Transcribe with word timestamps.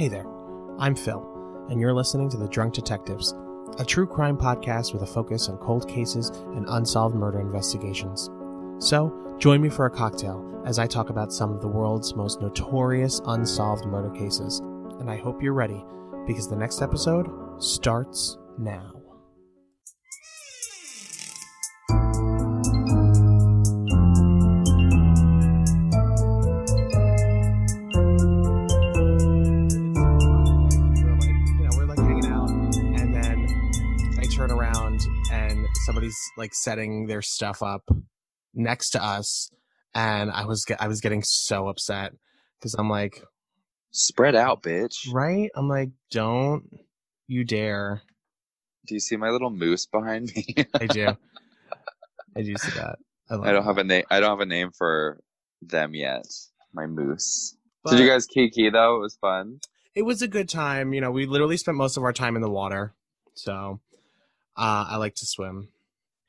Hey 0.00 0.08
there, 0.08 0.24
I'm 0.78 0.94
Phil, 0.94 1.66
and 1.68 1.78
you're 1.78 1.92
listening 1.92 2.30
to 2.30 2.38
The 2.38 2.48
Drunk 2.48 2.72
Detectives, 2.72 3.34
a 3.78 3.84
true 3.84 4.06
crime 4.06 4.38
podcast 4.38 4.94
with 4.94 5.02
a 5.02 5.06
focus 5.06 5.50
on 5.50 5.58
cold 5.58 5.86
cases 5.86 6.30
and 6.30 6.64
unsolved 6.70 7.14
murder 7.14 7.38
investigations. 7.38 8.30
So, 8.78 9.12
join 9.38 9.60
me 9.60 9.68
for 9.68 9.84
a 9.84 9.90
cocktail 9.90 10.62
as 10.64 10.78
I 10.78 10.86
talk 10.86 11.10
about 11.10 11.34
some 11.34 11.52
of 11.52 11.60
the 11.60 11.68
world's 11.68 12.14
most 12.14 12.40
notorious 12.40 13.20
unsolved 13.26 13.84
murder 13.84 14.08
cases. 14.18 14.60
And 15.00 15.10
I 15.10 15.18
hope 15.18 15.42
you're 15.42 15.52
ready 15.52 15.84
because 16.26 16.48
the 16.48 16.56
next 16.56 16.80
episode 16.80 17.28
starts 17.62 18.38
now. 18.56 18.99
Somebody's 36.00 36.30
like 36.38 36.54
setting 36.54 37.06
their 37.06 37.20
stuff 37.20 37.62
up 37.62 37.82
next 38.54 38.90
to 38.90 39.04
us, 39.04 39.50
and 39.94 40.30
I 40.30 40.46
was 40.46 40.64
I 40.78 40.88
was 40.88 41.00
getting 41.00 41.22
so 41.22 41.68
upset 41.68 42.12
because 42.58 42.74
I'm 42.74 42.88
like, 42.88 43.22
Spread 43.90 44.34
out, 44.34 44.62
bitch. 44.62 45.12
right? 45.12 45.50
I'm 45.54 45.68
like, 45.68 45.90
don't 46.10 46.64
you 47.26 47.44
dare! 47.44 48.02
Do 48.86 48.94
you 48.94 49.00
see 49.00 49.16
my 49.16 49.28
little 49.28 49.50
moose 49.50 49.84
behind 49.86 50.32
me? 50.34 50.54
I 50.80 50.86
do, 50.86 51.08
I 52.36 52.42
do 52.42 52.56
see 52.56 52.70
that. 52.72 52.96
love 53.30 53.42
I 53.44 53.52
don't 53.52 53.62
that. 53.62 53.68
have 53.68 53.78
a 53.78 53.84
name. 53.84 54.04
I 54.10 54.20
don't 54.20 54.30
have 54.30 54.40
a 54.40 54.46
name 54.46 54.70
for 54.76 55.20
them 55.60 55.94
yet. 55.94 56.24
My 56.72 56.86
moose. 56.86 57.56
But 57.84 57.92
Did 57.92 58.00
you 58.00 58.08
guys 58.08 58.26
kiki 58.26 58.70
though? 58.70 58.96
It 58.96 59.00
was 59.00 59.16
fun. 59.20 59.60
It 59.94 60.02
was 60.02 60.22
a 60.22 60.28
good 60.28 60.48
time. 60.48 60.94
You 60.94 61.00
know, 61.02 61.10
we 61.10 61.26
literally 61.26 61.56
spent 61.58 61.76
most 61.76 61.96
of 61.98 62.04
our 62.04 62.12
time 62.14 62.36
in 62.36 62.42
the 62.42 62.50
water, 62.50 62.94
so 63.34 63.80
uh, 64.56 64.86
I 64.88 64.96
like 64.96 65.14
to 65.16 65.26
swim. 65.26 65.68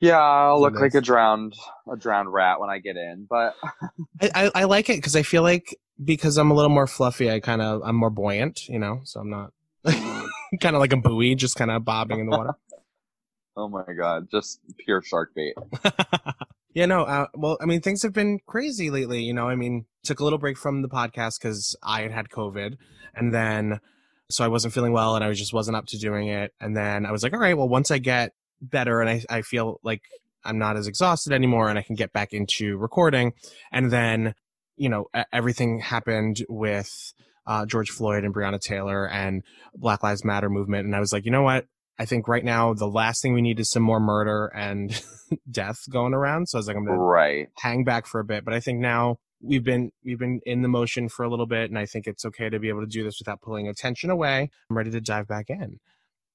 Yeah, 0.02 0.18
I'll 0.18 0.60
look 0.60 0.80
like 0.80 0.94
a 0.94 1.00
drowned 1.00 1.54
a 1.90 1.96
drowned 1.96 2.32
rat 2.32 2.58
when 2.58 2.68
I 2.68 2.80
get 2.80 2.96
in, 2.96 3.24
but 3.30 3.54
I, 4.20 4.30
I, 4.34 4.50
I 4.56 4.64
like 4.64 4.90
it 4.90 4.96
because 4.96 5.14
I 5.14 5.22
feel 5.22 5.42
like 5.42 5.78
because 6.04 6.38
I'm 6.38 6.50
a 6.50 6.54
little 6.54 6.72
more 6.72 6.88
fluffy, 6.88 7.30
I 7.30 7.38
kind 7.38 7.62
of 7.62 7.82
I'm 7.84 7.94
more 7.94 8.10
buoyant, 8.10 8.68
you 8.68 8.80
know. 8.80 9.02
So 9.04 9.20
I'm 9.20 9.30
not 9.30 9.52
kind 10.60 10.74
of 10.74 10.80
like 10.80 10.92
a 10.92 10.96
buoy, 10.96 11.36
just 11.36 11.54
kind 11.54 11.70
of 11.70 11.84
bobbing 11.84 12.18
in 12.18 12.26
the 12.26 12.36
water. 12.36 12.54
oh 13.56 13.68
my 13.68 13.84
god, 13.96 14.28
just 14.28 14.58
pure 14.76 15.02
shark 15.02 15.36
bait. 15.36 15.54
yeah, 16.74 16.86
no. 16.86 17.04
Uh, 17.04 17.26
well, 17.34 17.56
I 17.60 17.66
mean, 17.66 17.80
things 17.80 18.02
have 18.02 18.12
been 18.12 18.40
crazy 18.44 18.90
lately. 18.90 19.22
You 19.22 19.34
know, 19.34 19.48
I 19.48 19.54
mean, 19.54 19.86
took 20.02 20.18
a 20.18 20.24
little 20.24 20.40
break 20.40 20.58
from 20.58 20.82
the 20.82 20.88
podcast 20.88 21.38
because 21.40 21.76
I 21.80 22.02
had 22.02 22.10
had 22.10 22.28
COVID, 22.28 22.76
and 23.14 23.32
then 23.32 23.78
so 24.32 24.44
I 24.44 24.48
wasn't 24.48 24.74
feeling 24.74 24.92
well, 24.92 25.14
and 25.14 25.24
I 25.24 25.28
was 25.28 25.38
just 25.38 25.52
wasn't 25.52 25.76
up 25.76 25.86
to 25.86 25.96
doing 25.96 26.26
it. 26.26 26.52
And 26.60 26.76
then 26.76 27.06
I 27.06 27.12
was 27.12 27.22
like, 27.22 27.34
all 27.34 27.38
right, 27.38 27.56
well, 27.56 27.68
once 27.68 27.92
I 27.92 27.98
get 27.98 28.32
better 28.62 29.00
and 29.02 29.10
I 29.10 29.22
I 29.28 29.42
feel 29.42 29.78
like 29.82 30.02
I'm 30.44 30.58
not 30.58 30.76
as 30.76 30.86
exhausted 30.86 31.32
anymore, 31.32 31.68
and 31.68 31.78
I 31.78 31.82
can 31.82 31.94
get 31.96 32.12
back 32.12 32.32
into 32.32 32.76
recording, 32.78 33.32
and 33.70 33.90
then 33.90 34.34
you 34.76 34.88
know 34.88 35.06
everything 35.32 35.80
happened 35.80 36.44
with. 36.48 36.88
Uh, 37.44 37.66
George 37.66 37.90
Floyd 37.90 38.22
and 38.22 38.32
Breonna 38.32 38.60
Taylor 38.60 39.08
and 39.08 39.42
Black 39.74 40.04
Lives 40.04 40.24
Matter 40.24 40.48
movement, 40.48 40.86
and 40.86 40.94
I 40.94 41.00
was 41.00 41.12
like, 41.12 41.24
you 41.24 41.32
know 41.32 41.42
what? 41.42 41.66
I 41.98 42.04
think 42.04 42.28
right 42.28 42.44
now 42.44 42.72
the 42.72 42.86
last 42.86 43.20
thing 43.20 43.32
we 43.34 43.42
need 43.42 43.58
is 43.58 43.68
some 43.68 43.82
more 43.82 43.98
murder 43.98 44.46
and 44.54 45.02
death 45.50 45.78
going 45.90 46.14
around. 46.14 46.46
So 46.48 46.56
I 46.56 46.60
was 46.60 46.68
like, 46.68 46.76
I'm 46.76 46.84
gonna 46.86 47.00
Right. 47.00 47.48
hang 47.58 47.82
back 47.82 48.06
for 48.06 48.20
a 48.20 48.24
bit. 48.24 48.44
But 48.44 48.54
I 48.54 48.60
think 48.60 48.78
now 48.78 49.18
we've 49.40 49.64
been 49.64 49.90
we've 50.04 50.20
been 50.20 50.38
in 50.46 50.62
the 50.62 50.68
motion 50.68 51.08
for 51.08 51.24
a 51.24 51.28
little 51.28 51.46
bit, 51.46 51.68
and 51.68 51.76
I 51.76 51.84
think 51.84 52.06
it's 52.06 52.24
okay 52.26 52.48
to 52.48 52.60
be 52.60 52.68
able 52.68 52.82
to 52.82 52.86
do 52.86 53.02
this 53.02 53.18
without 53.18 53.40
pulling 53.40 53.66
attention 53.66 54.08
away. 54.08 54.48
I'm 54.70 54.76
ready 54.76 54.92
to 54.92 55.00
dive 55.00 55.26
back 55.26 55.50
in. 55.50 55.80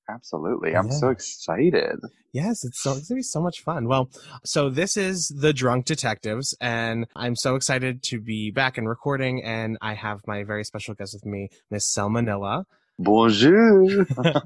Absolutely. 0.09 0.75
I'm 0.75 0.91
so 0.91 1.09
excited. 1.09 1.99
Yes, 2.31 2.63
it's 2.63 2.81
so 2.81 2.93
it's 2.93 3.09
gonna 3.09 3.19
be 3.19 3.23
so 3.23 3.41
much 3.41 3.61
fun. 3.61 3.87
Well, 3.87 4.09
so 4.45 4.69
this 4.69 4.95
is 4.95 5.27
the 5.27 5.53
Drunk 5.53 5.85
Detectives, 5.85 6.55
and 6.61 7.07
I'm 7.15 7.35
so 7.35 7.55
excited 7.55 8.03
to 8.03 8.21
be 8.21 8.51
back 8.51 8.77
and 8.77 8.87
recording. 8.87 9.43
And 9.43 9.77
I 9.81 9.95
have 9.95 10.21
my 10.25 10.43
very 10.43 10.63
special 10.63 10.93
guest 10.93 11.13
with 11.13 11.25
me, 11.25 11.49
Miss 11.69 11.91
Selma 11.91 12.21
Nilla. 12.21 12.63
Bonjour. 12.99 14.05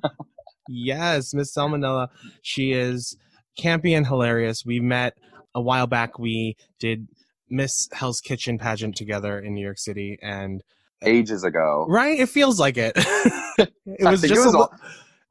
Yes, 0.68 1.34
Miss 1.34 1.54
Salmonella. 1.54 2.10
She 2.42 2.72
is 2.72 3.18
campy 3.60 3.96
and 3.96 4.08
hilarious. 4.08 4.64
We 4.66 4.80
met 4.80 5.18
a 5.54 5.62
while 5.62 5.88
back. 5.88 6.18
We 6.18 6.56
did 6.80 7.08
Miss 7.50 7.90
Hell's 7.92 8.22
Kitchen 8.22 8.58
pageant 8.58 8.96
together 8.96 9.38
in 9.40 9.54
New 9.54 9.64
York 9.64 9.80
City, 9.80 10.18
and 10.22 10.64
Ages 11.04 11.44
ago. 11.44 11.86
right, 11.90 12.20
it 12.20 12.30
feels 12.30 12.60
like 12.60 12.78
it. 12.78 12.94
it 12.96 13.74
was 14.00 14.22
just 14.22 14.34
it 14.34 14.38
was 14.38 14.56
a 14.56 14.68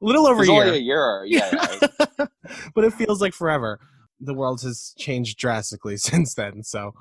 li- 0.01 0.07
little 0.07 0.27
over 0.27 0.43
a 0.43 0.47
only 0.49 0.79
year, 0.79 1.23
a 1.23 1.25
year. 1.27 1.41
Yeah. 1.51 1.67
yeah. 2.19 2.25
but 2.75 2.83
it 2.83 2.93
feels 2.93 3.21
like 3.21 3.33
forever. 3.33 3.79
The 4.19 4.33
world 4.33 4.61
has 4.63 4.93
changed 4.97 5.37
drastically 5.39 5.97
since 6.09 6.33
then. 6.33 6.63
So 6.63 6.93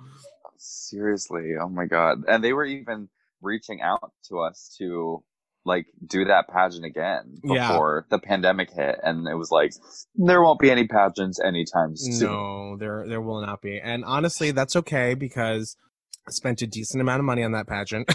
Seriously. 0.58 1.52
Oh 1.60 1.68
my 1.68 1.86
god. 1.86 2.18
And 2.28 2.42
they 2.44 2.52
were 2.52 2.64
even 2.64 3.08
reaching 3.42 3.80
out 3.80 4.12
to 4.28 4.38
us 4.40 4.74
to 4.78 5.22
like 5.64 5.86
do 6.06 6.24
that 6.24 6.48
pageant 6.48 6.84
again 6.84 7.36
Yeah. 7.44 7.68
before 7.68 8.06
the 8.10 8.18
pandemic 8.18 8.70
hit 8.72 8.98
and 9.02 9.28
it 9.28 9.34
was 9.34 9.50
like 9.50 9.72
there 10.14 10.42
won't 10.42 10.58
be 10.58 10.70
any 10.70 10.86
pageants 10.86 11.38
anytime 11.38 11.96
soon. 11.96 12.28
no, 12.30 12.76
there 12.78 13.06
there 13.08 13.20
will 13.20 13.40
not 13.44 13.60
be. 13.62 13.78
And 13.78 14.04
honestly, 14.04 14.50
that's 14.52 14.76
okay 14.76 15.14
because 15.14 15.76
I 16.26 16.30
spent 16.32 16.62
a 16.62 16.66
decent 16.66 17.00
amount 17.00 17.20
of 17.20 17.24
money 17.26 17.42
on 17.42 17.52
that 17.52 17.66
pageant. 17.66 18.10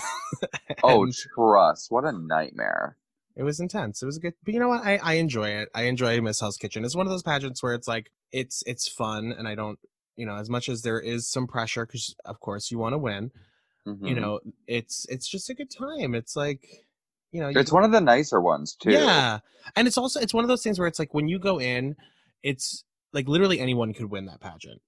Oh, 0.83 1.07
trust. 1.35 1.87
What 1.89 2.03
a 2.05 2.11
nightmare. 2.11 2.97
It 3.35 3.43
was 3.43 3.59
intense. 3.59 4.01
It 4.01 4.05
was 4.05 4.17
a 4.17 4.19
good, 4.21 4.33
but 4.43 4.53
you 4.53 4.59
know 4.59 4.69
what? 4.69 4.85
I, 4.85 4.97
I 4.97 5.13
enjoy 5.15 5.49
it. 5.49 5.69
I 5.75 5.83
enjoy 5.83 6.21
Miss 6.21 6.39
Hell's 6.39 6.57
Kitchen. 6.57 6.85
It's 6.85 6.95
one 6.95 7.05
of 7.05 7.11
those 7.11 7.23
pageants 7.23 7.61
where 7.61 7.73
it's 7.73 7.87
like 7.87 8.11
it's 8.31 8.63
it's 8.65 8.87
fun, 8.87 9.33
and 9.37 9.47
I 9.47 9.55
don't, 9.55 9.77
you 10.15 10.25
know, 10.25 10.35
as 10.35 10.49
much 10.49 10.69
as 10.69 10.83
there 10.83 10.99
is 10.99 11.27
some 11.27 11.45
pressure 11.45 11.85
because 11.85 12.15
of 12.23 12.39
course 12.39 12.71
you 12.71 12.77
want 12.77 12.93
to 12.93 12.97
win. 12.97 13.31
You 13.85 13.93
Mhm. 14.15 14.21
know, 14.21 14.39
it's 14.67 15.05
it's 15.09 15.27
just 15.27 15.49
a 15.49 15.53
good 15.53 15.69
time. 15.69 16.15
It's 16.15 16.35
like, 16.35 16.85
you 17.31 17.41
know, 17.41 17.49
you, 17.49 17.59
It's 17.59 17.71
one 17.71 17.83
of 17.83 17.91
the 17.91 18.01
nicer 18.01 18.39
ones 18.39 18.73
too. 18.75 18.91
yeah, 18.91 19.39
and 19.75 19.87
it's 19.87 19.97
also 19.97 20.19
it's 20.21 20.33
one 20.33 20.43
of 20.43 20.47
those 20.47 20.63
things 20.63 20.79
where 20.79 20.87
it's 20.87 20.99
like 20.99 21.13
when 21.13 21.27
you 21.27 21.37
go 21.37 21.59
in, 21.59 21.95
it's 22.41 22.83
like 23.13 23.27
literally 23.27 23.59
anyone 23.59 23.93
could 23.93 24.09
win 24.09 24.25
that 24.25 24.39
pageant. 24.39 24.81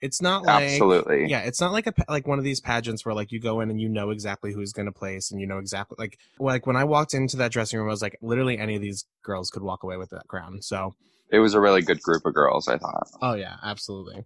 It's 0.00 0.22
not 0.22 0.44
like 0.44 0.62
Absolutely. 0.62 1.26
yeah, 1.28 1.40
it's 1.40 1.60
not 1.60 1.72
like 1.72 1.86
a 1.86 1.94
like 2.08 2.26
one 2.26 2.38
of 2.38 2.44
these 2.44 2.60
pageants 2.60 3.04
where 3.04 3.14
like 3.14 3.32
you 3.32 3.40
go 3.40 3.60
in 3.60 3.70
and 3.70 3.80
you 3.80 3.88
know 3.88 4.10
exactly 4.10 4.52
who's 4.52 4.72
going 4.72 4.86
to 4.86 4.92
place 4.92 5.30
and 5.30 5.40
you 5.40 5.46
know 5.46 5.58
exactly 5.58 5.96
like 5.98 6.18
like 6.38 6.66
when 6.66 6.76
I 6.76 6.84
walked 6.84 7.14
into 7.14 7.36
that 7.38 7.50
dressing 7.50 7.78
room, 7.78 7.88
I 7.88 7.90
was 7.90 8.02
like, 8.02 8.16
literally 8.22 8.58
any 8.58 8.76
of 8.76 8.82
these 8.82 9.04
girls 9.24 9.50
could 9.50 9.62
walk 9.62 9.82
away 9.82 9.96
with 9.96 10.10
that 10.10 10.28
crown. 10.28 10.62
So, 10.62 10.94
It 11.30 11.40
was 11.40 11.54
a 11.54 11.60
really 11.60 11.82
good 11.82 12.00
group 12.02 12.24
of 12.24 12.34
girls, 12.34 12.68
I 12.68 12.78
thought. 12.78 13.08
oh 13.20 13.34
yeah, 13.34 13.56
absolutely. 13.64 14.24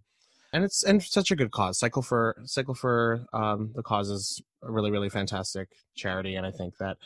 And 0.53 0.65
it's 0.65 0.83
and 0.83 1.03
such 1.03 1.31
a 1.31 1.37
good 1.37 1.50
cause. 1.50 1.78
Cycle 1.78 2.03
for 2.03 2.37
Cycle 2.44 2.75
for 2.75 3.25
um, 3.33 3.71
the 3.75 3.83
cause 3.83 4.10
is 4.10 4.43
a 4.62 4.71
really 4.71 4.91
really 4.91 5.09
fantastic 5.09 5.71
charity, 5.97 6.34
and 6.34 6.47
I 6.47 6.50
think 6.50 6.77
that 6.77 6.99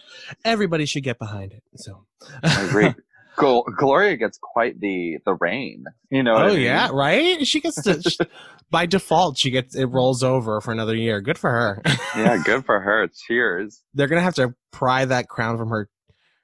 everybody 0.45 0.85
should 0.85 1.05
get 1.05 1.21
behind 1.21 1.53
it. 1.53 1.63
So 1.77 2.07
I 2.43 2.65
agree. 2.65 2.93
Gl- 3.37 3.65
Gloria 3.77 4.17
gets 4.17 4.39
quite 4.41 4.81
the 4.81 5.19
the 5.25 5.35
rain. 5.35 5.85
You 6.11 6.23
know. 6.23 6.35
oh 6.35 6.39
I 6.39 6.49
mean? 6.49 6.61
yeah, 6.61 6.89
right. 6.93 7.47
She 7.47 7.61
gets 7.61 7.83
to 7.83 8.01
sh 8.03 8.19
by 8.71 8.87
default. 8.87 9.37
She 9.39 9.51
gets 9.51 9.75
it 9.77 9.85
rolls 9.87 10.23
over 10.23 10.61
for 10.61 10.73
another 10.73 10.95
year. 10.97 11.21
Good 11.21 11.39
for 11.39 11.51
her. 11.51 11.83
yeah. 12.17 12.43
Good 12.45 12.65
for 12.65 12.81
her. 12.81 13.09
Cheers. 13.27 13.83
they're 13.95 14.09
gonna 14.09 14.21
have 14.23 14.35
to 14.37 14.55
pry 14.73 15.05
that 15.05 15.29
crown 15.29 15.57
from 15.59 15.69
her 15.71 15.89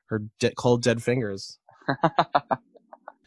her 0.07 0.23
de- 0.39 0.55
cold 0.55 0.83
dead 0.83 1.03
fingers 1.03 1.59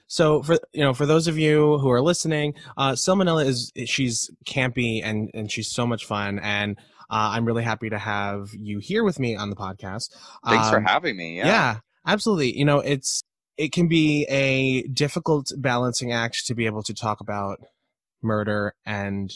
so 0.08 0.44
for 0.44 0.58
you 0.74 0.82
know 0.84 0.94
for 0.94 1.06
those 1.06 1.28
of 1.28 1.38
you 1.38 1.78
who 1.80 1.90
are 1.90 2.02
listening 2.02 2.54
uh 2.78 2.92
salmonella 2.92 3.44
is 3.46 3.72
she's 3.86 4.30
campy 4.46 5.02
and 5.04 5.30
and 5.34 5.52
she's 5.52 5.68
so 5.70 5.88
much 5.88 6.06
fun 6.06 6.38
and 6.40 6.78
uh, 7.10 7.34
i'm 7.34 7.44
really 7.46 7.64
happy 7.64 7.90
to 7.90 7.98
have 7.98 8.50
you 8.54 8.78
here 8.80 9.04
with 9.04 9.20
me 9.20 9.36
on 9.36 9.50
the 9.50 9.56
podcast 9.56 10.10
Thanks 10.46 10.70
for 10.70 10.78
Um, 10.78 10.86
having 10.86 11.18
me. 11.18 11.38
yeah. 11.38 11.46
Yeah. 11.48 11.76
absolutely 12.06 12.56
you 12.58 12.66
know 12.66 12.80
it's 12.80 13.24
it 13.58 13.72
can 13.72 13.88
be 13.88 14.26
a 14.26 14.84
difficult 14.84 15.52
balancing 15.58 16.12
act 16.12 16.46
to 16.46 16.56
be 16.56 16.66
able 16.66 16.84
to 16.84 16.94
talk 16.94 17.20
about 17.22 17.60
murder 18.22 18.74
and 18.86 19.32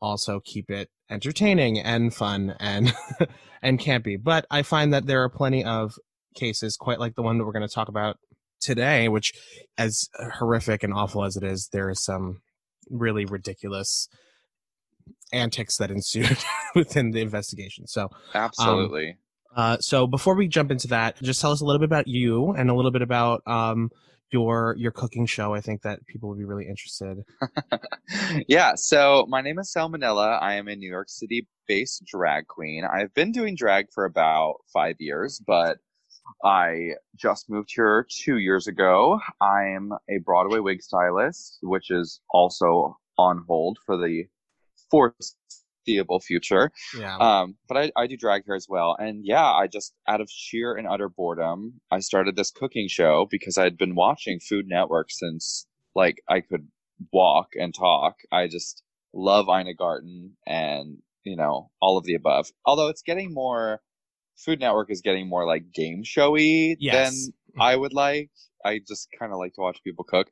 also 0.00 0.40
keep 0.44 0.70
it 0.70 0.90
entertaining 1.10 1.78
and 1.78 2.12
fun 2.12 2.54
and 2.58 2.92
and 3.62 3.78
campy 3.78 4.16
but 4.20 4.44
i 4.50 4.62
find 4.62 4.92
that 4.92 5.06
there 5.06 5.22
are 5.22 5.28
plenty 5.28 5.64
of 5.64 5.94
cases 6.34 6.76
quite 6.76 7.00
like 7.00 7.14
the 7.14 7.22
one 7.22 7.38
that 7.38 7.44
we're 7.44 7.52
going 7.52 7.66
to 7.66 7.74
talk 7.74 7.88
about 7.88 8.18
today 8.60 9.08
which 9.08 9.32
as 9.78 10.08
horrific 10.34 10.82
and 10.82 10.92
awful 10.92 11.24
as 11.24 11.36
it 11.36 11.44
is 11.44 11.68
there 11.72 11.88
is 11.88 12.02
some 12.02 12.40
really 12.90 13.24
ridiculous 13.24 14.08
antics 15.32 15.76
that 15.76 15.90
ensued 15.90 16.38
within 16.74 17.12
the 17.12 17.20
investigation 17.20 17.86
so 17.86 18.02
um, 18.02 18.08
Absolutely. 18.34 19.16
Uh, 19.56 19.78
so 19.78 20.06
before 20.06 20.34
we 20.34 20.48
jump 20.48 20.70
into 20.70 20.88
that, 20.88 21.16
just 21.22 21.40
tell 21.40 21.50
us 21.50 21.62
a 21.62 21.64
little 21.64 21.80
bit 21.80 21.86
about 21.86 22.06
you 22.06 22.50
and 22.50 22.70
a 22.70 22.74
little 22.74 22.90
bit 22.90 23.02
about 23.02 23.42
um, 23.46 23.90
your 24.30 24.74
your 24.78 24.92
cooking 24.92 25.24
show. 25.24 25.54
I 25.54 25.62
think 25.62 25.82
that 25.82 26.06
people 26.06 26.28
would 26.28 26.38
be 26.38 26.44
really 26.44 26.68
interested. 26.68 27.24
yeah, 28.48 28.74
so 28.74 29.24
my 29.28 29.40
name 29.40 29.58
is 29.58 29.72
Salmonella. 29.74 30.40
I 30.40 30.54
am 30.54 30.68
a 30.68 30.76
New 30.76 30.90
York 30.90 31.08
City 31.08 31.48
based 31.66 32.04
drag 32.04 32.46
queen. 32.46 32.84
I've 32.84 33.14
been 33.14 33.32
doing 33.32 33.56
drag 33.56 33.86
for 33.92 34.04
about 34.04 34.56
five 34.72 34.96
years, 34.98 35.42
but 35.44 35.78
I 36.44 36.90
just 37.16 37.48
moved 37.48 37.70
here 37.74 38.06
two 38.10 38.36
years 38.36 38.66
ago. 38.66 39.20
I'm 39.40 39.92
a 40.10 40.18
Broadway 40.24 40.58
wig 40.58 40.82
stylist, 40.82 41.58
which 41.62 41.90
is 41.90 42.20
also 42.30 42.98
on 43.16 43.42
hold 43.48 43.78
for 43.86 43.96
the 43.96 44.24
foreseeable 44.90 45.45
future. 46.20 46.70
Yeah. 46.98 47.16
Um, 47.16 47.56
but 47.68 47.76
I, 47.76 47.92
I 47.96 48.06
do 48.06 48.16
drag 48.16 48.44
here 48.44 48.54
as 48.54 48.66
well. 48.68 48.96
And 48.98 49.24
yeah, 49.24 49.44
I 49.44 49.66
just, 49.66 49.94
out 50.08 50.20
of 50.20 50.28
sheer 50.30 50.74
and 50.74 50.86
utter 50.86 51.08
boredom, 51.08 51.80
I 51.90 52.00
started 52.00 52.36
this 52.36 52.50
cooking 52.50 52.88
show 52.88 53.26
because 53.30 53.56
I'd 53.58 53.78
been 53.78 53.94
watching 53.94 54.40
Food 54.40 54.66
Network 54.68 55.10
since 55.10 55.66
like 55.94 56.22
I 56.28 56.40
could 56.40 56.68
walk 57.12 57.48
and 57.54 57.74
talk. 57.74 58.16
I 58.32 58.48
just 58.48 58.82
love 59.14 59.46
Ina 59.48 59.74
Garten 59.74 60.36
and, 60.46 60.98
you 61.24 61.36
know, 61.36 61.70
all 61.80 61.96
of 61.96 62.04
the 62.04 62.14
above. 62.14 62.48
Although 62.64 62.88
it's 62.88 63.02
getting 63.02 63.32
more, 63.32 63.80
Food 64.36 64.60
Network 64.60 64.90
is 64.90 65.00
getting 65.00 65.28
more 65.28 65.46
like 65.46 65.72
game 65.72 66.02
showy 66.04 66.76
Yes. 66.78 67.12
than 67.12 67.32
I 67.58 67.74
would 67.76 67.94
like. 67.94 68.30
I 68.64 68.80
just 68.86 69.08
kind 69.18 69.32
of 69.32 69.38
like 69.38 69.54
to 69.54 69.60
watch 69.60 69.78
people 69.84 70.04
cook. 70.04 70.28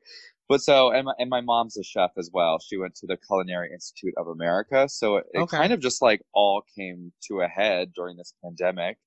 But 0.47 0.61
so, 0.61 0.91
and 0.91 1.05
my, 1.05 1.13
and 1.17 1.29
my 1.29 1.41
mom's 1.41 1.77
a 1.77 1.83
chef 1.83 2.11
as 2.17 2.29
well. 2.31 2.59
She 2.59 2.77
went 2.77 2.95
to 2.95 3.07
the 3.07 3.17
Culinary 3.17 3.71
Institute 3.73 4.13
of 4.17 4.27
America. 4.27 4.87
So 4.87 5.17
it, 5.17 5.25
it 5.33 5.39
Okay. 5.39 5.57
kind 5.57 5.73
of 5.73 5.79
just 5.79 6.01
like 6.01 6.21
all 6.33 6.63
came 6.77 7.11
to 7.27 7.41
a 7.41 7.47
head 7.47 7.93
during 7.95 8.15
this 8.17 8.33
pandemic. 8.43 8.97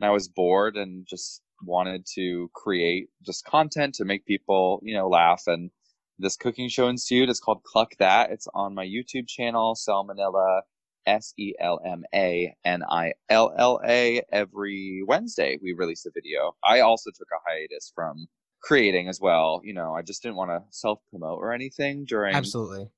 And 0.00 0.06
I 0.08 0.10
was 0.10 0.28
bored 0.28 0.76
and 0.76 1.06
just 1.08 1.42
wanted 1.62 2.04
to 2.14 2.50
create 2.54 3.08
just 3.24 3.44
content 3.44 3.94
to 3.94 4.04
make 4.04 4.26
people, 4.26 4.80
you 4.82 4.94
know, 4.94 5.08
laugh. 5.08 5.44
And 5.46 5.70
this 6.18 6.36
cooking 6.36 6.68
show 6.68 6.88
ensued. 6.88 7.30
It's 7.30 7.40
called 7.40 7.62
Cluck 7.64 7.92
That. 7.98 8.30
It's 8.30 8.46
on 8.54 8.74
my 8.74 8.84
YouTube 8.84 9.28
channel, 9.28 9.74
Salmonella, 9.74 10.60
S 11.06 11.32
E 11.38 11.54
L 11.58 11.80
M 11.86 12.04
A 12.14 12.54
N 12.64 12.82
I 12.88 13.14
L 13.30 13.54
L 13.56 13.80
A. 13.86 14.22
Every 14.30 15.02
Wednesday, 15.06 15.58
we 15.62 15.72
release 15.72 16.04
a 16.04 16.10
video. 16.12 16.54
I 16.62 16.80
also 16.80 17.10
took 17.10 17.28
a 17.32 17.40
hiatus 17.50 17.92
from 17.94 18.26
creating 18.62 19.08
as 19.08 19.20
well. 19.20 19.60
You 19.64 19.74
know, 19.74 19.94
I 19.94 20.02
just 20.02 20.22
didn't 20.22 20.36
want 20.36 20.50
to 20.50 20.62
self 20.70 21.00
promote 21.10 21.38
or 21.38 21.52
anything 21.52 22.04
during 22.04 22.34
Absolutely. 22.34 22.88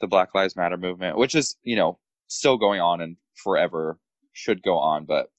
the 0.00 0.08
Black 0.08 0.34
Lives 0.34 0.56
Matter 0.56 0.76
movement, 0.76 1.16
which 1.16 1.34
is, 1.34 1.56
you 1.62 1.76
know, 1.76 1.98
still 2.26 2.58
going 2.58 2.80
on 2.80 3.00
and 3.00 3.16
forever 3.34 3.98
should 4.32 4.62
go 4.62 4.78
on. 4.78 5.04
But 5.04 5.30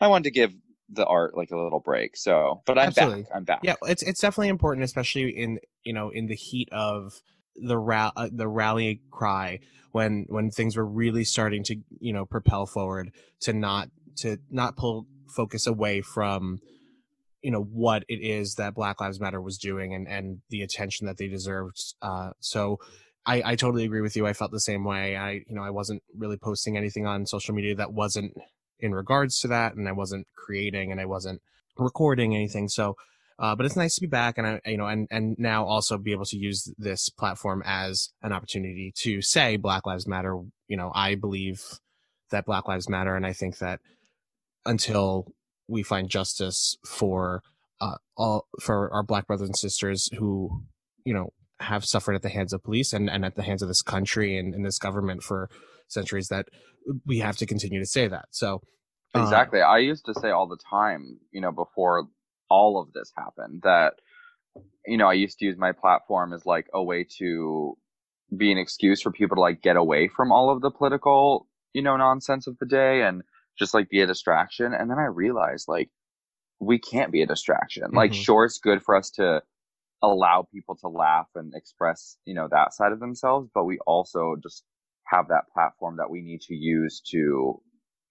I 0.00 0.08
wanted 0.08 0.24
to 0.24 0.30
give 0.30 0.54
the 0.90 1.06
art 1.06 1.36
like 1.36 1.50
a 1.50 1.58
little 1.58 1.80
break. 1.80 2.16
So, 2.16 2.62
but 2.66 2.78
I'm 2.78 2.88
Absolutely. 2.88 3.22
back. 3.22 3.32
I'm 3.34 3.44
back. 3.44 3.60
Yeah, 3.62 3.74
it's 3.82 4.02
it's 4.02 4.20
definitely 4.20 4.48
important, 4.48 4.84
especially 4.84 5.30
in 5.30 5.58
you 5.82 5.92
know 5.92 6.10
in 6.10 6.26
the 6.26 6.34
heat 6.34 6.68
of 6.72 7.20
the 7.56 7.78
ra- 7.78 8.12
uh, 8.16 8.28
the 8.32 8.48
rally 8.48 9.00
cry 9.10 9.60
when 9.92 10.26
when 10.28 10.50
things 10.50 10.76
were 10.76 10.86
really 10.86 11.24
starting 11.24 11.62
to 11.64 11.76
you 12.00 12.12
know 12.12 12.26
propel 12.26 12.66
forward 12.66 13.12
to 13.40 13.52
not 13.52 13.88
to 14.16 14.38
not 14.50 14.76
pull 14.76 15.06
focus 15.28 15.66
away 15.66 16.00
from 16.00 16.60
you 17.44 17.50
know 17.50 17.62
what 17.62 18.04
it 18.08 18.20
is 18.20 18.54
that 18.54 18.74
Black 18.74 19.00
Lives 19.00 19.20
Matter 19.20 19.40
was 19.40 19.58
doing 19.58 19.94
and 19.94 20.08
and 20.08 20.40
the 20.50 20.62
attention 20.62 21.06
that 21.06 21.18
they 21.18 21.28
deserved. 21.28 21.94
Uh, 22.02 22.30
so. 22.40 22.78
I, 23.26 23.52
I 23.52 23.56
totally 23.56 23.86
agree 23.86 24.02
with 24.02 24.16
you. 24.16 24.26
I 24.26 24.34
felt 24.34 24.50
the 24.50 24.60
same 24.60 24.84
way. 24.84 25.16
I, 25.16 25.30
you 25.48 25.54
know, 25.54 25.62
I 25.62 25.70
wasn't 25.70 26.02
really 26.14 26.36
posting 26.36 26.76
anything 26.76 27.06
on 27.06 27.24
social 27.24 27.54
media 27.54 27.74
that 27.76 27.90
wasn't 27.90 28.34
in 28.80 28.94
regards 28.94 29.40
to 29.40 29.48
that, 29.48 29.74
and 29.74 29.88
I 29.88 29.92
wasn't 29.92 30.26
creating, 30.36 30.92
and 30.92 31.00
I 31.00 31.06
wasn't 31.06 31.40
recording 31.78 32.34
anything. 32.34 32.68
So, 32.68 32.96
uh, 33.38 33.54
but 33.56 33.64
it's 33.64 33.76
nice 33.76 33.94
to 33.94 34.02
be 34.02 34.06
back, 34.06 34.36
and 34.36 34.46
I, 34.46 34.60
you 34.66 34.76
know, 34.76 34.86
and 34.86 35.08
and 35.10 35.36
now 35.38 35.64
also 35.64 35.96
be 35.96 36.12
able 36.12 36.26
to 36.26 36.36
use 36.36 36.70
this 36.76 37.08
platform 37.08 37.62
as 37.64 38.10
an 38.22 38.34
opportunity 38.34 38.92
to 38.98 39.22
say 39.22 39.56
Black 39.56 39.86
Lives 39.86 40.06
Matter. 40.06 40.38
You 40.68 40.76
know, 40.76 40.92
I 40.94 41.14
believe 41.14 41.62
that 42.30 42.44
Black 42.44 42.68
Lives 42.68 42.90
Matter, 42.90 43.16
and 43.16 43.26
I 43.26 43.32
think 43.32 43.56
that 43.58 43.80
until 44.66 45.32
we 45.68 45.82
find 45.82 46.08
justice 46.08 46.76
for 46.86 47.42
uh, 47.80 47.96
all 48.16 48.46
for 48.60 48.92
our 48.92 49.02
Black 49.02 49.26
brothers 49.26 49.48
and 49.48 49.56
sisters 49.56 50.08
who, 50.18 50.62
you 51.04 51.14
know, 51.14 51.32
have 51.60 51.84
suffered 51.84 52.14
at 52.14 52.22
the 52.22 52.28
hands 52.28 52.52
of 52.52 52.62
police 52.62 52.92
and, 52.92 53.08
and 53.08 53.24
at 53.24 53.36
the 53.36 53.42
hands 53.42 53.62
of 53.62 53.68
this 53.68 53.82
country 53.82 54.36
and, 54.36 54.54
and 54.54 54.64
this 54.64 54.78
government 54.78 55.22
for 55.22 55.48
centuries, 55.88 56.28
that 56.28 56.46
we 57.06 57.18
have 57.18 57.36
to 57.36 57.46
continue 57.46 57.80
to 57.80 57.86
say 57.86 58.08
that. 58.08 58.26
So, 58.30 58.62
uh, 59.14 59.22
Exactly. 59.22 59.60
I 59.60 59.78
used 59.78 60.04
to 60.06 60.14
say 60.14 60.30
all 60.30 60.48
the 60.48 60.58
time, 60.70 61.18
you 61.32 61.40
know, 61.40 61.52
before 61.52 62.08
all 62.50 62.80
of 62.80 62.92
this 62.92 63.12
happened, 63.16 63.62
that, 63.62 63.94
you 64.86 64.96
know, 64.96 65.08
I 65.08 65.14
used 65.14 65.38
to 65.38 65.46
use 65.46 65.56
my 65.56 65.72
platform 65.72 66.32
as 66.32 66.44
like 66.44 66.68
a 66.74 66.82
way 66.82 67.06
to 67.18 67.76
be 68.36 68.50
an 68.50 68.58
excuse 68.58 69.00
for 69.00 69.12
people 69.12 69.36
to 69.36 69.40
like 69.40 69.62
get 69.62 69.76
away 69.76 70.08
from 70.08 70.32
all 70.32 70.50
of 70.50 70.60
the 70.60 70.70
political, 70.70 71.46
you 71.72 71.82
know, 71.82 71.96
nonsense 71.96 72.46
of 72.46 72.58
the 72.58 72.66
day 72.66 73.02
and 73.02 73.22
just 73.58 73.74
like 73.74 73.88
be 73.88 74.00
a 74.00 74.06
distraction. 74.06 74.74
And 74.74 74.90
then 74.90 74.98
I 74.98 75.04
realized 75.06 75.66
like 75.68 75.90
we 76.60 76.78
can't 76.78 77.12
be 77.12 77.22
a 77.22 77.26
distraction. 77.26 77.84
Like, 77.92 78.12
Mhm. 78.12 78.24
sure, 78.24 78.44
it's 78.44 78.58
good 78.58 78.82
for 78.82 78.94
us 78.96 79.10
to 79.12 79.42
allow 80.02 80.46
people 80.52 80.76
to 80.76 80.88
laugh 80.88 81.28
and 81.34 81.52
express, 81.54 82.16
you 82.24 82.34
know, 82.34 82.48
that 82.50 82.72
side 82.72 82.92
of 82.92 83.00
themselves, 83.00 83.48
but 83.54 83.64
we 83.64 83.78
also 83.86 84.36
just 84.42 84.64
have 85.06 85.28
that 85.28 85.44
platform 85.52 85.96
that 85.96 86.10
we 86.10 86.20
need 86.22 86.40
to 86.42 86.54
use 86.54 87.00
to, 87.10 87.60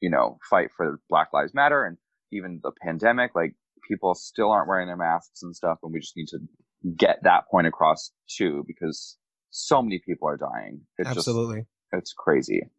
you 0.02 0.10
know, 0.10 0.38
fight 0.50 0.70
for 0.76 1.00
Black 1.10 1.32
Lives 1.34 1.54
Matter 1.54 1.84
and 1.86 1.98
even 2.32 2.60
the 2.64 2.72
pandemic. 2.82 3.34
Like, 3.36 3.56
people 3.88 4.14
still 4.16 4.52
aren't 4.52 4.68
wearing 4.68 4.88
their 4.88 4.98
masks 4.98 5.44
and 5.44 5.56
stuff, 5.56 5.80
and 5.84 5.92
we 5.94 6.00
just 6.00 6.16
need 6.18 6.28
to 6.28 6.40
get 6.96 7.24
that 7.24 7.48
point 7.50 7.68
across 7.68 8.12
too, 8.30 8.64
because 8.68 9.18
so 9.52 9.82
many 9.82 10.00
people 10.06 10.28
are 10.28 10.38
dying. 10.38 10.82
It's 10.98 11.10
absolutely. 11.10 11.62
just, 11.62 11.68
it's 11.92 12.14
crazy. 12.14 12.70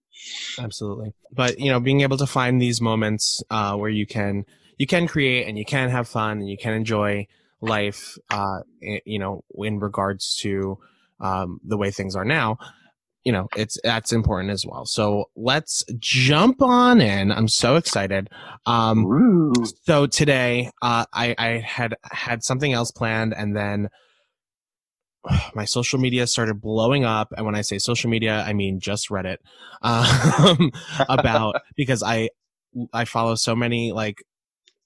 Absolutely. 0.59 1.13
But 1.33 1.59
you 1.59 1.71
know 1.71 1.81
being 1.81 2.01
able 2.03 2.17
to 2.19 2.27
find 2.27 2.61
these 2.61 2.81
moments 2.81 3.43
uh, 3.51 3.77
where 3.77 3.91
you 3.91 4.07
can 4.07 4.45
you 4.79 4.87
can 4.87 5.07
create 5.07 5.47
and 5.47 5.59
you 5.59 5.65
can 5.65 5.91
have 5.91 6.09
fun 6.09 6.39
and 6.39 6.49
you 6.49 6.59
can 6.59 6.75
enjoy 6.75 7.27
life 7.61 8.19
uh, 8.31 8.61
you 8.81 9.19
know 9.19 9.43
in 9.57 9.79
regards 9.79 10.37
to 10.37 10.79
um, 11.21 11.61
the 11.65 11.77
way 11.77 11.91
things 11.91 12.15
are 12.15 12.25
now 12.25 12.59
you 13.25 13.33
know 13.33 13.49
it's 13.57 13.79
that's 13.83 14.13
important 14.13 14.51
as 14.51 14.65
well. 14.67 14.85
So 14.85 15.31
let's 15.35 15.85
jump 15.99 16.63
on 16.63 17.01
in. 17.01 17.33
I'm 17.33 17.49
so 17.49 17.77
excited. 17.77 18.29
Um, 18.67 19.53
so 19.85 20.07
today 20.07 20.71
uh, 20.83 21.07
I, 21.13 21.35
I 21.39 21.49
had 21.59 21.97
had 22.05 22.45
something 22.45 22.73
else 22.73 22.91
planned 22.91 23.35
and 23.35 23.57
then 23.57 23.89
my 25.55 25.65
social 25.65 25.99
media 25.99 26.27
started 26.27 26.61
blowing 26.61 27.05
up 27.05 27.33
and 27.37 27.45
when 27.47 27.55
i 27.55 27.61
say 27.63 27.79
social 27.79 28.11
media 28.11 28.43
i 28.47 28.53
mean 28.53 28.81
just 28.81 29.09
reddit 29.09 29.39
um, 29.83 30.71
about 31.09 31.57
because 31.77 32.03
i 32.03 32.29
i 32.93 33.05
follow 33.05 33.35
so 33.35 33.55
many 33.55 33.93
like 33.93 34.23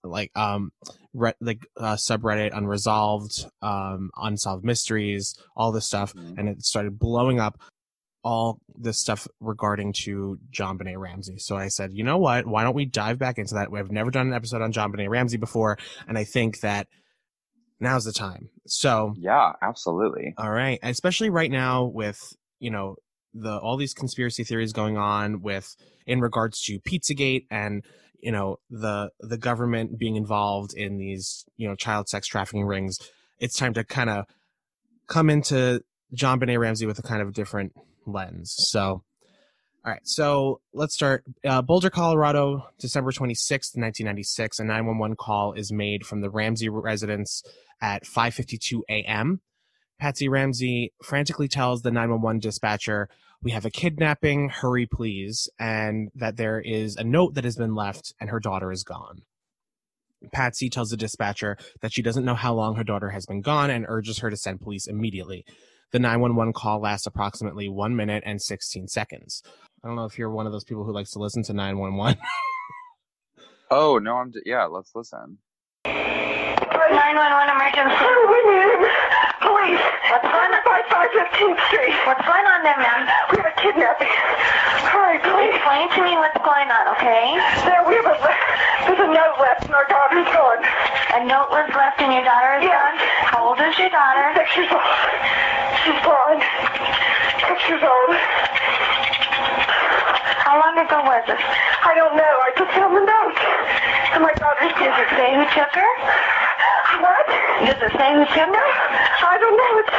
like 0.04 0.30
um 0.36 0.70
re- 1.12 1.34
like 1.40 1.66
uh, 1.76 1.94
subreddit 1.96 2.56
unresolved 2.56 3.46
um 3.62 4.10
unsolved 4.16 4.64
mysteries 4.64 5.34
all 5.56 5.72
this 5.72 5.86
stuff 5.86 6.12
Mhm. 6.14 6.38
and 6.38 6.48
it 6.48 6.62
started 6.62 6.98
blowing 6.98 7.40
up 7.40 7.60
all 8.24 8.58
this 8.76 8.98
stuff 9.00 9.26
regarding 9.40 9.92
to 9.92 10.38
JonBenét 10.50 10.98
Ramsey. 10.98 11.38
So 11.38 11.56
I 11.56 11.68
said, 11.68 11.92
you 11.92 12.02
know 12.02 12.18
what? 12.18 12.46
Why 12.46 12.64
don't 12.64 12.74
we 12.74 12.84
dive 12.84 13.16
back 13.18 13.38
into 13.38 13.54
that? 13.54 13.70
We've 13.70 13.92
never 13.92 14.10
done 14.10 14.26
an 14.26 14.34
episode 14.34 14.60
on 14.60 14.72
JonBenét 14.72 15.08
Ramsey 15.08 15.36
before, 15.38 15.78
and 16.08 16.18
I 16.18 16.24
think 16.24 16.60
that 16.60 16.88
now's 17.80 18.04
the 18.04 18.12
time. 18.12 18.50
So, 18.66 19.14
Yeah, 19.18 19.52
absolutely. 19.62 20.34
all 20.36 20.50
right, 20.50 20.78
especially 20.82 21.30
right 21.30 21.50
now 21.50 21.84
with 21.84 22.34
you 22.58 22.70
know 22.70 22.96
the 23.34 23.58
all 23.58 23.76
these 23.76 23.94
conspiracy 23.94 24.44
theories 24.44 24.72
going 24.72 24.96
on 24.96 25.42
with 25.42 25.76
in 26.06 26.20
regards 26.20 26.62
to 26.62 26.80
Pizzagate 26.80 27.46
and 27.50 27.84
you 28.20 28.32
know 28.32 28.56
the 28.70 29.10
the 29.20 29.38
government 29.38 29.98
being 29.98 30.16
involved 30.16 30.74
in 30.74 30.96
these 30.96 31.44
you 31.56 31.68
know 31.68 31.74
child 31.74 32.08
sex 32.08 32.26
trafficking 32.26 32.66
rings. 32.66 32.98
It's 33.38 33.56
time 33.56 33.74
to 33.74 33.84
kind 33.84 34.10
of 34.10 34.24
come 35.06 35.30
into 35.30 35.82
JonBenét 36.14 36.58
Ramsey 36.58 36.86
with 36.86 36.98
a 36.98 37.02
kind 37.02 37.22
of 37.22 37.32
different 37.32 37.72
lens. 38.06 38.54
So, 38.56 39.02
all 39.84 39.92
right, 39.92 40.06
so 40.06 40.60
let's 40.72 40.94
start. 40.94 41.24
Uh, 41.44 41.62
Boulder, 41.62 41.88
Colorado, 41.88 42.68
December 42.78 43.12
26th, 43.12 43.76
1996. 43.76 44.58
A 44.58 44.64
911 44.64 45.16
call 45.16 45.52
is 45.52 45.72
made 45.72 46.04
from 46.04 46.20
the 46.20 46.30
Ramsey 46.30 46.68
residence 46.68 47.42
at 47.80 48.04
5:52 48.04 48.82
a.m. 48.90 49.40
Patsy 49.98 50.28
Ramsey 50.28 50.92
frantically 51.02 51.48
tells 51.48 51.82
the 51.82 51.90
911 51.90 52.40
dispatcher, 52.40 53.08
"We 53.40 53.52
have 53.52 53.64
a 53.64 53.70
kidnapping. 53.70 54.48
Hurry, 54.48 54.86
please!" 54.86 55.48
and 55.58 56.10
that 56.14 56.36
there 56.36 56.60
is 56.60 56.96
a 56.96 57.04
note 57.04 57.34
that 57.34 57.44
has 57.44 57.56
been 57.56 57.74
left, 57.74 58.12
and 58.20 58.30
her 58.30 58.40
daughter 58.40 58.72
is 58.72 58.82
gone. 58.82 59.22
Patsy 60.32 60.68
tells 60.68 60.90
the 60.90 60.96
dispatcher 60.96 61.56
that 61.80 61.92
she 61.92 62.02
doesn't 62.02 62.24
know 62.24 62.34
how 62.34 62.52
long 62.52 62.74
her 62.74 62.84
daughter 62.84 63.10
has 63.10 63.26
been 63.26 63.40
gone 63.40 63.70
and 63.70 63.86
urges 63.88 64.18
her 64.18 64.30
to 64.30 64.36
send 64.36 64.60
police 64.60 64.88
immediately. 64.88 65.44
The 65.90 65.98
911 65.98 66.52
call 66.52 66.80
lasts 66.80 67.06
approximately 67.06 67.68
one 67.68 67.96
minute 67.96 68.22
and 68.26 68.42
16 68.42 68.88
seconds. 68.88 69.42
I 69.84 69.86
don't 69.88 69.96
know 69.96 70.04
if 70.04 70.18
you're 70.18 70.30
one 70.30 70.46
of 70.46 70.52
those 70.52 70.64
people 70.64 70.84
who 70.84 70.92
likes 70.92 71.12
to 71.12 71.18
listen 71.18 71.42
to 71.44 71.52
911. 71.52 72.18
Oh 73.70 73.98
no, 74.00 74.16
I'm. 74.16 74.30
d- 74.32 74.40
Yeah, 74.48 74.64
let's 74.64 74.96
listen. 74.96 75.36
911 75.84 75.92
emergency. 77.52 78.00
We 78.00 78.40
need. 78.48 78.80
Police. 79.44 79.84
What's 80.08 80.24
going 80.24 80.52
on? 80.56 80.64
By 80.64 80.80
515th 80.88 81.60
Street. 81.68 81.92
What's 82.08 82.24
going 82.24 82.48
on 82.48 82.64
there, 82.64 82.80
ma'am? 82.80 83.04
We 83.28 83.36
have 83.44 83.52
a 83.52 83.56
kidnapping. 83.60 84.08
Hurry, 84.88 85.20
please. 85.20 85.52
Explain 85.52 85.84
to 85.92 86.00
me 86.00 86.16
what's 86.16 86.40
going 86.40 86.72
on, 86.72 86.96
okay? 86.96 87.36
There, 87.68 87.84
we 87.84 88.00
have 88.00 88.08
a, 88.08 88.16
there's 88.88 89.04
a 89.04 89.10
note 89.12 89.36
left 89.36 89.68
and 89.68 89.76
our 89.76 89.84
daughter's 89.84 90.24
gone. 90.32 90.64
A 91.20 91.28
note 91.28 91.52
was 91.52 91.68
left 91.76 92.00
and 92.00 92.08
your 92.08 92.24
daughter 92.24 92.64
is 92.64 92.64
Yeah. 92.64 92.72
gone? 92.72 92.96
How 93.28 93.52
old 93.52 93.60
is 93.60 93.76
your 93.76 93.92
daughter? 93.92 94.32
Six 94.32 94.48
years 94.56 94.72
old. 94.72 94.88
She's 95.84 96.00
gone. 96.08 96.40
Six 97.52 97.58
years 97.68 97.84
old. 97.84 98.16
How 100.48 100.56
long 100.64 100.80
ago 100.80 101.04
was 101.04 101.20
this? 101.28 101.36
I 101.84 101.92
don't 101.92 102.16
know. 102.16 102.34
I 102.40 102.48
just 102.56 102.72
found 102.72 102.96
the 102.96 103.04
note. 103.04 103.36
And 104.16 104.24
my 104.24 104.32
daughter's 104.40 104.72
Does 104.80 104.96
it 104.96 105.10
say 105.12 105.36
who 105.36 105.44
took 105.52 105.72
her? 105.76 105.92
What? 107.04 107.28
Does 107.68 107.76
it 107.84 107.92
say 107.92 108.16
who 108.16 108.24
took 108.32 108.48
her? 108.56 108.68
I 109.28 109.36
don't 109.36 109.56
know. 109.60 109.72
It's, 109.84 109.92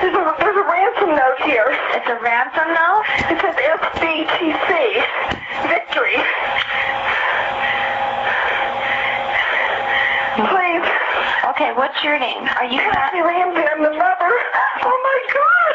there's, 0.00 0.16
a, 0.16 0.24
there's 0.40 0.56
a 0.56 0.64
ransom 0.64 1.12
note 1.12 1.36
here. 1.44 1.68
It's 1.92 2.08
a 2.08 2.16
ransom 2.16 2.72
note? 2.72 3.04
It 3.28 3.44
says 3.44 3.52
SBTC. 3.60 4.72
Victory. 5.68 6.16
Please. 10.48 10.69
Okay, 11.60 11.76
what's 11.76 12.00
your 12.00 12.16
name? 12.16 12.48
Are 12.56 12.64
you 12.64 12.80
Patsy 12.80 13.20
Ramsey, 13.20 13.60
I'm 13.60 13.84
the 13.84 13.92
mother. 13.92 14.32
Oh 14.80 14.96
my 14.96 15.18
God. 15.28 15.74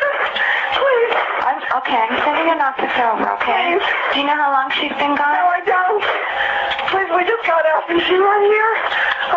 Please. 0.82 1.14
I'm, 1.46 1.60
okay, 1.78 2.00
I'm 2.10 2.18
sending 2.26 2.50
an 2.50 2.58
officer 2.58 3.06
over, 3.06 3.30
okay? 3.38 3.78
Please. 3.78 3.86
Do 3.86 4.16
you 4.18 4.26
know 4.26 4.34
how 4.34 4.50
long 4.50 4.74
she's 4.82 4.98
been 4.98 5.14
gone? 5.14 5.30
No. 5.30 5.46
I 5.46 5.62
don't. 5.62 6.02
Please, 6.90 7.06
we 7.14 7.22
just 7.30 7.46
got 7.46 7.62
out. 7.70 7.86
Is 7.94 8.02
she 8.02 8.18
right 8.18 8.46
here? 8.50 8.74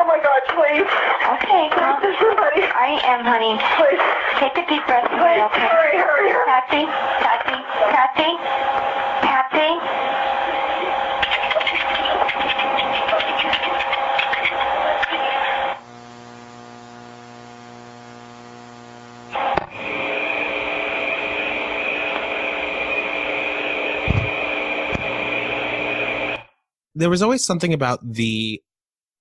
Oh 0.00 0.09
my 0.09 0.17
God, 0.25 0.40
please. 0.57 0.88
Okay, 1.37 1.69
Please, 1.69 1.85
well, 1.85 2.00
there's 2.00 2.17
somebody. 2.17 2.64
I 2.64 2.97
am, 3.12 3.28
honey. 3.28 3.61
Please. 3.76 4.00
Take 4.40 4.57
a 4.57 4.64
deep 4.73 4.81
breath, 4.88 5.05
me, 5.05 5.21
Please, 5.21 5.45
okay? 5.52 5.69
hurry, 5.69 6.00
hurry, 6.00 6.33
hurry. 6.33 6.49
Patsy, 6.49 6.88
Patsy, 6.88 7.61
Patsy, 7.93 8.31
Patsy. 9.21 9.69
There 26.99 27.11
was 27.11 27.23
always 27.23 27.45
something 27.45 27.73
about 27.73 28.00
the 28.02 28.62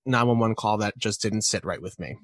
911 0.04 0.56
call 0.56 0.78
that 0.78 0.98
just 0.98 1.22
didn't 1.22 1.42
sit 1.42 1.64
right 1.64 1.80
with 1.80 1.98
me. 1.98 2.16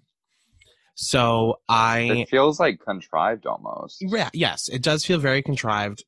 So 0.96 1.60
I 1.68 2.00
It 2.00 2.28
feels 2.28 2.58
like 2.58 2.80
contrived 2.80 3.46
almost. 3.46 3.98
Yeah, 4.00 4.30
yes, 4.32 4.68
it 4.68 4.82
does 4.82 5.04
feel 5.04 5.18
very 5.18 5.42
contrived. 5.42 6.04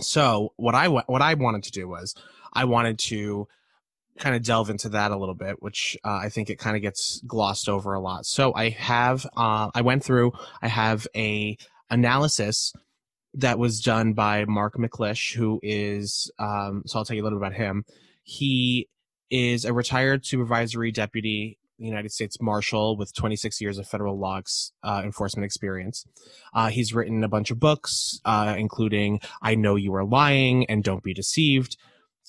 So 0.00 0.52
what 0.56 0.74
I 0.74 0.88
what 0.88 1.22
I 1.22 1.34
wanted 1.34 1.64
to 1.64 1.70
do 1.70 1.88
was 1.88 2.14
I 2.52 2.64
wanted 2.64 2.98
to 3.00 3.46
kind 4.18 4.36
of 4.36 4.42
delve 4.42 4.70
into 4.70 4.88
that 4.90 5.10
a 5.10 5.16
little 5.16 5.34
bit, 5.34 5.60
which 5.62 5.96
uh, 6.04 6.20
I 6.22 6.28
think 6.28 6.50
it 6.50 6.58
kind 6.58 6.76
of 6.76 6.82
gets 6.82 7.20
glossed 7.26 7.68
over 7.68 7.94
a 7.94 8.00
lot. 8.00 8.26
So 8.26 8.54
I 8.54 8.70
have 8.70 9.26
uh, 9.36 9.70
I 9.74 9.82
went 9.82 10.04
through 10.04 10.32
I 10.62 10.68
have 10.68 11.06
a 11.16 11.56
analysis 11.90 12.72
that 13.34 13.58
was 13.58 13.80
done 13.80 14.12
by 14.12 14.44
Mark 14.44 14.74
McClish, 14.74 15.34
who 15.34 15.60
is 15.62 16.30
um, 16.38 16.82
so 16.86 16.98
I'll 16.98 17.04
tell 17.04 17.16
you 17.16 17.22
a 17.22 17.24
little 17.24 17.38
bit 17.38 17.46
about 17.46 17.56
him. 17.56 17.84
He 18.24 18.88
is 19.30 19.64
a 19.64 19.72
retired 19.72 20.26
supervisory 20.26 20.90
deputy 20.90 21.58
United 21.78 22.12
States 22.12 22.40
Marshal 22.40 22.96
with 22.96 23.14
26 23.14 23.60
years 23.60 23.78
of 23.78 23.86
federal 23.86 24.18
law 24.18 24.40
uh, 24.82 25.02
enforcement 25.04 25.44
experience. 25.44 26.04
Uh, 26.52 26.68
he's 26.68 26.94
written 26.94 27.24
a 27.24 27.28
bunch 27.28 27.50
of 27.50 27.60
books, 27.60 28.20
uh, 28.24 28.54
including 28.56 29.20
I 29.42 29.54
Know 29.54 29.76
You 29.76 29.94
Are 29.94 30.04
Lying 30.04 30.66
and 30.66 30.84
Don't 30.84 31.02
Be 31.02 31.14
Deceived. 31.14 31.76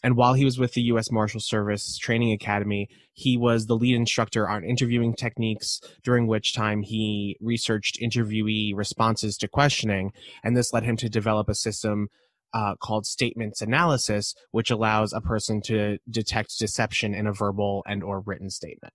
And 0.03 0.15
while 0.15 0.33
he 0.33 0.45
was 0.45 0.59
with 0.59 0.73
the 0.73 0.83
U.S. 0.83 1.11
Marshal 1.11 1.39
Service 1.39 1.97
Training 1.97 2.31
Academy, 2.31 2.89
he 3.13 3.37
was 3.37 3.65
the 3.65 3.75
lead 3.75 3.95
instructor 3.95 4.47
on 4.47 4.63
interviewing 4.63 5.15
techniques, 5.15 5.81
during 6.03 6.27
which 6.27 6.53
time 6.53 6.83
he 6.83 7.37
researched 7.39 7.99
interviewee 7.99 8.75
responses 8.75 9.37
to 9.37 9.47
questioning. 9.47 10.11
And 10.43 10.55
this 10.55 10.73
led 10.73 10.83
him 10.83 10.97
to 10.97 11.09
develop 11.09 11.49
a 11.49 11.55
system 11.55 12.09
uh, 12.55 12.73
called 12.77 13.05
statements 13.05 13.61
analysis, 13.61 14.33
which 14.51 14.71
allows 14.71 15.11
a 15.13 15.19
person 15.19 15.61
to 15.61 15.97
detect 16.09 16.57
deception 16.57 17.13
in 17.13 17.27
a 17.27 17.33
verbal 17.33 17.83
and 17.85 18.01
or 18.01 18.21
written 18.21 18.49
statement. 18.49 18.93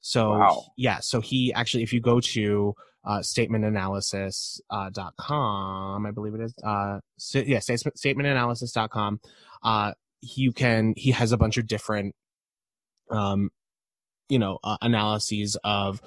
So 0.00 0.30
Wow. 0.38 0.64
yeah, 0.76 1.00
so 1.00 1.20
he 1.20 1.52
actually, 1.52 1.82
if 1.82 1.92
you 1.92 2.00
go 2.00 2.20
to 2.20 2.74
uh, 3.04 3.18
statementanalysis.com, 3.18 4.60
uh, 4.70 4.90
dot 4.90 5.14
com, 5.18 6.06
I 6.06 6.12
believe 6.12 6.34
it 6.34 6.40
is, 6.42 6.54
uh, 6.62 7.00
sta- 7.18 7.44
yeah, 7.44 7.58
statement, 7.58 7.96
statementanalysis.com, 7.96 9.20
uh, 9.64 9.92
you 10.20 10.52
can, 10.52 10.94
he 10.96 11.10
has 11.10 11.32
a 11.32 11.36
bunch 11.36 11.56
of 11.58 11.66
different, 11.66 12.14
um, 13.10 13.50
you 14.28 14.38
know, 14.38 14.58
uh, 14.62 14.76
analyses 14.80 15.56
of, 15.64 16.00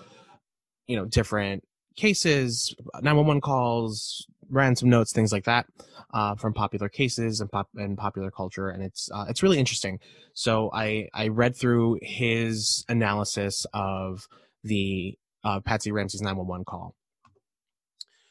you 0.87 0.95
know, 0.95 1.03
different 1.05 1.63
cases, 1.97 2.73
911 3.01 3.41
calls, 3.41 4.25
ransom 4.49 4.89
notes, 4.89 5.11
things 5.11 5.31
like 5.31 5.45
that, 5.45 5.65
uh, 6.13 6.35
from 6.35 6.53
popular 6.53 6.89
cases 6.89 7.41
and 7.41 7.51
pop 7.51 7.67
and 7.75 7.97
popular 7.97 8.31
culture, 8.31 8.69
and 8.69 8.83
it's 8.83 9.09
uh, 9.13 9.25
it's 9.29 9.43
really 9.43 9.59
interesting. 9.59 9.99
So 10.33 10.69
I 10.73 11.09
I 11.13 11.27
read 11.29 11.55
through 11.55 11.99
his 12.01 12.85
analysis 12.89 13.65
of 13.73 14.27
the 14.63 15.17
uh, 15.43 15.59
Patsy 15.61 15.91
Ramsey's 15.91 16.21
911 16.21 16.65
call. 16.65 16.95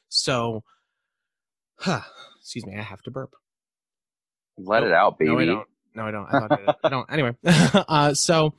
So, 0.08 0.62
huh, 1.78 2.00
excuse 2.40 2.66
me, 2.66 2.76
I 2.76 2.82
have 2.82 3.02
to 3.02 3.10
burp. 3.10 3.30
Let 4.58 4.80
Nope. 4.80 4.88
it 4.88 4.94
out, 4.94 5.18
baby. 5.18 5.30
No, 5.30 5.36
I 5.38 5.44
don't. 5.44 5.66
No, 5.96 6.04
I 6.04 6.10
don't. 6.10 6.26
I, 6.26 6.30
thought 6.40 6.52
I, 6.52 6.74
I 6.84 6.88
don't. 6.88 7.12
Anyway, 7.12 7.32
uh, 7.44 8.14
so 8.14 8.54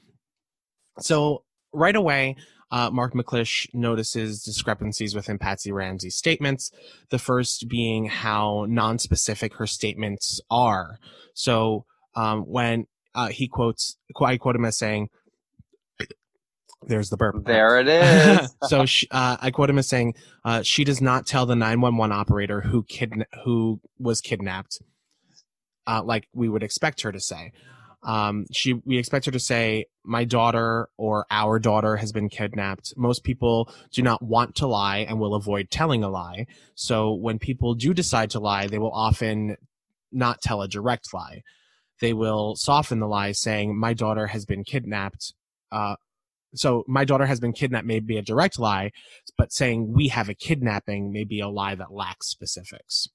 so 1.00 1.44
right 1.74 1.96
away, 1.96 2.36
uh, 2.76 2.90
Mark 2.92 3.14
McClish 3.14 3.74
notices 3.74 4.44
discrepancies 4.44 5.16
within 5.16 5.40
Patsy 5.40 5.72
Ramsey's 5.72 6.16
statements. 6.18 6.72
The 7.10 7.18
first 7.18 7.70
being 7.70 8.08
how 8.08 8.66
non-specific 8.68 9.54
her 9.56 9.66
statements 9.66 10.42
are. 10.52 11.00
So 11.34 11.86
um, 12.16 12.42
when 12.42 12.88
uh, 13.16 13.30
he 13.30 13.48
quotes, 13.48 13.96
I 14.22 14.36
quote 14.36 14.58
him 14.58 14.66
as 14.66 14.78
saying, 14.78 15.08
"There's 16.82 17.10
the 17.10 17.16
burp." 17.16 17.46
There 17.46 17.80
it 17.80 17.88
is. 18.42 18.54
so 18.64 18.86
she, 18.86 19.08
uh, 19.10 19.38
I 19.40 19.52
quote 19.52 19.70
him 19.70 19.80
as 19.80 19.88
saying, 19.88 20.16
uh, 20.44 20.62
"She 20.62 20.84
does 20.84 21.00
not 21.00 21.26
tell 21.26 21.46
the 21.46 21.56
911 21.56 22.12
operator 22.12 22.60
who 22.60 22.84
kidna- 22.84 23.24
who 23.46 23.80
was 23.98 24.20
kidnapped, 24.20 24.82
uh, 25.88 26.04
like 26.04 26.28
we 26.34 26.50
would 26.50 26.62
expect 26.62 27.04
her 27.04 27.14
to 27.14 27.22
say. 27.22 27.54
Um, 28.06 28.46
she 28.52 28.74
we 28.86 28.98
expect 28.98 29.26
her 29.26 29.32
to 29.32 29.40
say, 29.40 29.86
"My 30.04 30.24
daughter" 30.24 30.90
or 30.98 31.26
"Our 31.32 31.60
daughter 31.60 31.98
has 31.98 32.12
been 32.12 32.30
kidnapped." 32.30 32.94
Most 32.96 33.24
people 33.24 33.70
do 33.92 34.02
not 34.04 34.22
want 34.22 34.56
to 34.56 34.68
lie 34.68 35.00
and 35.00 35.20
will 35.20 35.34
avoid 35.34 35.72
telling 35.72 36.04
a 36.04 36.10
lie. 36.10 36.46
So 36.76 37.14
when 37.14 37.40
people 37.40 37.74
do 37.74 37.94
decide 37.94 38.30
to 38.32 38.40
lie, 38.40 38.68
they 38.68 38.78
will 38.78 38.94
often 38.94 39.58
not 40.12 40.42
tell 40.42 40.62
a 40.62 40.68
direct 40.68 41.14
lie. 41.14 41.42
They 42.00 42.14
will 42.14 42.56
soften 42.56 43.00
the 43.00 43.08
lie, 43.08 43.32
saying, 43.32 43.78
"My 43.78 43.94
daughter 43.94 44.28
has 44.28 44.46
been 44.46 44.64
kidnapped." 44.64 45.34
Uh, 45.72 45.96
so 46.54 46.84
my 46.88 47.06
daughter 47.06 47.26
has 47.26 47.40
been 47.40 47.54
kidnapped 47.54 47.88
may 47.88 48.00
be 48.00 48.18
a 48.18 48.22
direct 48.22 48.60
lie, 48.60 48.92
but 49.38 49.52
saying 49.52 49.94
we 49.94 50.10
have 50.10 50.30
a 50.30 50.36
kidnapping 50.36 51.12
may 51.12 51.24
be 51.24 51.40
a 51.40 51.50
lie 51.50 51.76
that 51.76 51.92
lacks 51.92 52.28
specifics. 52.28 53.08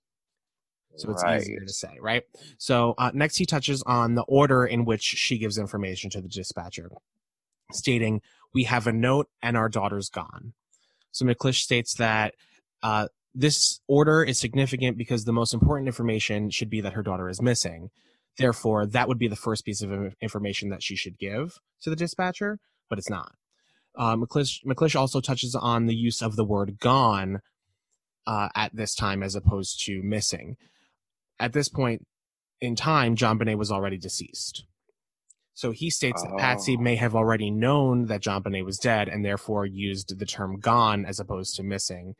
So 0.96 1.10
it's 1.10 1.22
Right. 1.22 1.40
easier 1.40 1.60
to 1.60 1.72
say, 1.72 1.96
right? 2.00 2.24
So 2.58 2.94
uh, 2.98 3.10
next 3.14 3.36
he 3.38 3.46
touches 3.46 3.82
on 3.84 4.14
the 4.14 4.22
order 4.22 4.66
in 4.66 4.84
which 4.84 5.02
she 5.02 5.38
gives 5.38 5.56
information 5.56 6.10
to 6.10 6.20
the 6.20 6.28
dispatcher, 6.28 6.90
stating, 7.72 8.20
"We 8.52 8.64
have 8.64 8.86
a 8.86 8.92
note 8.92 9.28
and 9.42 9.56
our 9.56 9.68
daughter's 9.68 10.10
gone." 10.10 10.52
So 11.12 11.24
McClish 11.24 11.62
states 11.62 11.94
that 11.94 12.34
uh, 12.82 13.08
this 13.34 13.80
order 13.86 14.22
is 14.22 14.38
significant 14.38 14.98
because 14.98 15.24
the 15.24 15.32
most 15.32 15.54
important 15.54 15.88
information 15.88 16.50
should 16.50 16.70
be 16.70 16.80
that 16.80 16.92
her 16.94 17.02
daughter 17.02 17.28
is 17.28 17.40
missing. 17.40 17.90
Therefore, 18.36 18.86
that 18.86 19.08
would 19.08 19.18
be 19.18 19.28
the 19.28 19.36
first 19.36 19.64
piece 19.64 19.82
of 19.82 20.14
information 20.20 20.70
that 20.70 20.82
she 20.82 20.96
should 20.96 21.18
give 21.18 21.58
to 21.82 21.90
the 21.90 21.96
dispatcher, 21.96 22.58
but 22.88 22.98
it's 22.98 23.10
not. 23.10 23.34
Uh, 23.96 24.16
McClish, 24.16 24.64
McClish 24.64 24.98
also 24.98 25.20
touches 25.20 25.54
on 25.54 25.86
the 25.86 25.94
use 25.94 26.22
of 26.22 26.36
the 26.36 26.44
word 26.44 26.78
gone 26.78 27.40
uh, 28.26 28.48
at 28.54 28.74
this 28.74 28.94
time 28.94 29.22
as 29.22 29.34
opposed 29.34 29.84
to 29.86 30.02
missing. 30.02 30.56
At 31.40 31.52
this 31.52 31.68
point 31.68 32.06
in 32.60 32.76
time, 32.76 33.16
JonBenét 33.16 33.56
was 33.58 33.72
already 33.72 33.96
deceased. 33.98 34.64
So 35.54 35.72
he 35.72 35.90
states 35.90 36.22
that 36.22 36.38
Patsy 36.38 36.76
Oh. 36.78 36.80
may 36.82 36.96
have 36.96 37.14
already 37.14 37.50
known 37.50 38.06
that 38.06 38.22
JonBenét 38.22 38.64
was 38.64 38.78
dead 38.78 39.08
and 39.08 39.24
therefore 39.24 39.66
used 39.66 40.18
the 40.18 40.26
term 40.26 40.60
gone 40.60 41.04
as 41.04 41.18
opposed 41.18 41.56
to 41.56 41.62
missing. 41.62 42.14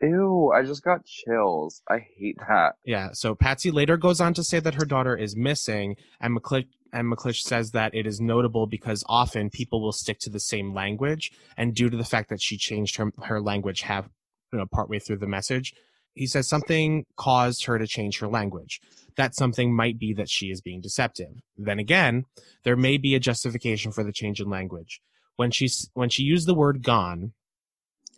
Ew, 0.00 0.52
I 0.54 0.62
just 0.62 0.84
got 0.84 1.04
chills. 1.04 1.82
I 1.90 1.98
hate 1.98 2.36
that. 2.48 2.74
Yeah. 2.84 3.08
So 3.12 3.34
Patsy 3.34 3.70
later 3.72 3.96
goes 3.96 4.20
on 4.20 4.32
to 4.34 4.44
say 4.44 4.60
that 4.60 4.74
her 4.76 4.84
daughter 4.84 5.16
is 5.16 5.34
missing, 5.36 5.96
and 6.20 6.36
McClish 6.38 6.68
and 6.92 7.12
McClish 7.12 7.40
says 7.42 7.72
that 7.72 7.94
it 7.94 8.06
is 8.06 8.20
notable 8.20 8.66
because 8.66 9.02
often 9.08 9.50
people 9.50 9.82
will 9.82 9.92
stick 9.92 10.18
to 10.20 10.30
the 10.30 10.38
same 10.40 10.72
language, 10.72 11.32
and 11.56 11.74
due 11.74 11.90
to 11.90 11.96
the 11.96 12.04
fact 12.04 12.28
that 12.30 12.40
she 12.40 12.56
changed 12.56 12.96
her 12.96 13.10
her 13.24 13.40
language 13.40 13.82
half, 13.82 14.08
you 14.52 14.58
know, 14.60 14.66
partway 14.66 14.98
through 15.00 15.18
the 15.18 15.26
message, 15.26 15.74
he 16.18 16.26
says 16.26 16.48
something 16.48 17.06
caused 17.16 17.64
her 17.66 17.78
to 17.78 17.86
change 17.86 18.18
her 18.18 18.26
language. 18.26 18.80
That 19.16 19.36
something 19.36 19.74
might 19.74 19.98
be 19.98 20.12
that 20.14 20.28
she 20.28 20.50
is 20.50 20.60
being 20.60 20.80
deceptive. 20.80 21.40
Then 21.56 21.78
again, 21.78 22.24
there 22.64 22.76
may 22.76 22.98
be 22.98 23.14
a 23.14 23.20
justification 23.20 23.92
for 23.92 24.02
the 24.02 24.12
change 24.12 24.40
in 24.40 24.50
language. 24.50 25.00
When 25.36 25.52
she 25.52 25.70
when 25.94 26.08
she 26.08 26.24
used 26.24 26.48
the 26.48 26.54
word 26.54 26.82
gone, 26.82 27.34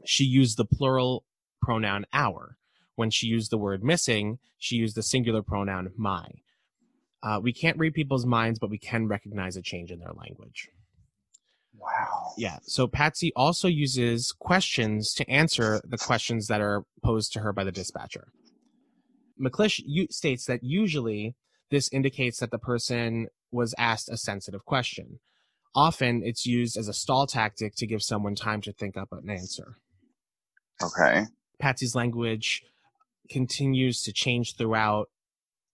she 0.07 0.25
used 0.25 0.57
the 0.57 0.65
plural 0.65 1.25
pronoun 1.61 2.07
our. 2.15 2.57
When 2.97 3.11
she 3.11 3.27
used 3.27 3.51
the 3.51 3.59
word 3.59 3.85
missing, 3.85 4.39
she 4.59 4.77
used 4.77 4.97
the 4.97 5.03
singular 5.03 5.43
pronoun 5.43 5.91
my. 5.97 6.27
Uh, 7.23 7.39
we 7.43 7.53
can't 7.53 7.79
read 7.79 7.93
people's 7.93 8.25
minds, 8.25 8.59
but 8.59 8.71
we 8.71 8.79
can 8.79 9.09
recognize 9.09 9.57
a 9.57 9.63
change 9.63 9.91
in 9.91 9.99
their 9.99 10.13
language. 10.15 10.71
Wow. 11.79 12.33
Yeah. 12.37 12.59
So 12.63 12.87
Patsy 12.87 13.33
also 13.35 13.69
uses 13.69 14.33
questions 14.39 15.15
to 15.15 15.29
answer 15.31 15.81
the 15.85 15.99
questions 15.99 16.47
that 16.49 16.61
are 16.61 16.85
posed 17.03 17.33
to 17.35 17.41
her 17.41 17.53
by 17.53 17.65
the 17.65 17.73
dispatcher. 17.73 18.33
McClish 19.41 19.81
states 20.13 20.45
that 20.47 20.63
usually 20.63 21.35
this 21.71 21.89
indicates 21.93 22.41
that 22.41 22.51
the 22.51 22.59
person 22.59 23.29
was 23.51 23.75
asked 23.79 24.09
a 24.11 24.17
sensitive 24.17 24.65
question. 24.65 25.21
Often 25.75 26.23
it's 26.25 26.45
used 26.45 26.77
as 26.77 26.89
a 26.89 26.93
stall 26.93 27.27
tactic 27.27 27.75
to 27.77 27.87
give 27.87 28.03
someone 28.03 28.35
time 28.35 28.61
to 28.63 28.73
think 28.73 28.97
up 28.97 29.13
an 29.13 29.31
answer. 29.31 29.77
Okay. 30.83 31.27
Patsy's 31.59 31.95
language 31.95 32.63
continues 33.31 34.03
to 34.03 34.13
change 34.13 34.57
throughout 34.57 35.09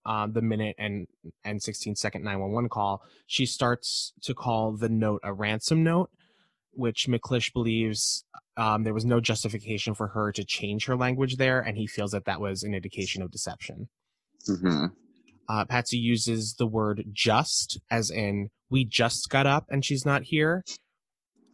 um, 0.06 0.32
the 0.32 0.40
minute 0.40 0.76
and 0.78 1.06
and 1.44 1.62
16 1.62 1.96
second 1.96 2.22
911 2.22 2.70
call. 2.70 3.02
She 3.26 3.44
starts 3.44 4.12
to 4.22 4.34
call 4.34 4.72
the 4.72 4.88
note 4.88 5.20
a 5.22 5.34
ransom 5.34 5.82
note, 5.82 6.10
which 6.72 7.06
McClish 7.08 7.52
believes 7.52 8.24
um, 8.56 8.84
there 8.84 8.94
was 8.94 9.04
no 9.04 9.20
justification 9.20 9.94
for 9.94 10.08
her 10.08 10.32
to 10.32 10.44
change 10.44 10.86
her 10.86 10.96
language 10.96 11.36
there, 11.36 11.60
and 11.60 11.76
he 11.76 11.86
feels 11.86 12.12
that 12.12 12.24
that 12.24 12.40
was 12.40 12.62
an 12.62 12.74
indication 12.74 13.20
of 13.22 13.30
deception. 13.30 13.88
hmm 14.46 14.86
Uh, 15.48 15.64
Patsy 15.64 15.98
uses 15.98 16.54
the 16.54 16.66
word 16.66 17.04
just, 17.12 17.78
as 17.90 18.10
in, 18.10 18.48
we 18.70 18.84
just 18.84 19.28
got 19.28 19.46
up 19.46 19.66
and 19.68 19.84
she's 19.84 20.04
not 20.04 20.24
here. 20.24 20.64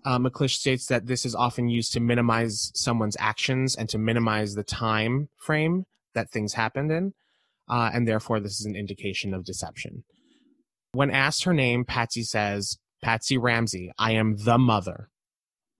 Uh, 0.05 0.19
McClish 0.19 0.57
states 0.57 0.87
that 0.87 1.07
this 1.07 1.25
is 1.25 1.35
often 1.35 1.69
used 1.69 1.93
to 1.93 2.01
minimize 2.01 2.73
someone's 2.75 3.17
actions 3.21 3.77
and 3.77 3.89
to 3.89 3.99
minimize 3.99 4.55
the 4.55 4.65
time 4.65 5.29
frame 5.37 5.85
that 6.15 6.31
things 6.31 6.55
happened 6.55 6.91
in, 6.91 7.13
uh, 7.73 7.91
and 7.95 8.07
therefore 8.07 8.39
this 8.39 8.61
is 8.61 8.67
an 8.67 8.77
indication 8.77 9.33
of 9.33 9.47
deception. 9.47 10.05
When 10.93 11.11
asked 11.11 11.45
her 11.45 11.55
name, 11.55 11.87
Patsy 11.87 12.23
says, 12.23 12.77
Patsy 13.03 13.39
Ramsey, 13.39 13.91
I 13.99 14.13
am 14.13 14.37
the 14.37 14.59
mother. 14.59 15.09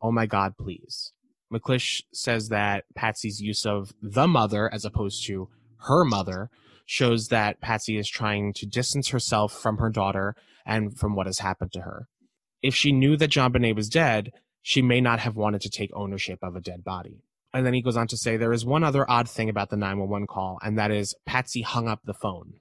Oh 0.01 0.11
my 0.11 0.25
God, 0.25 0.55
please. 0.59 1.13
McClish 1.53 2.01
says 2.15 2.49
that 2.49 2.85
Patsy's 2.97 3.43
use 3.43 3.67
of 3.67 3.93
the 4.01 4.27
mother 4.27 4.73
as 4.73 4.87
opposed 4.87 5.27
to 5.27 5.51
her 5.81 6.03
mother 6.03 6.49
shows 6.87 7.29
that 7.29 7.61
Patsy 7.61 7.99
is 7.99 8.09
trying 8.09 8.55
to 8.55 8.67
distance 8.67 9.09
herself 9.09 9.53
from 9.53 9.77
her 9.77 9.91
daughter 9.91 10.35
and 10.65 10.99
from 10.99 11.15
what 11.15 11.27
has 11.27 11.41
happened 11.41 11.73
to 11.73 11.83
her. 11.83 12.09
If 12.63 12.75
she 12.75 12.91
knew 12.91 13.19
that 13.19 13.31
JonBenét 13.31 13.77
was 13.77 13.91
dead, 13.91 14.31
she 14.63 14.81
may 14.81 15.03
not 15.03 15.21
have 15.21 15.37
wanted 15.37 15.61
to 15.61 15.71
take 15.71 15.91
ownership 15.93 16.39
of 16.43 16.57
a 16.57 16.61
dead 16.61 16.85
body. 16.85 17.23
And 17.55 17.67
then 17.67 17.75
he 17.75 17.83
goes 17.83 17.97
on 17.97 18.07
to 18.09 18.17
say 18.17 18.37
there 18.37 18.53
is 18.53 18.65
one 18.65 18.83
other 18.83 19.09
odd 19.11 19.29
thing 19.29 19.49
about 19.49 19.71
the 19.71 19.77
911 19.77 20.27
call, 20.27 20.59
and 20.63 20.79
that 20.79 20.91
is 20.91 21.15
Patsy 21.27 21.63
hung 21.63 21.89
up 21.89 22.01
the 22.05 22.15
phone. 22.15 22.55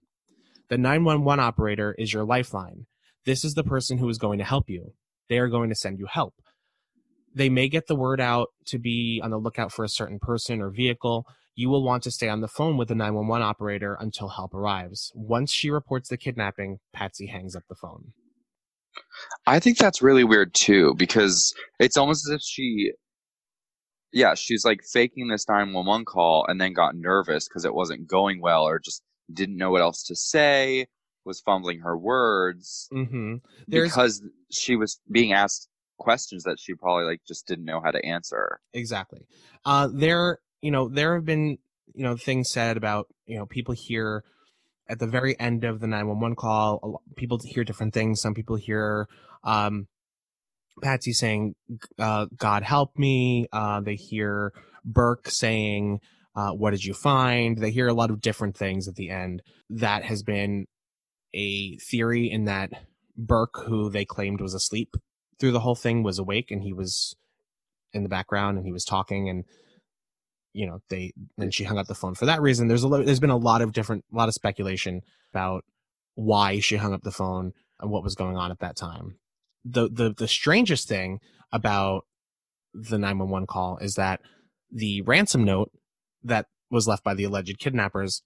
The 0.70 0.78
911 0.78 1.44
operator 1.44 1.96
is 1.98 2.14
your 2.14 2.26
lifeline. 2.26 2.86
This 3.26 3.46
is 3.46 3.54
the 3.54 3.64
person 3.64 3.98
who 3.98 4.10
is 4.10 4.18
going 4.18 4.40
to 4.40 4.46
help 4.46 4.70
you. 4.70 4.94
They 5.30 5.38
are 5.38 5.48
going 5.48 5.70
to 5.70 5.76
send 5.76 6.00
you 6.00 6.08
help. 6.08 6.34
They 7.34 7.50
may 7.50 7.70
get 7.70 7.88
the 7.88 7.96
word 7.96 8.20
out 8.20 8.50
to 8.68 8.80
be 8.80 9.22
on 9.24 9.32
the 9.32 9.38
lookout 9.38 9.72
for 9.72 9.86
a 9.86 9.90
certain 9.90 10.20
person 10.20 10.60
or 10.62 10.70
vehicle, 10.70 11.26
you 11.56 11.70
will 11.70 11.84
want 11.84 12.04
to 12.04 12.12
stay 12.12 12.30
on 12.30 12.42
the 12.42 12.48
phone 12.48 12.78
with 12.78 12.88
the 12.88 12.96
911 12.96 13.46
operator 13.46 13.98
until 14.00 14.30
help 14.30 14.54
arrives. 14.54 15.12
Once 15.14 15.52
she 15.52 15.70
reports 15.70 16.10
the 16.10 16.18
kidnapping, 16.18 16.80
Patsy 16.94 17.28
hangs 17.28 17.56
up 17.56 17.64
the 17.68 17.76
phone. 17.76 18.14
I 19.46 19.60
think 19.60 19.78
that's 19.78 20.02
really 20.02 20.24
weird 20.24 20.54
too, 20.54 20.94
because 20.96 21.54
it's 21.80 21.98
almost 21.98 22.28
as 22.28 22.36
if 22.36 22.42
she, 22.42 22.92
yeah, 24.12 24.36
she's 24.36 24.66
like 24.66 24.82
faking 24.84 25.28
this 25.28 25.48
911 25.48 26.06
call 26.06 26.46
and 26.48 26.60
then 26.60 26.74
got 26.74 26.96
nervous 26.96 27.48
because 27.48 27.66
it 27.66 27.74
wasn't 27.74 28.08
going 28.08 28.42
well 28.42 28.64
or 28.64 28.80
just 28.80 29.04
didn't 29.32 29.58
know 29.58 29.72
what 29.72 29.82
else 29.82 30.04
to 30.04 30.16
say, 30.16 30.88
was 31.26 31.40
fumbling 31.42 31.80
her 31.80 31.98
words 31.98 32.90
Mm-hmm. 32.92 33.36
Because 33.68 34.22
she 34.52 34.76
was 34.76 35.00
being 35.10 35.34
asked 35.34 35.70
questions 35.98 36.44
that 36.44 36.60
she 36.60 36.74
probably 36.74 37.06
like 37.06 37.22
just 37.28 37.48
didn't 37.48 37.66
know 37.66 37.80
how 37.82 37.92
to 37.92 38.04
answer. 38.06 38.60
exactly. 38.74 39.22
Uh, 39.66 39.88
there, 39.94 40.40
you 40.62 40.72
know, 40.72 40.90
there 40.90 41.16
have 41.16 41.26
been, 41.26 41.58
you 41.94 42.04
know, 42.04 42.18
things 42.18 42.50
said 42.50 42.76
about, 42.76 43.08
you 43.26 43.38
know, 43.38 43.46
people 43.46 43.76
hear 43.78 44.24
at 44.90 45.00
the 45.00 45.08
very 45.08 45.40
end 45.40 45.64
of 45.64 45.80
the 45.80 45.88
911 45.88 46.36
call, 46.36 47.02
people 47.16 47.40
hear 47.46 47.64
different 47.64 47.94
things. 47.94 48.20
Some 48.20 48.34
people 48.34 48.56
hear, 48.56 49.08
um, 49.44 49.88
Patsy 50.82 51.14
saying, 51.14 51.56
uh, 52.00 52.28
God 52.36 52.64
help 52.64 52.98
me. 52.98 53.48
Uh, 53.52 53.82
they 53.82 53.96
hear 53.96 54.54
Burke 54.84 55.30
saying, 55.30 56.00
uh, 56.36 56.52
what 56.52 56.72
did 56.72 56.86
you 56.86 56.94
find? 56.94 57.58
They 57.58 57.72
hear 57.72 57.88
a 57.88 57.94
lot 57.94 58.10
of 58.10 58.22
different 58.22 58.56
things 58.56 58.88
at 58.88 58.96
the 58.96 59.10
end. 59.10 59.42
That 59.70 60.04
has 60.04 60.24
been 60.24 60.66
a 61.34 61.78
theory 61.78 62.30
in 62.30 62.46
that 62.46 62.72
Burke, 63.18 63.64
who 63.66 63.90
they 63.90 64.06
claimed 64.06 64.42
was 64.42 64.54
asleep 64.54 64.96
through 65.40 65.52
the 65.52 65.60
whole 65.60 65.76
thing, 65.76 66.04
was 66.04 66.20
awake 66.20 66.52
and 66.52 66.64
he 66.64 66.74
was 66.74 67.16
in 67.94 68.04
the 68.04 68.10
background 68.10 68.58
and 68.58 68.66
he 68.66 68.72
was 68.72 68.86
talking 68.86 69.30
and 69.30 69.44
you 70.54 70.66
know 70.66 70.80
they 70.90 71.12
and 71.38 71.54
she 71.54 71.64
hung 71.64 71.78
up 71.78 71.88
the 71.88 71.96
phone 71.96 72.16
for 72.16 72.26
that 72.26 72.42
reason 72.42 72.68
there's 72.68 72.84
a 72.84 72.88
lo- 72.88 73.04
there's 73.04 73.20
been 73.20 73.30
a 73.30 73.38
lot 73.38 73.62
of 73.62 73.72
different 73.72 74.04
a 74.12 74.16
lot 74.16 74.28
of 74.28 74.34
speculation 74.34 75.02
about 75.34 75.64
why 76.16 76.60
she 76.60 76.76
hung 76.76 76.94
up 76.94 77.02
the 77.04 77.12
phone 77.12 77.54
and 77.80 77.90
what 77.90 78.04
was 78.04 78.16
going 78.16 78.38
on 78.38 78.52
at 78.52 78.60
that 78.60 78.76
time 78.76 79.18
the 79.64 79.90
the 79.90 80.14
the 80.14 80.28
strangest 80.28 80.88
thing 80.88 81.20
about 81.52 82.06
the 82.74 82.98
911 82.98 83.48
call 83.48 83.78
is 83.78 83.96
that 83.96 84.22
the 84.72 85.02
ransom 85.02 85.44
note 85.44 85.72
that 86.24 86.48
was 86.70 86.88
left 86.88 87.04
by 87.04 87.14
the 87.14 87.26
alleged 87.26 87.60
kidnappers 87.60 88.24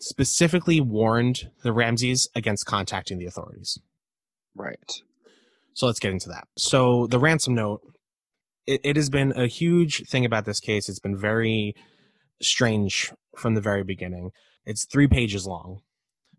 specifically 0.00 0.80
warned 0.80 1.50
the 1.62 1.72
Ramseys 1.72 2.28
against 2.34 2.66
contacting 2.66 3.18
the 3.18 3.26
authorities. 3.26 3.78
Right. 4.54 5.02
So 5.74 5.86
let's 5.86 5.98
get 5.98 6.12
into 6.12 6.28
that. 6.28 6.46
So 6.56 7.06
the 7.08 7.18
ransom 7.18 7.54
note, 7.54 7.80
it, 8.66 8.80
it 8.84 8.96
has 8.96 9.10
been 9.10 9.32
a 9.36 9.46
huge 9.46 10.08
thing 10.08 10.24
about 10.24 10.44
this 10.44 10.60
case. 10.60 10.88
It's 10.88 11.00
been 11.00 11.16
very 11.16 11.74
strange 12.40 13.12
from 13.36 13.54
the 13.54 13.60
very 13.60 13.82
beginning. 13.82 14.30
It's 14.64 14.84
three 14.84 15.08
pages 15.08 15.46
long. 15.46 15.80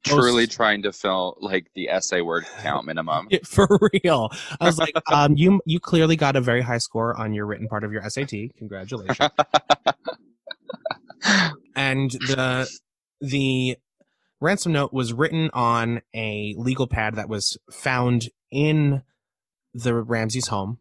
Truly 0.04 0.44
Most- 0.44 0.52
trying 0.52 0.84
to 0.84 0.92
fill 0.92 1.38
like 1.42 1.72
the 1.76 1.90
essay 1.90 2.22
word 2.22 2.46
count 2.62 2.86
minimum. 2.86 3.28
For 3.44 3.68
real. 3.94 4.30
I 4.60 4.66
was 4.66 4.78
like, 4.78 4.96
um, 5.12 5.36
you 5.36 5.62
you 5.66 5.80
clearly 5.80 6.16
got 6.16 6.36
a 6.36 6.42
very 6.42 6.62
high 6.62 6.78
score 6.78 7.18
on 7.20 7.34
your 7.34 7.46
written 7.46 7.68
part 7.68 7.84
of 7.84 7.92
your 7.92 8.08
SAT. 8.10 8.32
Congratulations. 8.58 9.30
and 11.76 12.12
the 12.12 12.70
the 13.22 13.78
ransom 14.40 14.72
note 14.72 14.94
was 14.94 15.12
written 15.12 15.50
on 15.54 16.02
a 16.16 16.56
legal 16.58 16.88
pad 16.88 17.16
that 17.16 17.28
was 17.28 17.58
found 17.72 18.30
in 18.52 19.04
the 19.74 19.96
Ramsey's 19.96 20.48
home, 20.48 20.80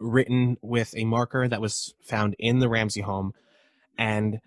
written 0.00 0.56
with 0.60 0.92
a 0.96 1.04
marker 1.04 1.46
that 1.48 1.60
was 1.60 1.94
found 2.02 2.34
in 2.38 2.58
the 2.58 2.68
Ramsey 2.68 3.02
home, 3.02 3.32
and 3.96 4.40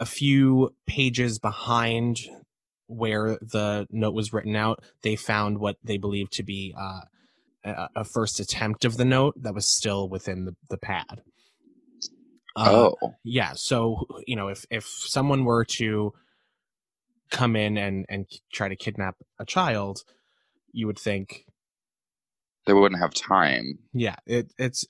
a 0.00 0.06
few 0.06 0.74
pages 0.86 1.38
behind 1.38 2.20
where 2.86 3.38
the 3.40 3.86
note 3.90 4.14
was 4.14 4.32
written 4.32 4.56
out, 4.56 4.82
they 5.02 5.16
found 5.16 5.58
what 5.58 5.76
they 5.82 5.96
believed 5.98 6.32
to 6.34 6.42
be 6.42 6.74
uh, 6.78 7.00
a, 7.64 7.88
a 7.96 8.04
first 8.04 8.40
attempt 8.40 8.84
of 8.84 8.96
the 8.96 9.04
note 9.04 9.34
that 9.42 9.54
was 9.54 9.66
still 9.66 10.08
within 10.08 10.44
the, 10.44 10.54
the 10.70 10.76
pad. 10.78 11.22
Uh, 12.56 12.90
oh. 13.02 13.14
yeah 13.24 13.50
so 13.56 14.06
you 14.28 14.36
know 14.36 14.46
if 14.46 14.64
if 14.70 14.84
someone 14.84 15.44
were 15.44 15.64
to 15.64 16.12
come 17.32 17.56
in 17.56 17.76
and 17.76 18.06
and 18.08 18.26
try 18.52 18.68
to 18.68 18.76
kidnap 18.76 19.16
a 19.40 19.44
child 19.44 20.04
you 20.70 20.86
would 20.86 20.96
think 20.98 21.46
They 22.64 22.72
wouldn't 22.72 23.00
have 23.00 23.12
time. 23.12 23.80
yeah 23.92 24.14
it 24.24 24.52
it's 24.56 24.86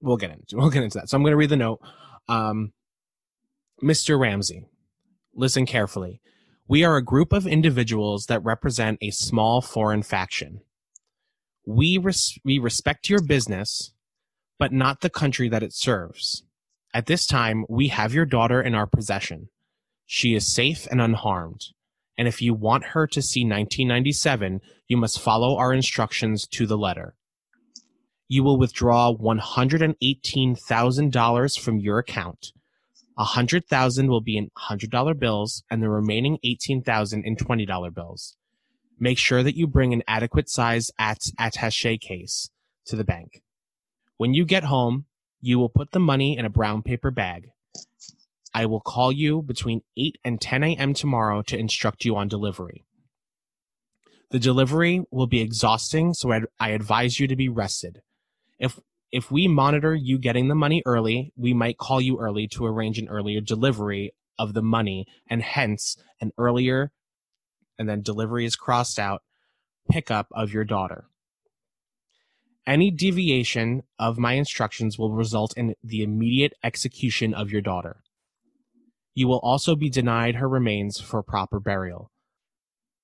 we'll 0.00 0.16
get 0.16 0.30
into 0.30 0.56
we'll 0.56 0.70
get 0.70 0.82
into 0.82 0.96
that 0.96 1.10
so 1.10 1.16
i'm 1.18 1.22
going 1.22 1.32
to 1.32 1.36
read 1.36 1.50
the 1.50 1.56
note 1.56 1.80
um 2.28 2.72
mr 3.82 4.18
ramsey 4.18 4.64
listen 5.34 5.66
carefully 5.66 6.22
we 6.72 6.84
are 6.84 6.96
a 6.96 7.04
group 7.04 7.32
of 7.32 7.46
individuals 7.46 8.26
that 8.26 8.44
represent 8.44 8.98
a 9.00 9.10
small 9.10 9.60
foreign 9.60 10.02
faction 10.02 10.60
we 11.66 11.98
res- 11.98 12.38
we 12.44 12.58
respect 12.58 13.08
your 13.08 13.22
business 13.22 13.92
but 14.58 14.72
not 14.72 15.00
the 15.00 15.10
country 15.10 15.48
that 15.48 15.62
it 15.62 15.72
serves 15.72 16.44
at 16.94 17.06
this 17.06 17.26
time, 17.26 17.64
we 17.70 17.88
have 17.88 18.12
your 18.12 18.26
daughter 18.26 18.60
in 18.60 18.74
our 18.74 18.86
possession. 18.86 19.48
She 20.04 20.34
is 20.34 20.54
safe 20.54 20.86
and 20.90 21.00
unharmed. 21.00 21.68
And 22.18 22.28
if 22.28 22.42
you 22.42 22.52
want 22.52 22.88
her 22.88 23.06
to 23.06 23.22
see 23.22 23.44
1997, 23.44 24.60
you 24.88 24.98
must 24.98 25.18
follow 25.18 25.56
our 25.56 25.72
instructions 25.72 26.46
to 26.48 26.66
the 26.66 26.76
letter. 26.76 27.14
You 28.28 28.44
will 28.44 28.58
withdraw 28.58 29.14
$118,000 29.14 31.58
from 31.58 31.78
your 31.78 31.98
account. 31.98 32.52
100,000 33.14 34.08
will 34.08 34.20
be 34.20 34.36
in 34.36 34.50
$100 34.58 35.18
bills 35.18 35.62
and 35.70 35.82
the 35.82 35.88
remaining 35.88 36.38
18,000 36.42 37.24
in 37.24 37.36
$20 37.36 37.94
bills. 37.94 38.36
Make 38.98 39.18
sure 39.18 39.42
that 39.42 39.56
you 39.56 39.66
bring 39.66 39.92
an 39.92 40.02
adequate 40.06 40.48
size 40.48 40.90
at 40.98 41.20
attaché 41.38 42.00
case 42.00 42.50
to 42.86 42.96
the 42.96 43.04
bank. 43.04 43.42
When 44.16 44.34
you 44.34 44.44
get 44.44 44.64
home, 44.64 45.06
you 45.40 45.58
will 45.58 45.68
put 45.68 45.90
the 45.90 46.00
money 46.00 46.38
in 46.38 46.44
a 46.44 46.50
brown 46.50 46.82
paper 46.82 47.10
bag. 47.10 47.50
I 48.54 48.66
will 48.66 48.80
call 48.80 49.10
you 49.10 49.42
between 49.42 49.82
8 49.96 50.18
and 50.24 50.40
10 50.40 50.62
a.m. 50.62 50.94
tomorrow 50.94 51.42
to 51.42 51.58
instruct 51.58 52.04
you 52.04 52.16
on 52.16 52.28
delivery. 52.28 52.84
The 54.30 54.38
delivery 54.38 55.04
will 55.10 55.26
be 55.26 55.40
exhausting, 55.40 56.14
so 56.14 56.32
I 56.60 56.70
advise 56.70 57.18
you 57.18 57.26
to 57.26 57.36
be 57.36 57.48
rested. 57.48 58.02
If 58.58 58.78
if 59.12 59.30
we 59.30 59.46
monitor 59.46 59.94
you 59.94 60.18
getting 60.18 60.48
the 60.48 60.54
money 60.54 60.82
early, 60.86 61.32
we 61.36 61.52
might 61.52 61.76
call 61.76 62.00
you 62.00 62.18
early 62.18 62.48
to 62.48 62.64
arrange 62.64 62.98
an 62.98 63.08
earlier 63.08 63.42
delivery 63.42 64.14
of 64.38 64.54
the 64.54 64.62
money 64.62 65.06
and 65.28 65.42
hence 65.42 65.96
an 66.20 66.32
earlier 66.38 66.90
and 67.78 67.88
then 67.88 68.00
delivery 68.00 68.44
is 68.44 68.56
crossed 68.56 68.98
out 68.98 69.22
pickup 69.90 70.28
of 70.32 70.52
your 70.52 70.64
daughter. 70.64 71.04
Any 72.66 72.90
deviation 72.90 73.82
of 73.98 74.18
my 74.18 74.34
instructions 74.34 74.98
will 74.98 75.12
result 75.12 75.52
in 75.56 75.74
the 75.82 76.02
immediate 76.02 76.54
execution 76.62 77.34
of 77.34 77.50
your 77.50 77.60
daughter. 77.60 78.02
You 79.14 79.28
will 79.28 79.40
also 79.40 79.74
be 79.74 79.90
denied 79.90 80.36
her 80.36 80.48
remains 80.48 81.00
for 81.00 81.22
proper 81.22 81.60
burial. 81.60 82.10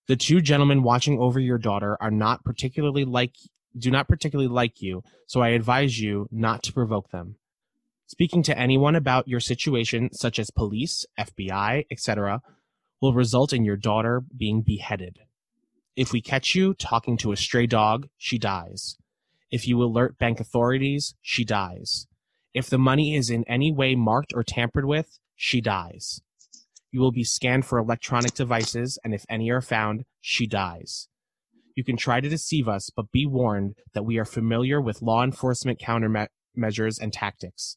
The 0.07 0.17
two 0.17 0.41
gentlemen 0.41 0.83
watching 0.83 1.19
over 1.19 1.39
your 1.41 1.59
daughter 1.59 1.99
are 2.01 2.11
not 2.11 2.45
particularly 2.45 3.05
like 3.05 3.35
do 3.77 3.91
not 3.91 4.09
particularly 4.09 4.49
like 4.49 4.81
you, 4.81 5.03
so 5.27 5.41
I 5.41 5.51
advise 5.51 6.01
you 6.01 6.29
not 6.31 6.63
to 6.65 6.73
provoke 6.73 7.11
them. 7.11 7.37
Speaking 8.07 8.43
to 8.45 8.59
anyone 8.59 8.97
about 8.97 9.29
your 9.29 9.41
situation, 9.41 10.13
such 10.13 10.39
as 10.39 10.51
police, 10.51 11.05
FBI, 11.19 11.85
etc., 11.91 12.41
will 13.01 13.13
result 13.13 13.53
in 13.53 13.65
your 13.65 13.77
daughter 13.77 14.23
being 14.35 14.63
beheaded. 14.63 15.19
If 15.95 16.13
we 16.13 16.23
catch 16.23 16.55
you 16.55 16.75
talking 16.75 17.17
to 17.19 17.33
a 17.33 17.37
stray 17.37 17.67
dog, 17.67 18.09
she 18.17 18.39
dies. 18.39 18.97
If 19.51 19.67
you 19.67 19.83
alert 19.83 20.19
bank 20.19 20.41
authorities, 20.41 21.15
she 21.21 21.45
dies. 21.45 22.07
If 22.55 22.71
the 22.71 22.79
money 22.79 23.15
is 23.15 23.31
in 23.31 23.45
any 23.45 23.73
way 23.73 23.95
marked 23.95 24.33
or 24.35 24.43
tampered 24.43 24.85
with, 24.85 25.19
she 25.37 25.61
dies. 25.61 26.23
You 26.91 27.01
will 27.01 27.13
be 27.13 27.25
scanned 27.25 27.67
for 27.67 27.79
electronic 27.79 28.35
devices, 28.35 28.99
and 29.05 29.13
if 29.13 29.27
any 29.29 29.51
are 29.51 29.61
found, 29.61 30.05
she 30.21 30.47
dies. 30.47 31.09
You 31.79 31.85
can 31.85 31.97
try 31.97 32.21
to 32.21 32.29
deceive 32.29 32.67
us, 32.67 32.91
but 32.91 33.13
be 33.13 33.25
warned 33.25 33.77
that 33.95 34.03
we 34.03 34.19
are 34.19 34.25
familiar 34.25 34.81
with 34.81 35.01
law 35.01 35.23
enforcement 35.23 35.79
countermeasures 35.79 37.01
and 37.01 37.13
tactics. 37.13 37.77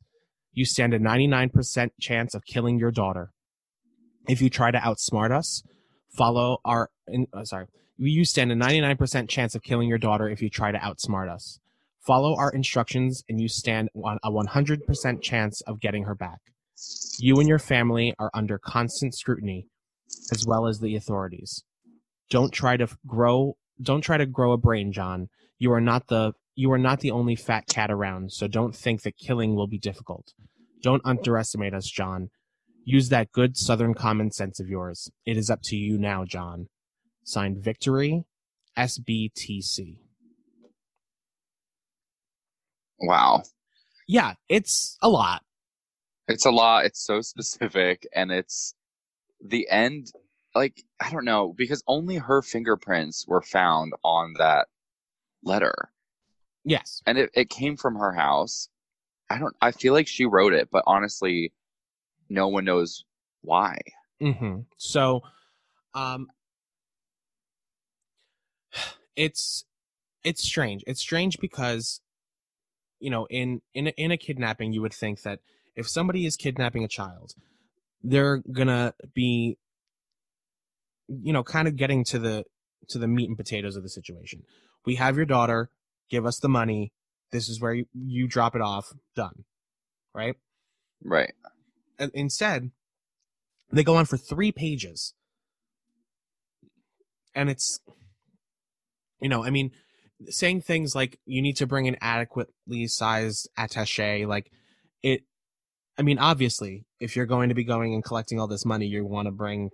You 0.53 0.65
stand 0.65 0.95
a 0.95 0.99
99% 0.99 1.91
chance 2.01 2.33
of 2.33 2.43
killing 2.43 2.79
your 2.79 2.89
daughter. 2.89 3.31
If 4.27 4.41
you 4.41 4.49
try 4.49 4.71
to 4.71 4.79
outsmart 4.79 5.31
us, 5.31 5.61
follow 6.17 6.57
our. 6.65 6.89
In, 7.09 7.27
uh, 7.31 7.43
sorry, 7.43 7.67
you 7.95 8.25
stand 8.25 8.51
a 8.51 8.55
99% 8.55 9.29
chance 9.29 9.53
of 9.53 9.61
killing 9.61 9.87
your 9.87 9.99
daughter 9.99 10.27
if 10.27 10.41
you 10.41 10.49
try 10.49 10.71
to 10.71 10.79
outsmart 10.79 11.29
us. 11.29 11.59
Follow 11.99 12.35
our 12.35 12.49
instructions, 12.49 13.23
and 13.29 13.39
you 13.39 13.47
stand 13.47 13.89
on 13.93 14.17
a 14.23 14.31
100% 14.31 15.21
chance 15.21 15.61
of 15.67 15.79
getting 15.79 16.05
her 16.05 16.15
back. 16.15 16.39
You 17.19 17.39
and 17.39 17.47
your 17.47 17.59
family 17.59 18.15
are 18.17 18.31
under 18.33 18.57
constant 18.57 19.13
scrutiny, 19.13 19.67
as 20.31 20.43
well 20.47 20.65
as 20.65 20.79
the 20.79 20.95
authorities. 20.95 21.63
Don't 22.31 22.51
try 22.51 22.77
to 22.77 22.87
grow. 23.05 23.57
Don't 23.81 24.01
try 24.01 24.17
to 24.17 24.25
grow 24.25 24.51
a 24.51 24.57
brain, 24.57 24.91
John. 24.91 25.29
You 25.57 25.71
are 25.73 25.81
not 25.81 26.07
the 26.07 26.33
you 26.55 26.71
are 26.71 26.77
not 26.77 26.99
the 26.99 27.11
only 27.11 27.35
fat 27.35 27.67
cat 27.67 27.89
around, 27.89 28.31
so 28.33 28.47
don't 28.47 28.75
think 28.75 29.03
that 29.03 29.17
killing 29.17 29.55
will 29.55 29.67
be 29.67 29.79
difficult. 29.79 30.33
Don't 30.83 31.01
underestimate 31.05 31.73
us, 31.73 31.89
John. 31.89 32.29
Use 32.83 33.09
that 33.09 33.31
good 33.31 33.57
Southern 33.57 33.93
common 33.93 34.31
sense 34.31 34.59
of 34.59 34.67
yours. 34.67 35.09
It 35.25 35.37
is 35.37 35.49
up 35.49 35.61
to 35.65 35.75
you 35.75 35.97
now, 35.97 36.25
John. 36.25 36.67
Signed 37.23 37.63
Victory, 37.63 38.25
SBTC. 38.77 39.97
Wow. 42.99 43.43
Yeah, 44.07 44.33
it's 44.49 44.97
a 45.01 45.09
lot. 45.09 45.43
It's 46.27 46.45
a 46.45 46.51
lot. 46.51 46.85
It's 46.85 47.03
so 47.03 47.21
specific, 47.21 48.07
and 48.13 48.31
it's 48.31 48.75
the 49.43 49.69
end. 49.69 50.11
Like 50.53 50.83
I 50.99 51.09
don't 51.11 51.25
know 51.25 51.53
because 51.57 51.83
only 51.87 52.17
her 52.17 52.41
fingerprints 52.41 53.25
were 53.27 53.41
found 53.41 53.93
on 54.03 54.33
that 54.37 54.67
letter, 55.43 55.91
Yes. 56.65 57.01
and 57.05 57.17
it, 57.17 57.29
it 57.33 57.49
came 57.49 57.77
from 57.77 57.95
her 57.95 58.11
house. 58.11 58.67
I 59.29 59.37
don't. 59.37 59.55
I 59.61 59.71
feel 59.71 59.93
like 59.93 60.07
she 60.07 60.25
wrote 60.25 60.53
it, 60.53 60.69
but 60.71 60.83
honestly, 60.85 61.53
no 62.29 62.49
one 62.49 62.65
knows 62.65 63.05
why. 63.41 63.77
hmm 64.19 64.59
So, 64.77 65.21
um, 65.93 66.27
it's 69.15 69.65
it's 70.23 70.43
strange. 70.43 70.83
It's 70.85 70.99
strange 71.01 71.39
because, 71.39 72.01
you 72.99 73.09
know, 73.09 73.25
in 73.29 73.61
in 73.73 73.87
a, 73.87 73.91
in 73.91 74.11
a 74.11 74.17
kidnapping, 74.17 74.73
you 74.73 74.81
would 74.81 74.93
think 74.93 75.21
that 75.23 75.39
if 75.75 75.87
somebody 75.87 76.25
is 76.25 76.35
kidnapping 76.35 76.83
a 76.83 76.87
child, 76.87 77.33
they're 78.03 78.43
gonna 78.51 78.93
be, 79.13 79.57
you 81.23 81.33
know, 81.33 81.43
kind 81.43 81.67
of 81.67 81.75
getting 81.75 82.03
to 82.05 82.19
the 82.19 82.45
to 82.89 82.97
the 82.97 83.07
meat 83.07 83.27
and 83.27 83.37
potatoes 83.37 83.75
of 83.75 83.83
the 83.83 83.89
situation. 83.89 84.43
We 84.85 84.95
have 84.95 85.15
your 85.15 85.25
daughter. 85.25 85.69
Give 86.09 86.25
us 86.25 86.39
the 86.39 86.49
money. 86.49 86.91
This 87.31 87.47
is 87.47 87.61
where 87.61 87.73
you, 87.73 87.85
you 87.93 88.27
drop 88.27 88.55
it 88.55 88.61
off. 88.61 88.91
Done. 89.15 89.45
Right. 90.13 90.35
Right. 91.03 91.33
And 91.97 92.11
instead, 92.13 92.71
they 93.71 93.83
go 93.83 93.95
on 93.95 94.05
for 94.05 94.17
three 94.17 94.51
pages. 94.51 95.13
And 97.33 97.49
it's, 97.49 97.79
you 99.21 99.29
know, 99.29 99.45
I 99.45 99.49
mean, 99.51 99.71
saying 100.27 100.61
things 100.61 100.95
like 100.95 101.17
you 101.25 101.41
need 101.41 101.55
to 101.57 101.67
bring 101.67 101.87
an 101.87 101.95
adequately 102.01 102.87
sized 102.87 103.49
attache, 103.57 104.25
like 104.25 104.51
it, 105.01 105.23
I 105.97 106.01
mean, 106.01 106.19
obviously, 106.19 106.85
if 106.99 107.15
you're 107.15 107.25
going 107.25 107.49
to 107.49 107.55
be 107.55 107.63
going 107.63 107.93
and 107.93 108.03
collecting 108.03 108.39
all 108.39 108.47
this 108.47 108.65
money, 108.65 108.87
you 108.87 109.05
want 109.05 109.27
to 109.27 109.31
bring 109.31 109.69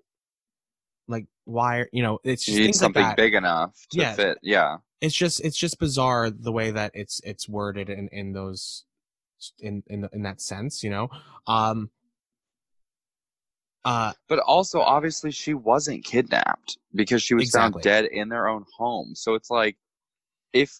like 1.07 1.25
wire, 1.45 1.87
you 1.91 2.03
know, 2.03 2.19
it's 2.23 2.47
You 2.47 2.53
just 2.53 2.59
need 2.59 2.65
things 2.65 2.81
like 2.81 2.93
something 2.95 3.15
big 3.15 3.33
enough 3.33 3.75
to 3.91 3.99
Yeah. 3.99 4.13
fit. 4.13 4.37
Yeah. 4.41 4.77
It's 5.01 5.15
just, 5.15 5.39
it's 5.41 5.57
just 5.57 5.79
bizarre 5.79 6.29
the 6.29 6.51
way 6.51 6.71
that 6.71 6.91
it's, 6.93 7.21
it's 7.23 7.47
worded 7.47 7.89
in, 7.89 8.07
in 8.11 8.33
those, 8.33 8.85
in, 9.59 9.83
in, 9.87 10.09
in 10.11 10.23
that 10.23 10.41
sense, 10.41 10.83
you 10.83 10.89
know? 10.89 11.09
Um, 11.45 11.89
uh, 13.85 14.13
But 14.27 14.39
also, 14.39 14.81
obviously, 14.81 15.31
she 15.31 15.53
wasn't 15.53 16.03
kidnapped 16.03 16.77
because 16.93 17.21
she 17.23 17.35
was 17.35 17.45
Exactly. 17.45 17.73
found 17.73 17.83
dead 17.83 18.05
in 18.05 18.29
their 18.29 18.47
own 18.47 18.65
home. 18.77 19.13
So 19.15 19.35
it's 19.35 19.49
like, 19.49 19.77
if 20.51 20.79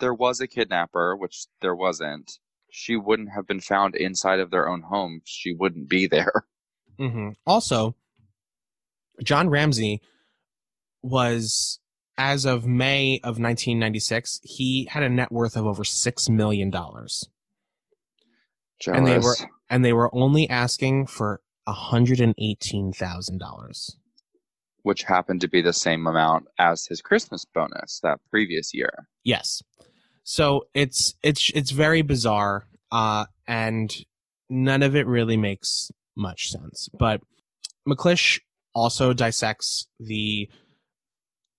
there 0.00 0.14
was 0.14 0.40
a 0.40 0.46
kidnapper, 0.46 1.14
which 1.14 1.46
there 1.60 1.76
wasn't, 1.76 2.38
she 2.70 2.96
wouldn't 2.96 3.30
have 3.34 3.46
been 3.46 3.60
found 3.60 3.94
inside 3.94 4.40
of 4.40 4.50
their 4.50 4.68
own 4.68 4.82
home. 4.82 5.20
She 5.24 5.52
wouldn't 5.54 5.88
be 5.88 6.06
there. 6.06 6.32
Mm-hmm. 6.98 7.30
Also, 7.46 7.94
John 9.22 9.48
Ramsey 9.50 10.00
was, 11.02 11.78
as 12.16 12.44
of 12.44 12.66
May 12.66 13.16
of 13.18 13.38
1996, 13.38 14.40
he 14.42 14.86
had 14.90 15.02
a 15.02 15.08
net 15.08 15.30
worth 15.32 15.56
of 15.56 15.66
over 15.66 15.84
six 15.84 16.28
million 16.28 16.70
dollars. 16.70 17.28
And 18.86 19.06
they 19.06 19.18
were- 19.18 19.36
and 19.70 19.84
they 19.84 19.92
were 19.92 20.14
only 20.14 20.48
asking 20.48 21.06
for 21.06 21.40
hundred 21.66 22.18
and 22.20 22.34
eighteen 22.38 22.92
thousand 22.92 23.38
dollars. 23.38 23.96
which 24.82 25.02
happened 25.02 25.38
to 25.42 25.48
be 25.48 25.60
the 25.60 25.72
same 25.72 26.06
amount 26.06 26.46
as 26.58 26.86
his 26.86 27.02
Christmas 27.02 27.44
bonus 27.44 28.00
that 28.02 28.18
previous 28.30 28.72
year. 28.72 29.06
Yes, 29.22 29.62
so 30.24 30.66
it's 30.72 31.14
it's 31.22 31.50
it's 31.54 31.72
very 31.72 32.00
bizarre, 32.00 32.66
uh, 32.90 33.26
and 33.46 33.94
none 34.48 34.82
of 34.82 34.96
it 34.96 35.06
really 35.06 35.36
makes 35.36 35.90
much 36.16 36.48
sense. 36.48 36.88
But 36.98 37.20
McClish 37.86 38.40
also 38.78 39.12
dissects 39.12 39.86
the 40.00 40.48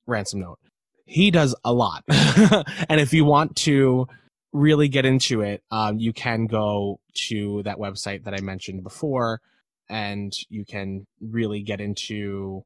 ransom 0.08 0.41
note. 0.41 0.60
He 1.05 1.32
does 1.32 1.55
a 1.63 1.73
lot, 1.73 2.03
and 2.10 2.99
if 2.99 3.13
you 3.13 3.25
want 3.25 3.55
to 3.58 4.08
really 4.53 4.88
get 4.88 5.05
into 5.05 5.41
it, 5.41 5.63
um, 5.71 5.97
you 5.99 6.13
can 6.13 6.45
go 6.45 6.99
to 7.27 7.63
that 7.63 7.77
website 7.77 8.23
that 8.25 8.34
I 8.34 8.41
mentioned 8.41 8.84
before, 8.84 9.41
and 9.89 10.32
you 10.49 10.65
can 10.65 11.05
really 11.19 11.62
get 11.63 11.82
into, 11.82 12.63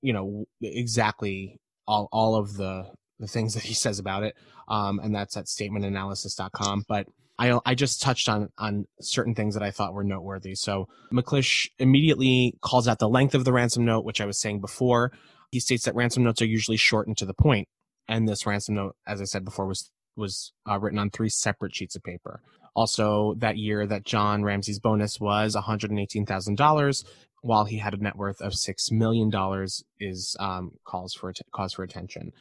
you 0.00 0.12
know, 0.12 0.44
exactly 0.60 1.58
all 1.86 2.08
all 2.12 2.36
of 2.36 2.56
the 2.56 2.92
the 3.18 3.26
things 3.26 3.54
that 3.54 3.64
he 3.64 3.74
says 3.74 3.98
about 3.98 4.22
it 4.22 4.36
um, 4.68 5.00
and 5.00 5.14
that's 5.14 5.36
at 5.36 5.46
statementanalysis.com. 5.46 6.84
But 6.88 7.06
I 7.38 7.58
I 7.64 7.74
just 7.74 8.02
touched 8.02 8.28
on 8.28 8.50
on 8.58 8.86
certain 9.00 9.34
things 9.34 9.54
that 9.54 9.62
I 9.62 9.70
thought 9.70 9.94
were 9.94 10.04
noteworthy. 10.04 10.54
So 10.54 10.88
McClish 11.12 11.70
immediately 11.78 12.56
calls 12.60 12.88
out 12.88 12.98
the 12.98 13.08
length 13.08 13.34
of 13.34 13.44
the 13.44 13.52
ransom 13.52 13.84
note, 13.84 14.04
which 14.04 14.20
I 14.20 14.26
was 14.26 14.38
saying 14.38 14.60
before. 14.60 15.12
He 15.50 15.60
states 15.60 15.84
that 15.84 15.94
ransom 15.94 16.24
notes 16.24 16.40
are 16.40 16.46
usually 16.46 16.78
short 16.78 17.06
and 17.06 17.16
to 17.18 17.26
the 17.26 17.34
point, 17.34 17.68
and 18.08 18.26
this 18.26 18.46
ransom 18.46 18.74
note, 18.76 18.96
as 19.06 19.20
I 19.20 19.24
said 19.24 19.44
before, 19.44 19.66
was 19.66 19.90
was 20.16 20.52
uh, 20.68 20.78
written 20.78 20.98
on 20.98 21.10
three 21.10 21.28
separate 21.28 21.74
sheets 21.74 21.96
of 21.96 22.02
paper. 22.02 22.40
Also, 22.74 23.34
that 23.38 23.58
year 23.58 23.86
that 23.86 24.04
John 24.04 24.44
Ramsey's 24.44 24.78
bonus 24.78 25.20
was 25.20 25.54
one 25.54 25.64
hundred 25.64 25.90
and 25.90 26.00
eighteen 26.00 26.24
thousand 26.24 26.56
dollars, 26.56 27.04
while 27.42 27.64
he 27.64 27.78
had 27.78 27.92
a 27.94 27.98
net 27.98 28.16
worth 28.16 28.40
of 28.40 28.54
six 28.54 28.90
million 28.90 29.30
dollars, 29.30 29.84
is 30.00 30.36
um, 30.40 30.72
calls 30.84 31.12
for 31.14 31.32
cause 31.52 31.74
for 31.74 31.82
attention 31.82 32.32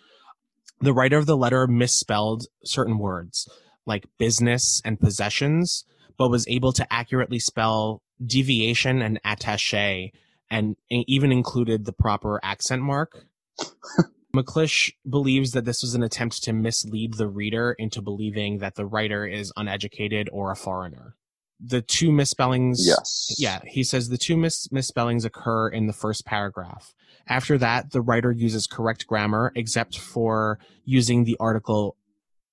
the 0.81 0.93
writer 0.93 1.17
of 1.17 1.27
the 1.27 1.37
letter 1.37 1.67
misspelled 1.67 2.47
certain 2.65 2.97
words. 2.97 3.47
Like 3.85 4.05
business 4.17 4.81
and 4.85 4.99
possessions, 4.99 5.85
but 6.17 6.29
was 6.29 6.47
able 6.47 6.73
to 6.73 6.93
accurately 6.93 7.39
spell 7.39 8.01
deviation 8.23 9.01
and 9.01 9.19
attache 9.25 10.13
and 10.49 10.75
even 10.89 11.31
included 11.31 11.85
the 11.85 11.93
proper 11.93 12.39
accent 12.43 12.81
mark. 12.81 13.25
McClish 14.35 14.93
believes 15.09 15.51
that 15.51 15.65
this 15.65 15.81
was 15.81 15.93
an 15.93 16.03
attempt 16.03 16.43
to 16.43 16.53
mislead 16.53 17.15
the 17.15 17.27
reader 17.27 17.75
into 17.77 18.01
believing 18.01 18.59
that 18.59 18.75
the 18.75 18.85
writer 18.85 19.25
is 19.25 19.51
uneducated 19.57 20.29
or 20.31 20.51
a 20.51 20.55
foreigner. 20.55 21.15
The 21.59 21.81
two 21.81 22.11
misspellings. 22.11 22.85
Yes. 22.85 23.35
Yeah, 23.37 23.59
he 23.67 23.83
says 23.83 24.09
the 24.09 24.17
two 24.17 24.37
mis- 24.37 24.71
misspellings 24.71 25.25
occur 25.25 25.69
in 25.69 25.87
the 25.87 25.93
first 25.93 26.25
paragraph. 26.25 26.93
After 27.27 27.57
that, 27.59 27.91
the 27.91 28.01
writer 28.01 28.31
uses 28.31 28.67
correct 28.67 29.05
grammar, 29.05 29.51
except 29.55 29.99
for 29.99 30.59
using 30.85 31.23
the 31.23 31.37
article 31.39 31.95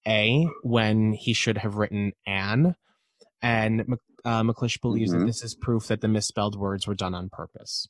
a 0.06 0.46
when 0.62 1.12
he 1.12 1.32
should 1.32 1.58
have 1.58 1.76
written 1.76 2.12
an. 2.26 2.74
And 3.42 3.98
uh, 4.24 4.42
McClish 4.42 4.80
believes 4.80 5.12
Mhm. 5.12 5.20
that 5.20 5.26
this 5.26 5.42
is 5.44 5.54
proof 5.54 5.86
that 5.88 6.00
the 6.00 6.08
misspelled 6.08 6.58
words 6.58 6.86
were 6.86 6.94
done 6.94 7.14
on 7.14 7.28
purpose. 7.30 7.86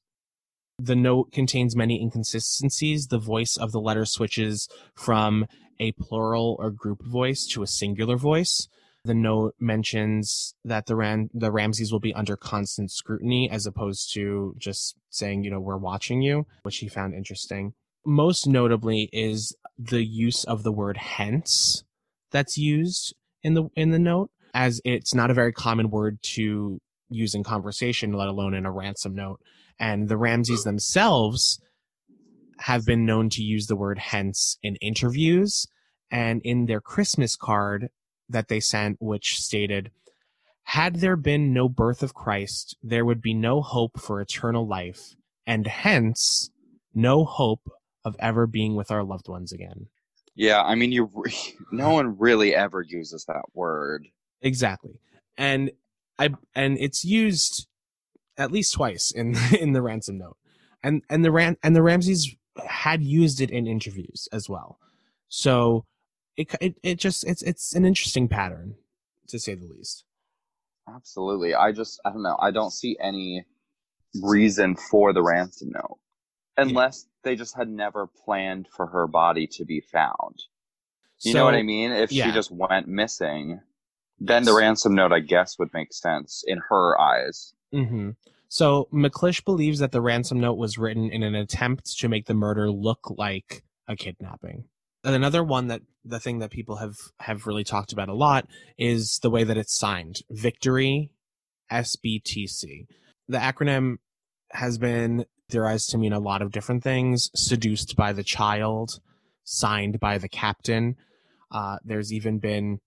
The 0.78 0.94
note 0.96 1.32
contains 1.32 1.74
many 1.74 2.00
inconsistencies. 2.00 3.08
The 3.08 3.18
voice 3.18 3.56
of 3.56 3.72
the 3.72 3.80
letter 3.80 4.04
switches 4.04 4.68
from 4.94 5.46
a 5.80 5.92
plural 5.92 6.56
or 6.58 6.70
group 6.70 7.04
voice 7.04 7.46
to 7.48 7.62
a 7.62 7.66
singular 7.66 8.16
voice. 8.16 8.68
The 9.04 9.14
note 9.14 9.54
mentions 9.58 10.54
that 10.64 10.86
the 10.86 10.94
Ram- 10.96 11.30
the 11.32 11.50
Ramseys 11.50 11.90
will 11.92 12.00
be 12.00 12.12
under 12.14 12.36
constant 12.36 12.90
scrutiny 12.90 13.48
as 13.50 13.64
opposed 13.66 14.12
to 14.14 14.54
just 14.58 14.96
saying, 15.08 15.44
you 15.44 15.50
know, 15.50 15.60
we're 15.60 15.76
watching 15.78 16.20
you, 16.20 16.46
which 16.62 16.78
he 16.78 16.88
found 16.88 17.14
interesting. 17.14 17.74
Most 18.04 18.46
notably 18.46 19.08
is 19.12 19.56
the 19.78 20.04
use 20.04 20.44
of 20.44 20.62
the 20.62 20.72
word 20.72 20.96
hence 20.96 21.84
that's 22.30 22.56
used 22.56 23.14
in 23.42 23.54
the 23.54 23.68
in 23.74 23.90
the 23.90 23.98
note 23.98 24.30
as 24.54 24.80
it's 24.84 25.14
not 25.14 25.30
a 25.30 25.34
very 25.34 25.52
common 25.52 25.90
word 25.90 26.18
to 26.22 26.80
use 27.10 27.34
in 27.34 27.44
conversation, 27.44 28.12
let 28.12 28.28
alone 28.28 28.54
in 28.54 28.66
a 28.66 28.72
ransom 28.72 29.14
note. 29.14 29.40
And 29.78 30.08
the 30.08 30.16
Ramseys 30.16 30.64
themselves 30.64 31.60
have 32.60 32.84
been 32.84 33.06
known 33.06 33.30
to 33.30 33.42
use 33.42 33.66
the 33.66 33.76
word 33.76 33.98
hence 33.98 34.58
in 34.62 34.76
interviews 34.76 35.66
and 36.10 36.40
in 36.44 36.66
their 36.66 36.80
Christmas 36.80 37.36
card 37.36 37.88
that 38.28 38.48
they 38.48 38.60
sent, 38.60 38.96
which 39.00 39.40
stated, 39.40 39.90
Had 40.64 40.96
there 40.96 41.16
been 41.16 41.52
no 41.52 41.68
birth 41.68 42.02
of 42.02 42.14
Christ, 42.14 42.76
there 42.82 43.04
would 43.04 43.22
be 43.22 43.34
no 43.34 43.62
hope 43.62 44.00
for 44.00 44.20
eternal 44.20 44.66
life, 44.66 45.14
and 45.46 45.66
hence 45.66 46.50
no 46.94 47.24
hope 47.24 47.70
of 48.04 48.16
ever 48.18 48.46
being 48.46 48.74
with 48.74 48.90
our 48.90 49.04
loved 49.04 49.28
ones 49.28 49.52
again. 49.52 49.86
Yeah, 50.38 50.62
I 50.62 50.76
mean, 50.76 50.92
you. 50.92 51.10
No 51.72 51.90
one 51.90 52.16
really 52.16 52.54
ever 52.54 52.80
uses 52.80 53.26
that 53.26 53.42
word. 53.52 54.06
Exactly. 54.40 55.00
And 55.36 55.70
I 56.18 56.30
and 56.54 56.78
it's 56.78 57.04
used 57.04 57.66
at 58.38 58.50
least 58.50 58.72
twice 58.72 59.10
in 59.10 59.36
in 59.60 59.72
the 59.72 59.82
ransom 59.82 60.18
note. 60.18 60.36
And 60.82 61.02
and 61.10 61.24
the 61.24 61.32
ran 61.32 61.56
and 61.62 61.76
the 61.76 61.82
Ramseys 61.82 62.34
had 62.66 63.02
used 63.02 63.40
it 63.40 63.50
in 63.50 63.66
interviews 63.66 64.28
as 64.32 64.48
well. 64.48 64.78
So 65.28 65.84
it 66.36 66.54
it, 66.60 66.76
it 66.82 66.98
just 66.98 67.26
it's 67.26 67.42
it's 67.42 67.74
an 67.74 67.84
interesting 67.84 68.28
pattern 68.28 68.76
to 69.26 69.38
say 69.38 69.54
the 69.54 69.66
least. 69.66 70.04
Absolutely. 70.88 71.54
I 71.54 71.72
just, 71.72 72.00
I 72.04 72.10
don't 72.10 72.22
know. 72.22 72.38
I 72.40 72.50
don't 72.50 72.72
see 72.72 72.96
any 72.98 73.44
reason 74.22 74.74
for 74.74 75.12
the 75.12 75.22
ransom 75.22 75.70
note 75.70 75.98
unless 76.58 77.06
they 77.22 77.36
just 77.36 77.56
had 77.56 77.68
never 77.68 78.06
planned 78.06 78.68
for 78.70 78.86
her 78.86 79.06
body 79.06 79.46
to 79.46 79.64
be 79.64 79.80
found. 79.80 80.42
You 81.20 81.34
know 81.34 81.44
what 81.44 81.54
I 81.54 81.62
mean? 81.62 81.90
If 81.90 82.12
yeah. 82.12 82.26
she 82.26 82.32
just 82.32 82.50
went 82.50 82.86
missing, 82.86 83.60
then 84.20 84.44
the 84.44 84.54
ransom 84.54 84.94
note, 84.94 85.12
I 85.12 85.20
guess, 85.20 85.58
would 85.58 85.72
make 85.72 85.92
sense 85.92 86.44
in 86.46 86.60
her 86.68 87.00
eyes. 87.00 87.54
hmm 87.72 88.10
So 88.48 88.88
McClish 88.92 89.44
believes 89.44 89.78
that 89.80 89.92
the 89.92 90.00
ransom 90.00 90.38
note 90.38 90.58
was 90.58 90.78
written 90.78 91.10
in 91.10 91.22
an 91.22 91.34
attempt 91.34 91.98
to 91.98 92.08
make 92.08 92.26
the 92.26 92.34
murder 92.34 92.70
look 92.70 93.12
like 93.16 93.62
a 93.88 93.96
kidnapping. 93.96 94.64
And 95.04 95.14
another 95.14 95.42
one 95.42 95.68
that 95.68 95.82
the 96.04 96.20
thing 96.20 96.40
that 96.40 96.50
people 96.50 96.76
have 96.76 96.96
have 97.20 97.46
really 97.46 97.64
talked 97.64 97.92
about 97.92 98.08
a 98.08 98.14
lot 98.14 98.46
is 98.76 99.18
the 99.22 99.30
way 99.30 99.44
that 99.44 99.56
it's 99.56 99.76
signed. 99.76 100.22
Victory 100.30 101.10
SBTC. 101.70 102.86
The 103.28 103.38
acronym 103.38 103.96
has 104.50 104.78
been 104.78 105.26
theorized 105.48 105.90
to 105.90 105.98
mean 105.98 106.12
a 106.12 106.18
lot 106.18 106.42
of 106.42 106.52
different 106.52 106.82
things. 106.82 107.30
Seduced 107.34 107.96
by 107.96 108.12
the 108.12 108.22
child, 108.22 109.00
signed 109.44 110.00
by 110.00 110.18
the 110.18 110.28
captain. 110.28 110.96
Uh, 111.50 111.78
there's 111.84 112.12
even 112.12 112.38
been 112.38 112.80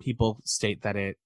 people 0.00 0.40
state 0.44 0.82
that 0.82 0.96
it 0.96 1.16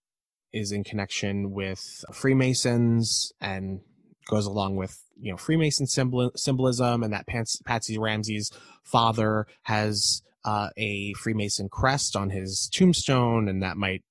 is 0.52 0.72
in 0.72 0.84
connection 0.84 1.52
with 1.52 2.04
Freemasons 2.12 3.32
and 3.40 3.80
goes 4.28 4.46
along 4.46 4.76
with 4.76 5.02
you 5.20 5.30
know 5.30 5.36
Freemason 5.36 5.86
symbol- 5.86 6.32
symbolism, 6.34 7.02
and 7.02 7.12
that 7.12 7.26
Pats- 7.26 7.60
Patsy 7.64 7.98
Ramsey's 7.98 8.50
father 8.82 9.46
has 9.62 10.22
uh, 10.44 10.70
a 10.76 11.12
Freemason 11.14 11.68
crest 11.68 12.16
on 12.16 12.30
his 12.30 12.68
tombstone, 12.72 13.48
and 13.48 13.62
that 13.62 13.76
might 13.76 14.02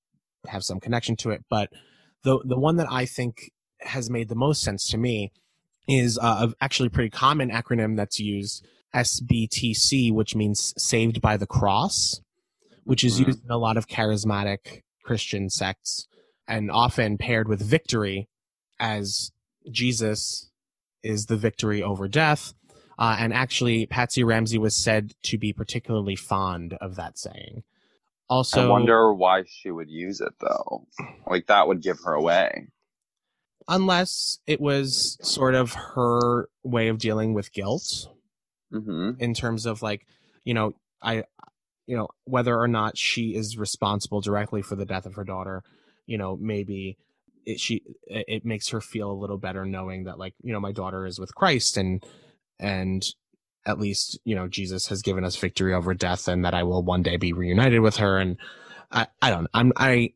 have 0.48 0.64
some 0.64 0.80
connection 0.80 1.16
to 1.18 1.32
it. 1.32 1.44
But 1.50 1.70
the 2.24 2.40
the 2.46 2.60
one 2.60 2.78
that 2.78 2.92
I 2.92 3.06
think 3.06 3.52
has 3.82 4.10
made 4.10 4.30
the 4.30 4.36
most 4.36 4.62
sense 4.62 4.88
to 4.90 4.98
me 4.98 5.32
is 5.90 6.18
uh, 6.22 6.48
a 6.50 6.64
actually 6.64 6.90
pretty 6.90 7.10
common 7.10 7.50
acronym 7.50 7.96
that's 7.98 8.20
used 8.20 8.66
SBTC, 8.94 10.12
which 10.14 10.36
means 10.36 10.74
Saved 10.78 11.22
by 11.22 11.38
the 11.38 11.48
Cross, 11.48 12.22
which 12.84 13.04
is 13.04 13.20
Mhm. 13.20 13.28
used 13.28 13.44
in 13.46 13.52
a 13.52 13.58
lot 13.58 13.78
of 13.78 13.88
charismatic 13.88 14.84
Christian 15.04 15.50
sects 15.50 16.08
and 16.48 16.72
often 16.72 17.18
paired 17.18 17.48
with 17.48 17.62
victory 17.62 18.28
as 18.80 19.32
Jesus 19.70 20.50
is 21.04 21.28
the 21.28 21.38
victory 21.38 21.82
over 21.84 22.08
death. 22.08 22.54
Uh, 22.98 23.16
and 23.20 23.34
actually, 23.34 23.86
Patsy 23.86 24.24
Ramsey 24.24 24.58
was 24.58 24.76
said 24.76 25.14
to 25.24 25.38
be 25.38 25.54
particularly 25.54 26.16
fond 26.16 26.74
of 26.82 26.96
that 26.96 27.18
saying. 27.18 27.64
Also, 28.30 28.66
I 28.66 28.70
wonder 28.70 29.14
why 29.14 29.44
she 29.48 29.72
would 29.72 29.90
use 29.90 30.22
it 30.22 30.34
though. 30.40 30.86
Like 31.26 31.48
that 31.48 31.68
would 31.68 31.82
give 31.82 31.98
her 32.04 32.14
away. 32.14 32.68
Unless 33.70 34.40
it 34.48 34.60
was 34.60 35.18
sort 35.22 35.56
of 35.56 35.74
her 35.74 36.50
way 36.64 36.90
of 36.90 36.98
dealing 36.98 37.34
with 37.34 37.54
guilt 37.54 38.10
hmm 38.72 39.12
in 39.20 39.34
terms 39.34 39.66
of 39.66 39.82
like, 39.82 40.06
you 40.46 40.54
know, 40.54 40.74
I, 41.02 41.24
you 41.88 41.98
know, 41.98 42.10
whether 42.26 42.60
or 42.60 42.68
not 42.68 42.98
she 42.98 43.36
is 43.36 43.58
responsible 43.58 44.22
directly 44.22 44.62
for 44.62 44.76
the 44.76 44.86
death 44.86 45.06
of 45.06 45.16
her 45.16 45.24
daughter, 45.24 45.64
you 46.08 46.18
know, 46.18 46.38
maybe 46.42 46.98
it, 47.46 47.60
she 47.60 47.84
it 48.08 48.46
makes 48.46 48.70
her 48.70 48.82
feel 48.82 49.12
a 49.12 49.14
little 49.14 49.38
better 49.38 49.66
knowing 49.66 50.06
that 50.06 50.20
like, 50.20 50.36
you 50.44 50.54
know, 50.54 50.60
my 50.60 50.72
daughter 50.74 51.06
is 51.06 51.20
with 51.20 51.36
Christ 51.36 51.78
and 51.78 52.06
and 52.60 53.06
at 53.66 53.80
least 53.80 54.20
you 54.26 54.36
know 54.36 54.48
Jesus 54.48 54.88
has 54.88 55.02
given 55.02 55.24
us 55.24 55.36
victory 55.36 55.74
over 55.74 55.94
death 55.94 56.28
and 56.28 56.46
that 56.46 56.54
I 56.54 56.64
will 56.64 56.84
one 56.84 57.04
day 57.04 57.18
be 57.18 57.34
reunited 57.34 57.82
with 57.82 57.98
her 57.98 58.18
and 58.18 58.38
I 58.92 59.08
I 59.22 59.30
don't 59.30 59.48
I'm 59.54 59.74
I 59.78 60.14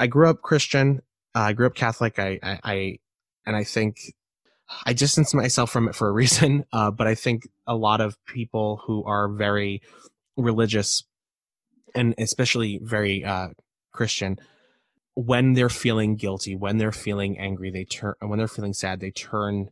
I 0.00 0.06
grew 0.06 0.28
up 0.28 0.42
Christian 0.42 1.02
uh, 1.38 1.42
I 1.42 1.52
grew 1.52 1.66
up 1.66 1.74
Catholic. 1.74 2.18
I 2.18 2.38
I, 2.42 2.60
I 2.64 2.98
and 3.46 3.54
I 3.54 3.64
think 3.64 4.12
I 4.84 4.92
distance 4.92 5.32
myself 5.32 5.70
from 5.70 5.88
it 5.88 5.94
for 5.94 6.08
a 6.08 6.12
reason 6.22 6.64
uh, 6.72 6.90
but 6.90 7.06
I 7.06 7.14
think 7.14 7.48
a 7.66 7.76
lot 7.76 8.00
of 8.00 8.16
people 8.26 8.82
who 8.84 9.04
are 9.04 9.28
very 9.28 9.80
religious 10.36 11.04
and 11.94 12.14
especially 12.18 12.80
very 12.82 13.24
uh, 13.24 13.48
Christian 13.92 14.38
when 15.14 15.54
they're 15.54 15.68
feeling 15.68 16.16
guilty 16.16 16.56
when 16.56 16.78
they're 16.78 16.92
feeling 16.92 17.38
angry 17.38 17.70
they 17.70 17.84
turn 17.84 18.14
when 18.20 18.38
they're 18.38 18.48
feeling 18.48 18.74
sad 18.74 19.00
they 19.00 19.10
turn 19.10 19.68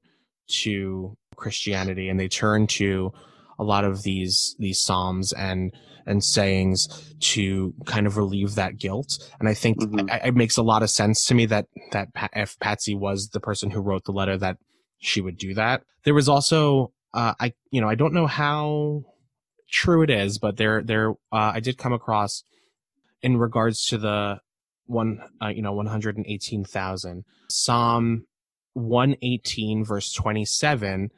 to 0.49 1.17
Christianity 1.35 2.09
and 2.09 2.19
they 2.19 2.29
turn 2.29 2.67
to 2.69 3.13
a 3.59 3.65
lot 3.65 3.85
of 3.85 4.03
these 4.03 4.55
these 4.59 4.81
psalms 4.81 5.33
and 5.33 5.73
and 6.09 6.23
sayings 6.23 7.15
to 7.19 7.75
kind 7.85 8.07
of 8.07 8.17
relieve 8.17 8.55
that 8.55 8.79
guilt. 8.79 9.19
And 9.41 9.49
I 9.49 9.55
think 9.55 9.79
Mhm. 9.81 10.09
I- 10.11 10.29
it 10.29 10.37
makes 10.37 10.57
a 10.57 10.63
lot 10.63 10.83
of 10.85 10.91
sense 10.91 11.25
to 11.27 11.35
me 11.35 11.47
that 11.47 11.67
that 11.93 12.09
if 12.35 12.59
Patsy 12.61 12.95
was 12.95 13.31
the 13.31 13.41
person 13.41 13.71
who 13.71 13.81
wrote 13.81 14.05
the 14.05 14.13
letter 14.13 14.37
that 14.39 14.59
she 14.99 15.21
would 15.21 15.37
do 15.37 15.53
that. 15.55 15.83
There 16.05 16.15
was 16.15 16.29
also 16.29 16.93
uh, 17.13 17.35
I 17.41 17.55
you 17.71 17.81
know 17.81 17.89
I 17.89 17.95
don't 17.95 18.13
know 18.15 18.27
how 18.27 19.05
true 19.71 20.03
it 20.03 20.11
is 20.11 20.39
but 20.39 20.57
there 20.59 20.83
there 20.83 21.11
uh, 21.33 21.53
I 21.55 21.61
did 21.61 21.77
come 21.77 21.93
across 21.93 22.45
in 23.23 23.37
regards 23.37 23.85
to 23.87 23.99
the 23.99 24.39
one 24.87 25.19
uh, 25.43 25.49
you 25.49 25.63
know 25.63 25.73
118,000 25.73 27.25
Psalm 27.49 28.27
118 28.75 29.85
verse 29.85 30.13
27 30.13 31.11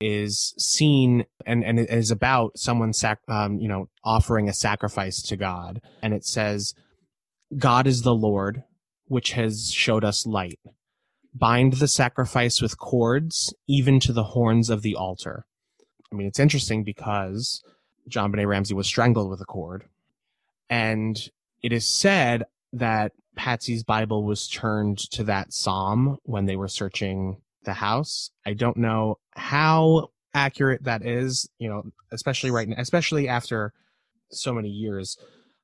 is 0.00 0.54
seen 0.58 1.26
and 1.46 1.62
and 1.62 1.78
it 1.78 1.90
is 1.90 2.10
about 2.10 2.58
someone 2.58 2.92
sac- 2.92 3.20
um, 3.28 3.58
you 3.58 3.68
know 3.68 3.88
offering 4.02 4.48
a 4.48 4.52
sacrifice 4.52 5.22
to 5.22 5.36
God. 5.36 5.80
And 6.02 6.14
it 6.14 6.24
says 6.24 6.74
God 7.56 7.86
is 7.86 8.02
the 8.02 8.14
Lord 8.14 8.64
which 9.06 9.32
has 9.32 9.72
showed 9.72 10.04
us 10.04 10.26
light. 10.26 10.60
Bind 11.34 11.74
the 11.74 11.88
sacrifice 11.88 12.60
with 12.62 12.78
cords 12.78 13.54
even 13.68 14.00
to 14.00 14.12
the 14.12 14.24
horns 14.24 14.70
of 14.70 14.82
the 14.82 14.94
altar. 14.94 15.44
I 16.10 16.16
mean 16.16 16.26
it's 16.26 16.40
interesting 16.40 16.82
because 16.82 17.62
JonBenét 18.08 18.46
Ramsey 18.46 18.74
was 18.74 18.86
strangled 18.86 19.30
with 19.30 19.40
a 19.40 19.44
cord. 19.46 19.84
And 20.68 21.20
it 21.62 21.72
is 21.72 21.86
said 21.86 22.44
that 22.72 23.12
Patsy's 23.36 23.82
Bible 23.82 24.24
was 24.24 24.48
turned 24.48 24.98
to 25.10 25.24
that 25.24 25.52
psalm 25.52 26.18
when 26.24 26.46
they 26.46 26.56
were 26.56 26.68
searching 26.68 27.38
the 27.64 27.74
house. 27.74 28.30
I 28.46 28.54
don't 28.54 28.76
know 28.76 29.18
how 29.32 30.10
accurate 30.34 30.84
that 30.84 31.04
is, 31.04 31.48
you 31.58 31.68
know, 31.68 31.82
especially 32.12 32.50
right 32.50 32.68
now, 32.68 32.76
especially 32.78 33.28
after 33.28 33.72
so 34.30 34.52
many 34.52 34.68
years. 34.68 35.16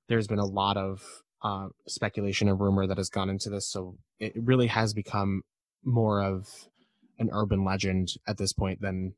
There's 0.09 0.26
been 0.26 0.38
a 0.38 0.46
lot 0.46 0.76
of 0.76 1.02
uh, 1.42 1.68
speculation 1.87 2.48
and 2.48 2.61
rumor 2.61 2.87
that 2.87 2.96
has 2.96 3.09
gone 3.09 3.30
into 3.30 3.50
this, 3.50 3.68
so 3.68 3.96
it 4.18 4.32
really 4.37 4.68
has 4.68 4.94
become 4.94 5.42
more 5.85 6.22
of 6.22 6.48
an 7.18 7.30
urban 7.32 7.64
legend 7.64 8.11
at 8.26 8.37
this 8.37 8.52
point 8.52 8.80
than 8.80 9.14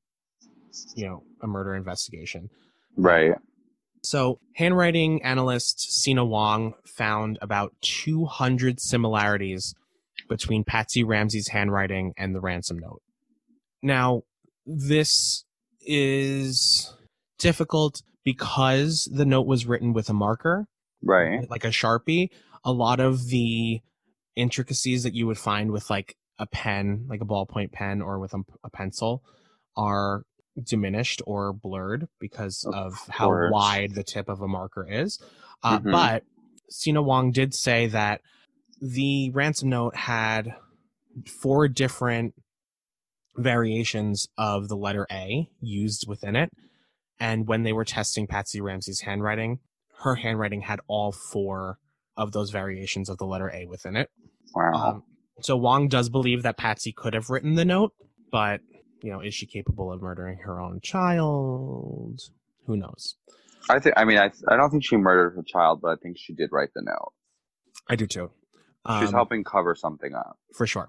you 0.94 1.06
know 1.06 1.22
a 1.42 1.46
murder 1.46 1.74
investigation. 1.74 2.50
Right. 2.96 3.34
So, 4.02 4.38
handwriting 4.54 5.22
analyst 5.22 5.80
Cina 5.80 6.24
Wong 6.24 6.74
found 6.84 7.38
about 7.42 7.74
200 7.80 8.80
similarities 8.80 9.74
between 10.28 10.64
Patsy 10.64 11.02
Ramsey's 11.04 11.48
handwriting 11.48 12.12
and 12.16 12.34
the 12.34 12.40
ransom 12.40 12.78
note. 12.78 13.02
Now, 13.82 14.22
this 14.66 15.44
is 15.80 16.92
difficult 17.38 18.02
because 18.24 19.08
the 19.12 19.24
note 19.24 19.46
was 19.46 19.66
written 19.66 19.92
with 19.92 20.08
a 20.08 20.12
marker, 20.14 20.66
Right. 21.02 21.48
like 21.48 21.64
a 21.64 21.68
Sharpie. 21.68 22.30
A 22.64 22.72
lot 22.72 23.00
of 23.00 23.28
the 23.28 23.80
intricacies 24.36 25.02
that 25.04 25.14
you 25.14 25.26
would 25.26 25.38
find 25.38 25.70
with 25.70 25.88
like 25.90 26.16
a 26.38 26.46
pen, 26.46 27.06
like 27.08 27.20
a 27.20 27.24
ballpoint 27.24 27.72
pen 27.72 28.02
or 28.02 28.18
with 28.18 28.34
a, 28.34 28.42
a 28.62 28.70
pencil, 28.70 29.22
are 29.76 30.24
diminished 30.62 31.22
or 31.26 31.52
blurred 31.52 32.08
because 32.20 32.64
Of 32.64 32.74
of, 32.74 32.94
how 33.08 33.30
wide 33.50 33.94
the 33.94 34.02
tip 34.02 34.28
of 34.28 34.40
a 34.40 34.48
marker 34.48 34.86
is. 34.88 35.20
Uh, 35.62 35.78
Mhm. 35.78 35.92
But 35.92 36.24
Cina 36.68 37.00
Wong 37.00 37.30
did 37.32 37.54
say 37.54 37.86
that 37.86 38.20
the 38.80 39.30
ransom 39.30 39.68
note 39.70 39.96
had 39.96 40.54
four 41.26 41.68
different 41.68 42.34
variations 43.36 44.28
of 44.36 44.68
the 44.68 44.76
letter 44.76 45.06
A 45.10 45.48
used 45.60 46.06
within 46.08 46.36
it. 46.36 46.50
And 47.20 47.48
when 47.48 47.62
they 47.62 47.72
were 47.72 47.84
testing 47.84 48.26
Patsy 48.26 48.60
Ramsey's 48.60 49.00
handwriting, 49.00 49.58
her 50.00 50.16
handwriting 50.16 50.62
had 50.62 50.80
all 50.86 51.12
four 51.12 51.78
of 52.16 52.32
those 52.32 52.50
variations 52.50 53.08
of 53.08 53.18
the 53.18 53.26
letter 53.26 53.50
A 53.52 53.66
within 53.66 53.96
it. 53.96 54.10
Wow. 54.54 54.72
Um, 54.74 55.02
so 55.40 55.56
Wong 55.56 55.88
does 55.88 56.08
believe 56.08 56.42
that 56.42 56.56
Patsy 56.56 56.92
could 56.92 57.14
have 57.14 57.30
written 57.30 57.54
the 57.54 57.64
note, 57.64 57.92
but 58.30 58.60
you 59.02 59.12
know, 59.12 59.20
is 59.20 59.34
she 59.34 59.46
capable 59.46 59.92
of 59.92 60.02
murdering 60.02 60.38
her 60.38 60.60
own 60.60 60.80
child? 60.82 62.20
Who 62.66 62.76
knows? 62.76 63.14
I 63.70 63.78
think. 63.78 63.94
I 63.96 64.04
mean, 64.04 64.18
I. 64.18 64.30
I 64.48 64.56
don't 64.56 64.70
think 64.70 64.84
she 64.84 64.96
murdered 64.96 65.36
her 65.36 65.42
child, 65.42 65.80
but 65.82 65.88
I 65.88 65.96
think 66.02 66.16
she 66.18 66.32
did 66.32 66.50
write 66.52 66.70
the 66.74 66.82
note. 66.82 67.12
I 67.88 67.96
do 67.96 68.06
too. 68.06 68.30
She's 68.88 69.08
Um, 69.08 69.14
helping 69.14 69.44
cover 69.44 69.74
something 69.74 70.14
up. 70.14 70.38
for 70.54 70.66
sure. 70.66 70.88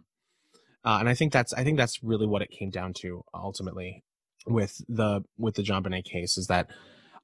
Uh, 0.85 0.97
and 1.01 1.09
I 1.09 1.13
think 1.13 1.33
that's 1.33 1.51
I 1.53 1.63
think 1.65 1.77
that's 1.77 2.01
really 2.01 2.25
what 2.25 2.41
it 2.41 2.49
came 2.49 2.69
down 2.69 2.93
to 3.01 3.23
ultimately 3.33 4.03
with 4.47 4.81
the 4.87 5.21
with 5.37 5.55
the 5.55 5.61
JonBenét 5.63 6.05
case 6.05 6.37
is 6.37 6.47
that 6.47 6.69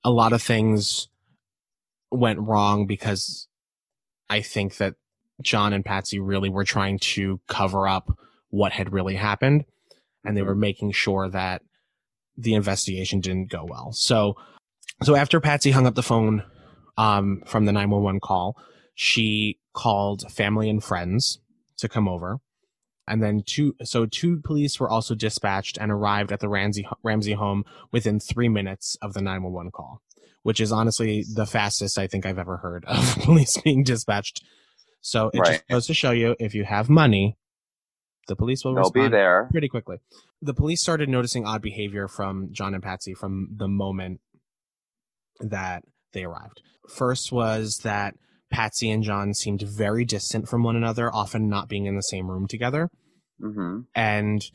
a 0.04 0.10
lot 0.12 0.34
of 0.34 0.42
things 0.42 1.08
went 2.12 2.40
wrong 2.40 2.86
because 2.86 3.48
I 4.30 4.42
think 4.42 4.78
that 4.78 4.96
John 5.42 5.72
and 5.72 5.86
Patsy 5.86 6.20
really 6.20 6.50
were 6.50 6.66
trying 6.66 7.00
to 7.00 7.40
cover 7.48 7.88
up 7.88 8.10
what 8.50 8.74
had 8.74 8.92
really 8.92 9.16
happened 9.16 9.64
and 10.26 10.36
they 10.36 10.42
were 10.42 10.56
making 10.56 10.92
sure 10.92 11.30
that 11.30 11.62
the 12.38 12.54
investigation 12.54 13.22
didn't 13.22 13.50
go 13.50 13.64
well. 13.64 13.94
So 13.94 14.36
so 15.04 15.16
after 15.16 15.40
Patsy 15.40 15.72
hung 15.72 15.88
up 15.88 15.96
the 15.96 16.04
phone 16.04 16.44
um, 16.98 17.42
from 17.46 17.66
the 17.66 17.72
911 17.72 18.20
call, 18.20 18.58
she 18.96 19.60
called 19.76 20.24
family 20.32 20.70
and 20.70 20.84
friends 20.84 21.40
to 21.78 21.88
come 21.88 22.08
over. 22.08 22.40
And 23.08 23.22
then 23.22 23.44
two, 23.46 23.76
so 23.84 24.08
two 24.08 24.38
police 24.38 24.80
were 24.80 24.90
also 24.90 25.14
dispatched 25.14 25.78
and 25.78 25.92
arrived 25.92 26.32
at 26.32 26.40
the 26.40 26.50
Ramsey 26.50 26.88
Ramsey 27.04 27.34
home 27.34 27.64
within 27.92 28.20
three 28.20 28.50
minutes 28.50 28.98
of 29.02 29.14
the 29.14 29.22
911 29.22 29.72
call, 29.72 30.02
which 30.42 30.60
is 30.60 30.72
honestly 30.72 31.24
the 31.36 31.46
fastest 31.46 32.00
I 32.00 32.08
think 32.08 32.26
I've 32.26 32.40
ever 32.40 32.58
heard 32.58 32.84
of 32.86 33.16
police 33.22 33.58
being 33.58 33.84
dispatched. 33.84 34.44
So 35.02 35.30
it 35.34 35.40
Right. 35.40 35.48
just 35.52 35.68
goes 35.68 35.86
to 35.88 35.94
show 35.94 36.10
you 36.12 36.36
if 36.40 36.56
you 36.56 36.64
have 36.64 36.90
money, 36.90 37.38
the 38.28 38.36
police 38.36 38.66
will 38.66 38.74
They'll 38.74 38.90
be 38.90 39.08
there. 39.08 39.50
pretty 39.52 39.68
quickly. 39.70 39.98
The 40.42 40.56
police 40.56 40.82
started 40.82 41.08
noticing 41.08 41.46
odd 41.46 41.62
behavior 41.62 42.08
from 42.08 42.50
John 42.52 42.74
and 42.74 42.82
Patsy 42.82 43.14
from 43.14 43.50
the 43.56 43.68
moment 43.68 44.20
that 45.42 45.84
they 46.14 46.24
arrived. 46.24 46.64
First 46.90 47.32
was 47.32 47.80
that 47.84 48.16
Patsy 48.56 48.90
and 48.90 49.04
John 49.04 49.34
seemed 49.34 49.64
very 49.64 50.06
distant 50.06 50.48
from 50.48 50.64
one 50.64 50.78
another, 50.78 51.14
often 51.14 51.50
not 51.50 51.68
being 51.68 51.88
in 51.88 51.98
the 51.98 52.02
same 52.02 52.32
room 52.32 52.48
together. 52.48 52.90
hmm 53.38 53.82
And 53.94 54.50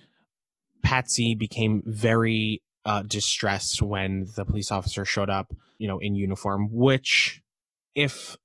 Patsy 0.82 1.34
became 1.34 1.82
very 1.84 2.62
uh, 2.86 3.02
distressed 3.02 3.82
when 3.82 4.26
the 4.36 4.46
police 4.46 4.72
officer 4.72 5.04
showed 5.04 5.28
up, 5.28 5.52
you 5.76 5.86
know, 5.86 5.98
in 5.98 6.14
uniform, 6.14 6.70
which 6.72 7.42
if, 7.94 8.38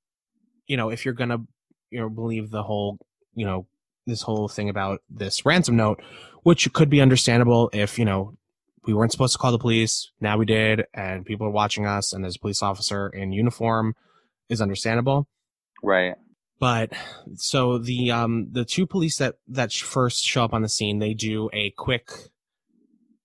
you 0.68 0.76
know, 0.76 0.90
if 0.90 1.06
you're 1.06 1.14
going 1.14 1.30
to, 1.30 1.40
you 1.90 2.02
know, 2.02 2.10
believe 2.10 2.52
the 2.52 2.64
whole, 2.64 2.98
you 3.34 3.46
know, 3.46 3.66
this 4.06 4.24
whole 4.24 4.50
thing 4.50 4.68
about 4.68 5.04
this 5.10 5.46
ransom 5.46 5.78
note, 5.78 6.02
which 6.44 6.72
could 6.74 6.90
be 6.90 7.00
understandable 7.00 7.70
if, 7.72 7.98
you 7.98 8.04
know, 8.04 8.38
we 8.86 8.94
weren't 8.94 9.14
supposed 9.14 9.32
to 9.32 9.40
call 9.40 9.54
the 9.54 9.58
police, 9.58 10.12
now 10.20 10.38
we 10.38 10.46
did, 10.46 10.84
and 10.94 11.26
people 11.26 11.48
are 11.48 11.52
watching 11.62 11.86
us, 11.86 12.12
and 12.12 12.26
there's 12.26 12.36
a 12.36 12.40
police 12.40 12.62
officer 12.62 13.08
in 13.08 13.32
uniform, 13.32 13.96
is 14.50 14.62
understandable 14.62 15.30
Right. 15.86 16.16
but 16.60 16.92
so 17.36 17.78
the 17.78 18.12
um 18.12 18.48
the 18.52 18.66
two 18.66 18.88
police 18.88 19.18
that 19.18 19.36
that 19.48 19.72
first 19.74 20.24
show 20.24 20.44
up 20.44 20.54
on 20.54 20.62
the 20.62 20.70
scene 20.70 21.00
they 21.00 21.14
do 21.14 21.50
a 21.54 21.72
quick 21.72 22.10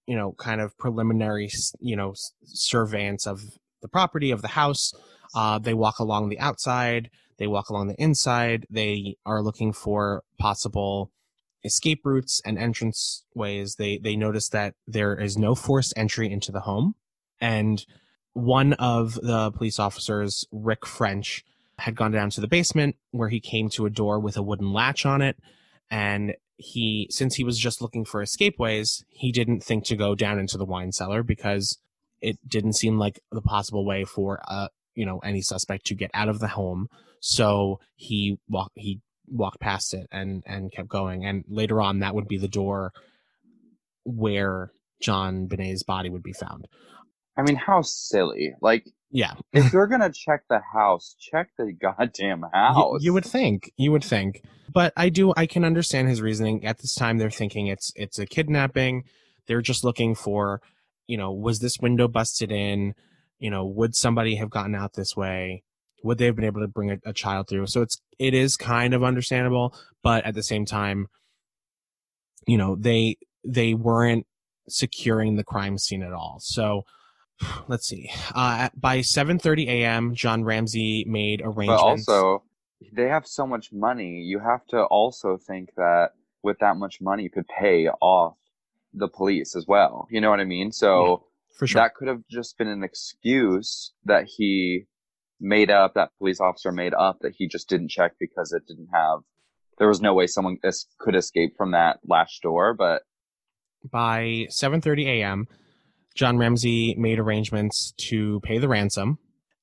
you 0.07 0.17
know 0.17 0.33
kind 0.33 0.61
of 0.61 0.77
preliminary 0.77 1.49
you 1.79 1.97
know 1.97 2.15
surveillance 2.45 3.27
of 3.27 3.43
the 3.83 3.89
property 3.89 4.31
of 4.31 4.43
the 4.43 4.49
house. 4.49 4.93
Uh 5.35 5.59
they 5.59 5.75
walk 5.75 5.99
along 6.01 6.29
the 6.29 6.39
outside. 6.41 7.11
They 7.39 7.47
walk 7.47 7.71
along 7.71 7.89
the 7.89 8.03
inside. 8.03 8.67
They 8.69 9.17
are 9.25 9.43
looking 9.43 9.73
for 9.73 10.23
possible 10.39 11.11
escape 11.63 12.01
routes 12.05 12.43
and 12.45 12.59
entrance 12.59 13.25
ways 13.35 13.77
they 13.77 13.99
they 13.99 14.17
notice 14.17 14.49
that 14.49 14.75
there 14.87 15.15
is 15.15 15.39
no 15.39 15.55
forced 15.55 15.95
entry 15.97 16.31
into 16.31 16.51
the 16.53 16.61
home. 16.61 16.95
And 17.41 17.85
one 18.33 18.73
of 18.75 19.15
the 19.15 19.51
police 19.53 19.79
officers 19.79 20.45
rick 20.53 20.87
french 20.87 21.45
had 21.81 21.97
gone 21.97 22.13
down 22.13 22.31
to 22.31 22.41
the 22.41 22.49
basement 22.49 22.97
where 23.11 23.29
he 23.29 23.41
came 23.41 23.69
to 23.71 23.87
a 23.87 23.91
door 23.91 24.21
with 24.21 24.37
a 24.37 24.43
wooden 24.43 24.73
latch 24.73 25.05
on 25.07 25.23
it. 25.23 25.37
And 25.91 26.35
he 26.57 27.09
since 27.11 27.35
he 27.35 27.45
was 27.45 27.59
just 27.59 27.81
looking 27.81 28.05
for 28.05 28.23
escapeways 28.23 29.03
he 29.09 29.33
didn't 29.33 29.65
think 29.65 29.83
to 29.83 29.97
go 29.97 30.15
down 30.15 30.39
into 30.39 30.59
the 30.59 30.65
wine 30.67 30.93
cellar 30.93 31.23
because 31.23 31.79
it 32.21 32.37
didn't 32.47 32.75
seem 32.75 32.99
like 32.99 33.19
the 33.33 33.41
possible 33.41 33.87
way 33.87 34.05
for 34.05 34.43
uh 34.47 34.69
you 34.95 35.07
know 35.07 35.21
any 35.21 35.41
suspect 35.41 35.87
to 35.87 35.95
get 35.95 36.11
out 36.13 36.29
of 36.29 36.39
the 36.39 36.49
home. 36.49 36.89
So 37.21 37.81
he 37.97 38.39
walked 38.47 38.73
he 38.75 39.01
walked 39.27 39.61
past 39.61 39.95
it 39.95 40.07
and 40.13 40.43
and 40.47 40.71
kept 40.71 40.89
going. 40.89 41.25
And 41.25 41.45
later 41.49 41.81
on 41.81 42.01
that 42.01 42.15
would 42.15 42.29
be 42.29 42.39
the 42.39 42.49
door 42.49 42.93
where 44.05 44.71
JonBenét's 45.03 45.83
body 45.83 46.11
would 46.11 46.23
be 46.23 46.33
found. 46.33 46.67
I 47.37 47.43
mean, 47.43 47.57
how 47.57 47.83
silly. 47.83 48.55
Like, 48.61 48.85
yeah 49.11 49.35
if 49.53 49.73
you're 49.73 49.87
gonna 49.87 50.13
check 50.13 50.43
the 50.49 50.61
house, 50.73 51.17
check 51.19 51.51
the 51.59 51.73
goddamn 51.81 52.41
You, 52.43 52.49
house. 52.53 52.99
you 53.03 53.13
would 53.13 53.25
think. 53.25 53.73
You 53.77 53.93
would 53.93 54.05
think. 54.05 54.43
But 54.73 54.93
I 54.97 55.09
do. 55.09 55.33
I 55.37 55.47
can 55.47 55.65
understand 55.65 56.09
his 56.09 56.23
reasoning. 56.23 56.65
At 56.65 56.79
this 56.79 56.95
time, 56.95 57.19
they're 57.19 57.31
thinking 57.31 57.67
it's 57.67 57.93
it's 57.97 58.19
a 58.19 58.27
kidnapping. 58.27 59.05
They're 59.47 59.63
just 59.63 59.83
looking 59.83 60.15
for, 60.15 60.61
you 61.09 61.17
know, 61.17 61.33
was 61.33 61.59
this 61.59 61.79
window 61.81 62.07
busted 62.07 62.53
in? 62.53 62.95
You 63.41 63.51
know, 63.51 63.65
would 63.65 63.97
somebody 63.97 64.37
have 64.37 64.51
gotten 64.51 64.75
out 64.77 64.93
this 64.95 65.17
way? 65.17 65.65
Would 66.05 66.19
they 66.19 66.27
have 66.27 66.37
been 66.37 66.45
able 66.45 66.61
to 66.61 66.69
bring 66.69 66.91
a, 66.93 66.99
a 67.05 67.13
child 67.13 67.49
through? 67.49 67.67
So 67.67 67.83
it's 67.83 68.01
it 68.19 68.33
is 68.35 68.57
kind 68.57 68.95
of 68.95 69.03
understandable, 69.03 69.75
but 70.03 70.25
at 70.25 70.35
the 70.35 70.43
same 70.43 70.65
time, 70.67 71.09
you 72.47 72.57
know, 72.57 72.77
they 72.77 73.17
they 73.45 73.75
weren't 73.75 74.27
securing 74.69 75.37
the 75.37 75.45
crime 75.45 75.79
scene 75.79 76.03
at 76.03 76.13
all. 76.13 76.39
So 76.41 76.83
let's 77.69 77.87
see. 77.87 78.11
Uh, 78.35 78.69
by 78.77 78.99
7:30 78.99 79.69
a.m., 79.69 80.15
John 80.15 80.45
Ramsey 80.45 81.05
made 81.07 81.43
arrangements. 81.43 82.07
But 82.07 82.13
also, 82.13 82.43
they 82.93 83.09
have 83.09 83.27
so 83.27 83.47
much 83.47 83.73
money. 83.73 84.21
You 84.21 84.39
have 84.39 84.67
to 84.69 84.83
also 84.85 85.37
think 85.37 85.71
that 85.77 86.11
with 86.43 86.59
that 86.61 86.77
much 86.77 87.01
money, 87.01 87.25
you 87.25 87.31
could 87.31 87.49
pay 87.49 87.89
off 87.89 88.37
the 88.95 89.09
police 89.09 89.55
as 89.55 89.67
well. 89.67 90.07
You 90.11 90.21
know 90.21 90.31
what 90.31 90.41
I 90.41 90.45
mean? 90.45 90.73
So 90.73 91.25
for 91.57 91.67
sure. 91.67 91.83
that 91.83 91.95
could 91.95 92.09
have 92.09 92.23
just 92.29 92.59
been 92.59 92.69
an 92.69 92.83
excuse 92.83 93.93
that 94.05 94.25
he 94.25 94.87
made 95.41 95.71
up, 95.71 95.95
that 95.95 96.11
police 96.19 96.41
officer 96.41 96.73
made 96.73 96.95
up 96.95 97.19
that 97.21 97.35
he 97.37 97.49
just 97.49 97.69
didn't 97.69 97.89
check 97.89 98.13
because 98.19 98.53
it 98.53 98.67
didn't 98.67 98.89
have. 98.93 99.21
There 99.79 99.89
was 99.89 100.01
no 100.01 100.13
way 100.13 100.27
someone 100.27 100.59
es- 100.65 100.87
could 100.99 101.17
escape 101.17 101.57
from 101.57 101.71
that 101.71 102.01
latch 102.07 102.41
door, 102.43 102.75
but 102.75 103.03
by 103.91 104.47
7:30 104.51 105.07
a.m., 105.07 105.49
John 106.15 106.39
Ramsey 106.39 106.95
made 106.99 107.19
arrangements 107.19 107.93
to 108.09 108.41
pay 108.41 108.59
the 108.59 108.69
ransom, 108.69 109.19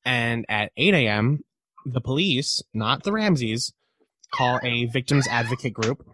and 0.05 0.45
at 0.49 0.71
8 0.77 0.93
a.m., 0.93 1.43
the 1.85 2.01
police, 2.01 2.63
not 2.73 3.03
the 3.03 3.11
Ramseys, 3.11 3.73
call 4.31 4.59
a 4.63 4.85
victims 4.85 5.27
advocate 5.27 5.73
group 5.73 6.05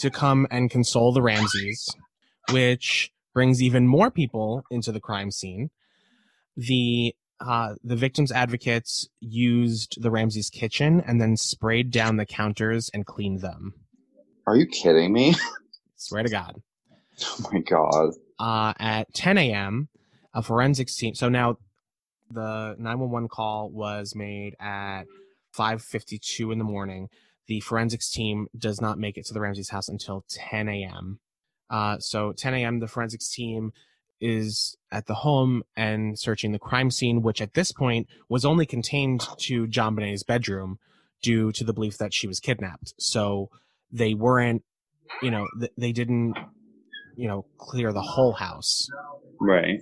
to 0.00 0.10
come 0.10 0.46
and 0.50 0.70
console 0.70 1.12
the 1.12 1.22
Ramseys, 1.22 1.88
which 2.50 3.12
brings 3.34 3.62
even 3.62 3.86
more 3.86 4.10
people 4.10 4.64
into 4.70 4.92
the 4.92 5.00
crime 5.00 5.30
scene. 5.30 5.70
The 6.56 7.14
uh, 7.40 7.74
the 7.82 7.96
victims 7.96 8.30
advocates 8.30 9.08
used 9.20 10.00
the 10.00 10.12
Ramseys 10.12 10.48
kitchen 10.48 11.02
and 11.04 11.20
then 11.20 11.36
sprayed 11.36 11.90
down 11.90 12.16
the 12.16 12.26
counters 12.26 12.88
and 12.94 13.04
cleaned 13.04 13.40
them. 13.40 13.74
Are 14.46 14.54
you 14.56 14.66
kidding 14.66 15.12
me? 15.12 15.34
Swear 15.96 16.22
to 16.22 16.28
God. 16.28 16.62
Oh 17.24 17.50
my 17.52 17.58
god. 17.60 18.14
Uh, 18.38 18.72
at 18.78 19.12
10 19.14 19.38
a.m. 19.38 19.88
A 20.34 20.42
forensics 20.42 20.96
team. 20.96 21.14
So 21.14 21.28
now 21.28 21.58
the 22.30 22.74
911 22.78 23.28
call 23.28 23.70
was 23.70 24.14
made 24.14 24.56
at 24.58 25.04
5:52 25.56 26.50
in 26.50 26.58
the 26.58 26.64
morning. 26.64 27.08
The 27.46 27.60
forensics 27.60 28.10
team 28.10 28.48
does 28.56 28.80
not 28.80 28.98
make 28.98 29.18
it 29.18 29.26
to 29.26 29.34
the 29.34 29.40
Ramsey's 29.40 29.70
house 29.70 29.88
until 29.88 30.24
10 30.28 30.68
a.m. 30.68 31.20
Uh, 31.68 31.98
so 31.98 32.32
10 32.32 32.54
a.m. 32.54 32.80
the 32.80 32.88
forensics 32.88 33.28
team 33.28 33.72
is 34.20 34.76
at 34.92 35.06
the 35.06 35.14
home 35.14 35.64
and 35.76 36.18
searching 36.18 36.52
the 36.52 36.58
crime 36.58 36.90
scene, 36.90 37.22
which 37.22 37.42
at 37.42 37.54
this 37.54 37.72
point 37.72 38.06
was 38.28 38.44
only 38.44 38.64
contained 38.64 39.26
to 39.36 39.66
JonBenét's 39.66 40.22
bedroom 40.22 40.78
due 41.22 41.50
to 41.52 41.64
the 41.64 41.72
belief 41.72 41.98
that 41.98 42.14
she 42.14 42.28
was 42.28 42.38
kidnapped. 42.38 42.94
So 42.98 43.50
they 43.90 44.14
weren't, 44.14 44.62
you 45.22 45.30
know, 45.30 45.48
th- 45.58 45.72
they 45.76 45.92
didn't, 45.92 46.36
you 47.16 47.28
know, 47.28 47.44
clear 47.58 47.92
the 47.92 48.02
whole 48.02 48.32
house. 48.32 48.86
Right. 49.40 49.80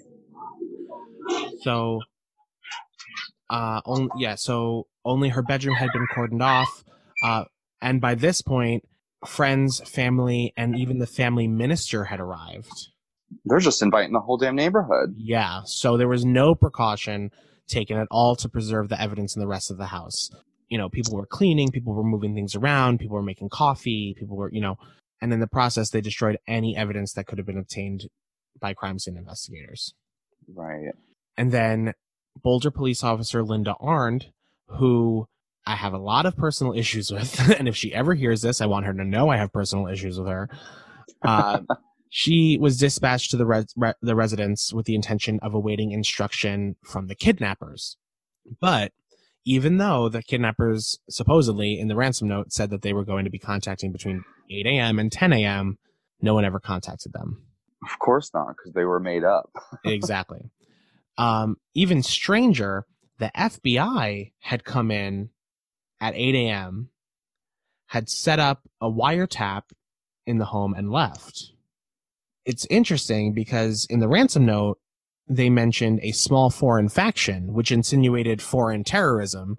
So, 1.62 2.00
uh, 3.48 3.80
only, 3.84 4.08
yeah, 4.18 4.34
so 4.36 4.86
only 5.04 5.28
her 5.28 5.42
bedroom 5.42 5.74
had 5.74 5.90
been 5.92 6.06
cordoned 6.14 6.42
off. 6.42 6.84
Uh, 7.22 7.44
and 7.82 8.00
by 8.00 8.14
this 8.14 8.42
point, 8.42 8.84
friends, 9.26 9.80
family, 9.88 10.52
and 10.56 10.78
even 10.78 10.98
the 10.98 11.06
family 11.06 11.46
minister 11.46 12.04
had 12.04 12.20
arrived. 12.20 12.88
They're 13.44 13.58
just 13.58 13.82
inviting 13.82 14.12
the 14.12 14.20
whole 14.20 14.38
damn 14.38 14.56
neighborhood. 14.56 15.14
Yeah, 15.16 15.60
so 15.64 15.96
there 15.96 16.08
was 16.08 16.24
no 16.24 16.54
precaution 16.54 17.30
taken 17.68 17.96
at 17.96 18.08
all 18.10 18.34
to 18.36 18.48
preserve 18.48 18.88
the 18.88 19.00
evidence 19.00 19.36
in 19.36 19.40
the 19.40 19.46
rest 19.46 19.70
of 19.70 19.78
the 19.78 19.86
house. 19.86 20.30
You 20.68 20.78
know, 20.78 20.88
people 20.88 21.16
were 21.16 21.26
cleaning, 21.26 21.70
people 21.70 21.94
were 21.94 22.04
moving 22.04 22.34
things 22.34 22.54
around, 22.54 22.98
people 22.98 23.16
were 23.16 23.22
making 23.22 23.48
coffee, 23.50 24.14
people 24.18 24.36
were, 24.36 24.50
you 24.52 24.60
know, 24.60 24.76
and 25.20 25.32
in 25.32 25.40
the 25.40 25.46
process, 25.46 25.90
they 25.90 26.00
destroyed 26.00 26.38
any 26.46 26.76
evidence 26.76 27.12
that 27.12 27.26
could 27.26 27.38
have 27.38 27.46
been 27.46 27.58
obtained 27.58 28.08
by 28.58 28.74
crime 28.74 28.98
scene 28.98 29.16
investigators. 29.16 29.94
Right. 30.52 30.92
And 31.36 31.52
then 31.52 31.94
Boulder 32.42 32.70
police 32.70 33.02
officer 33.02 33.42
Linda 33.42 33.74
Arndt, 33.80 34.26
who 34.66 35.26
I 35.66 35.76
have 35.76 35.92
a 35.92 35.98
lot 35.98 36.26
of 36.26 36.36
personal 36.36 36.72
issues 36.76 37.10
with, 37.10 37.38
and 37.58 37.68
if 37.68 37.76
she 37.76 37.94
ever 37.94 38.14
hears 38.14 38.42
this, 38.42 38.60
I 38.60 38.66
want 38.66 38.86
her 38.86 38.94
to 38.94 39.04
know 39.04 39.28
I 39.28 39.36
have 39.36 39.52
personal 39.52 39.86
issues 39.86 40.18
with 40.18 40.28
her. 40.28 40.48
Uh, 41.22 41.60
she 42.08 42.58
was 42.60 42.78
dispatched 42.78 43.30
to 43.30 43.36
the 43.36 43.46
res- 43.46 43.74
re- 43.76 43.94
the 44.00 44.16
residence 44.16 44.72
with 44.72 44.86
the 44.86 44.94
intention 44.94 45.38
of 45.42 45.54
awaiting 45.54 45.92
instruction 45.92 46.76
from 46.82 47.06
the 47.06 47.14
kidnappers. 47.14 47.96
But 48.60 48.92
even 49.44 49.78
though 49.78 50.08
the 50.08 50.22
kidnappers 50.22 50.98
supposedly 51.08 51.78
in 51.78 51.88
the 51.88 51.96
ransom 51.96 52.28
note 52.28 52.52
said 52.52 52.70
that 52.70 52.82
they 52.82 52.92
were 52.92 53.04
going 53.04 53.24
to 53.24 53.30
be 53.30 53.38
contacting 53.38 53.92
between 53.92 54.22
8 54.50 54.66
a.m. 54.66 54.98
and 54.98 55.10
10 55.10 55.32
a.m., 55.32 55.78
no 56.20 56.34
one 56.34 56.44
ever 56.44 56.60
contacted 56.60 57.12
them. 57.12 57.42
Of 57.82 57.98
course 57.98 58.30
not, 58.34 58.56
because 58.56 58.72
they 58.74 58.84
were 58.84 59.00
made 59.00 59.24
up. 59.24 59.50
exactly. 59.84 60.50
Um, 61.16 61.56
even 61.74 62.02
stranger, 62.02 62.84
the 63.18 63.30
FBI 63.36 64.32
had 64.40 64.64
come 64.64 64.90
in 64.90 65.30
at 66.00 66.14
8 66.14 66.34
a.m., 66.34 66.90
had 67.86 68.08
set 68.08 68.38
up 68.38 68.68
a 68.80 68.90
wiretap 68.90 69.62
in 70.26 70.38
the 70.38 70.44
home 70.46 70.74
and 70.74 70.90
left. 70.90 71.52
It's 72.44 72.66
interesting 72.70 73.32
because 73.32 73.86
in 73.90 74.00
the 74.00 74.08
ransom 74.08 74.46
note, 74.46 74.78
they 75.30 75.48
mentioned 75.48 76.00
a 76.02 76.10
small 76.12 76.50
foreign 76.50 76.88
faction, 76.88 77.52
which 77.54 77.70
insinuated 77.70 78.42
foreign 78.42 78.82
terrorism, 78.84 79.56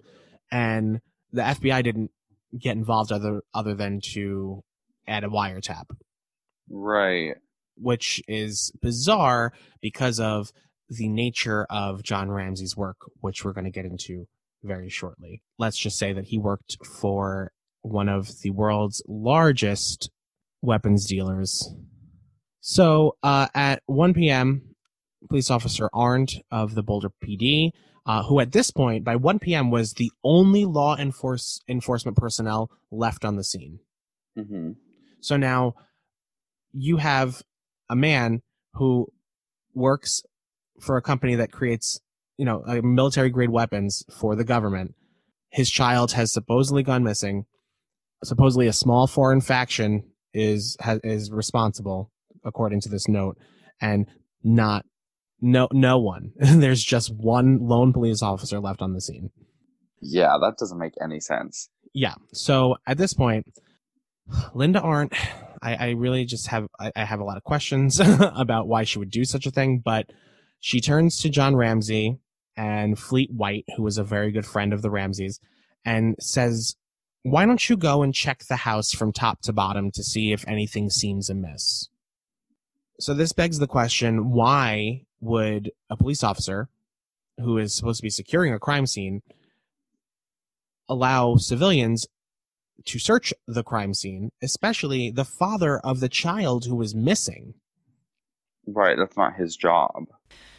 and 0.50 1.00
the 1.32 1.42
FBI 1.42 1.82
didn't 1.82 2.10
get 2.58 2.76
involved 2.76 3.10
other 3.10 3.40
other 3.54 3.74
than 3.74 3.98
to 4.12 4.62
add 5.08 5.24
a 5.24 5.28
wiretap 5.28 5.86
Right. 6.68 7.34
which 7.76 8.22
is 8.28 8.70
bizarre 8.82 9.52
because 9.80 10.20
of 10.20 10.52
the 10.90 11.08
nature 11.08 11.66
of 11.70 12.02
John 12.02 12.30
Ramsey's 12.30 12.76
work, 12.76 12.98
which 13.20 13.42
we're 13.44 13.54
going 13.54 13.64
to 13.64 13.70
get 13.70 13.86
into 13.86 14.26
very 14.62 14.90
shortly. 14.90 15.40
Let's 15.58 15.78
just 15.78 15.98
say 15.98 16.12
that 16.12 16.26
he 16.26 16.38
worked 16.38 16.76
for 16.84 17.50
one 17.80 18.10
of 18.10 18.40
the 18.42 18.50
world's 18.50 19.02
largest 19.08 20.10
weapons 20.60 21.06
dealers. 21.06 21.74
So 22.60 23.16
uh, 23.22 23.48
at 23.54 23.82
1 23.86 24.12
p.m., 24.14 24.71
police 25.28 25.50
officer 25.50 25.88
Arndt 25.92 26.34
of 26.50 26.74
the 26.74 26.82
Boulder 26.82 27.10
PD, 27.22 27.70
uh, 28.06 28.24
who 28.24 28.40
at 28.40 28.52
this 28.52 28.70
point, 28.70 29.04
by 29.04 29.16
1 29.16 29.38
p.m., 29.38 29.70
was 29.70 29.94
the 29.94 30.10
only 30.24 30.64
law 30.64 30.96
enforce- 30.96 31.60
enforcement 31.68 32.16
personnel 32.16 32.70
left 32.90 33.24
on 33.24 33.36
the 33.36 33.44
scene. 33.44 33.80
hmm 34.36 34.72
So 35.20 35.36
now 35.36 35.74
you 36.72 36.96
have 36.96 37.42
a 37.88 37.96
man 37.96 38.42
who 38.74 39.06
works 39.74 40.22
for 40.80 40.96
a 40.96 41.02
company 41.02 41.34
that 41.36 41.52
creates, 41.52 42.00
you 42.36 42.44
know, 42.44 42.64
military 42.82 43.30
grade 43.30 43.50
weapons 43.50 44.04
for 44.10 44.34
the 44.34 44.44
government. 44.44 44.94
His 45.50 45.70
child 45.70 46.12
has 46.12 46.32
supposedly 46.32 46.82
gone 46.82 47.04
missing. 47.04 47.44
Supposedly, 48.24 48.66
a 48.66 48.72
small 48.72 49.06
foreign 49.06 49.40
faction 49.40 50.04
is 50.32 50.76
has, 50.80 50.98
is 51.04 51.30
responsible, 51.30 52.10
according 52.44 52.80
to 52.80 52.88
this 52.88 53.06
note, 53.06 53.36
and 53.80 54.06
not 54.42 54.86
no 55.42 55.68
no 55.72 55.98
one. 55.98 56.32
There's 56.36 56.82
just 56.82 57.14
one 57.14 57.58
lone 57.60 57.92
police 57.92 58.22
officer 58.22 58.60
left 58.60 58.80
on 58.80 58.94
the 58.94 59.00
scene. 59.02 59.30
Yeah, 60.00 60.38
that 60.40 60.54
doesn't 60.58 60.78
make 60.78 60.94
any 61.02 61.20
sense. 61.20 61.68
yeah 61.94 62.14
so 62.32 62.76
at 62.86 62.98
this 62.98 63.12
point 63.12 63.46
linda 64.54 64.80
arndt 64.80 65.12
i, 65.62 65.74
I 65.74 65.90
really 65.90 66.24
just 66.24 66.48
have 66.48 66.66
I, 66.80 66.90
I 66.96 67.04
have 67.04 67.20
a 67.20 67.24
lot 67.24 67.36
of 67.36 67.44
questions 67.44 68.00
about 68.36 68.66
why 68.68 68.84
she 68.84 68.98
would 68.98 69.10
do 69.10 69.24
such 69.24 69.46
a 69.46 69.50
thing 69.50 69.80
but 69.84 70.10
she 70.60 70.80
turns 70.80 71.20
to 71.20 71.28
john 71.28 71.54
ramsey 71.56 72.18
and 72.56 72.98
fleet 72.98 73.30
white 73.32 73.64
who 73.76 73.82
was 73.82 73.98
a 73.98 74.04
very 74.04 74.30
good 74.32 74.46
friend 74.46 74.72
of 74.72 74.82
the 74.82 74.90
ramseys 74.90 75.40
and 75.84 76.16
says 76.20 76.76
why 77.24 77.46
don't 77.46 77.68
you 77.68 77.76
go 77.76 78.02
and 78.02 78.14
check 78.14 78.44
the 78.48 78.56
house 78.56 78.90
from 78.92 79.12
top 79.12 79.40
to 79.42 79.52
bottom 79.52 79.90
to 79.92 80.02
see 80.02 80.32
if 80.32 80.46
anything 80.48 80.90
seems 80.90 81.30
amiss 81.30 81.88
so 83.00 83.14
this 83.14 83.32
begs 83.32 83.58
the 83.58 83.66
question 83.68 84.30
why 84.30 85.02
would 85.22 85.70
a 85.88 85.96
police 85.96 86.22
officer 86.22 86.68
who 87.40 87.56
is 87.56 87.74
supposed 87.74 88.00
to 88.00 88.02
be 88.02 88.10
securing 88.10 88.52
a 88.52 88.58
crime 88.58 88.86
scene 88.86 89.22
allow 90.88 91.36
civilians 91.36 92.06
to 92.84 92.98
search 92.98 93.32
the 93.46 93.62
crime 93.62 93.94
scene, 93.94 94.30
especially 94.42 95.10
the 95.10 95.24
father 95.24 95.78
of 95.78 96.00
the 96.00 96.08
child 96.08 96.66
who 96.66 96.74
was 96.74 96.94
missing. 96.94 97.54
Right, 98.66 98.96
that's 98.96 99.16
not 99.16 99.36
his 99.36 99.56
job. 99.56 100.06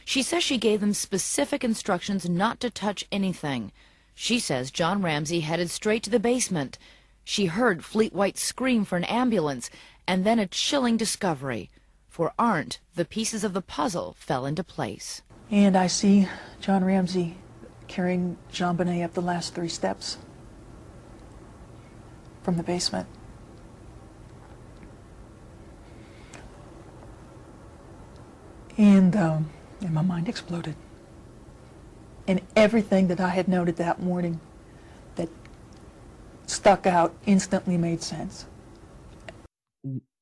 She 0.05 0.23
says 0.23 0.43
she 0.43 0.57
gave 0.57 0.81
them 0.81 0.93
specific 0.93 1.63
instructions 1.63 2.27
not 2.27 2.59
to 2.61 2.69
touch 2.69 3.05
anything. 3.11 3.71
She 4.15 4.39
says 4.39 4.71
John 4.71 5.01
Ramsey 5.01 5.41
headed 5.41 5.69
straight 5.69 6.03
to 6.03 6.09
the 6.09 6.19
basement. 6.19 6.77
She 7.23 7.45
heard 7.45 7.85
Fleet 7.85 8.13
White 8.13 8.37
scream 8.37 8.85
for 8.85 8.97
an 8.97 9.05
ambulance, 9.05 9.69
and 10.07 10.25
then 10.25 10.39
a 10.39 10.47
chilling 10.47 10.97
discovery. 10.97 11.69
For 12.13 12.31
Arndt, 12.37 12.79
the 12.93 13.05
pieces 13.05 13.43
of 13.43 13.53
the 13.53 13.61
puzzle 13.63 14.15
fell 14.19 14.45
into 14.45 14.63
place. 14.63 15.23
And 15.49 15.75
I 15.75 15.87
see 15.87 16.27
John 16.61 16.85
Ramsey 16.85 17.37
carrying 17.87 18.37
JonBenét 18.51 19.03
up 19.03 19.15
the 19.15 19.21
last 19.21 19.55
three 19.55 19.67
steps 19.67 20.19
from 22.43 22.57
the 22.57 22.61
basement. 22.61 23.07
And, 28.77 29.15
um, 29.15 29.49
and 29.81 29.95
my 29.95 30.03
mind 30.03 30.29
exploded. 30.29 30.75
And 32.27 32.41
everything 32.55 33.07
that 33.07 33.19
I 33.19 33.29
had 33.29 33.47
noted 33.47 33.77
that 33.77 33.99
morning 33.99 34.39
that 35.15 35.29
stuck 36.45 36.85
out 36.85 37.15
instantly 37.25 37.75
made 37.75 38.03
sense. 38.03 38.45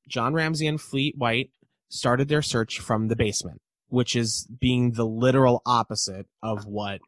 John 0.08 0.34
Ramsey 0.34 0.68
and 0.68 0.80
Fleet 0.80 1.18
White 1.18 1.50
started 1.92 2.30
their 2.30 2.42
search 2.42 2.80
from 2.80 3.10
the 3.10 3.16
basement, 3.16 3.62
which 3.90 4.16
is 4.16 4.48
being 4.60 4.92
the 4.94 5.06
literal 5.06 5.62
opposite 5.66 6.26
of 6.42 6.66
what 6.66 7.02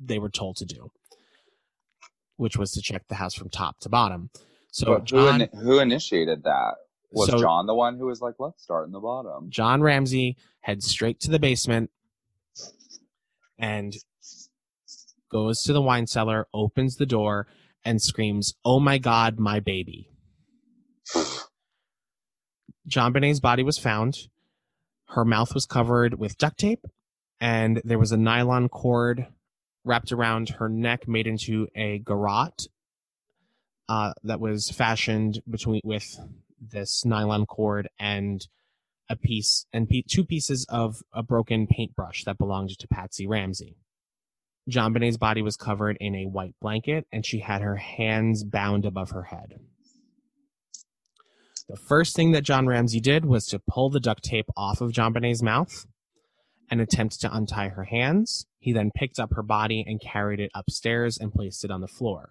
they 0.00 0.18
were 0.18 0.30
told 0.30 0.56
to 0.56 0.64
do, 0.64 0.90
which 2.36 2.56
was 2.56 2.72
to 2.72 2.80
check 2.80 3.06
the 3.08 3.16
house 3.16 3.34
from 3.34 3.50
top 3.50 3.78
to 3.80 3.88
bottom. 3.88 4.30
So 4.72 4.86
But 4.86 5.10
who, 5.10 5.16
John, 5.26 5.40
ini- 5.40 5.62
who 5.62 5.78
initiated 5.78 6.44
that? 6.44 6.74
Was 7.10 7.28
So- 7.30 7.38
John 7.38 7.66
the 7.66 7.74
one 7.74 7.98
who 7.98 8.06
was 8.06 8.20
like, 8.20 8.34
let's 8.38 8.62
start 8.62 8.86
in 8.86 8.92
the 8.92 9.00
bottom? 9.00 9.50
John 9.50 9.82
Ramsey 9.82 10.36
heads 10.60 10.86
straight 10.86 11.20
to 11.20 11.30
the 11.30 11.38
basement 11.38 11.90
and 13.58 13.94
goes 15.30 15.62
to 15.62 15.72
the 15.72 15.82
wine 15.82 16.06
cellar, 16.06 16.46
opens 16.54 16.96
the 16.96 17.06
door, 17.06 17.46
and 17.84 18.00
screams, 18.02 18.54
Oh 18.64 18.80
my 18.80 18.98
God, 18.98 19.38
my 19.38 19.60
baby. 19.60 20.08
JonBenét's 22.88 23.40
body 23.40 23.62
was 23.62 23.78
found. 23.78 24.28
Her 25.08 25.24
mouth 25.24 25.54
was 25.54 25.66
covered 25.66 26.18
with 26.18 26.38
duct 26.38 26.58
tape, 26.58 26.86
and 27.40 27.80
there 27.84 27.98
was 27.98 28.12
a 28.12 28.16
nylon 28.16 28.68
cord 28.68 29.26
wrapped 29.84 30.12
around 30.12 30.50
her 30.50 30.68
neck, 30.68 31.06
made 31.06 31.26
into 31.26 31.68
a 31.74 31.98
garrote 31.98 32.66
uh, 33.88 34.12
that 34.24 34.40
was 34.40 34.70
fashioned 34.70 35.40
between 35.48 35.80
with 35.84 36.18
this 36.60 37.04
nylon 37.04 37.46
cord 37.46 37.88
and 37.98 38.46
a 39.08 39.16
piece 39.16 39.66
and 39.72 39.88
pe- 39.88 40.02
two 40.08 40.24
pieces 40.24 40.66
of 40.68 41.02
a 41.12 41.22
broken 41.22 41.66
paintbrush 41.66 42.24
that 42.24 42.38
belonged 42.38 42.76
to 42.78 42.88
Patsy 42.88 43.26
Ramsey. 43.26 43.76
JonBenét's 44.68 45.16
body 45.16 45.42
was 45.42 45.56
covered 45.56 45.96
in 46.00 46.16
a 46.16 46.26
white 46.26 46.54
blanket, 46.60 47.06
and 47.12 47.24
she 47.24 47.38
had 47.38 47.62
her 47.62 47.76
hands 47.76 48.42
bound 48.42 48.84
above 48.84 49.10
her 49.10 49.22
head. 49.22 49.60
The 51.68 51.76
first 51.76 52.14
thing 52.14 52.30
that 52.30 52.44
John 52.44 52.66
Ramsey 52.66 53.00
did 53.00 53.24
was 53.24 53.46
to 53.46 53.58
pull 53.58 53.90
the 53.90 53.98
duct 53.98 54.22
tape 54.22 54.48
off 54.56 54.80
of 54.80 54.92
JonBenét's 54.92 55.42
mouth 55.42 55.86
and 56.70 56.80
attempt 56.80 57.20
to 57.20 57.34
untie 57.34 57.68
her 57.68 57.84
hands. 57.84 58.46
He 58.58 58.72
then 58.72 58.92
picked 58.94 59.18
up 59.18 59.34
her 59.34 59.42
body 59.42 59.84
and 59.86 60.00
carried 60.00 60.38
it 60.38 60.50
upstairs 60.54 61.18
and 61.18 61.32
placed 61.32 61.64
it 61.64 61.70
on 61.72 61.80
the 61.80 61.88
floor. 61.88 62.30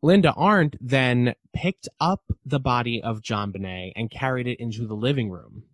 Linda 0.00 0.32
Arndt 0.32 0.76
then 0.80 1.34
picked 1.52 1.88
up 2.00 2.22
the 2.44 2.60
body 2.60 3.02
of 3.02 3.20
JonBenét 3.20 3.92
and 3.94 4.10
carried 4.10 4.46
it 4.46 4.60
into 4.60 4.86
the 4.86 4.96
living 4.96 5.30
room, 5.30 5.64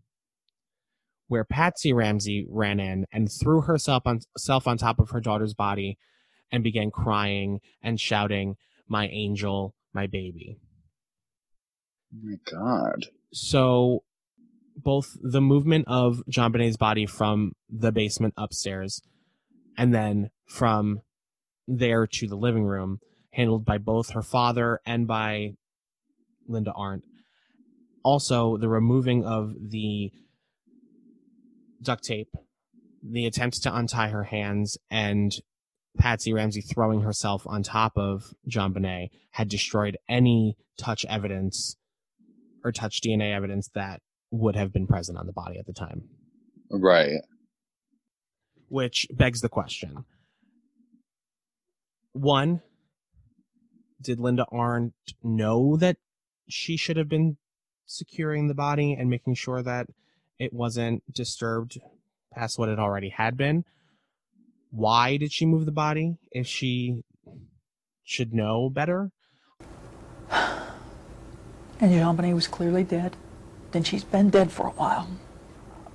where 1.28 1.44
Patsy 1.44 1.92
Ramsey 1.92 2.46
ran 2.48 2.80
in 2.80 3.06
and 3.10 3.30
threw 3.30 3.62
herself 3.62 4.06
on, 4.06 4.20
self 4.36 4.66
on 4.66 4.76
top 4.76 4.98
of 4.98 5.10
her 5.10 5.20
daughter's 5.20 5.54
body 5.54 5.98
and 6.50 6.62
began 6.62 6.90
crying 6.90 7.60
and 7.82 8.00
shouting, 8.00 8.56
My 8.86 9.08
angel, 9.08 9.74
my 9.94 10.06
baby. 10.06 10.58
My 12.12 12.36
god. 12.50 13.06
So 13.32 14.02
both 14.76 15.16
the 15.20 15.40
movement 15.40 15.86
of 15.88 16.22
JonBenét's 16.30 16.76
body 16.76 17.06
from 17.06 17.52
the 17.68 17.92
basement 17.92 18.34
upstairs 18.36 19.02
and 19.76 19.94
then 19.94 20.30
from 20.46 21.00
there 21.66 22.06
to 22.06 22.26
the 22.26 22.36
living 22.36 22.64
room 22.64 23.00
handled 23.32 23.64
by 23.64 23.78
both 23.78 24.10
her 24.10 24.22
father 24.22 24.80
and 24.86 25.06
by 25.06 25.52
Linda 26.46 26.72
Arndt. 26.72 27.04
Also, 28.02 28.56
the 28.56 28.68
removing 28.68 29.24
of 29.24 29.54
the 29.70 30.10
duct 31.82 32.04
tape, 32.04 32.30
the 33.02 33.26
attempt 33.26 33.62
to 33.62 33.76
untie 33.76 34.08
her 34.08 34.24
hands, 34.24 34.78
and 34.90 35.32
Patsy 35.98 36.32
Ramsey 36.32 36.62
throwing 36.62 37.02
herself 37.02 37.42
on 37.46 37.62
top 37.62 37.98
of 37.98 38.32
JonBenét 38.48 39.10
had 39.32 39.48
destroyed 39.48 39.98
any 40.08 40.56
touch 40.78 41.04
evidence 41.06 41.76
or 42.68 42.72
touch 42.72 43.00
DNA 43.00 43.34
evidence 43.34 43.70
that 43.74 44.00
would 44.30 44.54
have 44.54 44.72
been 44.72 44.86
present 44.86 45.16
on 45.16 45.26
the 45.26 45.32
body 45.32 45.58
at 45.58 45.66
the 45.66 45.72
time. 45.72 46.02
Right. 46.70 47.22
Which 48.68 49.06
begs 49.10 49.40
the 49.40 49.48
question. 49.48 50.04
One, 52.12 52.60
did 54.02 54.20
Linda 54.20 54.44
Arndt 54.52 54.92
know 55.22 55.76
that 55.78 55.96
she 56.48 56.76
should 56.76 56.98
have 56.98 57.08
been 57.08 57.38
securing 57.86 58.48
the 58.48 58.54
body 58.54 58.92
and 58.92 59.08
making 59.08 59.34
sure 59.34 59.62
that 59.62 59.86
it 60.38 60.52
wasn't 60.52 61.02
disturbed 61.12 61.80
past 62.34 62.58
what 62.58 62.68
it 62.68 62.78
already 62.78 63.08
had 63.08 63.36
been? 63.36 63.64
Why 64.70 65.16
did 65.16 65.32
she 65.32 65.46
move 65.46 65.64
the 65.64 65.72
body 65.72 66.18
if 66.30 66.46
she 66.46 67.02
should 68.04 68.34
know 68.34 68.68
better? 68.68 69.10
And 71.80 71.92
JonBenét 71.92 72.34
was 72.34 72.48
clearly 72.48 72.84
dead. 72.84 73.16
Then 73.72 73.84
she's 73.84 74.04
been 74.04 74.30
dead 74.30 74.50
for 74.50 74.66
a 74.66 74.70
while. 74.70 75.08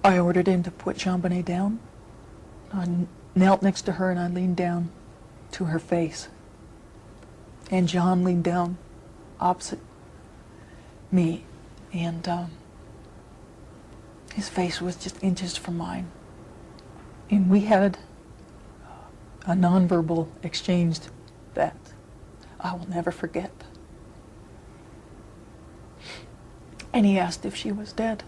I 0.04 0.20
ordered 0.20 0.48
him 0.48 0.64
to 0.64 0.72
put 0.72 0.98
JonBenét 0.98 1.46
down. 1.46 1.80
I 2.74 2.88
knelt 3.36 3.62
next 3.62 3.84
to 3.84 3.94
her 3.94 4.10
and 4.10 4.20
I 4.20 4.28
leaned 4.28 4.58
down 4.58 4.90
to 5.52 5.66
her 5.66 5.80
face. 5.80 6.28
And 7.72 7.88
John 7.88 8.24
leaned 8.24 8.44
down 8.44 8.78
opposite 9.40 9.80
me. 11.12 11.44
And 11.94 12.28
um, 12.28 12.52
his 14.34 14.50
face 14.50 14.82
was 14.82 14.96
just 14.96 15.24
inches 15.24 15.58
from 15.58 15.78
mine. 15.78 16.08
And 17.30 17.50
we 17.50 17.62
had 17.62 17.98
a 19.46 19.52
nonverbal 19.52 20.28
exchange 20.42 21.00
that 21.54 21.76
I 22.60 22.74
will 22.74 22.90
never 22.90 23.12
forget. 23.12 23.52
And 26.94 27.06
he 27.08 27.18
asked 27.18 27.44
if 27.44 27.56
she 27.56 27.72
was 27.72 27.92
dead. 27.92 28.24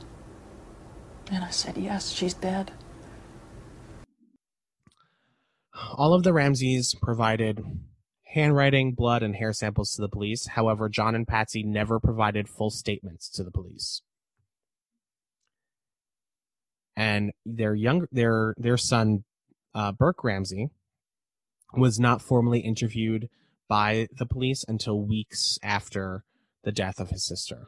And 1.31 1.43
I 1.43 1.51
said, 1.51 1.77
yes, 1.77 2.11
she's 2.11 2.33
dead. 2.33 2.71
All 5.93 6.13
of 6.13 6.23
the 6.23 6.33
Ramseys 6.33 6.95
provided 7.01 7.63
handwriting, 8.23 8.93
blood, 8.93 9.23
and 9.23 9.35
hair 9.35 9.53
samples 9.53 9.91
to 9.95 10.01
the 10.01 10.09
police. 10.09 10.47
However, 10.47 10.89
John 10.89 11.15
and 11.15 11.27
Patsy 11.27 11.63
never 11.63 11.99
provided 11.99 12.49
full 12.49 12.69
statements 12.69 13.29
to 13.29 13.43
the 13.43 13.51
police. 13.51 14.01
And 16.95 17.33
their 17.45 17.75
young 17.75 18.07
their 18.11 18.55
their 18.57 18.77
son, 18.77 19.25
uh, 19.73 19.91
Burke 19.91 20.23
Ramsey, 20.23 20.69
was 21.73 21.99
not 21.99 22.21
formally 22.21 22.59
interviewed 22.59 23.29
by 23.67 24.07
the 24.17 24.25
police 24.25 24.63
until 24.67 25.01
weeks 25.01 25.59
after 25.61 26.23
the 26.63 26.71
death 26.71 26.99
of 26.99 27.09
his 27.09 27.25
sister. 27.25 27.67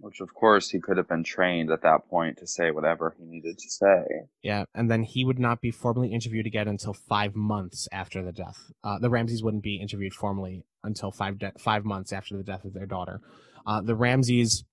Which, 0.00 0.20
of 0.20 0.34
course, 0.34 0.70
he 0.70 0.80
could 0.80 0.98
have 0.98 1.08
been 1.08 1.24
trained 1.24 1.70
at 1.70 1.82
that 1.82 2.08
point 2.08 2.38
to 2.38 2.46
say 2.46 2.70
whatever 2.70 3.14
he 3.18 3.24
needed 3.24 3.58
to 3.58 3.70
say. 3.70 4.04
Yeah, 4.42 4.64
and 4.74 4.90
then 4.90 5.02
he 5.02 5.24
would 5.24 5.38
not 5.38 5.60
be 5.60 5.70
formally 5.70 6.12
interviewed 6.12 6.46
again 6.46 6.68
until 6.68 6.92
five 6.92 7.34
months 7.34 7.88
after 7.90 8.22
the 8.22 8.32
death. 8.32 8.70
Uh, 8.84 8.98
the 8.98 9.08
Ramseys 9.08 9.42
wouldn't 9.42 9.62
be 9.62 9.76
interviewed 9.76 10.12
formally 10.12 10.64
until 10.84 11.10
five 11.10 11.38
de- 11.38 11.52
five 11.58 11.84
months 11.84 12.12
after 12.12 12.36
the 12.36 12.42
death 12.42 12.64
of 12.64 12.74
their 12.74 12.86
daughter. 12.86 13.20
Uh, 13.66 13.80
the 13.80 13.94
Ramseys, 13.94 14.64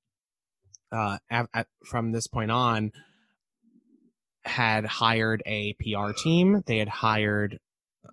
uh, 0.92 1.18
at, 1.30 1.48
at, 1.54 1.68
from 1.86 2.12
this 2.12 2.28
point 2.28 2.52
on, 2.52 2.92
had 4.44 4.86
hired 4.86 5.42
a 5.46 5.74
PR 5.74 6.12
team. 6.12 6.64
They 6.66 6.80
had 6.80 6.90
hired, 6.90 7.60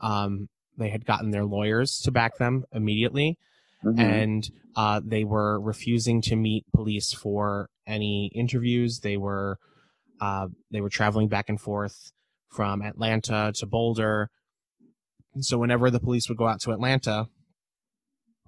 um, 0.00 0.48
they 0.78 0.90
had 0.90 1.04
gotten 1.04 1.32
their 1.32 1.44
lawyers 1.44 1.98
to 2.04 2.12
back 2.12 2.38
them 2.38 2.64
immediately 2.72 3.36
Mhm. 3.84 3.98
and 3.98 4.50
uh, 4.76 5.00
they 5.04 5.24
were 5.24 5.60
refusing 5.60 6.20
to 6.22 6.36
meet 6.36 6.64
police 6.74 7.12
for 7.12 7.68
any 7.86 8.30
interviews. 8.34 9.00
They 9.00 9.16
were 9.16 9.58
uh, 10.20 10.48
they 10.70 10.80
were 10.80 10.90
traveling 10.90 11.28
back 11.28 11.48
and 11.48 11.60
forth 11.60 12.12
from 12.50 12.82
Atlanta 12.82 13.52
to 13.56 13.66
Boulder. 13.66 14.28
So 15.40 15.56
whenever 15.58 15.90
the 15.90 16.00
police 16.00 16.28
would 16.28 16.36
go 16.38 16.46
out 16.46 16.60
to 16.62 16.72
Atlanta 16.72 17.26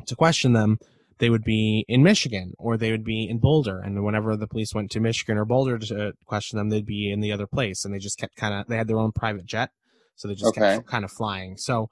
to 0.07 0.16
question 0.16 0.53
them, 0.53 0.78
they 1.18 1.30
would 1.30 1.45
be 1.45 1.85
in 1.89 2.03
Michigan 2.03 2.53
or 2.59 2.76
they 2.76 2.91
would 2.91 3.05
be 3.05 3.26
in 3.28 3.39
Boulder. 3.39 3.78
And 3.78 4.05
whenever 4.05 4.37
the 4.37 4.49
police 4.49 4.74
went 4.74 4.91
to 4.91 5.01
Michigan 5.01 5.39
or 5.39 5.45
Boulder 5.45 5.78
to 5.78 6.12
question 6.26 6.59
them, 6.59 6.68
they'd 6.68 6.85
be 6.85 7.11
in 7.11 7.20
the 7.20 7.33
other 7.33 7.47
place. 7.47 7.85
And 7.85 7.95
they 7.95 7.99
just 7.99 8.18
kept 8.18 8.37
kind 8.37 8.53
of 8.55 8.66
they 8.66 8.76
had 8.76 8.89
their 8.89 8.99
own 8.99 9.12
private 9.12 9.47
jet, 9.47 9.70
so 10.16 10.28
they 10.28 10.35
just 10.35 10.49
Okay. 10.57 10.74
kept 10.76 10.87
kind 10.87 11.05
of 11.05 11.11
flying. 11.12 11.57
So. 11.57 11.89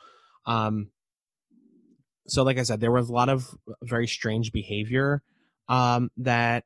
Um, 0.46 0.90
so 2.30 2.42
like 2.42 2.58
i 2.58 2.62
said 2.62 2.80
there 2.80 2.92
was 2.92 3.08
a 3.08 3.12
lot 3.12 3.28
of 3.28 3.54
very 3.82 4.06
strange 4.06 4.52
behavior 4.52 5.22
um, 5.68 6.10
that 6.16 6.64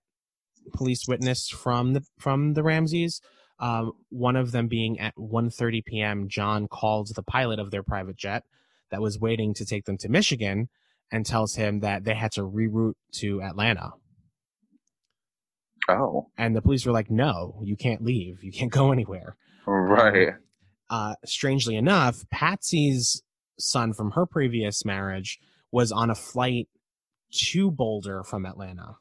police 0.73 1.07
witnessed 1.07 1.53
from 1.53 1.93
the 1.93 2.03
from 2.19 2.55
the 2.55 2.63
ramseys 2.63 3.21
um, 3.61 3.93
one 4.09 4.35
of 4.35 4.51
them 4.53 4.67
being 4.67 4.99
at 4.99 5.15
1.30 5.17 5.85
p.m 5.85 6.29
john 6.29 6.67
calls 6.69 7.11
the 7.11 7.23
pilot 7.23 7.59
of 7.59 7.71
their 7.71 7.83
private 7.83 8.17
jet 8.17 8.45
that 8.91 9.01
was 9.01 9.19
waiting 9.19 9.55
to 9.55 9.65
take 9.65 9.85
them 9.85 9.99
to 9.99 10.09
michigan 10.09 10.69
and 11.11 11.27
tells 11.27 11.55
him 11.55 11.81
that 11.81 12.05
they 12.05 12.15
had 12.15 12.33
to 12.33 12.41
reroute 12.41 12.95
to 13.13 13.41
atlanta. 13.43 13.93
Oh, 15.89 16.29
and 16.39 16.57
the 16.57 16.63
police 16.63 16.87
were 16.87 16.93
like 16.93 17.11
no 17.11 17.61
you 17.63 17.77
can't 17.77 18.03
leave. 18.03 18.43
You 18.43 18.51
can't 18.53 18.73
go 18.81 18.91
anywhere. 18.91 19.37
Right. 19.67 20.35
uh, 20.91 21.15
strangely 21.25 21.77
enough, 21.77 22.25
Patsy's 22.31 23.23
son 23.59 23.93
from 23.93 24.13
her 24.13 24.27
previous 24.27 24.85
marriage 24.85 25.39
was 25.75 25.91
on 25.91 26.09
a 26.09 26.15
flight 26.15 26.69
to 27.33 27.69
Boulder 27.69 28.23
from 28.23 28.47
Atlanta. 28.47 28.95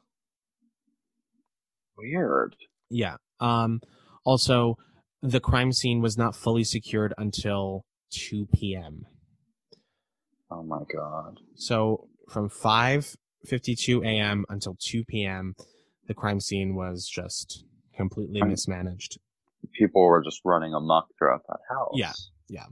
Weird. 1.96 2.56
Yeah. 2.90 3.16
Um, 3.38 3.80
also, 4.24 4.76
the 5.22 5.38
crime 5.38 5.70
scene 5.70 6.02
was 6.02 6.18
not 6.18 6.34
fully 6.34 6.64
secured 6.64 7.14
until 7.16 7.84
2 8.10 8.46
p.m. 8.52 9.06
Oh 10.50 10.64
my 10.64 10.80
god. 10.92 11.38
So 11.54 12.08
from 12.28 12.50
5:52 12.50 14.04
a.m. 14.04 14.44
until 14.48 14.76
2 14.80 15.04
p.m., 15.04 15.54
the 16.08 16.14
crime 16.14 16.40
scene 16.40 16.74
was 16.74 17.08
just 17.08 17.64
completely 17.96 18.42
Right. 18.42 18.50
mismanaged. 18.50 19.18
People 19.72 20.04
were 20.04 20.24
just 20.24 20.40
running 20.44 20.74
amok 20.74 21.06
throughout 21.16 21.42
that 21.48 21.60
house. 21.70 21.92
Yeah. 21.94 22.12
Yeah. 22.48 22.66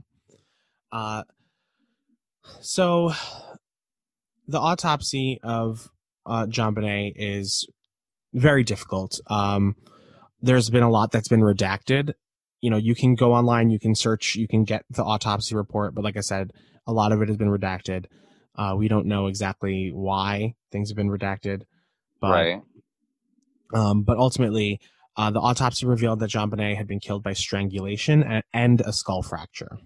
Uh, 0.91 1.23
so 2.59 3.13
the 4.47 4.59
autopsy 4.59 5.39
of 5.43 5.89
uh, 6.25 6.45
JonBenét 6.45 7.13
is 7.15 7.67
very 8.33 8.63
difficult. 8.63 9.19
Um, 9.27 9.75
there's 10.41 10.69
been 10.69 10.83
a 10.83 10.89
lot 10.89 11.11
that's 11.11 11.27
been 11.27 11.41
redacted. 11.41 12.13
You 12.61 12.69
know, 12.69 12.77
you 12.77 12.95
can 12.95 13.15
go 13.15 13.33
online, 13.33 13.69
you 13.69 13.79
can 13.79 13.95
search, 13.95 14.35
you 14.35 14.47
can 14.47 14.63
get 14.63 14.85
the 14.89 15.03
autopsy 15.03 15.55
report, 15.55 15.95
but 15.95 16.03
like 16.03 16.17
I 16.17 16.21
said, 16.21 16.51
a 16.87 16.93
lot 16.93 17.11
of 17.11 17.21
it 17.21 17.27
has 17.27 17.37
been 17.37 17.49
redacted. 17.49 18.05
Uh, 18.55 18.75
we 18.77 18.87
don't 18.87 19.05
know 19.05 19.27
exactly 19.27 19.91
why 19.93 20.55
things 20.71 20.89
have 20.89 20.97
been 20.97 21.09
redacted, 21.09 21.63
but 22.19 22.31
right. 22.31 22.61
um, 23.73 24.03
but 24.03 24.17
ultimately, 24.17 24.79
uh, 25.17 25.31
the 25.31 25.39
autopsy 25.39 25.85
revealed 25.85 26.19
that 26.19 26.29
JonBenét 26.29 26.75
had 26.75 26.87
been 26.87 26.99
killed 26.99 27.23
by 27.23 27.33
strangulation 27.33 28.23
and, 28.23 28.43
and 28.53 28.81
a 28.81 28.93
skull 28.93 29.23
fracture. 29.23 29.77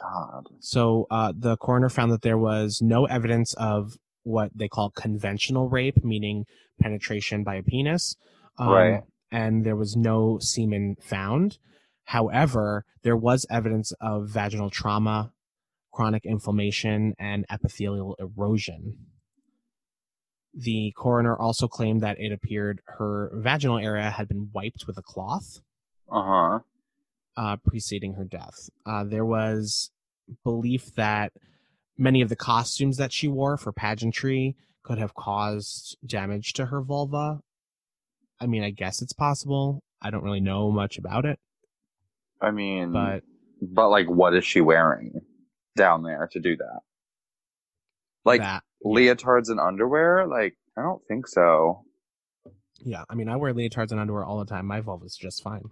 God. 0.00 0.48
So 0.60 1.06
uh, 1.10 1.32
the 1.36 1.56
coroner 1.56 1.88
found 1.88 2.12
that 2.12 2.22
there 2.22 2.38
was 2.38 2.80
no 2.82 3.06
evidence 3.06 3.54
of 3.54 3.96
what 4.22 4.50
they 4.54 4.68
call 4.68 4.90
conventional 4.90 5.68
rape, 5.68 6.04
meaning 6.04 6.44
penetration 6.80 7.44
by 7.44 7.56
a 7.56 7.62
penis. 7.62 8.16
Um, 8.58 8.68
Right. 8.68 9.02
And 9.30 9.64
there 9.64 9.76
was 9.76 9.96
no 9.96 10.38
semen 10.40 10.96
found. 11.00 11.58
However, 12.04 12.84
there 13.02 13.16
was 13.16 13.44
evidence 13.50 13.92
of 14.00 14.28
vaginal 14.28 14.70
trauma, 14.70 15.32
chronic 15.92 16.24
inflammation, 16.24 17.14
and 17.18 17.44
epithelial 17.50 18.16
erosion. 18.20 18.96
The 20.54 20.92
coroner 20.96 21.36
also 21.36 21.66
claimed 21.68 22.00
that 22.02 22.18
it 22.18 22.32
appeared 22.32 22.80
her 22.98 23.30
vaginal 23.34 23.78
area 23.78 24.10
had 24.10 24.28
been 24.28 24.50
wiped 24.54 24.86
with 24.86 24.96
a 24.96 25.02
cloth 25.02 25.60
Uh 26.10 26.22
huh. 26.22 26.58
Uh, 27.36 27.56
preceding 27.56 28.14
her 28.14 28.24
death. 28.24 28.68
Uh, 28.84 29.04
there 29.04 29.24
was 29.24 29.90
belief 30.44 30.94
that 30.94 31.32
many 31.98 32.20
of 32.22 32.28
the 32.28 32.36
costumes 32.36 32.96
that 32.96 33.12
she 33.12 33.28
wore 33.28 33.56
for 33.56 33.72
pageantry 33.72 34.56
could 34.82 34.98
have 34.98 35.14
caused 35.14 35.96
damage 36.06 36.52
to 36.54 36.66
her 36.66 36.80
vulva. 36.80 37.40
I 38.40 38.46
mean, 38.46 38.62
I 38.62 38.70
guess 38.70 39.02
it's 39.02 39.12
possible. 39.12 39.82
I 40.02 40.10
don't 40.10 40.22
really 40.22 40.40
know 40.40 40.70
much 40.70 40.98
about 40.98 41.24
it, 41.24 41.38
I 42.40 42.50
mean, 42.50 42.92
but 42.92 43.22
but 43.62 43.88
like, 43.88 44.06
what 44.08 44.34
is 44.34 44.44
she 44.44 44.60
wearing 44.60 45.20
down 45.76 46.02
there 46.02 46.28
to 46.32 46.40
do 46.40 46.56
that? 46.56 46.80
Like 48.24 48.40
that, 48.40 48.62
leotards 48.84 49.48
and 49.48 49.58
underwear? 49.58 50.26
Like, 50.26 50.56
I 50.76 50.82
don't 50.82 51.02
think 51.08 51.26
so. 51.26 51.84
yeah. 52.80 53.04
I 53.08 53.14
mean, 53.14 53.28
I 53.28 53.36
wear 53.36 53.54
leotards 53.54 53.90
and 53.90 54.00
underwear 54.00 54.24
all 54.24 54.38
the 54.38 54.44
time. 54.44 54.66
My 54.66 54.80
vulva's 54.80 55.16
just 55.16 55.42
fine. 55.42 55.62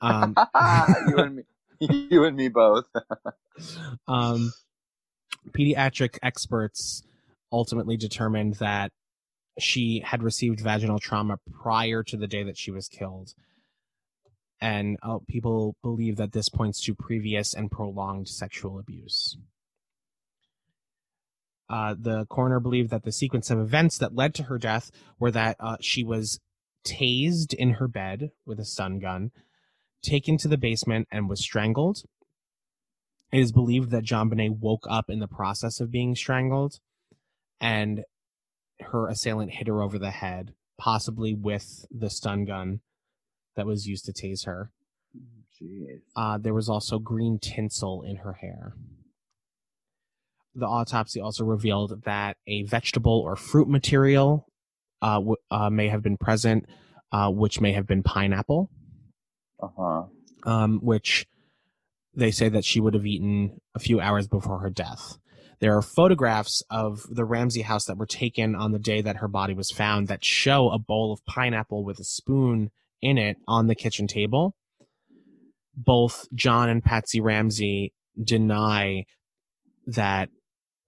Um, 0.00 0.34
you 1.08 1.16
and 1.18 1.36
me, 1.36 1.42
you 2.10 2.24
and 2.24 2.36
me 2.36 2.48
both. 2.48 2.86
um, 4.08 4.52
pediatric 5.50 6.18
experts 6.22 7.02
ultimately 7.52 7.96
determined 7.96 8.54
that 8.54 8.92
she 9.58 10.02
had 10.04 10.22
received 10.22 10.60
vaginal 10.60 10.98
trauma 10.98 11.38
prior 11.62 12.02
to 12.04 12.16
the 12.16 12.26
day 12.26 12.42
that 12.44 12.56
she 12.56 12.70
was 12.70 12.88
killed. 12.88 13.34
And 14.60 14.98
uh, 15.02 15.18
people 15.28 15.76
believe 15.82 16.16
that 16.16 16.32
this 16.32 16.48
points 16.48 16.82
to 16.84 16.94
previous 16.94 17.54
and 17.54 17.70
prolonged 17.70 18.28
sexual 18.28 18.78
abuse. 18.78 19.36
Uh, 21.70 21.94
the 21.98 22.24
coroner 22.26 22.60
believed 22.60 22.90
that 22.90 23.04
the 23.04 23.12
sequence 23.12 23.50
of 23.50 23.58
events 23.58 23.98
that 23.98 24.14
led 24.14 24.34
to 24.34 24.44
her 24.44 24.58
death 24.58 24.90
were 25.18 25.30
that 25.30 25.56
uh, 25.60 25.76
she 25.80 26.02
was 26.02 26.40
tased 26.88 27.54
in 27.54 27.74
her 27.74 27.88
bed 27.88 28.30
with 28.46 28.58
a 28.58 28.64
stun 28.64 28.98
gun, 28.98 29.30
taken 30.02 30.38
to 30.38 30.48
the 30.48 30.58
basement, 30.58 31.08
and 31.10 31.28
was 31.28 31.40
strangled. 31.40 32.02
It 33.32 33.40
is 33.40 33.52
believed 33.52 33.90
that 33.90 34.04
JonBenét 34.04 34.58
woke 34.58 34.86
up 34.88 35.10
in 35.10 35.18
the 35.18 35.28
process 35.28 35.80
of 35.80 35.90
being 35.90 36.14
strangled, 36.14 36.80
and 37.60 38.04
her 38.80 39.08
assailant 39.08 39.52
hit 39.52 39.66
her 39.66 39.82
over 39.82 39.98
the 39.98 40.10
head, 40.10 40.54
possibly 40.78 41.34
with 41.34 41.84
the 41.90 42.10
stun 42.10 42.44
gun 42.44 42.80
that 43.56 43.66
was 43.66 43.86
used 43.86 44.04
to 44.06 44.12
tase 44.12 44.46
her. 44.46 44.70
Uh, 46.16 46.38
there 46.38 46.54
was 46.54 46.68
also 46.68 46.98
green 46.98 47.38
tinsel 47.38 48.02
in 48.02 48.16
her 48.16 48.34
hair. 48.34 48.74
The 50.54 50.66
autopsy 50.66 51.20
also 51.20 51.44
revealed 51.44 52.04
that 52.04 52.36
a 52.46 52.62
vegetable 52.62 53.20
or 53.20 53.36
fruit 53.36 53.68
material 53.68 54.47
uh, 55.02 55.14
w- 55.14 55.36
uh, 55.50 55.70
may 55.70 55.88
have 55.88 56.02
been 56.02 56.16
present, 56.16 56.66
uh, 57.12 57.30
which 57.30 57.60
may 57.60 57.72
have 57.72 57.86
been 57.86 58.02
pineapple, 58.02 58.70
Uh 59.62 59.68
huh. 59.76 60.02
um, 60.44 60.80
which 60.82 61.26
they 62.14 62.30
say 62.30 62.48
that 62.48 62.64
she 62.64 62.80
would 62.80 62.94
have 62.94 63.06
eaten 63.06 63.60
a 63.74 63.78
few 63.78 64.00
hours 64.00 64.26
before 64.26 64.58
her 64.60 64.70
death. 64.70 65.18
There 65.60 65.76
are 65.76 65.82
photographs 65.82 66.62
of 66.70 67.02
the 67.10 67.24
Ramsey 67.24 67.62
house 67.62 67.84
that 67.86 67.96
were 67.98 68.06
taken 68.06 68.54
on 68.54 68.72
the 68.72 68.78
day 68.78 69.00
that 69.02 69.16
her 69.16 69.28
body 69.28 69.54
was 69.54 69.70
found 69.70 70.06
that 70.08 70.24
show 70.24 70.70
a 70.70 70.78
bowl 70.78 71.12
of 71.12 71.24
pineapple 71.26 71.84
with 71.84 71.98
a 71.98 72.04
spoon 72.04 72.70
in 73.02 73.18
it 73.18 73.36
on 73.46 73.66
the 73.66 73.74
kitchen 73.74 74.06
table. 74.06 74.54
Both 75.76 76.26
John 76.34 76.68
and 76.68 76.82
Patsy 76.82 77.20
Ramsey 77.20 77.92
deny 78.22 79.04
that 79.86 80.28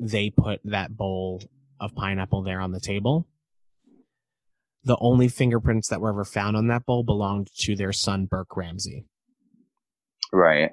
they 0.01 0.31
put 0.31 0.61
that 0.65 0.97
bowl 0.97 1.43
of 1.79 1.95
pineapple 1.95 2.43
there 2.43 2.61
on 2.61 2.73
the 2.73 2.81
table. 2.81 3.27
The 4.85 4.97
only 5.01 5.28
fingerprints 5.28 5.89
that 5.89 6.01
were 6.01 6.09
ever 6.11 6.24
found 6.24 6.57
on 6.57 6.68
that 6.68 6.87
bowl 6.87 7.03
belonged 7.05 7.49
to 7.61 7.76
their 7.76 7.93
son, 7.93 8.26
Burke 8.26 8.57
Ramsey. 8.57 9.05
Right. 10.33 10.70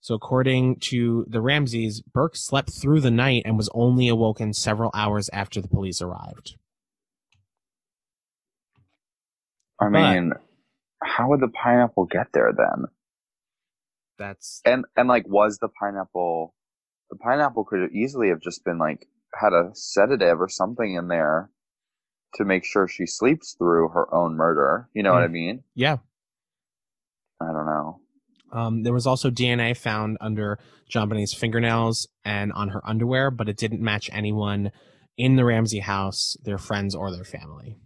So, 0.00 0.14
according 0.14 0.76
to 0.80 1.24
the 1.28 1.40
Ramseys, 1.40 2.00
Burke 2.00 2.36
slept 2.36 2.70
through 2.70 3.00
the 3.00 3.10
night 3.10 3.42
and 3.44 3.56
was 3.56 3.68
only 3.74 4.08
awoken 4.08 4.52
several 4.52 4.90
hours 4.94 5.28
after 5.32 5.60
the 5.60 5.68
police 5.68 6.00
arrived. 6.02 6.56
I 9.80 9.84
But- 9.84 9.90
mean, 9.90 10.32
how 11.02 11.28
would 11.28 11.40
the 11.40 11.48
pineapple 11.48 12.06
get 12.06 12.32
there 12.32 12.52
then? 12.52 12.86
That's 14.18 14.60
And 14.64 14.84
and 14.96 15.08
like, 15.08 15.28
was 15.28 15.58
the 15.58 15.68
pineapple? 15.68 16.54
The 17.10 17.16
pineapple 17.16 17.64
could 17.64 17.92
easily 17.92 18.28
have 18.30 18.40
just 18.40 18.64
been 18.64 18.78
like 18.78 19.08
had 19.34 19.52
a 19.52 19.70
sedative 19.74 20.40
or 20.40 20.48
something 20.48 20.94
in 20.94 21.06
there 21.08 21.50
to 22.34 22.44
make 22.44 22.64
sure 22.64 22.86
she 22.88 23.06
sleeps 23.06 23.54
through 23.54 23.88
her 23.90 24.12
own 24.14 24.36
murder. 24.36 24.88
You 24.94 25.02
know 25.02 25.12
what 25.12 25.22
I 25.22 25.28
Mm. 25.28 25.32
mean? 25.32 25.64
yeah. 25.74 25.98
I 27.40 27.46
don't 27.52 27.66
know. 27.66 28.00
Um, 28.50 28.82
there 28.82 28.92
was 28.92 29.06
also 29.06 29.30
DNA 29.30 29.76
found 29.76 30.16
under 30.20 30.58
JonBenét's 30.90 31.34
fingernails 31.34 32.08
and 32.24 32.52
on 32.52 32.70
her 32.70 32.80
underwear, 32.84 33.30
but 33.30 33.48
it 33.48 33.56
didn't 33.56 33.80
match 33.80 34.10
anyone 34.12 34.72
in 35.16 35.36
the 35.36 35.44
Ramsey 35.44 35.78
house, 35.80 36.36
their 36.42 36.58
friends, 36.58 36.94
or 36.94 37.12
their 37.12 37.24
family. 37.24 37.76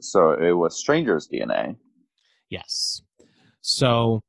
So 0.00 0.32
it 0.32 0.52
was 0.52 0.78
stranger's 0.78 1.26
DNA. 1.28 1.76
Yes. 2.48 3.02
So 3.60 4.20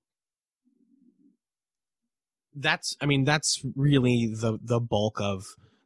that's 2.55 2.95
I 2.99 3.05
mean 3.05 3.23
that's 3.23 3.63
really 3.75 4.27
the 4.27 4.57
the 4.61 4.79
bulk 4.79 5.21
of 5.21 5.45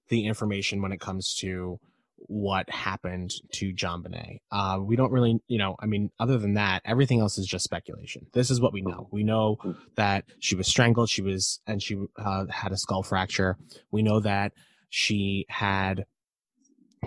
the 0.09 0.25
information 0.25 0.81
when 0.81 0.91
it 0.91 0.99
comes 0.99 1.35
to 1.35 1.79
what 2.27 2.69
happened 2.69 3.31
to 3.53 3.73
JonBenét. 3.73 4.39
Uh, 4.51 4.79
we 4.81 4.95
don't 4.95 5.11
really, 5.11 5.39
you 5.47 5.57
know, 5.57 5.75
I 5.79 5.85
mean, 5.85 6.09
other 6.19 6.37
than 6.37 6.55
that, 6.55 6.81
everything 6.85 7.19
else 7.19 7.37
is 7.37 7.45
just 7.45 7.63
speculation. 7.63 8.27
This 8.33 8.49
is 8.49 8.59
what 8.59 8.73
we 8.73 8.81
know. 8.81 9.07
We 9.11 9.23
know 9.23 9.57
that 9.95 10.25
she 10.39 10.55
was 10.55 10.67
strangled. 10.67 11.09
She 11.09 11.21
was, 11.21 11.59
and 11.67 11.81
she 11.81 11.97
uh, 12.17 12.45
had 12.49 12.71
a 12.71 12.77
skull 12.77 13.03
fracture. 13.03 13.57
We 13.91 14.01
know 14.01 14.19
that 14.21 14.53
she 14.89 15.45
had 15.49 16.05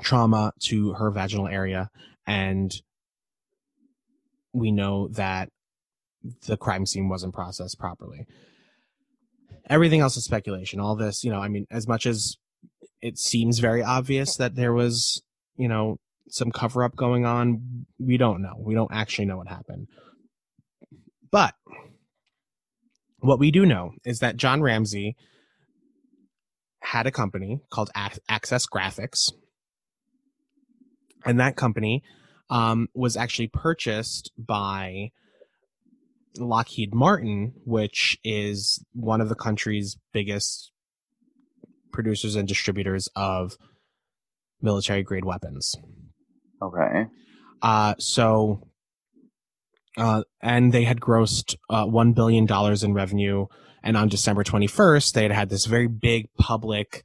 trauma 0.03 0.53
to 0.65 0.93
her 0.95 1.11
vaginal 1.11 1.49
area, 1.49 1.91
and 2.27 2.73
we 4.53 4.71
know 4.71 5.09
that 5.09 5.51
the 6.47 6.57
crime 6.57 6.87
scene 6.87 7.09
wasn't 7.09 7.35
processed 7.35 7.79
properly. 7.79 8.27
Everything 9.69 10.01
else 10.01 10.17
is 10.17 10.25
speculation. 10.25 10.81
All 10.81 10.97
this, 10.97 11.25
you 11.25 11.31
know, 11.31 11.41
I 11.41 11.49
mean, 11.49 11.67
as 11.71 11.87
much 11.87 12.07
as 12.07 12.37
it 13.01 13.19
seems 13.19 13.59
very 13.59 13.83
obvious 13.83 14.37
that 14.37 14.57
there 14.57 14.73
was, 14.73 15.23
you 15.57 15.69
know, 15.69 15.99
some 16.29 16.51
cover 16.51 16.85
up 16.85 16.97
going 16.97 17.25
on, 17.25 17.87
we 17.99 18.17
don't 18.17 18.43
know. 18.43 18.55
We 18.59 18.75
don't 18.75 18.93
actually 18.93 19.27
know 19.27 19.39
what 19.39 19.49
happened. 19.49 19.89
But 21.31 21.55
what 23.21 23.39
we 23.39 23.51
do 23.51 23.67
know 23.67 23.93
is 24.05 24.21
that 24.21 24.37
John 24.37 24.63
Ramsey 24.63 25.17
had 26.81 27.07
a 27.07 27.11
company 27.11 27.61
called 27.71 27.91
Ac- 27.97 28.21
Access 28.29 28.67
Graphics. 28.67 29.33
And 31.25 31.41
that 31.41 31.57
company 31.57 32.03
um, 32.51 32.89
was 32.95 33.17
actually 33.17 33.49
purchased 33.49 34.31
by 34.39 35.11
Lockheed 36.39 36.95
Martin, 36.95 37.53
which 37.65 38.19
is 38.23 38.85
one 38.93 39.21
of 39.21 39.29
the 39.29 39.35
country's 39.35 39.99
biggest 40.13 40.71
producers 41.93 42.37
and 42.37 42.47
distributors 42.47 43.09
of 43.17 43.57
military 44.61 45.03
grade 45.03 45.25
weapons. 45.25 45.75
Okay. 46.63 47.07
Uh, 47.63 47.95
so 47.99 48.69
uh, 49.99 50.23
and 50.41 50.73
they 50.73 50.85
had 50.85 51.01
grossed 51.01 51.57
uh, 51.69 51.85
one 51.85 52.13
billion 52.13 52.47
dollars 52.47 52.85
in 52.85 52.95
revenue. 52.95 53.47
And 53.83 53.97
on 53.97 54.09
December 54.09 54.45
21st, 54.45 55.13
they 55.13 55.23
had 55.23 55.33
had 55.33 55.49
this 55.51 55.67
very 55.67 55.89
big 55.89 56.29
public 56.39 57.05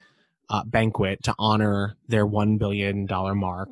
uh, 0.49 0.63
banquet 0.63 1.23
to 1.23 1.34
honor 1.39 1.97
their 2.07 2.25
one 2.25 2.57
billion 2.57 3.05
dollar 3.05 3.34
mark. 3.34 3.69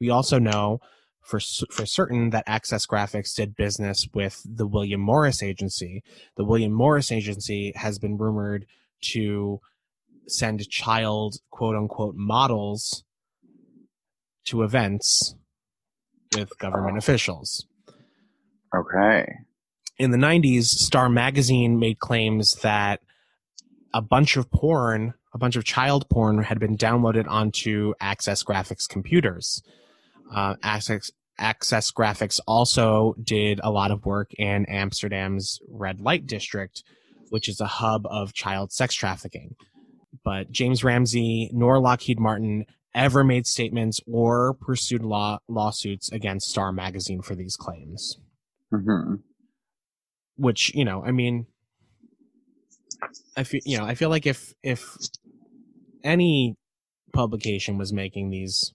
We 0.00 0.10
also 0.10 0.38
know 0.38 0.80
for 1.22 1.40
for 1.70 1.86
certain 1.86 2.30
that 2.30 2.44
Access 2.46 2.86
Graphics 2.86 3.34
did 3.34 3.56
business 3.56 4.08
with 4.12 4.42
the 4.44 4.66
William 4.66 5.00
Morris 5.00 5.42
Agency. 5.42 6.02
The 6.36 6.44
William 6.44 6.72
Morris 6.72 7.12
Agency 7.12 7.72
has 7.76 7.98
been 7.98 8.18
rumored 8.18 8.66
to 9.12 9.60
send 10.26 10.68
child 10.68 11.36
quote 11.50 11.76
unquote 11.76 12.14
models 12.16 13.04
to 14.46 14.62
events 14.62 15.34
with 16.36 16.58
government 16.58 16.98
officials. 16.98 17.66
Okay. 18.74 19.26
In 19.98 20.10
the 20.10 20.18
90s, 20.18 20.64
Star 20.64 21.08
Magazine 21.08 21.78
made 21.78 22.00
claims 22.00 22.52
that 22.62 23.00
a 23.92 24.02
bunch 24.02 24.36
of 24.36 24.50
porn, 24.50 25.14
a 25.32 25.38
bunch 25.38 25.54
of 25.54 25.64
child 25.64 26.08
porn, 26.10 26.42
had 26.42 26.58
been 26.58 26.76
downloaded 26.76 27.28
onto 27.28 27.94
Access 28.00 28.42
Graphics 28.42 28.88
computers. 28.88 29.62
Uh, 30.34 30.56
Access, 30.62 31.12
Access 31.38 31.92
Graphics 31.92 32.40
also 32.46 33.14
did 33.22 33.60
a 33.62 33.70
lot 33.70 33.92
of 33.92 34.04
work 34.04 34.34
in 34.34 34.66
Amsterdam's 34.66 35.60
red 35.68 36.00
light 36.00 36.26
district, 36.26 36.82
which 37.30 37.48
is 37.48 37.60
a 37.60 37.66
hub 37.66 38.04
of 38.06 38.32
child 38.32 38.72
sex 38.72 38.94
trafficking. 38.94 39.54
But 40.22 40.50
James 40.50 40.84
Ramsey 40.84 41.50
nor 41.52 41.80
Lockheed 41.80 42.20
Martin 42.20 42.66
ever 42.94 43.24
made 43.24 43.46
statements 43.46 44.00
or 44.06 44.54
pursued 44.54 45.02
law 45.02 45.38
lawsuits 45.48 46.12
against 46.12 46.48
Star 46.48 46.72
Magazine 46.72 47.22
for 47.22 47.34
these 47.34 47.56
claims. 47.56 48.18
hmm 48.70 49.16
Which 50.36 50.74
you 50.74 50.84
know, 50.84 51.04
I 51.04 51.10
mean, 51.10 51.46
I 53.36 53.44
feel 53.44 53.60
you 53.64 53.78
know, 53.78 53.84
I 53.84 53.94
feel 53.94 54.10
like 54.10 54.26
if 54.26 54.54
if 54.62 54.96
any 56.04 56.56
publication 57.12 57.78
was 57.78 57.92
making 57.92 58.30
these 58.30 58.72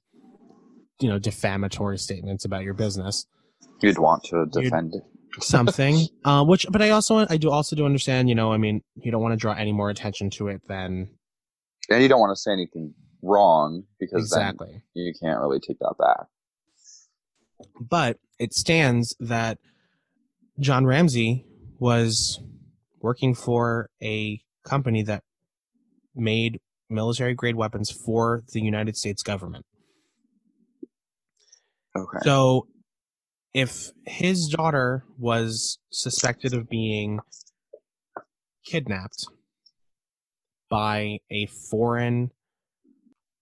you 0.99 1.09
know 1.09 1.19
defamatory 1.19 1.97
statements 1.97 2.45
about 2.45 2.63
your 2.63 2.73
business 2.73 3.25
You'd 3.81 3.99
want 3.99 4.23
to 4.25 4.45
defend 4.51 4.95
it. 4.95 5.03
something 5.41 6.07
uh, 6.25 6.43
which 6.43 6.65
but 6.71 6.81
i 6.81 6.89
also 6.89 7.25
i 7.29 7.37
do 7.37 7.51
also 7.51 7.75
do 7.75 7.85
understand 7.85 8.27
you 8.29 8.35
know 8.35 8.51
i 8.51 8.57
mean 8.57 8.81
you 8.95 9.11
don't 9.11 9.21
want 9.21 9.31
to 9.33 9.37
draw 9.37 9.53
any 9.53 9.71
more 9.71 9.89
attention 9.89 10.29
to 10.29 10.47
it 10.47 10.61
than 10.67 11.09
And 11.89 12.01
you 12.03 12.09
don't 12.09 12.19
want 12.19 12.31
to 12.35 12.39
say 12.39 12.51
anything 12.51 12.93
wrong 13.21 13.83
because 13.99 14.23
exactly 14.23 14.69
then 14.71 14.81
you 14.93 15.13
can't 15.21 15.39
really 15.39 15.59
take 15.59 15.77
that 15.79 15.95
back. 15.99 16.27
but 17.81 18.17
it 18.39 18.53
stands 18.53 19.13
that 19.19 19.57
john 20.57 20.85
ramsey 20.85 21.45
was 21.79 22.39
working 23.01 23.35
for 23.35 23.89
a 24.01 24.41
company 24.63 25.03
that 25.03 25.23
made 26.15 26.61
military 26.89 27.33
grade 27.33 27.55
weapons 27.55 27.91
for 27.91 28.41
the 28.53 28.61
united 28.61 28.95
states 28.95 29.21
government 29.21 29.65
Okay. 31.95 32.19
So, 32.23 32.67
if 33.53 33.91
his 34.05 34.47
daughter 34.47 35.03
was 35.17 35.79
suspected 35.89 36.53
of 36.53 36.69
being 36.69 37.19
kidnapped 38.65 39.25
by 40.69 41.19
a 41.29 41.47
foreign, 41.47 42.31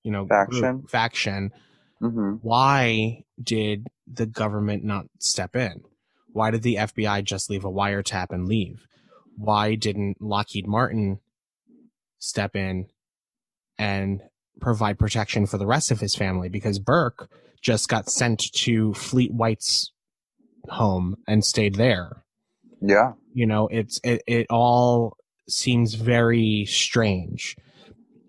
you 0.03 0.11
know, 0.11 0.25
group- 0.25 0.49
Faction? 0.51 0.83
faction, 0.87 1.51
hmm 1.99 2.35
why 2.41 3.23
did 3.41 3.87
the 4.11 4.25
government 4.25 4.83
not 4.83 5.05
step 5.19 5.55
in? 5.55 5.81
Why 6.31 6.51
did 6.51 6.61
the 6.61 6.75
FBI 6.75 7.23
just 7.23 7.49
leave 7.49 7.65
a 7.65 7.71
wiretap 7.71 8.27
and 8.31 8.47
leave? 8.47 8.85
Why 9.37 9.75
didn't 9.75 10.21
Lockheed 10.21 10.67
Martin 10.67 11.19
step 12.19 12.55
in 12.55 12.87
and 13.77 14.21
provide 14.61 14.99
protection 14.99 15.45
for 15.47 15.57
the 15.57 15.65
rest 15.67 15.91
of 15.91 15.99
his 15.99 16.15
family? 16.15 16.49
Because 16.49 16.79
Burke 16.79 17.29
just 17.61 17.89
got 17.89 18.09
sent 18.09 18.51
to 18.53 18.93
Fleet 18.93 19.33
White's 19.33 19.91
home 20.69 21.17
and 21.27 21.43
stayed 21.43 21.75
there. 21.75 22.23
Yeah. 22.81 23.13
You 23.33 23.47
know, 23.47 23.67
it's 23.67 23.99
it, 24.03 24.21
it 24.27 24.47
all 24.49 25.17
seems 25.49 25.95
very 25.95 26.65
strange. 26.65 27.55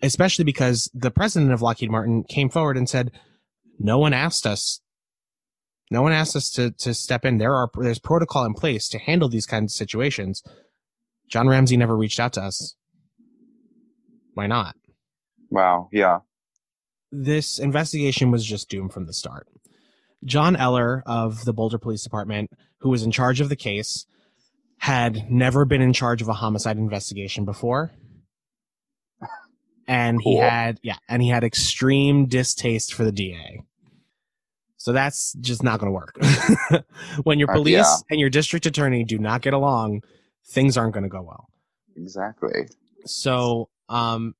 Especially 0.03 0.45
because 0.45 0.91
the 0.95 1.11
president 1.11 1.53
of 1.53 1.61
Lockheed 1.62 1.91
Martin 1.91 2.23
came 2.25 2.49
forward 2.49 2.77
and 2.77 2.89
said, 2.89 3.11
No 3.79 3.99
one 3.99 4.12
asked 4.12 4.47
us 4.47 4.81
no 5.91 6.03
one 6.03 6.12
asked 6.12 6.37
us 6.37 6.51
to 6.51 6.71
to 6.73 6.93
step 6.95 7.25
in. 7.25 7.39
There 7.39 7.55
are 7.55 7.71
there's 7.81 7.99
protocol 7.99 8.45
in 8.45 8.55
place 8.55 8.89
to 8.91 8.99
handle 8.99 9.29
these 9.29 9.47
kinds 9.47 9.73
of 9.73 9.77
situations. 9.77 10.43
John 11.29 11.49
Ramsey 11.49 11.77
never 11.77 11.97
reached 11.97 12.21
out 12.21 12.33
to 12.35 12.43
us. 12.43 12.75
Why 14.35 14.47
not? 14.47 14.77
Wow. 15.51 15.89
Yeah. 15.93 16.19
this 17.11 17.59
investigation 17.59 18.31
was 18.31 18.45
just 18.45 18.69
doomed 18.69 18.93
from 18.93 19.07
the 19.07 19.14
start. 19.14 19.47
John 20.25 20.57
Eller 20.57 21.03
of 21.07 21.45
the 21.47 21.55
Boulder 21.55 21.79
Police 21.79 22.03
Department, 22.03 22.51
who 22.81 22.91
was 22.91 23.03
in 23.03 23.11
charge 23.11 23.41
of 23.41 23.49
the 23.49 23.57
case, 23.57 24.05
had 24.79 25.31
never 25.31 25.64
been 25.64 25.81
in 25.83 25.93
charge 25.93 26.22
of 26.22 26.29
a 26.29 26.33
homicide 26.33 26.79
investigation 26.79 27.45
before. 27.45 27.93
And 29.87 30.20
he 30.22 30.37
had, 30.37 30.79
yeah, 30.83 30.97
and 31.09 31.22
he 31.22 31.31
had 31.31 31.45
extreme 31.45 32.26
distaste 32.26 32.93
for 32.93 33.05
the 33.05 33.12
DA. 33.12 33.62
So 34.76 34.93
that's 34.93 35.33
just 35.41 35.62
not 35.62 35.81
going 35.81 35.91
to 35.91 35.95
work. 35.95 36.85
when 37.24 37.39
your 37.39 37.51
Uh, 37.51 37.55
police 37.55 37.74
yeah. 37.74 37.97
and 38.11 38.20
your 38.20 38.29
district 38.29 38.66
attorney 38.66 39.03
do 39.03 39.18
not 39.18 39.41
get 39.41 39.55
along, 39.55 40.03
things 40.47 40.76
aren't 40.76 40.93
going 40.93 41.05
to 41.05 41.09
go 41.09 41.22
well. 41.22 41.49
Exactly. 41.97 42.68
So, 43.07 43.70
um, 43.89 44.35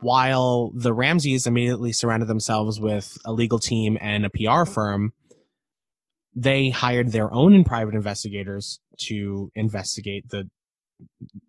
while 0.00 0.70
the 0.74 0.92
Ramseys 0.92 1.46
immediately 1.46 1.92
surrounded 1.92 2.26
themselves 2.26 2.78
with 2.78 3.18
a 3.24 3.32
legal 3.32 3.58
team 3.58 3.96
and 4.00 4.24
a 4.26 4.30
PR 4.30 4.64
firm, 4.64 5.12
they 6.36 6.70
hired 6.70 7.10
their 7.10 7.32
own 7.32 7.64
private 7.64 7.94
investigators 7.94 8.78
to 9.06 9.50
investigate 9.54 10.28
the, 10.30 10.48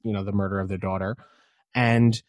you 0.04 0.12
know, 0.14 0.24
the 0.24 0.32
murder 0.32 0.60
of 0.60 0.70
their 0.70 0.78
daughter, 0.78 1.16
and 1.74 2.22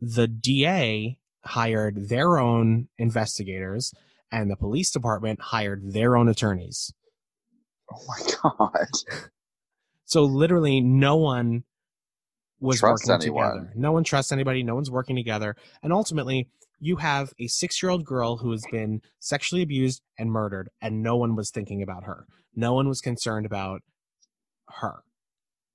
the 0.00 0.28
DA 0.28 1.18
hired 1.44 2.08
their 2.08 2.38
own 2.38 2.88
investigators, 2.98 3.92
and 4.30 4.50
the 4.50 4.56
police 4.56 4.90
department 4.90 5.40
hired 5.40 5.92
their 5.92 6.16
own 6.16 6.28
attorneys. 6.28 6.92
Oh 7.92 8.04
my 8.06 8.32
god. 8.42 8.88
So 10.04 10.24
literally, 10.24 10.80
no 10.80 11.16
one 11.16 11.64
was 12.60 12.80
Trust 12.80 13.06
working 13.06 13.22
anyone. 13.28 13.50
together. 13.52 13.72
No 13.76 13.92
one 13.92 14.04
trusts 14.04 14.32
anybody. 14.32 14.62
No 14.62 14.74
one's 14.74 14.90
working 14.90 15.16
together. 15.16 15.54
And 15.82 15.92
ultimately, 15.92 16.48
you 16.80 16.96
have 16.96 17.34
a 17.38 17.46
six-year-old 17.46 18.06
girl 18.06 18.38
who 18.38 18.50
has 18.52 18.64
been 18.72 19.02
sexually 19.18 19.60
abused 19.60 20.00
and 20.18 20.30
murdered, 20.30 20.70
and 20.80 21.02
no 21.02 21.16
one 21.16 21.36
was 21.36 21.50
thinking 21.50 21.82
about 21.82 22.04
her. 22.04 22.24
No 22.56 22.72
one 22.72 22.88
was 22.88 23.02
concerned 23.02 23.44
about 23.44 23.82
her. 24.80 25.02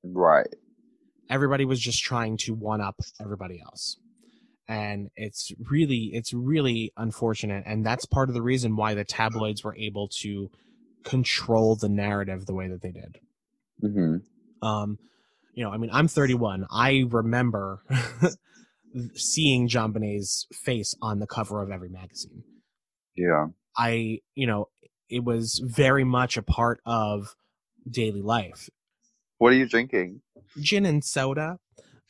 Right. 0.03 0.47
Everybody 1.29 1.65
was 1.65 1.79
just 1.79 2.03
trying 2.03 2.37
to 2.37 2.53
one 2.53 2.81
up 2.81 2.95
everybody 3.21 3.61
else. 3.63 3.97
And 4.67 5.09
it's 5.15 5.51
really, 5.69 6.11
it's 6.13 6.33
really 6.33 6.91
unfortunate. 6.97 7.63
And 7.65 7.85
that's 7.85 8.05
part 8.05 8.29
of 8.29 8.35
the 8.35 8.41
reason 8.41 8.75
why 8.75 8.93
the 8.93 9.03
tabloids 9.03 9.63
were 9.63 9.75
able 9.75 10.07
to 10.21 10.49
control 11.03 11.75
the 11.75 11.89
narrative 11.89 12.45
the 12.45 12.53
way 12.53 12.67
that 12.69 12.81
they 12.81 12.91
did. 12.91 13.17
hmm 13.81 14.15
um 14.61 14.97
you 15.53 15.61
know 15.61 15.69
i 15.71 15.75
mean 15.75 15.89
i'm 15.91 16.07
31 16.07 16.65
i 16.71 17.03
remember 17.09 17.83
seeing 19.15 19.67
JonBenét's 19.67 20.47
face 20.53 20.95
on 21.01 21.19
the 21.19 21.27
cover 21.27 21.61
of 21.61 21.69
every 21.71 21.89
magazine 21.89 22.43
Yeah. 23.17 23.47
i 23.77 24.19
you 24.35 24.47
know 24.47 24.69
it 25.09 25.25
was 25.25 25.59
very 25.63 26.05
much 26.05 26.37
a 26.37 26.41
part 26.41 26.79
of 26.85 27.35
daily 27.89 28.21
life 28.21 28.69
What 29.43 29.51
are 29.51 29.57
you 29.57 29.67
drinking? 29.67 30.21
gin 30.61 30.85
and 30.85 31.03
soda. 31.03 31.57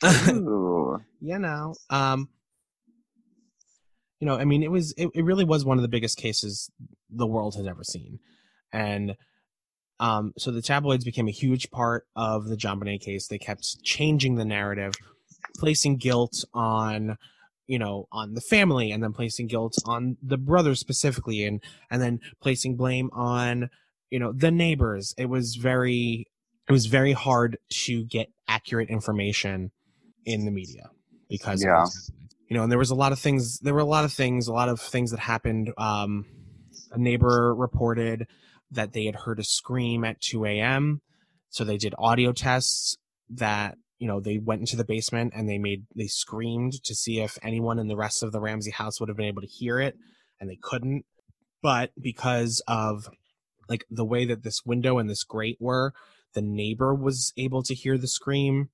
You 1.20 1.38
know 1.38 1.74
um 1.90 2.28
you 4.20 4.26
know 4.26 4.36
i 4.36 4.44
mean 4.44 4.62
it 4.62 4.70
was 4.70 4.92
it, 4.96 5.08
it 5.14 5.24
really 5.24 5.44
was 5.44 5.64
one 5.64 5.78
of 5.78 5.82
the 5.82 5.88
biggest 5.88 6.16
cases 6.16 6.70
the 7.10 7.26
world 7.26 7.56
has 7.56 7.66
ever 7.66 7.82
seen. 7.82 8.20
And 8.72 9.16
um 9.98 10.32
so 10.38 10.52
the 10.52 10.62
tabloids 10.62 11.04
became 11.04 11.26
a 11.26 11.32
huge 11.32 11.72
part 11.72 12.06
of 12.14 12.46
the 12.46 12.56
JonBenét 12.56 13.00
case. 13.00 13.26
They 13.26 13.38
kept 13.38 13.82
changing 13.82 14.36
the 14.36 14.44
narrative 14.44 14.92
placing 15.58 15.96
guilt 15.96 16.44
on 16.54 17.16
you 17.66 17.80
know 17.80 18.06
on 18.12 18.34
the 18.34 18.42
family 18.42 18.92
and 18.92 19.02
then 19.02 19.12
placing 19.12 19.48
guilt 19.48 19.74
on 19.86 20.18
the 20.22 20.38
brothers 20.38 20.78
specifically 20.78 21.44
and 21.44 21.60
and 21.90 22.00
then 22.00 22.20
placing 22.40 22.76
blame 22.76 23.10
on 23.12 23.70
you 24.10 24.20
know 24.20 24.30
the 24.30 24.52
neighbors. 24.52 25.14
It 25.18 25.28
was 25.28 25.56
very 25.56 26.28
it 26.68 26.72
was 26.72 26.86
very 26.86 27.12
hard 27.12 27.58
to 27.70 28.04
get 28.04 28.28
accurate 28.48 28.88
information 28.88 29.70
in 30.24 30.44
the 30.44 30.50
media 30.50 30.90
because 31.28 31.62
Yeah. 31.62 31.84
you 32.48 32.56
know 32.56 32.62
and 32.62 32.72
there 32.72 32.78
was 32.78 32.90
a 32.90 32.94
lot 32.94 33.12
of 33.12 33.18
things 33.18 33.58
there 33.60 33.74
were 33.74 33.80
a 33.80 33.84
lot 33.84 34.04
of 34.04 34.12
things 34.12 34.48
a 34.48 34.52
lot 34.52 34.68
of 34.68 34.80
things 34.80 35.10
that 35.10 35.20
happened 35.20 35.72
um 35.78 36.24
a 36.92 36.98
neighbor 36.98 37.54
reported 37.54 38.26
that 38.70 38.92
they 38.92 39.04
had 39.04 39.14
heard 39.14 39.38
a 39.38 39.44
scream 39.44 40.04
at 40.04 40.20
2 40.20 40.44
a.m. 40.46 41.00
So 41.50 41.64
they 41.64 41.76
did 41.76 41.94
audio 41.98 42.32
tests 42.32 42.96
that, 43.30 43.76
you 43.98 44.06
know, 44.08 44.20
they 44.20 44.38
went 44.38 44.60
into 44.60 44.76
the 44.76 44.84
basement 44.84 45.32
and 45.36 45.48
they 45.48 45.58
made, 45.58 45.84
they 45.94 46.06
screamed 46.06 46.82
to 46.84 46.94
see 46.94 47.20
if 47.20 47.38
anyone 47.42 47.78
in 47.78 47.88
the 47.88 47.96
rest 47.96 48.22
of 48.22 48.32
the 48.32 48.40
Ramsey 48.40 48.70
house 48.70 49.00
would 49.00 49.08
have 49.08 49.16
been 49.16 49.26
able 49.26 49.42
to 49.42 49.48
hear 49.48 49.78
it 49.80 49.96
and 50.40 50.48
they 50.50 50.58
couldn't. 50.60 51.04
But 51.62 51.90
because 52.00 52.62
of 52.66 53.08
like 53.68 53.84
the 53.90 54.04
way 54.04 54.24
that 54.26 54.42
this 54.42 54.64
window 54.64 54.98
and 54.98 55.08
this 55.08 55.24
grate 55.24 55.56
were, 55.60 55.94
the 56.34 56.42
neighbor 56.42 56.94
was 56.94 57.32
able 57.36 57.62
to 57.62 57.74
hear 57.74 57.96
the 57.96 58.06
scream, 58.08 58.68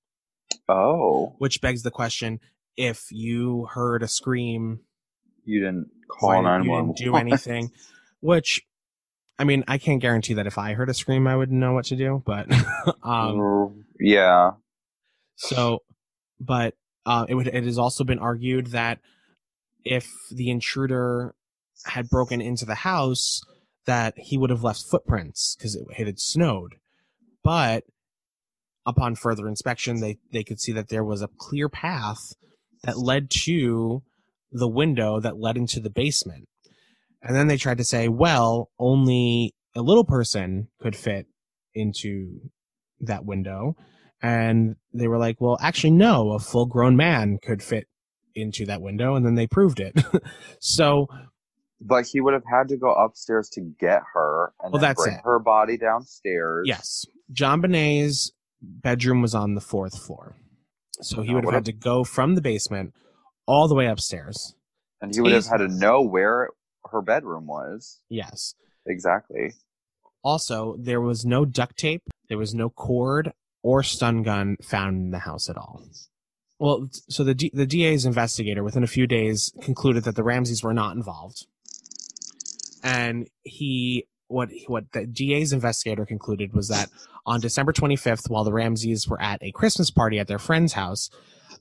Oh, 0.69 1.35
which 1.39 1.61
begs 1.61 1.83
the 1.83 1.91
question 1.91 2.41
if 2.77 3.07
you 3.11 3.67
heard 3.73 4.03
a 4.03 4.09
scream 4.09 4.81
you 5.45 5.61
didn't 5.61 5.89
call 6.09 6.43
didn't- 6.43 6.65
you 6.65 6.71
didn't 6.77 6.97
do 6.97 7.17
anything? 7.17 7.71
Which 8.21 8.61
i 9.39 9.45
mean 9.45 9.65
i 9.67 9.79
can't 9.79 10.03
guarantee 10.03 10.35
that 10.35 10.47
if 10.47 10.59
i 10.59 10.75
heard 10.75 10.91
a 10.91 10.95
scream 10.95 11.27
i 11.27 11.35
would 11.35 11.51
know 11.51 11.73
what 11.73 11.87
to 11.87 11.97
do 11.97 12.23
but 12.27 12.47
um 13.03 13.85
yeah. 13.99 14.51
so 15.37 15.79
but 16.39 16.75
uh 17.07 17.25
it 17.29 17.35
would 17.35 17.47
it 17.47 17.65
has 17.65 17.79
also 17.79 18.05
been 18.05 18.19
argued 18.19 18.67
that 18.69 18.99
if 19.83 20.13
the 20.31 20.51
intruder 20.51 21.35
had 21.87 22.11
broken 22.11 22.43
into 22.43 22.67
the 22.67 22.75
house 22.75 23.41
that 23.87 24.13
he 24.19 24.37
would 24.37 24.51
have 24.51 24.63
left 24.63 24.83
footprints 24.83 25.57
because 25.57 25.75
it, 25.75 25.87
it 25.99 26.07
had 26.07 26.21
snowed 26.21 26.75
but 27.45 27.85
upon 28.87 29.15
further 29.15 29.47
inspection 29.47 30.01
they 30.01 30.19
they 30.33 30.43
could 30.43 30.61
see 30.61 30.73
that 30.73 30.89
there 30.89 31.05
was 31.05 31.23
a 31.23 31.29
clear 31.39 31.69
path 31.69 32.33
that 32.83 32.99
led 32.99 33.31
to 33.31 34.03
the 34.53 34.69
window 34.69 35.21
that 35.21 35.39
led 35.39 35.57
into 35.57 35.81
the 35.81 35.91
basement 35.91 36.49
and 37.23 37.37
then 37.37 37.47
they 37.47 37.57
tried 37.57 37.79
to 37.79 37.85
say 37.85 38.09
well 38.09 38.71
only 38.79 39.55
a 39.77 39.83
little 39.83 40.05
person 40.05 40.69
could 40.81 40.97
fit 40.97 41.27
into 41.75 42.41
that 43.01 43.25
window 43.25 43.77
and 44.23 44.77
they 44.93 45.07
were 45.07 45.19
like 45.19 45.41
well 45.41 45.59
actually 45.61 45.91
no 45.91 46.33
a 46.33 46.39
full 46.39 46.67
grown 46.67 46.97
man 46.97 47.39
could 47.43 47.63
fit 47.63 47.87
into 48.35 48.65
that 48.65 48.81
window 48.81 49.15
and 49.15 49.25
then 49.27 49.35
they 49.35 49.47
proved 49.47 49.79
it 49.79 49.95
so 50.61 51.07
But 51.81 52.07
he 52.07 52.21
would 52.21 52.35
have 52.35 52.45
had 52.51 52.69
to 52.69 52.77
go 52.77 52.93
upstairs 52.93 53.49
to 53.51 53.61
get 53.79 54.03
her 54.15 54.53
and 54.63 54.73
Well, 54.73 54.81
then 54.81 54.89
that's 54.89 55.03
bring 55.05 55.15
it. 55.17 55.21
her 55.25 55.39
body 55.39 55.77
downstairs. 55.77 56.65
Yes. 56.67 57.05
JonBenét's 57.33 58.33
bedroom 58.61 59.23
was 59.23 59.35
on 59.35 59.55
the 59.55 59.61
fourth 59.61 59.99
floor. 59.99 60.37
So 61.01 61.23
he 61.23 61.31
Oh, 61.31 61.35
would 61.37 61.45
have 61.45 61.55
had 61.55 61.65
to 61.67 61.73
go 61.73 62.05
from 62.05 62.35
the 62.35 62.43
basement 62.43 62.93
all 63.47 63.69
the 63.69 63.75
way 63.75 63.87
upstairs. 63.87 64.55
And 65.01 65.15
he 65.15 65.21
would 65.21 65.33
have 65.33 65.47
had 65.47 65.59
to 65.59 65.69
know 65.69 66.03
where 66.03 66.51
her 66.91 67.01
bedroom 67.01 67.47
was. 67.47 68.01
Yes. 68.11 68.55
Exactly. 68.87 69.55
Also, 70.23 70.77
there 70.79 71.01
was 71.01 71.25
no 71.25 71.45
duct 71.47 71.79
tape, 71.79 72.03
there 72.29 72.37
was 72.39 72.55
no 72.55 72.69
cord 72.69 73.33
or 73.63 73.83
stun 73.83 74.23
gun 74.23 74.57
found 74.63 74.97
in 74.97 75.11
the 75.11 75.21
house 75.21 75.49
at 75.49 75.57
all. 75.57 75.83
Well, 76.59 76.89
so 77.09 77.25
the 77.25 77.35
D- 77.35 77.51
the 77.55 77.65
DA's 77.65 78.05
investigator 78.05 78.63
within 78.63 78.83
a 78.85 78.87
few 78.89 79.07
days 79.07 79.51
concluded 79.63 80.05
that 80.05 80.17
the 80.17 80.23
Ramseys 80.23 80.63
were 80.63 80.75
not 80.75 80.95
involved. 80.95 81.47
And 82.83 83.29
he 83.43 84.07
what 84.31 84.51
what 84.67 84.93
the 84.93 85.07
DA's 85.07 85.53
investigator 85.53 86.07
concluded 86.07 86.53
was 86.55 86.69
that 86.69 86.89
on 87.27 87.41
December 87.41 87.73
25th 87.73 88.31
while 88.31 88.45
the 88.45 88.53
Ramseys 88.53 89.09
were 89.09 89.21
at 89.21 89.43
a 89.43 89.53
Christmas 89.53 89.91
party 89.91 90.19
at 90.19 90.29
their 90.29 90.39
friend's 90.39 90.75
house, 90.75 91.11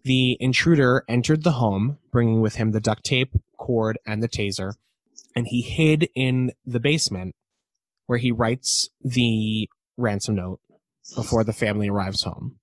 the 0.03 0.37
intruder 0.39 1.03
entered 1.07 1.43
the 1.43 1.53
home 1.53 1.97
bringing 2.11 2.41
with 2.41 2.55
him 2.55 2.71
the 2.71 2.79
duct 2.79 3.03
tape, 3.03 3.33
cord 3.57 3.97
and 4.05 4.21
the 4.21 4.29
taser, 4.29 4.73
and 5.35 5.47
he 5.47 5.61
hid 5.61 6.09
in 6.15 6.51
the 6.65 6.79
basement 6.79 7.35
where 8.05 8.19
he 8.19 8.31
writes 8.31 8.89
the 9.01 9.69
ransom 9.97 10.35
note 10.35 10.59
before 11.15 11.43
the 11.43 11.53
family 11.53 11.89
arrives 11.89 12.23
home. 12.23 12.59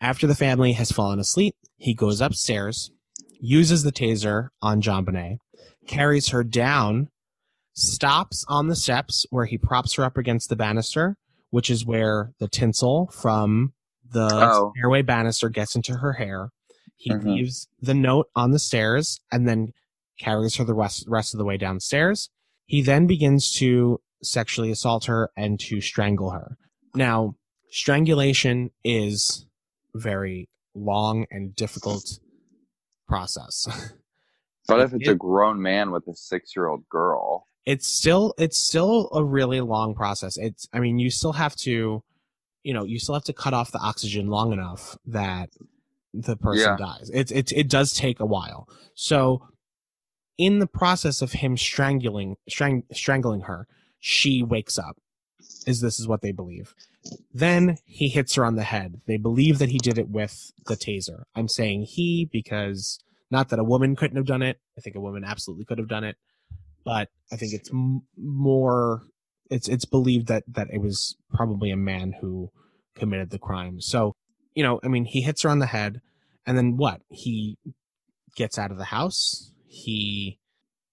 After 0.00 0.26
the 0.26 0.34
family 0.34 0.72
has 0.72 0.92
fallen 0.92 1.18
asleep, 1.18 1.54
he 1.76 1.94
goes 1.94 2.20
upstairs, 2.20 2.90
uses 3.40 3.82
the 3.82 3.92
taser 3.92 4.48
on 4.60 4.80
John 4.80 5.38
carries 5.86 6.28
her 6.28 6.44
down, 6.44 7.08
stops 7.76 8.44
on 8.48 8.68
the 8.68 8.76
steps 8.76 9.26
where 9.30 9.44
he 9.44 9.58
props 9.58 9.94
her 9.94 10.04
up 10.04 10.16
against 10.16 10.48
the 10.48 10.56
banister, 10.56 11.16
which 11.50 11.70
is 11.70 11.84
where 11.86 12.32
the 12.38 12.48
tinsel 12.48 13.06
from 13.08 13.72
the 14.10 14.26
Oh. 14.26 14.72
stairway 14.76 15.02
banister 15.02 15.48
gets 15.48 15.76
into 15.76 15.94
her 15.96 16.14
hair. 16.14 16.50
He 16.96 17.10
Mhm. 17.10 17.24
leaves 17.24 17.68
the 17.80 17.94
note 17.94 18.30
on 18.34 18.50
the 18.52 18.58
stairs 18.58 19.20
and 19.30 19.46
then 19.46 19.72
carries 20.18 20.56
her 20.56 20.64
the 20.64 20.74
rest, 20.74 21.04
rest 21.06 21.34
of 21.34 21.38
the 21.38 21.44
way 21.44 21.58
downstairs. 21.58 22.30
He 22.64 22.80
then 22.82 23.06
begins 23.06 23.52
to 23.54 24.00
sexually 24.22 24.70
assault 24.70 25.04
her 25.04 25.30
and 25.36 25.60
to 25.60 25.80
strangle 25.82 26.30
her. 26.30 26.56
Now, 26.94 27.36
strangulation 27.70 28.70
is 28.82 29.46
very 29.94 30.48
long 30.74 31.26
and 31.30 31.54
difficult 31.54 32.18
process. 33.06 33.68
But 34.66 34.80
if 34.80 34.94
it's 34.94 35.08
a 35.08 35.14
grown 35.14 35.60
man 35.60 35.90
with 35.92 36.08
a 36.08 36.14
six 36.16 36.56
year 36.56 36.66
old 36.68 36.88
girl, 36.88 37.46
it's 37.66 37.86
still 37.86 38.32
it's 38.38 38.56
still 38.58 39.10
a 39.12 39.22
really 39.24 39.60
long 39.60 39.94
process. 39.94 40.36
It's 40.36 40.68
I 40.72 40.78
mean, 40.80 40.98
you 40.98 41.10
still 41.10 41.32
have 41.32 41.56
to 41.56 42.02
you 42.62 42.72
know, 42.74 42.84
you 42.84 42.98
still 42.98 43.14
have 43.14 43.24
to 43.24 43.32
cut 43.32 43.54
off 43.54 43.70
the 43.70 43.78
oxygen 43.78 44.26
long 44.28 44.52
enough 44.52 44.96
that 45.06 45.50
the 46.12 46.36
person 46.36 46.70
Yeah. 46.70 46.76
dies. 46.86 47.10
It 47.12 47.30
it 47.30 47.52
it 47.52 47.68
does 47.68 47.92
take 47.92 48.18
a 48.20 48.26
while. 48.26 48.68
So 48.94 49.46
in 50.38 50.58
the 50.58 50.66
process 50.66 51.22
of 51.22 51.32
him 51.32 51.56
strangling 51.56 52.36
strang, 52.48 52.84
strangling 52.92 53.42
her, 53.42 53.66
she 54.00 54.42
wakes 54.42 54.78
up. 54.78 54.96
Is 55.66 55.80
this 55.80 55.98
is 56.00 56.08
what 56.08 56.22
they 56.22 56.32
believe. 56.32 56.74
Then 57.32 57.78
he 57.84 58.08
hits 58.08 58.34
her 58.34 58.44
on 58.44 58.56
the 58.56 58.64
head. 58.64 59.00
They 59.06 59.16
believe 59.16 59.58
that 59.58 59.68
he 59.70 59.78
did 59.78 59.96
it 59.98 60.08
with 60.08 60.52
the 60.66 60.74
taser. 60.76 61.22
I'm 61.34 61.48
saying 61.48 61.82
he 61.82 62.24
because 62.30 62.98
not 63.30 63.48
that 63.50 63.58
a 63.60 63.64
woman 63.64 63.94
couldn't 63.96 64.16
have 64.16 64.26
done 64.26 64.42
it. 64.42 64.60
I 64.76 64.80
think 64.80 64.96
a 64.96 65.00
woman 65.00 65.24
absolutely 65.24 65.64
could 65.64 65.78
have 65.78 65.88
done 65.88 66.04
it, 66.04 66.16
but 66.86 67.08
I 67.32 67.36
think 67.36 67.52
it's 67.52 67.70
m- 67.70 68.04
more. 68.16 69.02
It's 69.50 69.68
it's 69.68 69.84
believed 69.84 70.28
that 70.28 70.44
that 70.48 70.68
it 70.72 70.80
was 70.80 71.16
probably 71.34 71.70
a 71.70 71.76
man 71.76 72.14
who 72.20 72.50
committed 72.94 73.30
the 73.30 73.38
crime. 73.38 73.80
So 73.80 74.14
you 74.54 74.62
know, 74.62 74.80
I 74.82 74.88
mean, 74.88 75.04
he 75.04 75.20
hits 75.20 75.42
her 75.42 75.50
on 75.50 75.58
the 75.58 75.66
head, 75.66 76.00
and 76.46 76.56
then 76.56 76.78
what? 76.78 77.02
He 77.10 77.58
gets 78.36 78.58
out 78.58 78.70
of 78.70 78.78
the 78.78 78.84
house. 78.84 79.52
He, 79.66 80.38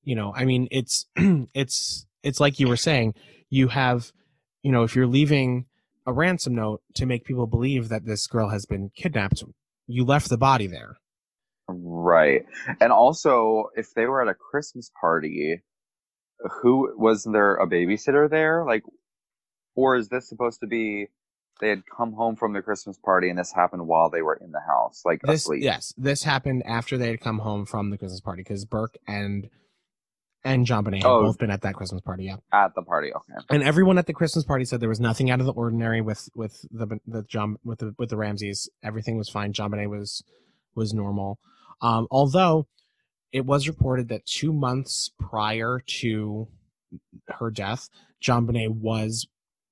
you 0.03 0.15
know, 0.15 0.33
I 0.35 0.43
mean, 0.45 0.67
it's 0.71 1.05
it's 1.15 2.05
it's 2.23 2.39
like 2.41 2.59
you 2.59 2.67
were 2.67 2.75
saying. 2.75 3.13
You 3.49 3.67
have, 3.67 4.11
you 4.63 4.71
know, 4.71 4.81
if 4.81 4.95
you're 4.95 5.05
leaving 5.05 5.67
a 6.07 6.11
ransom 6.11 6.55
note 6.55 6.81
to 6.95 7.05
make 7.05 7.23
people 7.23 7.45
believe 7.45 7.89
that 7.89 8.03
this 8.05 8.25
girl 8.25 8.49
has 8.49 8.65
been 8.65 8.89
kidnapped, 8.95 9.43
you 9.85 10.03
left 10.03 10.29
the 10.29 10.39
body 10.39 10.65
there. 10.65 10.97
right? 11.67 12.45
And 12.81 12.91
also, 12.91 13.65
if 13.75 13.93
they 13.93 14.07
were 14.07 14.23
at 14.23 14.27
a 14.27 14.33
Christmas 14.33 14.89
party, 14.99 15.61
who 16.61 16.93
was 16.97 17.23
there 17.23 17.55
a 17.55 17.67
babysitter 17.67 18.29
there? 18.29 18.65
Like, 18.65 18.83
or 19.75 19.95
is 19.95 20.09
this 20.09 20.27
supposed 20.29 20.59
to 20.61 20.67
be 20.67 21.07
they 21.61 21.69
had 21.69 21.83
come 21.95 22.13
home 22.13 22.35
from 22.35 22.53
the 22.53 22.61
Christmas 22.61 22.97
party 22.97 23.29
and 23.29 23.37
this 23.37 23.51
happened 23.53 23.87
while 23.87 24.09
they 24.09 24.21
were 24.21 24.35
in 24.35 24.51
the 24.51 24.59
house, 24.67 25.03
like 25.05 25.21
this 25.21 25.41
asleep? 25.43 25.61
yes 25.63 25.93
this 25.97 26.23
happened 26.23 26.63
after 26.65 26.97
they 26.97 27.07
had 27.07 27.21
come 27.21 27.39
home 27.39 27.65
from 27.65 27.89
the 27.91 27.97
christmas 27.97 28.19
party 28.21 28.41
because 28.41 28.65
burke 28.65 28.97
and 29.07 29.49
and 30.43 30.65
JonBenét 30.65 30.97
had 31.03 31.05
Oh. 31.05 31.21
both 31.21 31.37
been 31.37 31.51
at 31.51 31.61
that 31.61 31.75
christmas 31.75 32.01
party 32.01 32.25
yeah 32.25 32.37
At 32.51 32.73
the 32.75 32.81
party, 32.81 33.13
okay. 33.13 33.45
and 33.51 33.63
everyone 33.63 33.97
at 33.99 34.07
the 34.07 34.13
christmas 34.13 34.43
party 34.43 34.65
said 34.65 34.79
there 34.79 34.89
was 34.89 34.99
nothing 34.99 35.29
out 35.29 35.39
of 35.39 35.45
the 35.45 35.53
ordinary 35.53 36.01
with 36.01 36.27
with 36.35 36.65
the 36.71 36.99
the 37.07 37.21
john 37.23 37.57
with 37.63 37.79
the 37.79 37.93
with 37.99 38.09
the 38.09 38.17
Ramseys 38.17 38.67
everything 38.83 39.17
was 39.17 39.29
fine 39.29 39.53
JonBenét 39.53 39.89
was 39.89 40.23
was 40.75 40.91
normal 40.93 41.39
um 41.81 42.07
although 42.11 42.67
it 43.33 43.45
was 43.45 43.67
reported 43.67 44.07
that 44.09 44.25
two 44.25 44.53
months 44.53 45.11
prior 45.19 45.81
to 45.87 46.47
her 47.27 47.49
death 47.51 47.89
JonBenét 48.23 48.69
was 48.69 49.27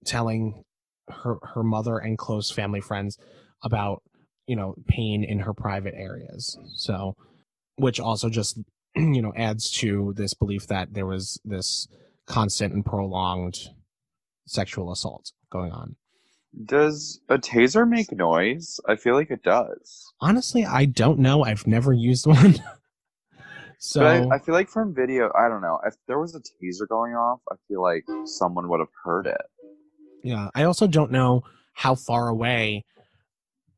telling 0.05 0.63
her 1.09 1.37
her 1.53 1.63
mother 1.63 1.97
and 1.97 2.17
close 2.17 2.49
family 2.51 2.81
friends 2.81 3.17
about 3.63 4.01
you 4.47 4.55
know 4.55 4.73
pain 4.87 5.23
in 5.23 5.39
her 5.39 5.53
private 5.53 5.93
areas 5.95 6.57
so 6.75 7.15
which 7.75 7.99
also 7.99 8.29
just 8.29 8.59
you 8.95 9.21
know 9.21 9.31
adds 9.37 9.69
to 9.71 10.13
this 10.17 10.33
belief 10.33 10.67
that 10.67 10.93
there 10.93 11.05
was 11.05 11.39
this 11.45 11.87
constant 12.25 12.73
and 12.73 12.85
prolonged 12.85 13.69
sexual 14.47 14.91
assault 14.91 15.31
going 15.51 15.71
on 15.71 15.95
Does 16.65 17.19
a 17.29 17.37
taser 17.37 17.87
make 17.87 18.11
noise? 18.11 18.79
I 18.87 18.95
feel 18.95 19.13
like 19.15 19.29
it 19.31 19.43
does. 19.43 20.11
honestly 20.19 20.65
i 20.65 20.85
don't 20.85 21.19
know 21.19 21.43
i've 21.43 21.67
never 21.67 21.93
used 21.93 22.25
one 22.37 22.55
so 23.83 24.05
I, 24.05 24.35
I 24.35 24.39
feel 24.39 24.53
like 24.53 24.69
from 24.69 24.93
video, 24.93 25.31
I 25.35 25.49
don't 25.49 25.61
know. 25.61 25.79
If 25.85 25.95
there 26.07 26.19
was 26.19 26.35
a 26.35 26.39
taser 26.39 26.87
going 26.87 27.13
off, 27.13 27.39
I 27.51 27.55
feel 27.67 27.81
like 27.81 28.05
someone 28.25 28.69
would 28.69 28.79
have 28.79 28.93
heard 29.03 29.25
it. 29.27 29.41
yeah 30.23 30.49
i 30.53 30.63
also 30.63 30.85
don't 30.87 31.11
know 31.11 31.41
how 31.73 31.95
far 31.95 32.27
away 32.27 32.85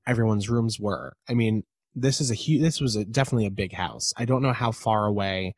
everyone's 0.06 0.50
rooms 0.50 0.80
were 0.80 1.14
i 1.30 1.34
mean 1.34 1.64
this 1.96 2.20
is 2.20 2.30
a 2.30 2.34
huge 2.34 2.62
this 2.62 2.82
was 2.82 2.96
a, 2.98 3.06
definitely 3.06 3.46
a 3.46 3.52
big 3.52 3.72
house 3.74 4.12
i 4.18 4.26
don't 4.26 4.42
know 4.42 4.52
how 4.52 4.72
far 4.72 5.06
away 5.06 5.56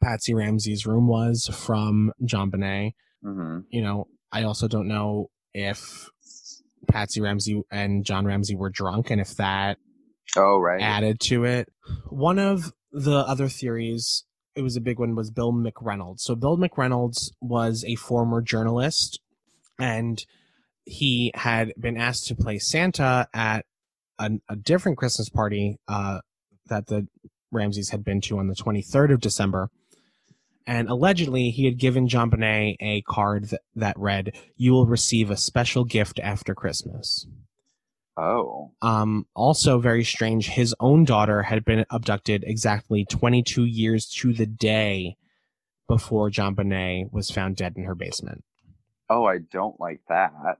patsy 0.00 0.34
ramsey's 0.34 0.86
room 0.86 1.08
was 1.08 1.48
from 1.52 2.12
JonBenét 2.22 2.92
hmm 3.22 3.60
you 3.70 3.82
know 3.82 4.06
I 4.32 4.44
also 4.44 4.68
don't 4.68 4.86
know 4.86 5.28
if 5.54 6.08
Patsy 6.86 7.20
Ramsey 7.20 7.60
and 7.68 8.04
John 8.04 8.24
Ramsey 8.24 8.54
were 8.54 8.70
drunk 8.70 9.10
and 9.10 9.20
if 9.20 9.34
that 9.36 9.78
Oh 10.36 10.58
right. 10.58 10.80
added 10.80 11.18
to 11.22 11.42
it. 11.44 11.68
One 12.10 12.38
of 12.38 12.72
the 12.92 13.18
other 13.18 13.48
theories, 13.48 14.24
it 14.54 14.62
was 14.62 14.76
a 14.76 14.80
big 14.80 14.98
one, 14.98 15.14
was 15.14 15.30
Bill 15.30 15.52
McReynolds. 15.52 16.20
So 16.20 16.34
Bill 16.34 16.56
McReynolds 16.56 17.30
was 17.40 17.84
a 17.84 17.94
former 17.96 18.42
journalist 18.42 19.20
and 19.78 20.24
he 20.84 21.30
had 21.34 21.72
been 21.78 21.96
asked 21.96 22.26
to 22.26 22.34
play 22.34 22.58
Santa 22.58 23.28
at 23.32 23.64
a, 24.18 24.30
a 24.48 24.56
different 24.56 24.98
Christmas 24.98 25.28
party 25.28 25.78
uh, 25.88 26.20
that 26.66 26.86
the 26.86 27.06
Ramseys 27.52 27.90
had 27.90 28.04
been 28.04 28.20
to 28.22 28.38
on 28.38 28.48
the 28.48 28.54
23rd 28.54 29.14
of 29.14 29.20
December. 29.20 29.70
And 30.66 30.88
allegedly, 30.88 31.50
he 31.50 31.64
had 31.64 31.78
given 31.78 32.06
JonBenét 32.06 32.76
a 32.80 33.02
card 33.02 33.46
that, 33.46 33.60
that 33.74 33.98
read, 33.98 34.36
You 34.56 34.72
will 34.72 34.86
receive 34.86 35.30
a 35.30 35.36
special 35.36 35.84
gift 35.84 36.20
after 36.22 36.54
Christmas. 36.54 37.26
Oh. 38.20 38.72
Um, 38.82 39.26
also, 39.34 39.78
very 39.78 40.04
strange, 40.04 40.48
his 40.48 40.74
own 40.78 41.04
daughter 41.04 41.42
had 41.42 41.64
been 41.64 41.86
abducted 41.90 42.44
exactly 42.46 43.06
22 43.06 43.64
years 43.64 44.06
to 44.20 44.34
the 44.34 44.44
day 44.46 45.16
before 45.88 46.30
JonBenét 46.30 47.12
was 47.12 47.30
found 47.30 47.56
dead 47.56 47.74
in 47.76 47.84
her 47.84 47.94
basement. 47.94 48.44
Oh, 49.08 49.24
I 49.24 49.38
don't 49.38 49.80
like 49.80 50.02
that. 50.08 50.58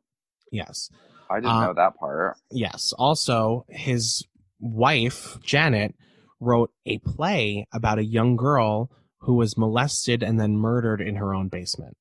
Yes. 0.51 0.91
I 1.29 1.37
didn't 1.37 1.51
Uh, 1.53 1.67
know 1.67 1.75
that 1.75 1.97
part. 1.97 2.37
Yes. 2.51 2.93
Also, 2.99 3.67
his 3.69 4.25
wife, 4.59 5.39
Janet, 5.45 5.95
wrote 6.41 6.73
a 6.87 6.99
play 6.99 7.67
about 7.73 7.99
a 7.99 8.05
young 8.05 8.37
girl 8.37 8.91
who 9.19 9.35
was 9.35 9.59
molested 9.59 10.23
and 10.23 10.41
then 10.41 10.57
murdered 10.57 11.01
in 11.03 11.17
her 11.17 11.35
own 11.35 11.49
basement. 11.49 11.97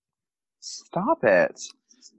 Stop 0.62 1.24
it. 1.24 1.60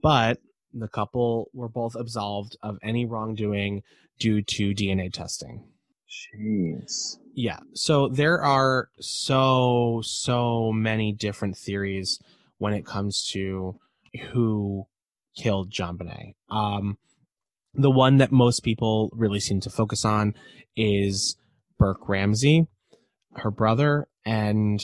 But 0.03 0.38
the 0.72 0.88
couple 0.88 1.50
were 1.52 1.68
both 1.68 1.94
absolved 1.94 2.56
of 2.62 2.78
any 2.82 3.04
wrongdoing 3.06 3.82
due 4.18 4.42
to 4.42 4.74
DNA 4.74 5.12
testing. 5.12 5.64
Jeez. 6.08 7.16
Yeah. 7.34 7.60
So 7.74 8.08
there 8.08 8.42
are 8.42 8.88
so, 9.00 10.00
so 10.04 10.72
many 10.72 11.12
different 11.12 11.56
theories 11.56 12.18
when 12.58 12.72
it 12.74 12.84
comes 12.84 13.26
to 13.32 13.78
who 14.32 14.86
killed 15.36 15.70
JonBenét. 15.70 16.34
Um, 16.50 16.98
the 17.74 17.90
one 17.90 18.16
that 18.18 18.32
most 18.32 18.60
people 18.64 19.10
really 19.12 19.40
seem 19.40 19.60
to 19.60 19.70
focus 19.70 20.04
on 20.04 20.34
is 20.76 21.36
Burke 21.78 22.08
Ramsey, 22.08 22.66
her 23.36 23.50
brother, 23.50 24.08
and 24.26 24.80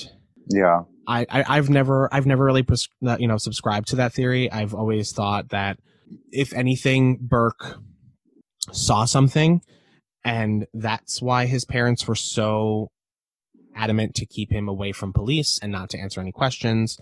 Yeah. 0.49 0.83
I, 1.07 1.27
I 1.31 1.45
I've 1.57 1.71
never 1.71 2.13
I've 2.13 2.27
never 2.27 2.45
really 2.45 2.63
pres- 2.63 2.89
you 3.01 3.29
know 3.29 3.39
subscribed 3.39 3.89
to 3.89 3.97
that 3.97 4.13
theory. 4.13 4.51
I've 4.51 4.75
always 4.75 5.13
thought 5.13 5.51
that 5.51 5.79
if 6.33 6.53
anything, 6.53 7.19
Burke 7.21 7.79
saw 8.73 9.05
something, 9.05 9.63
and 10.25 10.67
that's 10.75 11.23
why 11.23 11.47
his 11.47 11.65
parents 11.65 12.07
were 12.07 12.15
so 12.15 12.91
adamant 13.75 14.15
to 14.17 14.27
keep 14.27 14.51
him 14.51 14.69
away 14.69 14.93
from 14.93 15.13
police 15.13 15.59
and 15.63 15.71
not 15.71 15.91
to 15.91 15.99
answer 15.99 16.21
any 16.21 16.33
questions, 16.33 16.99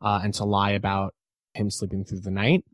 uh, 0.00 0.20
and 0.22 0.34
to 0.34 0.44
lie 0.44 0.70
about 0.70 1.14
him 1.54 1.70
sleeping 1.70 2.04
through 2.04 2.20
the 2.20 2.30
night. 2.30 2.64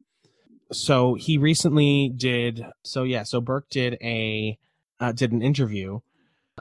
So 0.73 1.15
he 1.15 1.39
recently 1.39 2.13
did. 2.15 2.65
So 2.83 3.05
yeah. 3.05 3.23
So 3.23 3.41
Burke 3.41 3.69
did 3.71 3.97
a 4.03 4.59
uh, 5.01 5.13
did 5.13 5.33
an 5.33 5.43
interview 5.43 6.01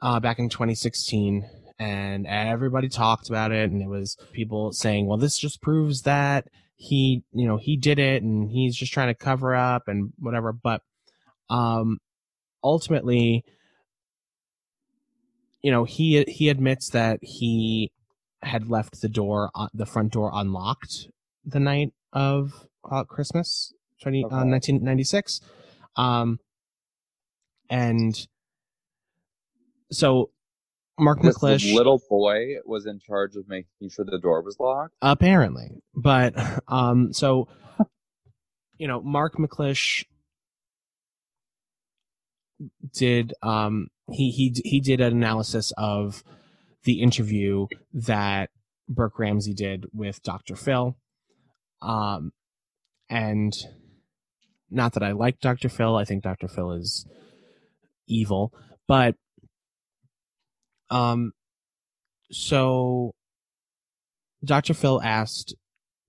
uh, 0.02 0.20
back 0.20 0.40
in 0.40 0.50
2016 0.50 1.48
and 1.80 2.28
everybody 2.28 2.88
talked 2.88 3.30
about 3.30 3.52
it 3.52 3.72
and 3.72 3.82
it 3.82 3.88
was 3.88 4.16
people 4.32 4.72
saying 4.72 5.08
well 5.08 5.18
this 5.18 5.38
just 5.38 5.62
proves 5.62 6.04
that 6.04 6.48
he 6.76 7.24
you 7.32 7.48
know 7.48 7.58
he 7.58 7.78
did 7.78 8.00
it 8.00 8.24
and 8.24 8.50
he's 8.50 8.76
just 8.76 8.92
trying 8.92 9.08
to 9.08 9.14
cover 9.14 9.56
up 9.56 9.88
and 9.88 10.12
whatever. 10.20 10.52
But 10.52 10.82
um 11.50 12.00
ultimately 12.64 13.44
you 15.62 15.72
know 15.72 15.84
he 15.84 16.24
he 16.28 16.50
admits 16.50 16.90
that 16.90 17.20
he 17.22 17.92
had 18.42 18.70
left 18.70 19.02
the 19.02 19.10
door 19.10 19.50
uh, 19.56 19.68
the 19.74 19.86
front 19.86 20.12
door 20.14 20.32
unlocked 20.34 21.08
the 21.46 21.60
night 21.60 21.94
of 22.12 22.68
uh, 22.90 23.04
christmas 23.04 23.74
20 24.02 24.26
uh, 24.26 24.28
1996 24.28 25.42
um 25.96 26.40
and 27.70 28.28
so 29.92 30.30
mark 31.04 31.22
This 31.22 31.38
mcclish 31.38 31.74
little 31.74 32.02
boy 32.10 32.56
was 32.66 32.86
in 32.86 33.00
charge 33.00 33.36
of 33.36 33.48
making 33.48 33.90
sure 33.90 34.06
the 34.06 34.20
door 34.20 34.42
was 34.42 34.58
locked. 34.60 34.94
apparently 35.02 35.70
but 35.96 36.34
um 36.68 37.14
so 37.14 37.48
you 38.78 38.88
know 38.88 39.02
mark 39.02 39.36
mcclish 39.36 40.06
did 42.94 43.34
um 43.42 43.88
he 44.12 44.32
he 44.32 44.54
he 44.64 44.80
did 44.80 45.02
an 45.02 45.14
analysis 45.14 45.72
of 45.78 46.24
the 46.84 47.02
interview 47.02 47.68
that 47.94 48.50
burke 48.90 49.18
ramsey 49.20 49.54
did 49.54 49.86
with 49.94 50.22
dr 50.24 50.56
phil 50.56 50.96
um 51.82 52.32
and 53.10 53.56
not 54.70 54.94
that 54.94 55.04
i 55.04 55.12
like 55.12 55.40
dr 55.40 55.68
phil 55.70 55.96
i 55.96 56.04
think 56.06 56.24
dr 56.24 56.48
phil 56.48 56.72
is 56.72 57.06
evil 58.08 58.54
but 58.88 59.16
um 60.94 61.32
so 62.32 63.12
Dr. 64.44 64.74
Phil 64.74 65.02
asked 65.02 65.56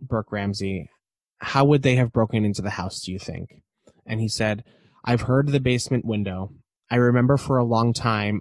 Burke 0.01 0.33
Ramsey, 0.33 0.91
How 1.39 1.65
would 1.65 1.83
they 1.83 1.97
have 1.97 2.13
broken 2.13 2.45
into 2.45 2.63
the 2.63 2.71
house, 2.71 3.01
do 3.01 3.13
you 3.13 3.19
think? 3.19 3.63
And 4.07 4.21
he 4.21 4.29
said, 4.29 4.65
I've 5.05 5.23
heard 5.23 5.49
the 5.49 5.61
basement 5.61 6.05
window. 6.05 6.53
I 6.91 6.97
remember 6.97 7.37
for 7.37 7.59
a 7.59 7.65
long 7.65 7.93
time 7.93 8.41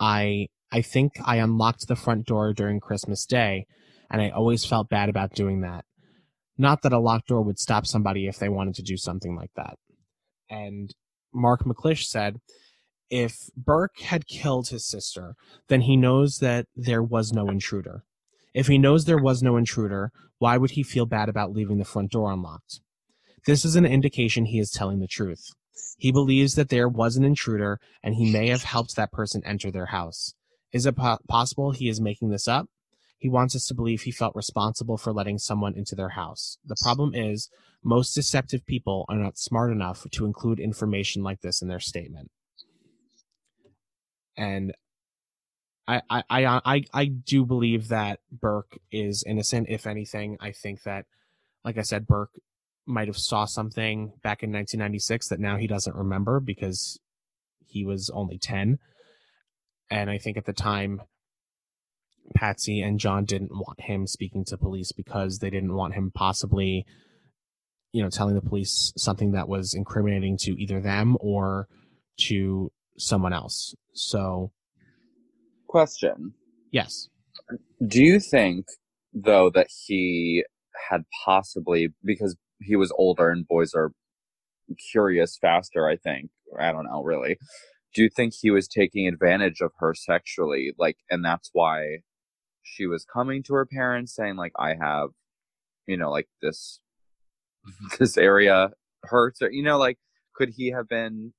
I 0.00 0.48
I 0.72 0.82
think 0.82 1.12
I 1.24 1.36
unlocked 1.36 1.86
the 1.86 1.96
front 1.96 2.26
door 2.26 2.52
during 2.52 2.80
Christmas 2.80 3.26
Day, 3.26 3.66
and 4.10 4.22
I 4.22 4.30
always 4.30 4.64
felt 4.64 4.88
bad 4.88 5.08
about 5.08 5.34
doing 5.34 5.60
that. 5.60 5.84
Not 6.56 6.82
that 6.82 6.92
a 6.92 6.98
locked 6.98 7.28
door 7.28 7.42
would 7.42 7.58
stop 7.58 7.86
somebody 7.86 8.26
if 8.26 8.38
they 8.38 8.48
wanted 8.48 8.74
to 8.76 8.82
do 8.82 8.96
something 8.96 9.36
like 9.36 9.50
that. 9.56 9.76
And 10.48 10.90
Mark 11.32 11.64
McClish 11.64 12.04
said, 12.04 12.40
if 13.12 13.50
Burke 13.54 14.00
had 14.00 14.26
killed 14.26 14.70
his 14.70 14.86
sister, 14.86 15.36
then 15.68 15.82
he 15.82 15.98
knows 15.98 16.38
that 16.38 16.66
there 16.74 17.02
was 17.02 17.30
no 17.30 17.50
intruder. 17.50 18.04
If 18.54 18.68
he 18.68 18.78
knows 18.78 19.04
there 19.04 19.22
was 19.22 19.42
no 19.42 19.58
intruder, 19.58 20.10
why 20.38 20.56
would 20.56 20.70
he 20.72 20.82
feel 20.82 21.04
bad 21.04 21.28
about 21.28 21.52
leaving 21.52 21.76
the 21.76 21.84
front 21.84 22.10
door 22.10 22.32
unlocked? 22.32 22.80
This 23.44 23.66
is 23.66 23.76
an 23.76 23.84
indication 23.84 24.46
he 24.46 24.58
is 24.58 24.70
telling 24.70 25.00
the 25.00 25.06
truth. 25.06 25.50
He 25.98 26.10
believes 26.10 26.54
that 26.54 26.70
there 26.70 26.88
was 26.88 27.16
an 27.16 27.24
intruder 27.24 27.78
and 28.02 28.14
he 28.14 28.32
may 28.32 28.48
have 28.48 28.62
helped 28.62 28.96
that 28.96 29.12
person 29.12 29.42
enter 29.44 29.70
their 29.70 29.86
house. 29.86 30.32
Is 30.72 30.86
it 30.86 30.96
po- 30.96 31.18
possible 31.28 31.72
he 31.72 31.90
is 31.90 32.00
making 32.00 32.30
this 32.30 32.48
up? 32.48 32.68
He 33.18 33.28
wants 33.28 33.54
us 33.54 33.66
to 33.66 33.74
believe 33.74 34.02
he 34.02 34.10
felt 34.10 34.34
responsible 34.34 34.96
for 34.96 35.12
letting 35.12 35.38
someone 35.38 35.76
into 35.76 35.94
their 35.94 36.10
house. 36.10 36.56
The 36.64 36.76
problem 36.82 37.14
is, 37.14 37.50
most 37.84 38.14
deceptive 38.14 38.64
people 38.64 39.04
are 39.10 39.16
not 39.16 39.36
smart 39.36 39.70
enough 39.70 40.06
to 40.12 40.24
include 40.24 40.58
information 40.58 41.22
like 41.22 41.42
this 41.42 41.60
in 41.60 41.68
their 41.68 41.78
statement. 41.78 42.30
And 44.36 44.72
I, 45.86 46.00
I, 46.08 46.22
I, 46.30 46.44
uh, 46.44 46.60
I, 46.64 46.84
I 46.92 47.04
do 47.06 47.44
believe 47.44 47.88
that 47.88 48.20
Burke 48.30 48.78
is 48.90 49.24
innocent. 49.26 49.68
If 49.68 49.86
anything, 49.86 50.36
I 50.40 50.52
think 50.52 50.82
that, 50.84 51.06
like 51.64 51.78
I 51.78 51.82
said, 51.82 52.06
Burke 52.06 52.40
might 52.86 53.08
have 53.08 53.18
saw 53.18 53.44
something 53.44 54.12
back 54.22 54.42
in 54.42 54.52
1996 54.52 55.28
that 55.28 55.40
now 55.40 55.56
he 55.56 55.66
doesn't 55.66 55.94
remember 55.96 56.40
because 56.40 56.98
he 57.66 57.84
was 57.84 58.10
only 58.14 58.38
10. 58.38 58.78
And 59.90 60.10
I 60.10 60.18
think 60.18 60.36
at 60.36 60.46
the 60.46 60.52
time, 60.52 61.02
Patsy 62.34 62.80
and 62.80 62.98
John 62.98 63.24
didn't 63.24 63.50
want 63.52 63.80
him 63.80 64.06
speaking 64.06 64.44
to 64.46 64.56
police 64.56 64.92
because 64.92 65.38
they 65.38 65.50
didn't 65.50 65.74
want 65.74 65.94
him 65.94 66.10
possibly, 66.14 66.86
you 67.92 68.02
know, 68.02 68.08
telling 68.08 68.34
the 68.34 68.40
police 68.40 68.92
something 68.96 69.32
that 69.32 69.48
was 69.48 69.74
incriminating 69.74 70.38
to 70.38 70.60
either 70.60 70.80
them 70.80 71.16
or 71.20 71.68
to 72.28 72.70
someone 72.96 73.32
else. 73.32 73.74
So, 73.94 74.52
Question. 75.66 76.34
yes. 76.70 77.08
Do 77.86 78.02
you 78.02 78.20
think, 78.20 78.66
though, 79.12 79.50
that 79.50 79.68
he 79.86 80.44
had 80.90 81.04
possibly, 81.24 81.88
because 82.04 82.36
he 82.60 82.76
was 82.76 82.92
older 82.96 83.30
and 83.30 83.46
boys 83.46 83.74
are 83.74 83.92
curious 84.90 85.38
faster, 85.40 85.88
I 85.88 85.96
think, 85.96 86.30
I 86.58 86.72
don't 86.72 86.84
know, 86.86 87.02
really. 87.02 87.38
Do 87.94 88.02
you 88.02 88.08
think 88.08 88.32
he 88.34 88.50
was 88.50 88.68
taking 88.68 89.06
advantage 89.06 89.60
of 89.60 89.72
her 89.78 89.94
sexually? 89.94 90.72
Like, 90.78 90.96
and 91.10 91.24
that's 91.24 91.50
why 91.52 91.98
she 92.62 92.86
was 92.86 93.04
coming 93.04 93.42
to 93.44 93.54
her 93.54 93.66
parents 93.66 94.14
saying, 94.14 94.36
like, 94.36 94.52
I 94.58 94.74
have, 94.80 95.08
you 95.86 95.96
know, 95.96 96.10
like 96.10 96.28
this, 96.40 96.80
this 97.98 98.16
area 98.16 98.70
hurts, 99.04 99.42
or, 99.42 99.50
you 99.50 99.62
know, 99.62 99.78
like, 99.78 99.98
could 100.34 100.50
he 100.56 100.70
have 100.70 100.88
been, 100.88 101.34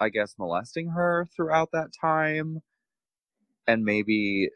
I 0.00 0.08
guess, 0.08 0.34
molesting 0.38 0.90
her 0.90 1.28
throughout 1.34 1.70
that 1.72 1.90
time? 2.00 2.62
and 3.66 3.84
maybe 3.84 4.48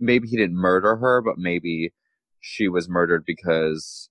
maybe 0.00 0.26
he 0.26 0.36
didn't 0.36 0.56
murder 0.56 0.96
her 0.96 1.20
but 1.20 1.36
maybe 1.36 1.92
she 2.40 2.66
was 2.66 2.88
murdered 2.88 3.22
because 3.26 4.08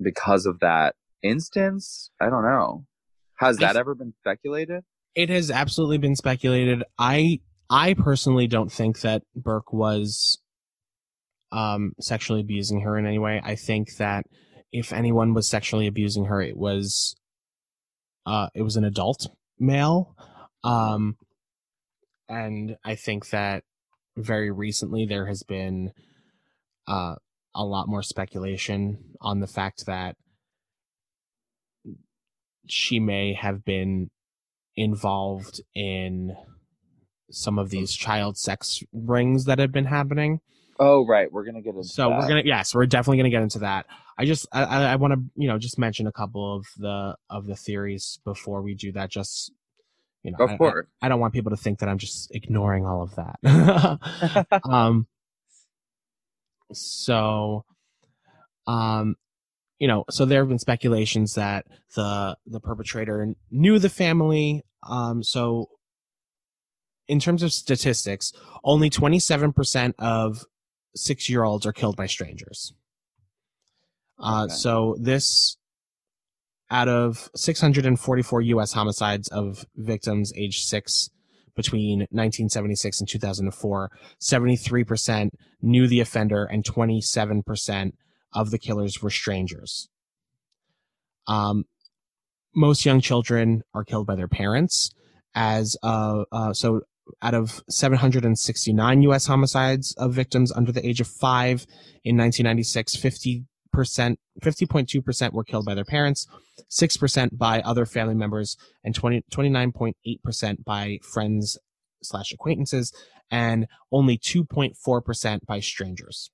because 0.00 0.46
of 0.46 0.60
that 0.60 0.94
instance. 1.22 2.10
I 2.20 2.28
don't 2.28 2.44
know. 2.44 2.86
Has 3.36 3.58
I 3.58 3.60
that 3.60 3.72
th- 3.72 3.80
ever 3.80 3.94
been 3.94 4.14
speculated? 4.20 4.84
It 5.14 5.30
has 5.30 5.50
absolutely 5.50 5.98
been 5.98 6.16
speculated. 6.16 6.82
I 6.98 7.40
I 7.70 7.94
personally 7.94 8.46
don't 8.46 8.72
think 8.72 9.00
that 9.00 9.22
Burke 9.34 9.72
was 9.72 10.38
um 11.50 11.92
sexually 12.00 12.40
abusing 12.40 12.80
her 12.80 12.98
in 12.98 13.06
any 13.06 13.18
way. 13.18 13.40
I 13.42 13.56
think 13.56 13.96
that 13.96 14.26
if 14.72 14.92
anyone 14.92 15.34
was 15.34 15.48
sexually 15.48 15.86
abusing 15.86 16.26
her, 16.26 16.40
it 16.40 16.56
was 16.56 17.14
uh 18.26 18.48
it 18.54 18.62
was 18.62 18.76
an 18.76 18.84
adult 18.84 19.26
male. 19.58 20.14
Um 20.64 21.16
and 22.28 22.76
I 22.84 22.94
think 22.94 23.30
that 23.30 23.64
very 24.16 24.50
recently 24.50 25.06
there 25.06 25.26
has 25.26 25.42
been 25.42 25.92
uh 26.86 27.16
a 27.54 27.64
lot 27.64 27.88
more 27.88 28.02
speculation 28.02 28.98
on 29.20 29.40
the 29.40 29.46
fact 29.46 29.84
that 29.86 30.16
she 32.66 33.00
may 33.00 33.34
have 33.34 33.64
been 33.64 34.08
involved 34.76 35.60
in 35.74 36.34
some 37.30 37.58
of 37.58 37.70
these 37.70 37.92
child 37.92 38.36
sex 38.38 38.82
rings 38.92 39.44
that 39.46 39.58
have 39.58 39.72
been 39.72 39.84
happening. 39.86 40.40
Oh, 40.78 41.06
right. 41.06 41.30
We're 41.30 41.44
gonna 41.44 41.60
get 41.62 41.74
into 41.74 41.88
So 41.88 42.08
that. 42.08 42.18
we're 42.20 42.28
gonna 42.28 42.42
yes, 42.44 42.74
we're 42.74 42.86
definitely 42.86 43.18
gonna 43.18 43.30
get 43.30 43.42
into 43.42 43.58
that. 43.60 43.86
I 44.18 44.24
just 44.24 44.46
I 44.52 44.62
I, 44.64 44.82
I 44.92 44.96
want 44.96 45.14
to 45.14 45.20
you 45.36 45.48
know 45.48 45.58
just 45.58 45.78
mention 45.78 46.06
a 46.06 46.12
couple 46.12 46.56
of 46.56 46.66
the 46.76 47.16
of 47.30 47.46
the 47.46 47.56
theories 47.56 48.18
before 48.24 48.62
we 48.62 48.74
do 48.74 48.92
that. 48.92 49.10
Just 49.10 49.52
you 50.22 50.30
know, 50.32 50.38
Of 50.44 50.50
I- 50.50 50.54
I- 50.54 50.56
course. 50.56 50.86
I, 51.00 51.08
don't 51.08 51.18
want 51.20 51.34
people 51.34 51.50
to 51.50 51.56
think 51.56 51.80
that 51.80 51.88
I'm 51.88 51.98
just 51.98 52.30
ignoring 52.34 52.86
all 52.86 53.02
of 53.02 53.14
that. 53.16 54.48
um. 54.68 55.06
So, 56.72 57.64
um, 58.66 59.16
you 59.78 59.88
know, 59.88 60.04
so 60.10 60.24
there 60.24 60.40
have 60.40 60.48
been 60.48 60.58
speculations 60.58 61.34
that 61.34 61.66
the 61.96 62.36
the 62.46 62.60
perpetrator 62.60 63.34
knew 63.50 63.78
the 63.78 63.90
family. 63.90 64.62
Um, 64.88 65.22
so 65.22 65.68
in 67.08 67.18
terms 67.20 67.42
of 67.42 67.52
statistics, 67.52 68.32
only 68.64 68.88
27% 68.88 69.94
of 69.98 70.44
six 70.94 71.28
year 71.28 71.42
olds 71.42 71.66
are 71.66 71.72
killed 71.72 71.96
by 71.96 72.06
strangers. 72.06 72.72
Uh, 74.22 74.44
Okay. 74.44 74.54
So 74.54 74.96
this, 74.98 75.56
out 76.70 76.88
of 76.88 77.30
644 77.34 78.40
U.S. 78.42 78.72
homicides 78.72 79.28
of 79.28 79.66
victims 79.76 80.32
aged 80.36 80.64
six 80.64 81.10
between 81.54 82.00
1976 82.10 83.00
and 83.00 83.08
2004, 83.08 83.90
73% 84.20 85.30
knew 85.60 85.86
the 85.86 86.00
offender 86.00 86.44
and 86.44 86.64
27% 86.64 87.92
of 88.32 88.50
the 88.50 88.58
killers 88.58 89.02
were 89.02 89.10
strangers. 89.10 89.88
Um, 91.26 91.66
most 92.54 92.84
young 92.84 93.00
children 93.00 93.62
are 93.74 93.84
killed 93.84 94.06
by 94.06 94.14
their 94.14 94.28
parents 94.28 94.90
as 95.34 95.76
uh, 95.82 96.24
uh 96.30 96.52
so 96.52 96.82
out 97.22 97.34
of 97.34 97.62
769 97.70 99.02
US 99.02 99.26
homicides 99.26 99.94
of 99.96 100.12
victims 100.12 100.52
under 100.52 100.70
the 100.72 100.86
age 100.86 101.00
of 101.00 101.06
5 101.06 101.66
in 102.04 102.16
1996 102.18 102.96
50% 102.96 103.44
50.2% 103.74 105.32
were 105.32 105.44
killed 105.44 105.64
by 105.64 105.74
their 105.74 105.84
parents 105.84 106.26
6% 106.70 107.38
by 107.38 107.60
other 107.60 107.86
family 107.86 108.14
members 108.14 108.56
and 108.84 108.94
20 108.94 109.24
29.8% 109.30 110.64
by 110.64 110.98
friends 111.02 111.58
slash 112.02 112.32
acquaintances 112.32 112.92
and 113.30 113.66
only 113.90 114.18
2.4% 114.18 115.46
by 115.46 115.60
strangers 115.60 116.30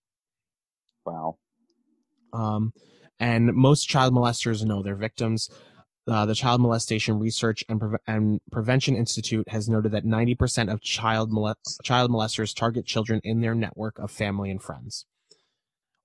wow. 1.07 1.37
um, 2.33 2.73
and 3.21 3.53
most 3.55 3.89
child 3.89 4.15
molesters 4.15 4.65
know 4.65 4.83
their 4.83 4.97
victims. 4.97 5.51
Uh, 6.07 6.25
the 6.25 6.35
Child 6.35 6.63
Molestation 6.63 7.19
Research 7.19 7.63
and, 7.69 7.79
Preve- 7.79 7.99
and 8.07 8.41
Prevention 8.51 8.97
Institute 8.97 9.47
has 9.51 9.69
noted 9.69 9.93
that 9.93 10.07
90% 10.07 10.73
of 10.73 10.81
child, 10.81 11.31
mole- 11.31 11.55
child 11.83 12.11
molesters 12.11 12.57
target 12.57 12.87
children 12.87 13.21
in 13.25 13.43
their 13.43 13.55
network 13.55 13.99
of 13.99 14.11
family 14.11 14.51
and 14.51 14.63
friends. 14.63 15.05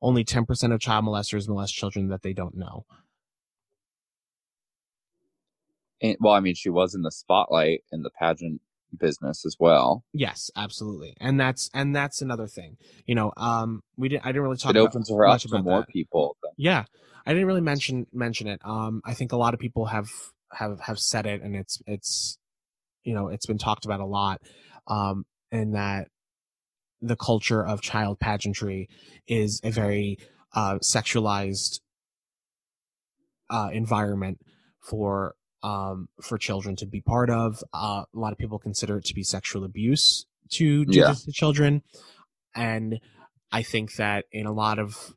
Only 0.04 0.24
10% 0.26 0.74
of 0.74 0.80
child 0.82 1.06
molesters 1.06 1.48
molest 1.48 1.74
children 1.74 2.10
that 2.10 2.22
they 2.22 2.34
don't 2.34 2.56
know. 2.56 2.86
And, 6.02 6.18
well, 6.20 6.34
I 6.34 6.42
mean, 6.42 6.56
she 6.56 6.70
was 6.70 6.94
in 6.94 7.02
the 7.04 7.12
spotlight 7.12 7.84
in 7.92 8.04
the 8.04 8.10
pageant 8.10 8.62
business 9.00 9.46
as 9.46 9.56
well. 9.60 10.04
Yes, 10.14 10.52
absolutely, 10.56 11.16
and 11.20 11.40
that's 11.40 11.70
and 11.74 11.96
that's 11.96 12.22
another 12.22 12.48
thing. 12.48 12.78
You 13.06 13.16
know, 13.16 13.32
um, 13.38 13.82
we 13.96 14.10
didn't 14.10 14.26
I 14.26 14.30
didn't 14.30 14.44
really 14.44 14.58
talk. 14.58 14.72
It 14.72 14.78
about 14.78 14.90
opens 14.90 15.10
her 15.10 15.26
up 15.26 15.34
much 15.36 15.44
to 15.44 15.62
more 15.64 15.80
that. 15.80 15.88
people. 15.88 16.36
than- 16.44 16.52
Yeah, 16.58 16.84
I 17.26 17.32
didn't 17.34 17.48
really 17.48 17.62
mention 17.62 18.06
mention 18.12 18.48
it. 18.48 18.60
Um, 18.66 19.02
I 19.06 19.14
think 19.14 19.32
a 19.32 19.38
lot 19.38 19.54
of 19.54 19.60
people 19.62 19.86
have 19.86 20.10
have 20.52 20.82
have 20.82 21.00
said 21.00 21.26
it, 21.26 21.42
and 21.42 21.56
it's 21.56 21.82
it's 21.88 22.38
you 23.06 23.14
know 23.14 23.30
it's 23.30 23.46
been 23.46 23.58
talked 23.58 23.86
about 23.86 24.02
a 24.02 24.06
lot. 24.06 24.42
Um, 24.88 25.26
and 25.52 25.76
that 25.76 26.10
the 27.04 27.16
culture 27.18 27.66
of 27.66 27.82
child 27.82 28.20
pageantry 28.20 28.90
is 29.28 29.60
a 29.64 29.72
very 29.72 30.18
uh, 30.54 30.76
sexualized 30.76 31.82
uh, 33.50 33.70
environment 33.74 34.40
for 34.80 35.36
um, 35.62 36.08
for 36.22 36.38
children 36.38 36.76
to 36.78 36.86
be 36.86 37.02
part 37.02 37.30
of. 37.30 37.64
Uh, 37.74 38.04
a 38.14 38.20
lot 38.20 38.32
of 38.32 38.38
people 38.38 38.60
consider 38.60 38.98
it 38.98 39.06
to 39.06 39.14
be 39.14 39.24
sexual 39.24 39.64
abuse 39.64 40.26
to 40.52 40.86
do 40.86 41.00
Yeah. 41.00 41.08
this 41.08 41.26
to 41.26 41.32
children, 41.32 41.84
and 42.56 43.00
I 43.52 43.64
think 43.64 43.96
that 43.96 44.26
in 44.32 44.46
a 44.46 44.52
lot 44.54 44.80
of 44.80 45.14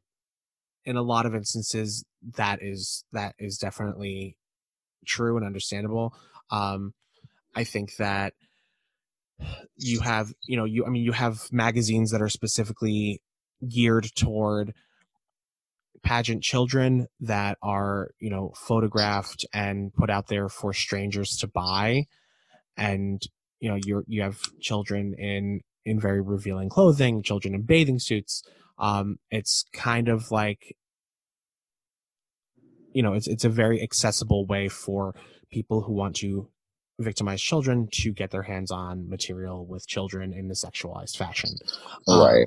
in 0.84 0.96
a 0.96 1.02
lot 1.02 1.26
of 1.26 1.34
instances 1.34 2.04
that 2.36 2.62
is 2.62 3.04
that 3.12 3.34
is 3.38 3.58
definitely 3.58 4.36
true 5.06 5.36
and 5.36 5.46
understandable. 5.46 6.14
Um, 6.50 6.94
I 7.54 7.64
think 7.64 7.96
that 7.96 8.34
you 9.76 10.00
have 10.00 10.32
you 10.46 10.56
know 10.56 10.64
you 10.64 10.84
I 10.86 10.88
mean 10.88 11.02
you 11.02 11.12
have 11.12 11.48
magazines 11.52 12.10
that 12.10 12.22
are 12.22 12.28
specifically 12.28 13.20
geared 13.68 14.10
toward 14.14 14.74
pageant 16.02 16.42
children 16.42 17.06
that 17.20 17.58
are 17.62 18.10
you 18.18 18.30
know 18.30 18.52
photographed 18.56 19.44
and 19.52 19.92
put 19.94 20.10
out 20.10 20.28
there 20.28 20.48
for 20.48 20.72
strangers 20.72 21.36
to 21.38 21.46
buy. 21.46 22.04
And 22.76 23.22
you 23.60 23.68
know 23.68 23.78
you 23.84 24.04
you 24.06 24.22
have 24.22 24.40
children 24.60 25.14
in 25.18 25.60
in 25.84 26.00
very 26.00 26.20
revealing 26.20 26.68
clothing 26.68 27.22
children 27.22 27.54
in 27.54 27.62
bathing 27.62 27.98
suits. 27.98 28.42
Um 28.78 29.18
it's 29.30 29.64
kind 29.72 30.08
of 30.08 30.30
like 30.30 30.76
you 32.92 33.02
know 33.02 33.12
it's 33.12 33.26
it's 33.26 33.44
a 33.44 33.50
very 33.50 33.82
accessible 33.82 34.46
way 34.46 34.68
for 34.68 35.14
people 35.50 35.82
who 35.82 35.92
want 35.92 36.16
to 36.16 36.48
victimize 36.98 37.42
children 37.42 37.88
to 37.92 38.12
get 38.12 38.30
their 38.30 38.42
hands 38.42 38.70
on 38.70 39.08
material 39.08 39.66
with 39.66 39.86
children 39.86 40.32
in 40.32 40.50
a 40.50 40.54
sexualized 40.54 41.16
fashion 41.16 41.50
Um, 42.08 42.20
Right. 42.20 42.46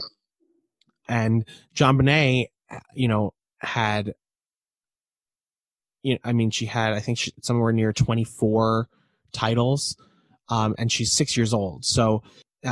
and 1.08 1.46
JonBenét, 1.76 2.48
you 2.94 3.08
know, 3.08 3.34
had, 3.60 4.14
you 6.04 6.14
know, 6.14 6.20
I 6.24 6.34
mean, 6.34 6.50
she 6.52 6.66
had, 6.66 6.94
I 6.94 7.00
think, 7.00 7.18
she, 7.18 7.32
somewhere 7.42 7.74
near 7.74 7.92
24 7.94 8.88
titles, 9.32 9.96
um, 10.50 10.74
and 10.78 10.92
she's 10.92 11.12
six 11.12 11.36
years 11.38 11.54
old. 11.54 11.86
So 11.86 12.24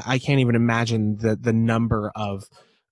I 0.06 0.18
can't 0.20 0.40
even 0.40 0.56
imagine 0.56 1.18
the 1.18 1.36
the 1.36 1.54
number 1.54 2.12
of 2.16 2.44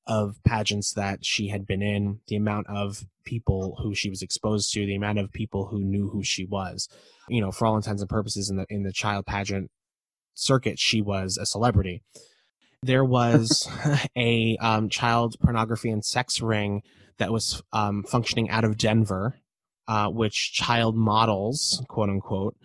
of 0.07 0.35
pageants 0.43 0.93
that 0.93 1.25
she 1.25 1.47
had 1.47 1.65
been 1.65 1.81
in, 1.81 2.19
the 2.27 2.35
amount 2.35 2.67
of 2.67 3.05
people 3.23 3.77
who 3.81 3.95
she 3.95 4.09
was 4.09 4.21
exposed 4.21 4.71
to, 4.73 4.85
the 4.85 4.95
amount 4.95 5.19
of 5.19 5.31
people 5.31 5.67
who 5.67 5.83
knew 5.83 6.09
who 6.09 6.23
she 6.23 6.45
was. 6.45 6.87
You 7.27 7.41
know, 7.41 7.51
for 7.51 7.65
all 7.65 7.75
intents 7.75 8.01
and 8.01 8.09
purposes, 8.09 8.49
in 8.49 8.57
the 8.57 8.65
in 8.69 8.83
the 8.83 8.93
child 8.93 9.25
pageant 9.25 9.71
circuit, 10.33 10.77
she 10.79 11.01
was 11.01 11.37
a 11.37 11.45
celebrity 11.45 12.03
there 12.85 13.03
was 13.03 13.67
a 14.15 14.57
um, 14.57 14.89
child 14.89 15.35
pornography 15.41 15.89
and 15.89 16.05
sex 16.05 16.41
ring 16.41 16.83
that 17.17 17.31
was 17.31 17.61
um, 17.73 18.03
functioning 18.03 18.49
out 18.49 18.63
of 18.63 18.77
Denver, 18.77 19.35
uh, 19.87 20.07
which 20.07 20.53
child 20.53 20.95
models, 20.95 21.83
quote 21.87 22.09
unquote, 22.09 22.55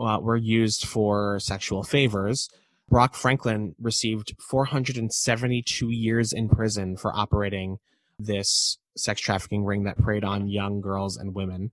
uh, 0.00 0.18
were 0.20 0.36
used 0.36 0.86
for 0.86 1.38
sexual 1.38 1.82
favors. 1.82 2.48
Brock 2.92 3.14
Franklin 3.14 3.74
received 3.80 4.34
472 4.38 5.88
years 5.88 6.30
in 6.30 6.50
prison 6.50 6.98
for 6.98 7.10
operating 7.16 7.78
this 8.18 8.76
sex 8.98 9.18
trafficking 9.18 9.64
ring 9.64 9.84
that 9.84 9.96
preyed 9.96 10.24
on 10.24 10.46
young 10.46 10.82
girls 10.82 11.16
and 11.16 11.34
women. 11.34 11.70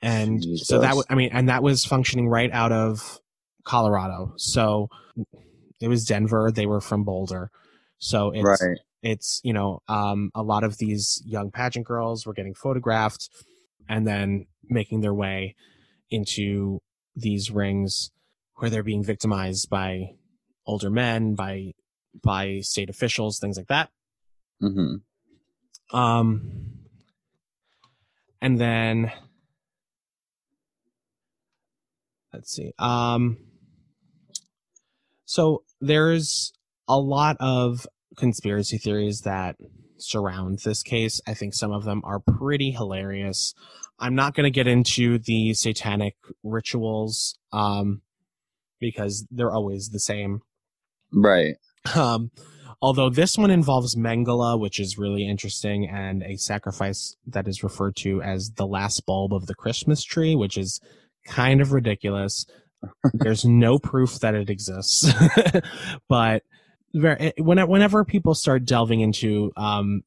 And 0.00 0.40
so 0.60 0.78
that 0.78 0.94
was, 0.94 1.04
I 1.10 1.16
mean, 1.16 1.30
and 1.32 1.48
that 1.48 1.64
was 1.64 1.84
functioning 1.84 2.28
right 2.28 2.50
out 2.52 2.70
of 2.70 3.18
Colorado. 3.64 4.34
So 4.36 4.88
it 5.80 5.88
was 5.88 6.04
Denver. 6.04 6.52
They 6.54 6.66
were 6.66 6.80
from 6.80 7.02
Boulder. 7.02 7.50
So 7.98 8.30
it's, 8.30 8.62
right. 8.62 8.78
it's 9.02 9.40
you 9.42 9.52
know 9.52 9.82
um, 9.88 10.30
a 10.32 10.44
lot 10.44 10.62
of 10.62 10.78
these 10.78 11.20
young 11.26 11.50
pageant 11.50 11.86
girls 11.86 12.24
were 12.24 12.34
getting 12.34 12.54
photographed 12.54 13.30
and 13.88 14.06
then 14.06 14.46
making 14.68 15.00
their 15.00 15.14
way 15.14 15.56
into 16.08 16.78
these 17.16 17.50
rings 17.50 18.12
where 18.56 18.70
they're 18.70 18.82
being 18.82 19.04
victimized 19.04 19.68
by 19.68 20.10
older 20.66 20.90
men 20.90 21.34
by 21.34 21.72
by 22.22 22.60
state 22.60 22.88
officials 22.88 23.38
things 23.38 23.56
like 23.56 23.66
that 23.68 23.90
hmm 24.60 24.96
um 25.92 26.64
and 28.40 28.60
then 28.60 29.10
let's 32.34 32.54
see. 32.54 32.72
Um, 32.78 33.38
so 35.24 35.62
there's 35.80 36.52
a 36.86 36.98
lot 36.98 37.36
of 37.40 37.86
conspiracy 38.16 38.76
theories 38.76 39.22
that 39.22 39.56
surround 39.96 40.58
this 40.58 40.82
case. 40.82 41.20
I 41.26 41.32
think 41.32 41.54
some 41.54 41.72
of 41.72 41.84
them 41.84 42.02
are 42.04 42.20
pretty 42.20 42.72
hilarious. 42.72 43.54
I'm 43.98 44.14
not 44.14 44.34
going 44.34 44.44
to 44.44 44.50
get 44.50 44.66
into 44.66 45.18
the 45.18 45.54
satanic 45.54 46.16
rituals 46.42 47.38
um, 47.52 48.02
because 48.84 49.26
they're 49.30 49.52
always 49.52 49.88
the 49.88 50.00
same. 50.00 50.40
Right. 51.12 51.56
Um, 51.94 52.30
although 52.82 53.10
this 53.10 53.38
one 53.38 53.50
involves 53.50 53.94
Mengele, 53.94 54.60
which 54.60 54.78
is 54.78 54.98
really 54.98 55.26
interesting, 55.26 55.88
and 55.88 56.22
a 56.22 56.36
sacrifice 56.36 57.16
that 57.26 57.48
is 57.48 57.62
referred 57.62 57.96
to 57.96 58.22
as 58.22 58.52
the 58.56 58.66
last 58.66 59.06
bulb 59.06 59.32
of 59.32 59.46
the 59.46 59.54
Christmas 59.54 60.02
tree, 60.02 60.34
which 60.34 60.58
is 60.58 60.80
kind 61.26 61.60
of 61.60 61.72
ridiculous. 61.72 62.46
There's 63.14 63.44
no 63.44 63.78
proof 63.78 64.20
that 64.20 64.34
it 64.34 64.50
exists, 64.50 65.10
but 66.08 66.42
whenever 66.92 68.04
people 68.04 68.34
start 68.34 68.66
delving 68.66 69.00
into 69.00 69.50
um, 69.56 70.02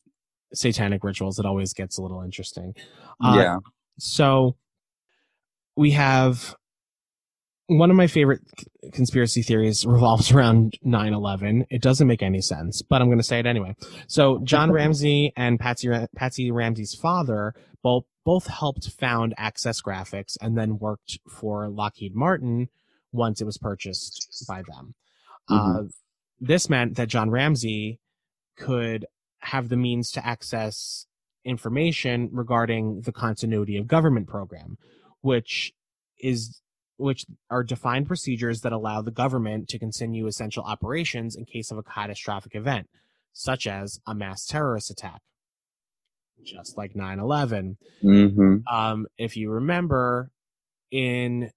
satanic 0.54 1.04
rituals, 1.04 1.40
it 1.40 1.46
always 1.46 1.74
gets 1.74 1.98
a 1.98 2.02
little 2.02 2.22
interesting. 2.22 2.76
Uh, 3.24 3.36
yeah. 3.38 3.58
so 3.98 4.56
we 5.76 5.92
have 5.92 6.56
one 7.68 7.92
of 7.92 7.98
my 7.98 8.08
favorite 8.08 8.42
conspiracy 8.94 9.42
theories 9.42 9.86
revolves 9.86 10.32
around 10.32 10.78
9-11 10.86 11.66
it 11.70 11.82
doesn't 11.82 12.08
make 12.08 12.24
any 12.24 12.42
sense 12.42 12.82
but 12.82 13.02
i'm 13.02 13.08
going 13.08 13.18
to 13.18 13.24
say 13.24 13.40
it 13.40 13.46
anyway. 13.46 13.76
So 14.08 14.40
john 14.44 14.72
ramsey 14.78 15.34
and 15.36 15.60
patsy, 15.60 15.90
patsy 16.16 16.52
ramsey's 16.52 16.96
father 16.96 17.54
both 17.84 18.06
both 18.24 18.48
helped 18.48 18.90
found 18.92 19.34
access 19.38 19.82
graphics 19.82 20.38
and 20.42 20.58
then 20.58 20.80
worked 20.80 21.20
for 21.30 21.70
lockheed 21.70 22.16
martin 22.16 22.70
once 23.12 23.42
it 23.42 23.46
was 23.46 23.58
purchased 23.58 24.46
by 24.48 24.62
them. 24.62 24.94
Uh, 25.50 25.84
this 26.40 26.70
meant 26.70 26.96
that 26.96 27.08
john 27.08 27.30
ramsey 27.30 28.00
could 28.58 29.06
have 29.40 29.70
the 29.70 29.78
means 29.78 30.12
to 30.12 30.26
access 30.26 31.06
information 31.46 32.30
regarding 32.34 33.02
the 33.02 33.12
continuity 33.12 33.78
of 33.78 33.88
government 33.88 34.28
program, 34.28 34.78
which 35.22 35.74
is 36.20 36.62
which 36.98 37.26
are 37.50 37.64
defined 37.64 38.08
procedures 38.08 38.62
that 38.62 38.74
allow 38.74 39.02
the 39.02 39.12
government 39.12 39.68
to 39.70 39.80
continue 39.80 40.28
essential 40.28 40.64
operations 40.64 41.36
in 41.36 41.46
case 41.46 41.72
of 41.72 41.78
a 41.78 41.84
catastrophic 41.84 42.56
event, 42.56 42.88
such 43.34 43.68
as 43.68 44.00
a 44.08 44.16
mass 44.16 44.46
terrorist 44.46 44.90
attack, 44.90 45.22
just 46.44 46.78
like 46.78 46.94
9/11 46.94 47.78
hmm 48.02 48.58
um, 48.72 49.08
if 49.18 49.36
you 49.38 49.50
remember 49.52 50.32
in 50.92 51.52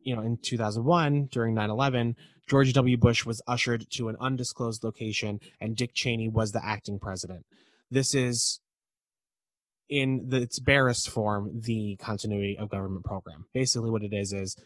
you 0.00 0.14
know 0.14 0.22
in 0.22 0.38
2001 0.42 1.28
during 1.30 1.54
9-11 1.54 2.14
george 2.48 2.72
w. 2.72 2.96
Bush 2.96 3.24
was 3.24 3.42
ushered 3.46 3.86
to 3.90 4.08
an 4.08 4.16
undisclosed 4.20 4.84
location 4.84 5.40
and 5.60 5.76
dick 5.76 5.90
cheney 5.94 6.28
was 6.28 6.52
the 6.52 6.64
acting 6.64 6.98
president. 6.98 7.44
This 7.90 8.14
is 8.14 8.60
in 9.88 10.26
the, 10.28 10.42
its 10.42 10.58
barest 10.58 11.08
form 11.08 11.60
the 11.60 11.96
continuity 12.00 12.56
of 12.58 12.68
government 12.68 13.04
program 13.04 13.46
basically 13.54 13.90
what 13.90 14.02
it 14.02 14.12
is 14.12 14.32
is 14.32 14.56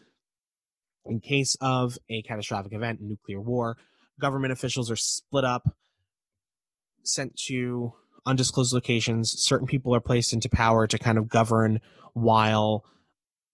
in 1.05 1.19
case 1.19 1.55
of 1.61 1.97
a 2.09 2.21
catastrophic 2.23 2.73
event 2.73 2.99
nuclear 3.01 3.39
war 3.39 3.77
government 4.19 4.51
officials 4.51 4.89
are 4.89 4.95
split 4.95 5.45
up 5.45 5.75
sent 7.03 7.35
to 7.35 7.93
undisclosed 8.25 8.73
locations. 8.73 9.31
Certain 9.31 9.67
people 9.67 9.95
are 9.95 10.01
placed 10.01 10.33
into 10.33 10.49
power 10.49 10.87
to 10.87 10.97
kind 10.97 11.17
of 11.17 11.29
govern 11.29 11.79
while 12.13 12.85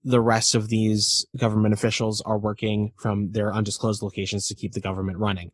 the 0.03 0.21
rest 0.21 0.55
of 0.55 0.69
these 0.69 1.25
government 1.35 1.73
officials 1.73 2.21
are 2.21 2.37
working 2.37 2.91
from 2.97 3.31
their 3.31 3.53
undisclosed 3.53 4.01
locations 4.01 4.47
to 4.47 4.55
keep 4.55 4.73
the 4.73 4.79
government 4.79 5.17
running. 5.17 5.51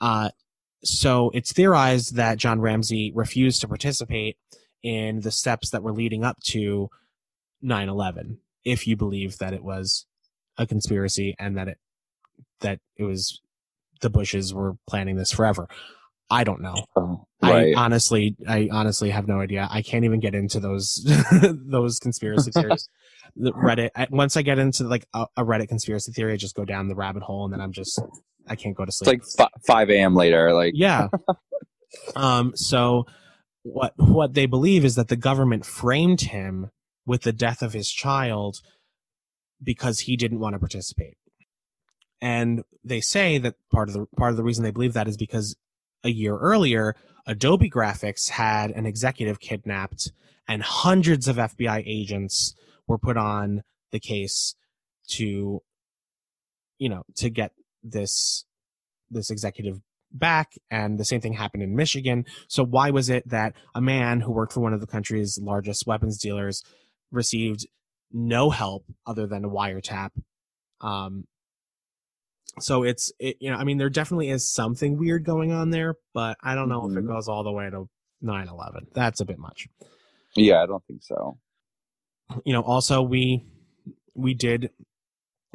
Uh, 0.00 0.30
so 0.84 1.30
it's 1.34 1.52
theorized 1.52 2.16
that 2.16 2.38
John 2.38 2.60
Ramsey 2.60 3.12
refused 3.14 3.60
to 3.62 3.68
participate 3.68 4.36
in 4.82 5.20
the 5.20 5.30
steps 5.30 5.70
that 5.70 5.82
were 5.82 5.92
leading 5.92 6.24
up 6.24 6.38
to 6.44 6.90
9 7.62 7.88
11, 7.88 8.38
if 8.64 8.86
you 8.86 8.96
believe 8.96 9.38
that 9.38 9.54
it 9.54 9.64
was 9.64 10.06
a 10.58 10.66
conspiracy 10.66 11.34
and 11.38 11.56
that 11.56 11.68
it 11.68 11.78
that 12.60 12.80
it 12.96 13.04
was 13.04 13.40
the 14.00 14.10
Bushes 14.10 14.52
were 14.52 14.76
planning 14.86 15.16
this 15.16 15.32
forever. 15.32 15.68
I 16.30 16.44
don't 16.44 16.60
know. 16.60 16.74
Oh, 16.96 17.26
right. 17.42 17.74
I 17.76 17.80
honestly, 17.80 18.36
I 18.48 18.68
honestly 18.72 19.10
have 19.10 19.28
no 19.28 19.40
idea. 19.40 19.68
I 19.70 19.82
can't 19.82 20.04
even 20.04 20.20
get 20.20 20.34
into 20.34 20.60
those 20.60 21.06
those 21.42 21.98
conspiracy 21.98 22.50
theories. 22.54 22.88
The 23.36 23.52
Reddit. 23.52 23.90
I, 23.96 24.06
once 24.10 24.36
I 24.36 24.42
get 24.42 24.58
into 24.58 24.84
like 24.84 25.06
a, 25.14 25.26
a 25.36 25.44
Reddit 25.44 25.68
conspiracy 25.68 26.12
theory, 26.12 26.34
I 26.34 26.36
just 26.36 26.54
go 26.54 26.64
down 26.64 26.88
the 26.88 26.94
rabbit 26.94 27.22
hole, 27.22 27.44
and 27.44 27.52
then 27.52 27.60
I'm 27.60 27.72
just 27.72 28.00
I 28.48 28.56
can't 28.56 28.76
go 28.76 28.84
to 28.84 28.88
it's 28.88 28.98
sleep. 28.98 29.22
like 29.38 29.50
fi- 29.50 29.60
5 29.66 29.90
a.m. 29.90 30.14
later. 30.14 30.52
Like, 30.52 30.72
yeah. 30.76 31.08
um. 32.16 32.52
So 32.56 33.06
what 33.62 33.94
what 33.96 34.34
they 34.34 34.46
believe 34.46 34.84
is 34.84 34.94
that 34.94 35.08
the 35.08 35.16
government 35.16 35.64
framed 35.64 36.22
him 36.22 36.70
with 37.06 37.22
the 37.22 37.32
death 37.32 37.62
of 37.62 37.72
his 37.72 37.90
child 37.90 38.60
because 39.62 40.00
he 40.00 40.16
didn't 40.16 40.40
want 40.40 40.54
to 40.54 40.58
participate. 40.58 41.16
And 42.20 42.62
they 42.82 43.00
say 43.00 43.38
that 43.38 43.54
part 43.72 43.88
of 43.88 43.94
the 43.94 44.06
part 44.16 44.30
of 44.30 44.36
the 44.36 44.44
reason 44.44 44.64
they 44.64 44.70
believe 44.70 44.94
that 44.94 45.08
is 45.08 45.16
because 45.16 45.56
a 46.04 46.10
year 46.10 46.36
earlier, 46.36 46.94
Adobe 47.26 47.70
Graphics 47.70 48.28
had 48.28 48.70
an 48.70 48.86
executive 48.86 49.40
kidnapped, 49.40 50.12
and 50.46 50.62
hundreds 50.62 51.28
of 51.28 51.36
FBI 51.36 51.82
agents 51.86 52.54
were 52.86 52.98
put 52.98 53.16
on 53.16 53.62
the 53.92 54.00
case 54.00 54.54
to, 55.08 55.62
you 56.78 56.88
know, 56.88 57.02
to 57.16 57.30
get 57.30 57.52
this 57.84 58.44
this 59.10 59.30
executive 59.30 59.80
back. 60.10 60.54
And 60.70 60.98
the 60.98 61.04
same 61.04 61.20
thing 61.20 61.34
happened 61.34 61.62
in 61.62 61.76
Michigan. 61.76 62.24
So 62.48 62.64
why 62.64 62.90
was 62.90 63.08
it 63.10 63.28
that 63.28 63.54
a 63.74 63.80
man 63.80 64.20
who 64.20 64.32
worked 64.32 64.52
for 64.52 64.60
one 64.60 64.72
of 64.72 64.80
the 64.80 64.86
country's 64.86 65.38
largest 65.40 65.86
weapons 65.86 66.18
dealers 66.18 66.64
received 67.12 67.66
no 68.12 68.50
help 68.50 68.84
other 69.06 69.26
than 69.26 69.44
a 69.44 69.48
wiretap? 69.48 70.10
Um, 70.80 71.26
so 72.60 72.84
it's 72.84 73.12
it, 73.18 73.36
you 73.40 73.50
know 73.50 73.56
i 73.56 73.64
mean 73.64 73.78
there 73.78 73.90
definitely 73.90 74.28
is 74.30 74.48
something 74.48 74.96
weird 74.96 75.24
going 75.24 75.50
on 75.50 75.70
there 75.70 75.96
but 76.12 76.36
i 76.40 76.54
don't 76.54 76.68
know 76.68 76.88
if 76.88 76.96
it 76.96 77.02
Mhm. 77.02 77.08
goes 77.08 77.26
all 77.26 77.42
the 77.42 77.50
way 77.50 77.68
to 77.68 77.88
9-11 78.22 78.92
that's 78.94 79.20
a 79.20 79.24
bit 79.24 79.38
much 79.38 79.66
yeah, 80.36 80.62
I 80.62 80.66
don't 80.66 80.84
think 80.86 81.02
so. 81.02 81.38
you 82.44 82.52
know 82.52 82.62
also 82.62 83.02
we 83.02 83.44
we 84.14 84.34
did 84.34 84.70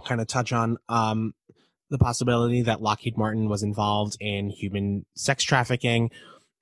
kind 0.05 0.19
of 0.19 0.27
touch 0.27 0.51
on 0.51 0.77
um 0.89 1.33
the 1.89 1.97
possibility 1.97 2.61
that 2.61 2.81
lockheed 2.81 3.17
martin 3.17 3.49
was 3.49 3.63
involved 3.63 4.17
in 4.19 4.49
human 4.49 5.05
sex 5.15 5.43
trafficking 5.43 6.09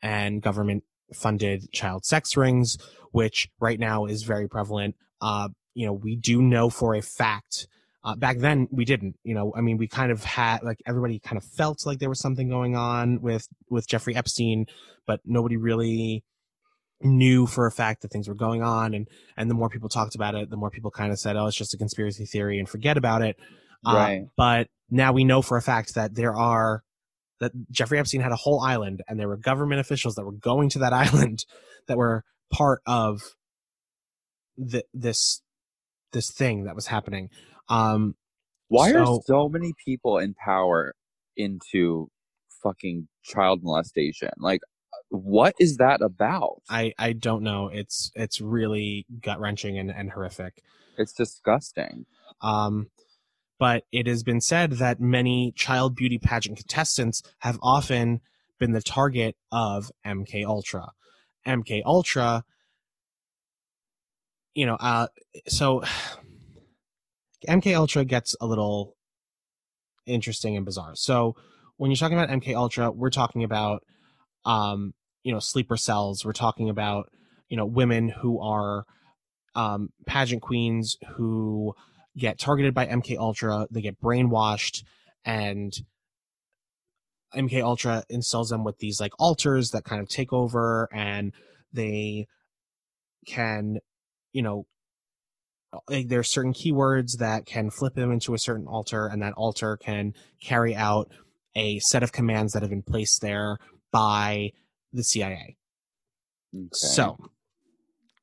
and 0.01 0.41
government 0.41 0.83
funded 1.13 1.71
child 1.71 2.05
sex 2.05 2.35
rings 2.35 2.77
which 3.11 3.49
right 3.59 3.79
now 3.79 4.05
is 4.05 4.23
very 4.23 4.47
prevalent. 4.47 4.95
Uh 5.21 5.49
you 5.73 5.85
know 5.85 5.93
we 5.93 6.15
do 6.15 6.41
know 6.41 6.69
for 6.69 6.95
a 6.95 7.01
fact 7.01 7.67
uh, 8.03 8.15
back 8.15 8.37
then 8.39 8.67
we 8.71 8.83
didn't 8.83 9.15
you 9.23 9.33
know 9.33 9.53
i 9.55 9.61
mean 9.61 9.77
we 9.77 9.87
kind 9.87 10.11
of 10.11 10.23
had 10.23 10.63
like 10.63 10.81
everybody 10.85 11.19
kind 11.19 11.37
of 11.37 11.43
felt 11.43 11.85
like 11.85 11.99
there 11.99 12.09
was 12.09 12.19
something 12.19 12.49
going 12.49 12.75
on 12.75 13.21
with 13.21 13.47
with 13.69 13.87
jeffrey 13.87 14.15
epstein 14.15 14.65
but 15.05 15.21
nobody 15.23 15.55
really 15.55 16.23
knew 17.01 17.45
for 17.45 17.67
a 17.67 17.71
fact 17.71 18.01
that 18.01 18.11
things 18.11 18.27
were 18.27 18.35
going 18.35 18.63
on. 18.63 18.93
And 18.93 19.07
and 19.35 19.49
the 19.49 19.55
more 19.55 19.69
people 19.69 19.89
talked 19.89 20.15
about 20.15 20.35
it 20.35 20.49
the 20.49 20.57
more 20.57 20.69
people 20.69 20.91
kind 20.91 21.11
of 21.11 21.19
said 21.19 21.35
oh 21.35 21.47
it's 21.47 21.55
just 21.55 21.73
a 21.73 21.77
conspiracy 21.77 22.25
theory 22.25 22.59
and 22.59 22.67
forget 22.67 22.97
about 22.97 23.21
it 23.21 23.37
Uh, 23.85 23.93
Right. 23.93 24.21
but 24.35 24.67
now 24.89 25.13
we 25.13 25.23
know 25.23 25.41
for 25.41 25.57
a 25.57 25.61
fact 25.61 25.95
that 25.95 26.15
there 26.15 26.35
are 26.35 26.83
that 27.39 27.51
jeffrey 27.69 27.99
epstein 27.99 28.21
had 28.21 28.31
a 28.31 28.35
whole 28.37 28.59
island 28.61 29.03
and 29.07 29.19
there 29.19 29.27
were 29.27 29.37
government 29.37 29.79
officials 29.79 30.15
that 30.15 30.25
were 30.25 30.31
going 30.31 30.69
to 30.69 30.79
that 30.79 30.93
island 31.05 31.45
that 31.87 31.97
were 31.97 32.23
part 32.51 32.81
of 32.85 33.21
the, 34.57 34.83
this 34.93 35.41
this 36.13 36.31
thing 36.31 36.63
that 36.63 36.75
was 36.75 36.87
happening 36.87 37.29
um 37.69 38.15
Why 38.69 38.91
So- 38.91 38.99
are 39.17 39.19
so 39.25 39.49
many 39.49 39.73
people 39.85 40.17
in 40.17 40.33
power 40.33 40.95
into 41.35 42.09
fucking 42.63 43.07
child 43.23 43.59
molestation? 43.61 44.31
Like, 44.39 44.61
what 45.09 45.53
is 45.59 45.77
that 45.77 46.01
about? 46.01 46.61
i 46.69 46.93
i 46.97 47.13
don't 47.13 47.43
know 47.43 47.67
it's 47.71 48.11
it's 48.15 48.41
really 48.41 49.05
gut 49.21 49.39
wrenching 49.39 49.77
and, 49.77 49.91
and 49.91 50.09
horrific 50.11 50.63
It's 50.97 51.13
disgusting. 51.13 52.05
Um, 52.41 52.87
but 53.59 53.83
it 53.91 54.07
has 54.07 54.23
been 54.23 54.41
said 54.41 54.73
that 54.73 54.99
many 54.99 55.53
child 55.55 55.95
beauty 55.95 56.17
pageant 56.17 56.57
contestants 56.57 57.21
have 57.39 57.59
often 57.61 58.21
been 58.59 58.71
the 58.71 58.81
target 58.81 59.35
of 59.51 59.91
MK 60.05 60.45
Ultra. 60.45 60.91
MK 61.45 61.81
Ultra, 61.85 62.43
you 64.53 64.65
know, 64.65 64.75
uh, 64.75 65.07
so 65.47 65.83
MK 67.47 67.75
Ultra 67.75 68.05
gets 68.05 68.35
a 68.41 68.45
little 68.45 68.95
interesting 70.05 70.55
and 70.55 70.65
bizarre. 70.65 70.95
So 70.95 71.35
when 71.77 71.91
you're 71.91 71.97
talking 71.97 72.17
about 72.17 72.29
MK 72.29 72.55
Ultra, 72.55 72.91
we're 72.91 73.09
talking 73.09 73.43
about, 73.43 73.83
um, 74.45 74.93
you 75.23 75.31
know, 75.31 75.39
sleeper 75.39 75.77
cells. 75.77 76.25
We're 76.25 76.33
talking 76.33 76.69
about 76.69 77.09
you 77.49 77.57
know 77.57 77.65
women 77.65 78.09
who 78.09 78.39
are 78.41 78.85
um, 79.55 79.89
pageant 80.05 80.41
queens 80.41 80.97
who 81.15 81.73
get 82.17 82.39
targeted 82.39 82.73
by 82.73 82.87
MK 82.87 83.17
Ultra. 83.17 83.67
They 83.69 83.81
get 83.81 84.01
brainwashed, 84.01 84.83
and 85.23 85.73
MK 87.35 87.61
Ultra 87.61 88.03
installs 88.09 88.49
them 88.49 88.63
with 88.63 88.79
these 88.79 88.99
like 88.99 89.13
altars 89.19 89.71
that 89.71 89.83
kind 89.83 90.01
of 90.01 90.09
take 90.09 90.33
over, 90.33 90.89
and 90.91 91.33
they 91.71 92.27
can, 93.27 93.79
you 94.33 94.41
know, 94.41 94.65
like 95.89 96.07
there's 96.07 96.29
certain 96.29 96.53
keywords 96.53 97.17
that 97.19 97.45
can 97.45 97.69
flip 97.69 97.93
them 97.93 98.11
into 98.11 98.33
a 98.33 98.39
certain 98.39 98.67
altar, 98.67 99.07
and 99.07 99.21
that 99.21 99.33
altar 99.33 99.77
can 99.77 100.13
carry 100.41 100.75
out 100.75 101.11
a 101.55 101.79
set 101.79 102.03
of 102.03 102.11
commands 102.11 102.53
that 102.53 102.61
have 102.61 102.69
been 102.69 102.83
placed 102.83 103.21
there 103.21 103.57
by 103.91 104.51
the 104.93 105.03
CIA. 105.03 105.57
Okay. 106.55 106.69
So, 106.71 107.17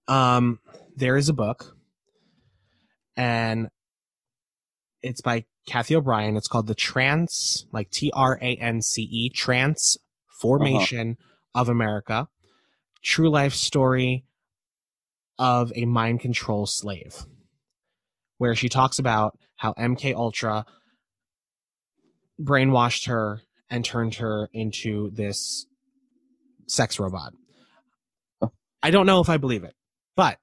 um, 0.09 0.61
there 0.97 1.16
is 1.16 1.29
a 1.29 1.35
book, 1.35 1.77
and 3.16 3.69
it's 5.05 5.21
by 5.21 5.45
Cathy 5.67 5.95
O'Brien. 5.95 6.37
It's 6.37 6.49
called 6.49 6.67
the 6.67 6.75
Trans, 6.75 7.67
like 7.73 7.91
T 7.91 8.11
R 8.15 8.39
A 8.41 8.57
N 8.57 8.81
C 8.81 9.03
E, 9.03 9.29
Transformation 9.29 11.17
uh-huh. 11.21 11.61
of 11.61 11.69
America, 11.69 12.29
True 13.03 13.31
Life 13.31 13.55
Story 13.55 14.25
of 15.39 15.73
a 15.77 15.85
Mind 15.85 16.21
Control 16.21 16.67
Slave, 16.67 17.27
where 18.39 18.55
she 18.55 18.69
talks 18.69 18.99
about 18.99 19.39
how 19.57 19.75
MK 19.75 20.15
Ultra 20.15 20.65
brainwashed 22.41 23.07
her 23.07 23.43
and 23.71 23.85
turned 23.85 24.17
her 24.17 24.49
into 24.53 25.11
this 25.11 25.67
sex 26.67 26.99
robot. 26.99 27.33
I 28.83 28.91
don't 28.91 29.07
know 29.07 29.21
if 29.21 29.29
I 29.29 29.37
believe 29.37 29.65
it, 29.65 29.75
but 30.17 30.39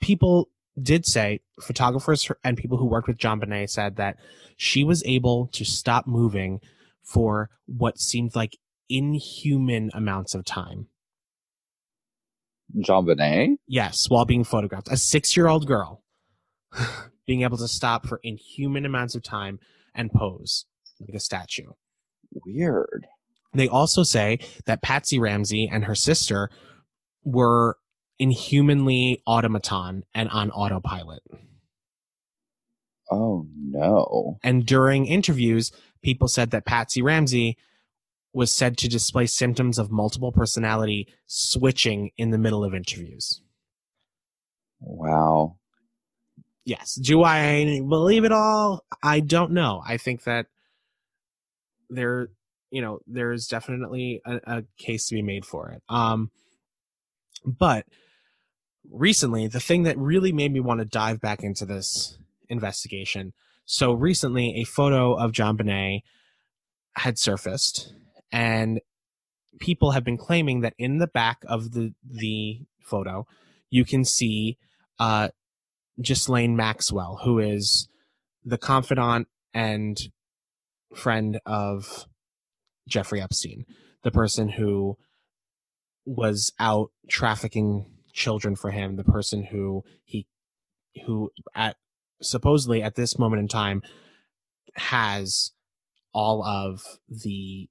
people 0.00 0.48
did 0.82 1.06
say, 1.06 1.40
photographers 1.60 2.30
and 2.44 2.56
people 2.56 2.78
who 2.78 2.86
worked 2.86 3.08
with 3.08 3.18
JonBenét 3.18 3.70
said 3.70 3.96
that 3.96 4.16
she 4.56 4.84
was 4.84 5.02
able 5.04 5.48
to 5.48 5.64
stop 5.64 6.06
moving 6.06 6.60
for 7.02 7.50
what 7.66 7.98
seemed 7.98 8.34
like 8.34 8.58
inhuman 8.88 9.90
amounts 9.94 10.34
of 10.34 10.44
time. 10.44 10.86
JonBenét? 12.78 13.56
Yes, 13.66 14.08
while 14.08 14.24
being 14.24 14.44
photographed. 14.44 14.88
A 14.90 14.96
six 14.96 15.36
year 15.36 15.48
old 15.48 15.66
girl 15.66 16.02
being 17.26 17.42
able 17.42 17.58
to 17.58 17.68
stop 17.68 18.06
for 18.06 18.20
inhuman 18.22 18.84
amounts 18.84 19.14
of 19.14 19.22
time 19.22 19.58
and 19.94 20.12
pose 20.12 20.66
like 21.00 21.14
a 21.14 21.20
statue. 21.20 21.72
Weird. 22.44 23.06
They 23.52 23.68
also 23.68 24.02
say 24.02 24.38
that 24.66 24.82
Patsy 24.82 25.18
Ramsey 25.18 25.68
and 25.70 25.84
her 25.84 25.94
sister 25.94 26.50
were 27.24 27.76
inhumanly 28.20 29.22
automaton 29.26 30.04
and 30.14 30.28
on 30.28 30.50
autopilot. 30.50 31.22
Oh 33.10 33.46
no. 33.56 34.38
And 34.44 34.64
during 34.64 35.06
interviews, 35.06 35.72
people 36.02 36.28
said 36.28 36.50
that 36.50 36.66
Patsy 36.66 37.00
Ramsey 37.02 37.56
was 38.32 38.52
said 38.52 38.76
to 38.78 38.88
display 38.88 39.26
symptoms 39.26 39.78
of 39.78 39.90
multiple 39.90 40.30
personality 40.32 41.08
switching 41.26 42.10
in 42.16 42.30
the 42.30 42.38
middle 42.38 42.62
of 42.62 42.74
interviews. 42.74 43.40
Wow. 44.80 45.56
Yes. 46.64 46.94
Do 46.94 47.24
I 47.24 47.80
believe 47.80 48.24
it 48.24 48.32
all? 48.32 48.84
I 49.02 49.20
don't 49.20 49.52
know. 49.52 49.82
I 49.84 49.96
think 49.96 50.24
that 50.24 50.46
there, 51.88 52.28
you 52.70 52.82
know, 52.82 53.00
there's 53.06 53.48
definitely 53.48 54.20
a, 54.24 54.40
a 54.46 54.64
case 54.78 55.08
to 55.08 55.14
be 55.14 55.22
made 55.22 55.44
for 55.44 55.70
it. 55.70 55.82
Um, 55.88 56.30
but 57.44 57.86
recently, 58.88 59.46
the 59.46 59.60
thing 59.60 59.82
that 59.84 59.98
really 59.98 60.32
made 60.32 60.52
me 60.52 60.60
want 60.60 60.80
to 60.80 60.84
dive 60.84 61.20
back 61.20 61.42
into 61.42 61.64
this 61.64 62.18
investigation. 62.48 63.32
So 63.64 63.92
recently, 63.92 64.56
a 64.56 64.64
photo 64.64 65.14
of 65.14 65.32
JonBenét 65.32 66.02
had 66.96 67.18
surfaced, 67.18 67.92
and 68.32 68.80
people 69.60 69.92
have 69.92 70.04
been 70.04 70.18
claiming 70.18 70.60
that 70.60 70.74
in 70.78 70.98
the 70.98 71.06
back 71.06 71.38
of 71.46 71.72
the 71.72 71.94
the 72.04 72.62
photo, 72.82 73.26
you 73.70 73.84
can 73.84 74.04
see 74.04 74.58
uh, 74.98 75.28
Ghislaine 76.00 76.56
Maxwell, 76.56 77.20
who 77.24 77.38
is 77.38 77.88
the 78.44 78.58
confidant 78.58 79.28
and 79.54 80.00
friend 80.94 81.38
of 81.46 82.06
Jeffrey 82.88 83.20
Epstein, 83.20 83.64
the 84.02 84.10
person 84.10 84.48
who 84.48 84.98
was 86.04 86.52
out 86.58 86.90
trafficking 87.08 87.86
children 88.12 88.56
for 88.56 88.70
him, 88.70 88.96
the 88.96 89.04
person 89.04 89.44
who 89.44 89.84
he 90.04 90.26
who 91.06 91.30
at 91.54 91.76
supposedly 92.22 92.82
at 92.82 92.94
this 92.94 93.18
moment 93.18 93.40
in 93.40 93.48
time 93.48 93.82
has 94.74 95.52
all 96.12 96.44
of 96.44 96.82
the 97.08 97.68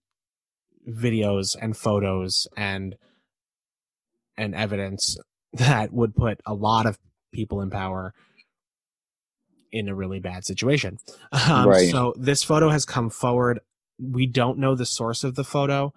videos 0.87 1.55
and 1.59 1.75
photos 1.77 2.47
and 2.57 2.95
and 4.37 4.55
evidence 4.55 5.17
that 5.53 5.91
would 5.91 6.15
put 6.15 6.39
a 6.45 6.53
lot 6.53 6.85
of 6.85 6.97
people 7.33 7.61
in 7.61 7.69
power 7.69 8.13
in 9.71 9.87
a 9.87 9.95
really 9.95 10.19
bad 10.19 10.45
situation. 10.45 10.97
Um, 11.31 11.67
Right. 11.67 11.91
So 11.91 12.13
this 12.17 12.43
photo 12.43 12.69
has 12.69 12.85
come 12.85 13.09
forward. 13.09 13.59
We 13.99 14.25
don't 14.25 14.57
know 14.57 14.75
the 14.75 14.85
source 14.85 15.23
of 15.23 15.35
the 15.35 15.43
photo, 15.43 15.93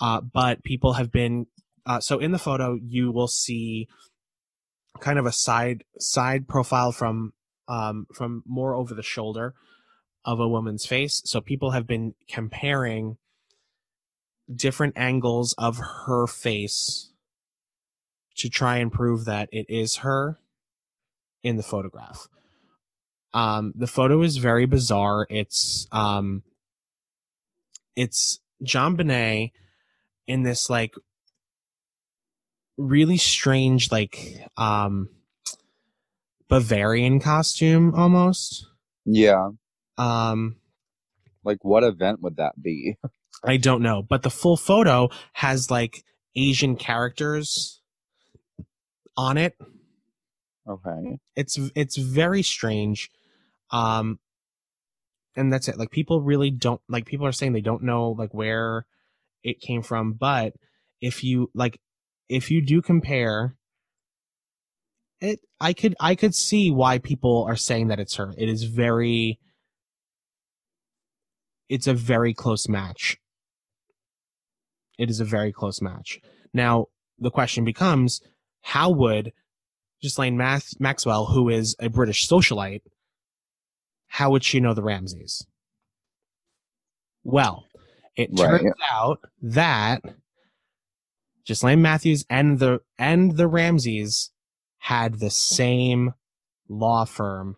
uh, 0.00 0.20
but 0.20 0.62
people 0.62 0.94
have 0.94 1.10
been. 1.10 1.46
Uh, 1.86 2.00
so 2.00 2.18
in 2.18 2.32
the 2.32 2.38
photo, 2.38 2.78
you 2.82 3.12
will 3.12 3.28
see 3.28 3.88
kind 5.00 5.18
of 5.18 5.26
a 5.26 5.32
side 5.32 5.84
side 5.98 6.48
profile 6.48 6.92
from 6.92 7.32
um, 7.68 8.06
from 8.12 8.42
more 8.46 8.74
over 8.74 8.94
the 8.94 9.02
shoulder 9.02 9.54
of 10.24 10.40
a 10.40 10.48
woman's 10.48 10.86
face. 10.86 11.20
So 11.24 11.40
people 11.40 11.72
have 11.72 11.86
been 11.86 12.14
comparing 12.28 13.18
different 14.54 14.94
angles 14.96 15.54
of 15.58 15.78
her 16.06 16.26
face 16.26 17.10
to 18.36 18.48
try 18.48 18.78
and 18.78 18.92
prove 18.92 19.24
that 19.26 19.48
it 19.52 19.66
is 19.68 19.96
her 19.96 20.38
in 21.42 21.56
the 21.56 21.62
photograph. 21.62 22.28
Um, 23.32 23.72
the 23.76 23.86
photo 23.86 24.22
is 24.22 24.36
very 24.36 24.66
bizarre. 24.66 25.26
It's 25.28 25.86
um, 25.92 26.42
it's 27.96 28.40
JonBenét 28.62 29.52
in 30.26 30.42
this 30.42 30.70
like 30.70 30.94
really 32.76 33.16
strange 33.16 33.90
like 33.92 34.40
um 34.56 35.08
Bavarian 36.48 37.20
costume 37.20 37.94
almost. 37.94 38.66
Yeah. 39.04 39.50
Um, 39.96 40.56
Like 41.44 41.64
what 41.64 41.84
event 41.84 42.20
would 42.22 42.36
that 42.36 42.60
be? 42.60 42.96
I 43.44 43.56
don't 43.56 43.82
know, 43.82 44.02
but 44.02 44.22
the 44.22 44.30
full 44.30 44.56
photo 44.56 45.08
has 45.34 45.70
like 45.70 46.04
Asian 46.36 46.76
characters 46.76 47.80
on 49.16 49.36
it. 49.36 49.56
Okay. 50.68 51.18
It's 51.36 51.58
it's 51.74 51.96
very 51.96 52.42
strange. 52.42 53.10
Um 53.70 54.18
and 55.36 55.52
that's 55.52 55.68
it. 55.68 55.78
Like 55.78 55.90
people 55.90 56.22
really 56.22 56.50
don't 56.50 56.80
like 56.88 57.06
people 57.06 57.26
are 57.26 57.32
saying 57.32 57.52
they 57.52 57.60
don't 57.60 57.82
know 57.82 58.10
like 58.10 58.32
where 58.32 58.86
it 59.42 59.60
came 59.60 59.82
from, 59.82 60.14
but 60.14 60.54
if 61.00 61.22
you 61.22 61.50
like 61.54 61.78
if 62.28 62.50
you 62.50 62.60
do 62.64 62.80
compare 62.82 63.56
it 65.20 65.40
I 65.60 65.72
could 65.72 65.94
I 66.00 66.14
could 66.14 66.34
see 66.34 66.70
why 66.70 66.98
people 66.98 67.44
are 67.44 67.56
saying 67.56 67.88
that 67.88 68.00
it's 68.00 68.16
her. 68.16 68.34
It 68.36 68.48
is 68.48 68.64
very 68.64 69.38
it's 71.68 71.86
a 71.86 71.94
very 71.94 72.34
close 72.34 72.68
match. 72.68 73.18
It 74.98 75.10
is 75.10 75.20
a 75.20 75.24
very 75.24 75.52
close 75.52 75.80
match. 75.80 76.20
Now, 76.52 76.86
the 77.18 77.30
question 77.30 77.64
becomes 77.64 78.20
how 78.62 78.90
would 78.90 79.32
Ghislaine 80.02 80.36
Math- 80.36 80.78
Maxwell, 80.78 81.26
who 81.26 81.48
is 81.48 81.74
a 81.78 81.88
British 81.88 82.28
socialite, 82.28 82.82
how 84.06 84.30
would 84.30 84.44
she 84.44 84.60
know 84.60 84.74
the 84.74 84.82
Ramseys? 84.82 85.46
Well, 87.24 87.66
it 88.16 88.36
turns 88.36 88.62
Right. 88.64 88.72
out 88.90 89.20
that 89.42 90.02
Ghislaine 91.46 91.82
Matthews 91.82 92.24
and 92.30 92.58
the 92.58 92.80
and 92.98 93.36
the 93.36 93.46
Ramseys 93.48 94.30
had 94.78 95.18
the 95.20 95.30
same 95.30 96.14
law 96.68 97.04
firm, 97.04 97.56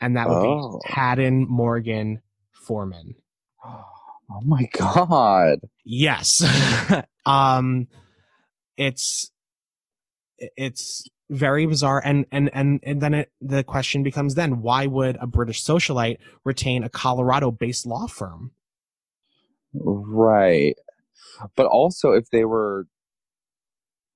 and 0.00 0.16
that 0.16 0.28
would 0.28 0.36
Oh. 0.36 0.78
be 0.84 0.88
Haddon 0.92 1.46
Morgan 1.48 2.22
Foreman. 2.52 3.14
Oh 4.32 4.42
my 4.46 4.68
god. 4.72 5.58
Yes. 5.84 6.40
um 7.26 7.88
it's 8.76 9.32
it's 10.38 11.04
very 11.28 11.66
bizarre 11.66 12.00
and 12.04 12.26
and 12.30 12.48
and, 12.54 12.78
and 12.84 13.00
then 13.00 13.12
it, 13.14 13.32
the 13.40 13.64
question 13.64 14.04
becomes 14.04 14.36
then 14.36 14.62
why 14.62 14.86
would 14.86 15.16
a 15.20 15.26
British 15.26 15.64
socialite 15.64 16.18
retain 16.44 16.84
a 16.84 16.88
Colorado 16.88 17.50
based 17.50 17.86
law 17.86 18.06
firm? 18.06 18.52
Right. 19.74 20.76
But 21.56 21.66
also 21.66 22.12
if 22.12 22.30
they 22.30 22.44
were 22.44 22.86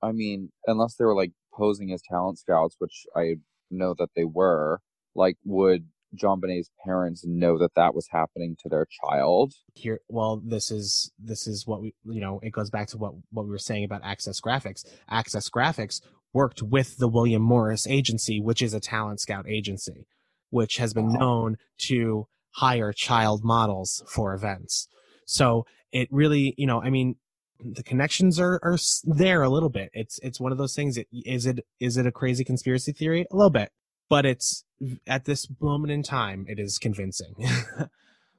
I 0.02 0.12
mean, 0.12 0.51
unless 0.66 0.97
they 0.97 1.05
were 1.05 1.14
like 1.16 1.32
posing 1.55 1.93
as 1.93 2.02
talent 2.02 2.39
scouts, 2.39 2.76
which 2.78 3.06
I 3.16 3.36
know 3.70 3.94
that 3.98 4.10
they 4.14 4.24
were, 4.24 4.81
like, 5.14 5.36
would 5.44 5.86
JonBenét's 6.16 6.70
parents 6.85 7.24
know 7.26 7.59
that 7.59 7.74
that 7.76 7.94
was 7.94 8.09
happening 8.10 8.56
to 8.62 8.68
their 8.68 8.86
child? 9.05 9.55
here 9.74 10.01
well 10.09 10.40
this 10.44 10.70
is 10.70 11.12
this 11.18 11.47
is 11.47 11.66
what 11.66 11.82
we 11.82 11.94
you 12.06 12.20
know 12.20 12.40
it 12.43 12.52
goes 12.52 12.70
back 12.70 12.89
to 12.89 12.98
what 12.98 13.14
what 13.32 13.44
we 13.44 13.51
were 13.51 13.59
saying 13.59 13.85
about 13.85 14.02
access 14.05 14.40
graphics. 14.40 14.85
Access 15.10 15.48
graphics 15.51 16.01
worked 16.32 16.62
with 16.62 16.98
the 16.98 17.09
william 17.09 17.43
morris 17.43 17.86
agency 17.86 18.40
which 18.40 18.62
is 18.62 18.74
a 18.74 18.81
talent 18.81 19.20
scout 19.20 19.47
agency 19.48 20.06
which 20.51 20.76
has 20.78 20.94
been 20.94 21.12
known 21.12 21.56
to 21.78 22.26
hire 22.52 22.93
child 22.93 23.44
models 23.44 24.02
for 24.09 24.35
events. 24.35 24.89
So 25.26 25.66
it 25.94 26.08
really 26.10 26.54
you 26.58 26.66
know 26.66 26.82
i 26.82 26.90
mean 26.90 27.16
the 27.64 27.82
connections 27.82 28.38
are 28.38 28.60
are 28.62 28.76
there 29.04 29.42
a 29.42 29.48
little 29.48 29.68
bit. 29.70 29.90
It's 29.92 30.18
it's 30.22 30.40
one 30.40 30.52
of 30.52 30.58
those 30.58 30.74
things 30.74 30.96
it, 30.96 31.08
is 31.12 31.46
it 31.46 31.64
is 31.80 31.96
it 31.96 32.06
a 32.06 32.12
crazy 32.12 32.44
conspiracy 32.44 32.92
theory? 32.92 33.26
A 33.30 33.36
little 33.36 33.50
bit. 33.50 33.70
But 34.08 34.26
it's 34.26 34.64
at 35.06 35.24
this 35.24 35.48
moment 35.60 35.92
in 35.92 36.02
time 36.02 36.46
it 36.48 36.58
is 36.58 36.78
convincing. 36.78 37.34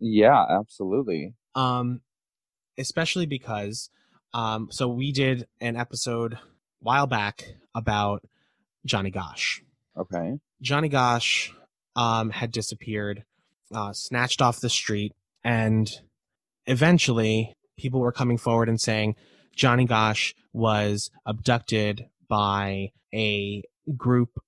Yeah, 0.01 0.43
absolutely. 0.49 1.33
um 1.55 2.01
especially 2.77 3.25
because 3.25 3.89
um 4.33 4.67
so 4.69 4.89
we 4.89 5.13
did 5.13 5.47
an 5.61 5.77
episode 5.77 6.33
a 6.33 6.39
while 6.81 7.07
back 7.07 7.55
about 7.73 8.21
Johnny 8.85 9.09
Gosch. 9.09 9.61
Okay. 9.97 10.37
Johnny 10.61 10.89
Gosch 10.89 11.51
um 11.95 12.29
had 12.29 12.51
disappeared 12.51 13.23
uh 13.73 13.93
snatched 13.93 14.41
off 14.41 14.59
the 14.59 14.69
street 14.69 15.13
and 15.45 15.89
eventually 16.67 17.55
people 17.77 17.99
were 17.99 18.11
coming 18.11 18.37
forward 18.37 18.69
and 18.69 18.79
saying 18.79 19.15
Johnny 19.55 19.85
Gosch 19.85 20.33
was 20.53 21.09
abducted 21.25 22.05
by 22.27 22.89
a 23.13 23.63
group 23.95 24.39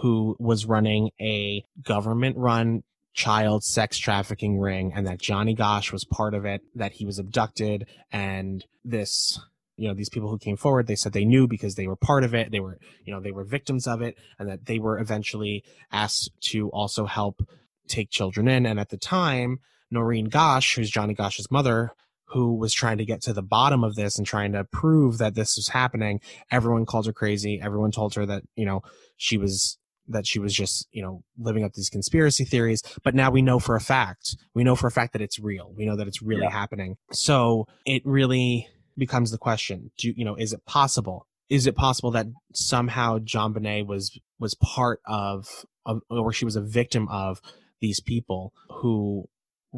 who 0.00 0.36
was 0.38 0.66
running 0.66 1.10
a 1.20 1.64
government 1.82 2.36
run 2.36 2.82
child 3.14 3.64
sex 3.64 3.98
trafficking 3.98 4.58
ring 4.58 4.92
and 4.94 5.06
that 5.06 5.20
Johnny 5.20 5.54
Gosch 5.54 5.92
was 5.92 6.04
part 6.04 6.34
of 6.34 6.44
it, 6.44 6.60
that 6.74 6.92
he 6.92 7.04
was 7.04 7.18
abducted 7.18 7.86
and 8.12 8.64
this 8.84 9.40
you 9.76 9.88
know 9.88 9.94
these 9.94 10.08
people 10.08 10.28
who 10.28 10.38
came 10.38 10.56
forward 10.56 10.86
they 10.86 10.96
said 10.96 11.12
they 11.12 11.24
knew 11.24 11.46
because 11.46 11.76
they 11.76 11.86
were 11.86 11.96
part 11.96 12.24
of 12.24 12.34
it 12.34 12.50
they 12.50 12.58
were 12.58 12.78
you 13.04 13.14
know 13.14 13.20
they 13.20 13.30
were 13.30 13.44
victims 13.44 13.86
of 13.86 14.02
it 14.02 14.18
and 14.38 14.48
that 14.48 14.66
they 14.66 14.78
were 14.78 14.98
eventually 14.98 15.62
asked 15.92 16.30
to 16.40 16.68
also 16.70 17.06
help 17.06 17.42
take 17.86 18.10
children 18.10 18.48
in 18.48 18.66
and 18.66 18.80
at 18.80 18.90
the 18.90 18.96
time 18.96 19.58
Noreen 19.90 20.26
Gosch 20.26 20.76
who's 20.76 20.90
Johnny 20.90 21.14
Gosch's 21.14 21.50
mother 21.50 21.92
who 22.30 22.54
was 22.54 22.74
trying 22.74 22.98
to 22.98 23.06
get 23.06 23.22
to 23.22 23.32
the 23.32 23.42
bottom 23.42 23.82
of 23.82 23.94
this 23.94 24.18
and 24.18 24.26
trying 24.26 24.52
to 24.52 24.62
prove 24.64 25.16
that 25.18 25.34
this 25.34 25.56
was 25.56 25.68
happening. 25.68 26.20
Everyone 26.50 26.84
called 26.84 27.06
her 27.06 27.12
crazy. 27.12 27.58
Everyone 27.62 27.90
told 27.90 28.14
her 28.14 28.26
that 28.26 28.42
you 28.54 28.66
know 28.66 28.82
she 29.16 29.38
was 29.38 29.78
that 30.08 30.26
she 30.26 30.38
was 30.38 30.54
just 30.54 30.86
you 30.92 31.02
know 31.02 31.22
living 31.38 31.64
up 31.64 31.72
these 31.72 31.88
conspiracy 31.90 32.44
theories. 32.44 32.82
But 33.02 33.14
now 33.14 33.30
we 33.30 33.40
know 33.42 33.58
for 33.58 33.76
a 33.76 33.80
fact. 33.80 34.36
We 34.54 34.62
know 34.64 34.76
for 34.76 34.86
a 34.86 34.90
fact 34.90 35.14
that 35.14 35.22
it's 35.22 35.38
real. 35.38 35.72
We 35.76 35.86
know 35.86 35.96
that 35.96 36.06
it's 36.06 36.20
really 36.22 36.42
Yeah. 36.42 36.50
happening. 36.50 36.96
So 37.12 37.66
it 37.86 38.02
really 38.04 38.68
becomes 38.96 39.30
the 39.30 39.38
question. 39.38 39.90
Do 39.96 40.12
you 40.14 40.24
know 40.24 40.34
is 40.34 40.52
it 40.52 40.64
possible? 40.66 41.26
Is 41.48 41.66
it 41.66 41.76
possible 41.76 42.10
that 42.10 42.26
somehow 42.52 43.20
JonBenét 43.20 43.86
was 43.86 44.18
was 44.38 44.54
part 44.54 45.00
of, 45.06 45.64
of 45.86 46.02
or 46.10 46.32
she 46.32 46.44
was 46.44 46.56
a 46.56 46.60
victim 46.60 47.08
of 47.08 47.40
these 47.80 48.00
people 48.00 48.52
who 48.68 49.28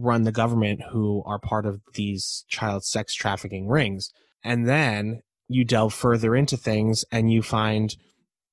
run 0.01 0.22
the 0.22 0.32
government 0.32 0.81
who 0.90 1.22
are 1.27 1.39
part 1.39 1.66
of 1.66 1.81
these 1.94 2.44
child 2.48 2.85
sex 2.85 3.14
trafficking 3.14 3.68
rings 3.68 4.10
and 4.43 4.68
then 4.68 5.20
you 5.48 5.64
delve 5.64 5.93
further 5.93 6.35
into 6.35 6.56
things 6.56 7.05
and 7.10 7.31
you 7.31 7.43
find 7.43 7.97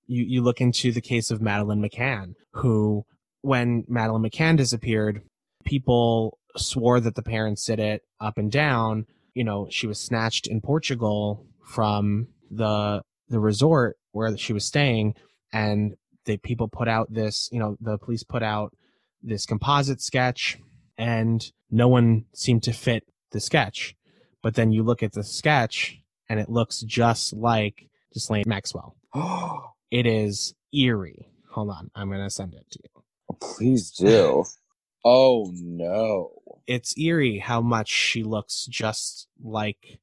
you, 0.07 0.23
you 0.23 0.41
look 0.41 0.61
into 0.61 0.91
the 0.91 1.01
case 1.01 1.29
of 1.31 1.41
Madeleine 1.41 1.81
McCann, 1.81 2.33
who, 2.53 3.05
when 3.41 3.83
Madeleine 3.87 4.23
McCann 4.23 4.57
disappeared, 4.57 5.21
people 5.65 6.39
swore 6.55 6.99
that 6.99 7.15
the 7.15 7.21
parents 7.21 7.65
did 7.65 7.79
it 7.79 8.01
up 8.19 8.37
and 8.37 8.51
down. 8.51 9.05
You 9.33 9.43
know, 9.43 9.67
she 9.69 9.85
was 9.85 9.99
snatched 9.99 10.47
in 10.47 10.61
Portugal 10.61 11.45
from 11.63 12.27
the 12.49 13.01
the 13.29 13.39
resort 13.39 13.97
where 14.13 14.35
she 14.37 14.53
was 14.53 14.65
staying, 14.65 15.13
and 15.53 15.95
the 16.25 16.37
people 16.37 16.69
put 16.69 16.87
out 16.87 17.13
this. 17.13 17.49
You 17.51 17.59
know, 17.59 17.77
the 17.79 17.97
police 17.97 18.23
put 18.23 18.41
out 18.41 18.73
this 19.21 19.45
composite 19.45 20.01
sketch, 20.01 20.57
and 20.97 21.51
no 21.71 21.87
one 21.87 22.25
seemed 22.33 22.63
to 22.63 22.73
fit 22.73 23.05
the 23.31 23.39
sketch. 23.41 23.95
But 24.43 24.55
then 24.55 24.71
you 24.71 24.83
look 24.83 25.03
at 25.03 25.13
the 25.13 25.23
sketch, 25.23 25.99
and 26.29 26.39
it 26.39 26.49
looks 26.49 26.81
just 26.81 27.33
like 27.33 27.89
Ghislaine 28.13 28.45
Maxwell 28.47 28.95
it 29.91 30.05
is 30.07 30.53
eerie. 30.73 31.27
Hold 31.51 31.71
on, 31.71 31.91
I'm 31.95 32.09
gonna 32.11 32.29
send 32.29 32.53
it 32.55 32.65
to 32.71 32.79
you. 32.83 33.03
Please 33.41 33.91
do. 33.91 34.45
oh 35.05 35.51
no. 35.55 36.31
It's 36.67 36.97
eerie 36.97 37.39
how 37.39 37.61
much 37.61 37.89
she 37.89 38.23
looks 38.23 38.65
just 38.69 39.27
like. 39.43 39.99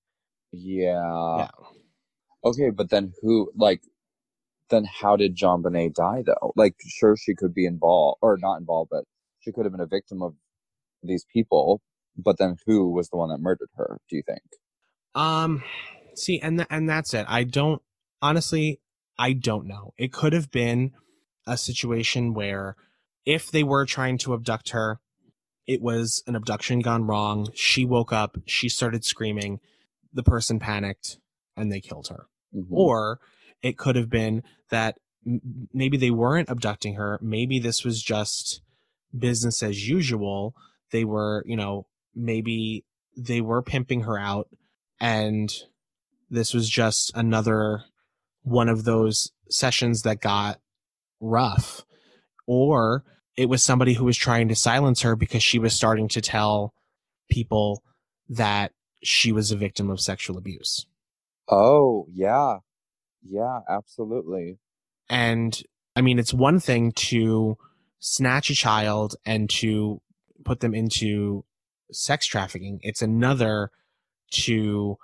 Yeah. 0.52 1.36
Yeah. 1.36 1.48
Okay, 2.44 2.70
but 2.70 2.90
then 2.90 3.12
who 3.22 3.52
like 3.56 3.82
then 4.70 4.84
how 4.86 5.16
did 5.16 5.36
JonBenét 5.36 5.94
die 5.94 6.24
though? 6.26 6.52
Like 6.56 6.76
sure 6.86 7.16
she 7.16 7.34
could 7.36 7.54
be 7.54 7.66
involved 7.66 8.18
or 8.22 8.38
not 8.40 8.58
involved, 8.60 8.90
but 8.92 9.04
she 9.40 9.52
could 9.52 9.64
have 9.66 9.72
been 9.72 9.80
a 9.82 9.86
victim 9.86 10.22
of 10.22 10.34
these 11.06 11.24
people, 11.32 11.80
but 12.16 12.38
then 12.38 12.56
who 12.66 12.90
was 12.90 13.08
the 13.10 13.16
one 13.16 13.30
that 13.30 13.40
murdered 13.40 13.70
her, 13.76 13.98
do 14.08 14.16
you 14.16 14.22
think? 14.26 14.40
Um, 15.14 15.62
see, 16.14 16.40
and 16.40 16.58
th- 16.58 16.68
and 16.70 16.88
that's 16.88 17.14
it. 17.14 17.26
I 17.28 17.44
don't 17.44 17.82
honestly. 18.22 18.80
I 19.16 19.32
don't 19.32 19.66
know. 19.66 19.94
It 19.96 20.12
could 20.12 20.32
have 20.32 20.50
been 20.50 20.92
a 21.46 21.56
situation 21.56 22.34
where, 22.34 22.74
if 23.24 23.48
they 23.50 23.62
were 23.62 23.86
trying 23.86 24.18
to 24.18 24.34
abduct 24.34 24.70
her, 24.70 24.98
it 25.68 25.80
was 25.80 26.22
an 26.26 26.34
abduction 26.34 26.80
gone 26.80 27.04
wrong. 27.06 27.48
She 27.54 27.84
woke 27.84 28.12
up. 28.12 28.38
She 28.46 28.68
started 28.68 29.04
screaming. 29.04 29.60
The 30.12 30.24
person 30.24 30.58
panicked, 30.58 31.18
and 31.56 31.70
they 31.70 31.80
killed 31.80 32.08
her. 32.08 32.26
Mhm. 32.54 32.66
or 32.70 33.18
it 33.62 33.76
could 33.76 33.96
have 33.96 34.08
been 34.08 34.42
that 34.70 34.96
m- 35.26 35.68
maybe 35.72 35.96
they 35.96 36.10
weren't 36.12 36.48
abducting 36.48 36.94
her 36.94 37.18
maybe 37.20 37.58
this 37.58 37.82
was 37.82 38.00
just 38.00 38.60
business 39.18 39.60
as 39.60 39.88
usual 39.88 40.54
they 40.94 41.04
were 41.04 41.42
you 41.46 41.56
know 41.56 41.86
maybe 42.14 42.84
they 43.16 43.40
were 43.40 43.62
pimping 43.62 44.02
her 44.02 44.18
out 44.18 44.48
and 45.00 45.52
this 46.30 46.54
was 46.54 46.68
just 46.68 47.12
another 47.14 47.82
one 48.42 48.68
of 48.68 48.84
those 48.84 49.32
sessions 49.50 50.02
that 50.02 50.20
got 50.20 50.60
rough 51.20 51.84
or 52.46 53.04
it 53.36 53.48
was 53.48 53.62
somebody 53.62 53.94
who 53.94 54.04
was 54.04 54.16
trying 54.16 54.48
to 54.48 54.54
silence 54.54 55.02
her 55.02 55.16
because 55.16 55.42
she 55.42 55.58
was 55.58 55.74
starting 55.74 56.08
to 56.08 56.20
tell 56.20 56.72
people 57.28 57.82
that 58.28 58.72
she 59.02 59.32
was 59.32 59.50
a 59.50 59.56
victim 59.56 59.90
of 59.90 60.00
sexual 60.00 60.38
abuse 60.38 60.86
Oh, 61.48 62.06
yeah. 62.12 62.58
Yeah, 63.22 63.60
absolutely. 63.68 64.58
And 65.08 65.58
I 65.96 66.00
mean, 66.00 66.18
it's 66.18 66.34
one 66.34 66.60
thing 66.60 66.92
to 66.92 67.56
snatch 67.98 68.50
a 68.50 68.54
child 68.54 69.16
and 69.24 69.48
to 69.48 70.00
put 70.44 70.60
them 70.60 70.74
into 70.74 71.44
sex 71.92 72.26
trafficking. 72.26 72.80
It's 72.82 73.02
another 73.02 73.70
to 74.32 74.98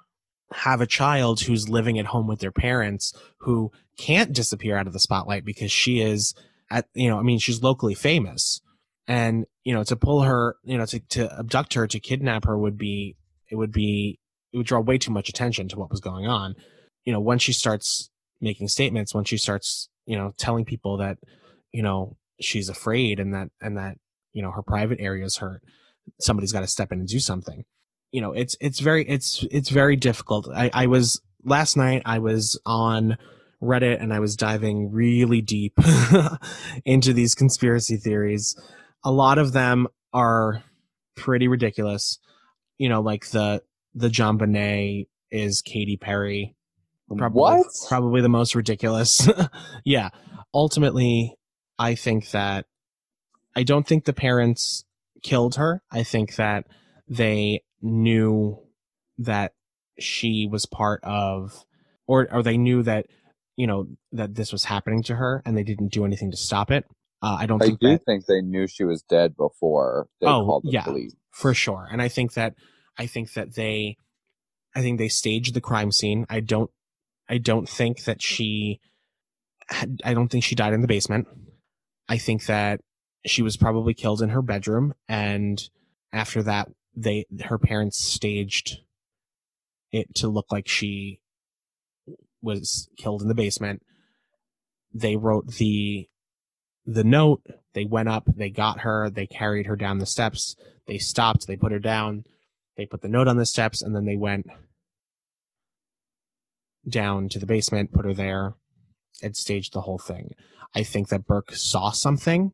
have 0.52 0.80
a 0.80 0.86
child 0.86 1.40
who's 1.40 1.68
living 1.68 1.98
at 1.98 2.06
home 2.06 2.26
with 2.26 2.40
their 2.40 2.50
parents 2.50 3.12
who 3.38 3.70
can't 3.96 4.32
disappear 4.32 4.76
out 4.76 4.86
of 4.86 4.92
the 4.92 4.98
spotlight 4.98 5.44
because 5.44 5.70
she 5.70 6.00
is 6.00 6.34
at, 6.70 6.86
you 6.94 7.08
know, 7.08 7.18
I 7.18 7.22
mean, 7.22 7.38
she's 7.38 7.62
locally 7.62 7.94
famous. 7.94 8.60
And, 9.06 9.46
you 9.64 9.74
know, 9.74 9.82
to 9.84 9.96
pull 9.96 10.22
her, 10.22 10.56
you 10.64 10.78
know, 10.78 10.86
to, 10.86 11.00
to 11.00 11.38
abduct 11.38 11.74
her, 11.74 11.86
to 11.86 12.00
kidnap 12.00 12.44
her 12.44 12.56
would 12.56 12.78
be, 12.78 13.16
it 13.50 13.56
would 13.56 13.72
be, 13.72 14.18
it 14.52 14.56
would 14.56 14.66
draw 14.66 14.80
way 14.80 14.98
too 14.98 15.12
much 15.12 15.28
attention 15.28 15.68
to 15.68 15.78
what 15.78 15.90
was 15.90 16.00
going 16.00 16.26
on. 16.26 16.54
You 17.04 17.12
know, 17.12 17.20
once 17.20 17.42
she 17.42 17.52
starts 17.52 18.10
making 18.40 18.68
statements 18.68 19.14
when 19.14 19.24
she 19.24 19.36
starts 19.36 19.88
you 20.06 20.16
know 20.16 20.32
telling 20.36 20.64
people 20.64 20.96
that 20.96 21.18
you 21.72 21.82
know 21.82 22.16
she's 22.40 22.68
afraid 22.68 23.20
and 23.20 23.34
that 23.34 23.48
and 23.60 23.76
that 23.76 23.96
you 24.32 24.42
know 24.42 24.50
her 24.50 24.62
private 24.62 25.00
area 25.00 25.24
is 25.24 25.36
hurt 25.36 25.62
somebody's 26.20 26.52
got 26.52 26.60
to 26.60 26.66
step 26.66 26.92
in 26.92 27.00
and 27.00 27.08
do 27.08 27.18
something 27.18 27.64
you 28.12 28.20
know 28.20 28.32
it's 28.32 28.56
it's 28.60 28.80
very 28.80 29.08
it's 29.08 29.44
it's 29.50 29.68
very 29.68 29.96
difficult 29.96 30.48
i 30.54 30.70
i 30.72 30.86
was 30.86 31.20
last 31.44 31.76
night 31.76 32.02
i 32.04 32.18
was 32.18 32.60
on 32.66 33.16
reddit 33.62 34.02
and 34.02 34.12
i 34.12 34.20
was 34.20 34.36
diving 34.36 34.90
really 34.90 35.40
deep 35.40 35.78
into 36.84 37.12
these 37.12 37.34
conspiracy 37.34 37.96
theories 37.96 38.58
a 39.04 39.12
lot 39.12 39.38
of 39.38 39.52
them 39.52 39.86
are 40.12 40.62
pretty 41.16 41.48
ridiculous 41.48 42.18
you 42.78 42.88
know 42.88 43.00
like 43.00 43.26
the 43.30 43.62
the 43.94 44.08
JonBenét 44.08 45.08
is 45.32 45.62
Katy 45.62 45.96
Perry 45.96 46.54
probably 47.16 47.40
what? 47.40 47.66
probably 47.88 48.20
the 48.20 48.28
most 48.28 48.54
ridiculous. 48.54 49.28
yeah. 49.84 50.10
Ultimately, 50.54 51.36
I 51.78 51.94
think 51.94 52.30
that 52.30 52.66
I 53.56 53.62
don't 53.62 53.86
think 53.86 54.04
the 54.04 54.12
parents 54.12 54.84
killed 55.22 55.56
her. 55.56 55.82
I 55.90 56.02
think 56.02 56.36
that 56.36 56.66
they 57.08 57.62
knew 57.82 58.58
that 59.18 59.52
she 59.98 60.48
was 60.50 60.66
part 60.66 61.00
of 61.02 61.64
or 62.06 62.32
or 62.32 62.42
they 62.42 62.56
knew 62.56 62.82
that 62.82 63.06
you 63.56 63.66
know 63.66 63.86
that 64.12 64.34
this 64.34 64.52
was 64.52 64.64
happening 64.64 65.02
to 65.04 65.16
her 65.16 65.42
and 65.44 65.56
they 65.56 65.62
didn't 65.64 65.92
do 65.92 66.04
anything 66.04 66.30
to 66.30 66.36
stop 66.36 66.70
it. 66.70 66.84
Uh, 67.22 67.36
I 67.40 67.46
don't 67.46 67.62
I 67.62 67.66
think 67.66 67.80
do 67.80 67.88
that 67.88 68.04
think 68.06 68.24
they 68.26 68.40
knew 68.40 68.66
she 68.66 68.84
was 68.84 69.02
dead 69.02 69.36
before 69.36 70.06
they 70.20 70.26
Oh, 70.26 70.44
called 70.46 70.62
the 70.64 70.70
yeah. 70.70 70.84
police. 70.84 71.14
for 71.30 71.52
sure. 71.52 71.86
And 71.90 72.00
I 72.00 72.08
think 72.08 72.32
that 72.34 72.54
I 72.98 73.06
think 73.06 73.34
that 73.34 73.54
they 73.54 73.96
I 74.74 74.80
think 74.80 74.98
they 74.98 75.08
staged 75.08 75.52
the 75.54 75.60
crime 75.60 75.92
scene. 75.92 76.24
I 76.30 76.40
don't 76.40 76.70
I 77.28 77.38
don't 77.38 77.68
think 77.68 78.04
that 78.04 78.22
she 78.22 78.80
had, 79.68 80.00
I 80.04 80.14
don't 80.14 80.28
think 80.28 80.44
she 80.44 80.54
died 80.54 80.72
in 80.72 80.80
the 80.80 80.88
basement. 80.88 81.28
I 82.08 82.18
think 82.18 82.46
that 82.46 82.80
she 83.26 83.42
was 83.42 83.56
probably 83.56 83.94
killed 83.94 84.22
in 84.22 84.30
her 84.30 84.42
bedroom 84.42 84.94
and 85.08 85.68
after 86.12 86.42
that 86.42 86.68
they 86.96 87.26
her 87.44 87.58
parents 87.58 87.98
staged 87.98 88.80
it 89.92 90.14
to 90.14 90.28
look 90.28 90.46
like 90.50 90.68
she 90.68 91.20
was 92.42 92.88
killed 92.96 93.22
in 93.22 93.28
the 93.28 93.34
basement. 93.34 93.82
They 94.92 95.16
wrote 95.16 95.46
the 95.46 96.08
the 96.86 97.04
note, 97.04 97.42
they 97.74 97.84
went 97.84 98.08
up, 98.08 98.24
they 98.34 98.50
got 98.50 98.80
her, 98.80 99.10
they 99.10 99.26
carried 99.26 99.66
her 99.66 99.76
down 99.76 99.98
the 99.98 100.06
steps, 100.06 100.56
they 100.86 100.98
stopped, 100.98 101.46
they 101.46 101.56
put 101.56 101.72
her 101.72 101.78
down, 101.78 102.24
they 102.76 102.86
put 102.86 103.02
the 103.02 103.08
note 103.08 103.28
on 103.28 103.36
the 103.36 103.46
steps, 103.46 103.82
and 103.82 103.94
then 103.94 104.06
they 104.06 104.16
went 104.16 104.46
down 106.88 107.28
to 107.28 107.38
the 107.38 107.46
basement, 107.46 107.92
put 107.92 108.06
her 108.06 108.14
there, 108.14 108.54
and 109.22 109.36
staged 109.36 109.72
the 109.72 109.82
whole 109.82 109.98
thing. 109.98 110.34
I 110.74 110.82
think 110.82 111.08
that 111.08 111.26
Burke 111.26 111.52
saw 111.52 111.90
something, 111.90 112.52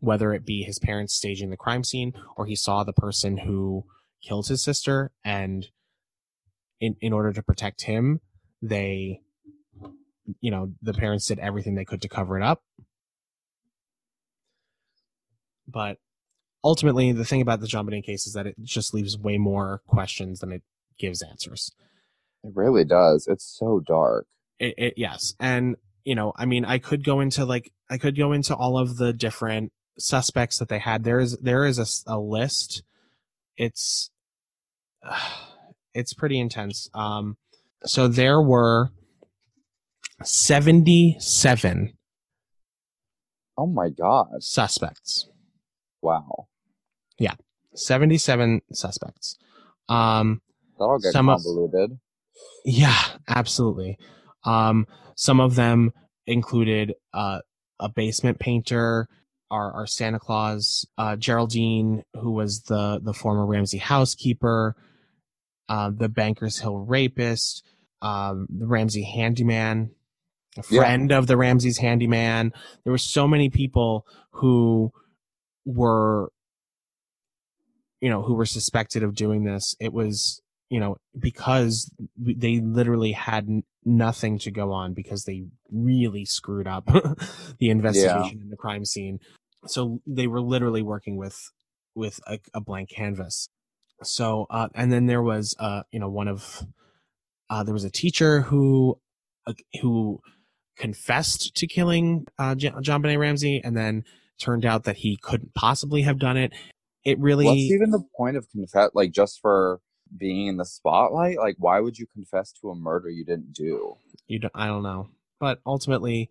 whether 0.00 0.32
it 0.34 0.44
be 0.44 0.62
his 0.62 0.78
parents 0.78 1.14
staging 1.14 1.50
the 1.50 1.56
crime 1.56 1.84
scene 1.84 2.12
or 2.36 2.46
he 2.46 2.56
saw 2.56 2.84
the 2.84 2.92
person 2.92 3.38
who 3.38 3.84
killed 4.22 4.48
his 4.48 4.62
sister, 4.62 5.12
and 5.24 5.68
in 6.80 6.96
in 7.00 7.12
order 7.12 7.32
to 7.32 7.42
protect 7.42 7.82
him, 7.82 8.20
they 8.62 9.20
you 10.40 10.50
know, 10.50 10.72
the 10.82 10.94
parents 10.94 11.26
did 11.26 11.38
everything 11.38 11.74
they 11.74 11.84
could 11.84 12.02
to 12.02 12.08
cover 12.08 12.38
it 12.38 12.42
up. 12.42 12.62
But 15.66 15.98
ultimately, 16.62 17.12
the 17.12 17.24
thing 17.24 17.40
about 17.40 17.60
the 17.60 17.66
JonBenét 17.66 18.04
case 18.04 18.26
is 18.26 18.34
that 18.34 18.46
it 18.46 18.56
just 18.62 18.94
leaves 18.94 19.18
way 19.18 19.38
more 19.38 19.82
questions 19.86 20.40
than 20.40 20.52
it 20.52 20.62
gives 20.98 21.22
answers. 21.22 21.72
It 22.42 22.52
really 22.54 22.84
does. 22.84 23.26
It's 23.26 23.44
so 23.44 23.80
dark. 23.80 24.26
It, 24.58 24.74
it 24.76 24.94
yes, 24.96 25.34
and 25.40 25.76
you 26.04 26.14
know, 26.14 26.32
I 26.36 26.44
mean, 26.44 26.64
I 26.64 26.78
could 26.78 27.02
go 27.02 27.20
into 27.20 27.44
like 27.44 27.72
I 27.90 27.98
could 27.98 28.16
go 28.16 28.32
into 28.32 28.54
all 28.54 28.78
of 28.78 28.98
the 28.98 29.12
different 29.12 29.72
suspects 29.98 30.58
that 30.58 30.68
they 30.68 30.78
had. 30.78 31.04
There 31.04 31.20
is 31.20 31.36
there 31.38 31.64
is 31.64 31.78
a, 31.78 32.12
a 32.12 32.18
list. 32.18 32.82
It's 33.56 34.10
it's 35.94 36.14
pretty 36.14 36.38
intense. 36.38 36.88
Um, 36.94 37.36
so 37.84 38.08
there 38.08 38.40
were 38.40 38.90
seventy 40.22 41.16
seven. 41.18 41.94
Oh 43.56 43.66
my 43.66 43.88
god. 43.88 44.26
suspects. 44.42 45.28
Wow. 46.02 46.48
Yeah, 47.18 47.34
77 47.76 48.60
suspects. 48.72 49.38
Um, 49.88 50.42
That'll 50.78 50.98
get 50.98 51.12
Some 51.12 51.28
of- 51.28 51.36
convoluted. 51.42 51.98
yeah, 52.64 52.98
absolutely. 53.28 53.96
Um, 54.44 54.86
some 55.14 55.38
of 55.40 55.54
them 55.54 55.92
included 56.26 56.94
uh, 57.12 57.38
a 57.78 57.88
basement 57.88 58.40
painter, 58.40 59.08
our, 59.54 59.72
our 59.72 59.86
Santa 59.86 60.18
Claus, 60.18 60.84
uh, 60.98 61.14
Geraldine, 61.14 62.02
who 62.20 62.32
was 62.32 62.62
the, 62.62 63.00
the 63.00 63.14
former 63.14 63.46
Ramsey 63.46 63.78
housekeeper, 63.78 64.74
uh, 65.68 65.90
the 65.94 66.08
Bankers 66.08 66.58
Hill 66.58 66.78
rapist, 66.78 67.64
um, 68.02 68.46
the 68.50 68.66
Ramsey 68.66 69.04
handyman, 69.04 69.92
a 70.58 70.62
Yeah. 70.68 70.80
friend 70.80 71.12
of 71.12 71.28
the 71.28 71.36
Ramsey's 71.36 71.78
handyman. 71.78 72.52
There 72.82 72.92
were 72.92 72.98
so 72.98 73.28
many 73.28 73.48
people 73.48 74.06
who 74.32 74.92
were 75.64 76.30
you 78.00 78.10
know 78.10 78.22
who 78.22 78.34
were 78.34 78.44
suspected 78.44 79.02
of 79.02 79.14
doing 79.14 79.44
this 79.44 79.74
it 79.80 79.90
was 79.90 80.42
you 80.68 80.78
know 80.78 80.96
because 81.18 81.90
they 82.18 82.60
literally 82.60 83.12
had 83.12 83.48
nothing 83.86 84.38
to 84.40 84.50
go 84.50 84.72
on 84.72 84.92
because 84.92 85.24
they 85.24 85.44
really 85.72 86.26
screwed 86.26 86.66
up 86.66 86.84
the 87.58 87.70
investigation 87.70 88.40
in 88.42 88.50
the 88.50 88.56
crime 88.56 88.84
scene 88.84 89.18
so 89.66 90.00
they 90.06 90.26
were 90.26 90.40
literally 90.40 90.82
working 90.82 91.16
with 91.16 91.50
with 91.94 92.20
a, 92.26 92.38
a 92.52 92.60
blank 92.60 92.90
canvas 92.90 93.48
so 94.02 94.46
uh 94.50 94.68
and 94.74 94.92
then 94.92 95.06
there 95.06 95.22
was 95.22 95.54
uh 95.58 95.82
you 95.90 95.98
know 96.00 96.08
one 96.08 96.28
of 96.28 96.64
uh 97.50 97.62
there 97.62 97.74
was 97.74 97.84
a 97.84 97.90
teacher 97.90 98.42
who 98.42 98.98
uh, 99.46 99.52
who 99.80 100.20
confessed 100.76 101.54
to 101.54 101.66
killing 101.66 102.26
uh 102.38 102.54
JonBenét 102.54 103.18
Ramsey 103.18 103.60
and 103.62 103.76
then 103.76 104.04
turned 104.40 104.64
out 104.64 104.84
that 104.84 104.96
he 104.96 105.16
couldn't 105.16 105.54
possibly 105.54 106.02
have 106.02 106.18
done 106.18 106.36
it 106.36 106.52
it 107.04 107.18
really 107.20 107.44
What's 107.44 107.58
even 107.58 107.90
the 107.90 108.02
point 108.16 108.36
of 108.36 108.48
confess? 108.50 108.90
Like 108.94 109.12
just 109.12 109.40
for 109.40 109.80
being 110.16 110.46
in 110.46 110.56
the 110.56 110.64
spotlight? 110.64 111.38
Like 111.38 111.56
why 111.58 111.80
would 111.80 111.98
you 111.98 112.06
confess 112.06 112.52
to 112.60 112.70
a 112.70 112.74
murder 112.74 113.10
you 113.10 113.24
didn't 113.24 113.52
do? 113.52 113.96
you 114.26 114.38
don't, 114.38 114.52
I 114.54 114.66
don't 114.66 114.82
know. 114.82 115.08
But 115.38 115.60
ultimately 115.66 116.30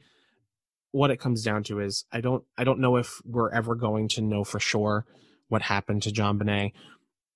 what 0.94 1.10
it 1.10 1.20
comes 1.20 1.44
down 1.44 1.64
to 1.64 1.80
is 1.80 2.06
I 2.12 2.22
don't 2.22 2.44
I 2.56 2.64
don't 2.64 2.80
know 2.80 2.96
if 2.98 3.20
we're 3.26 3.52
ever 3.52 3.76
going 3.76 4.08
to 4.10 4.22
know 4.22 4.44
for 4.44 4.60
sure 4.60 5.06
what 5.50 5.64
happened 5.64 6.04
to 6.04 6.12
JonBenét. 6.12 6.72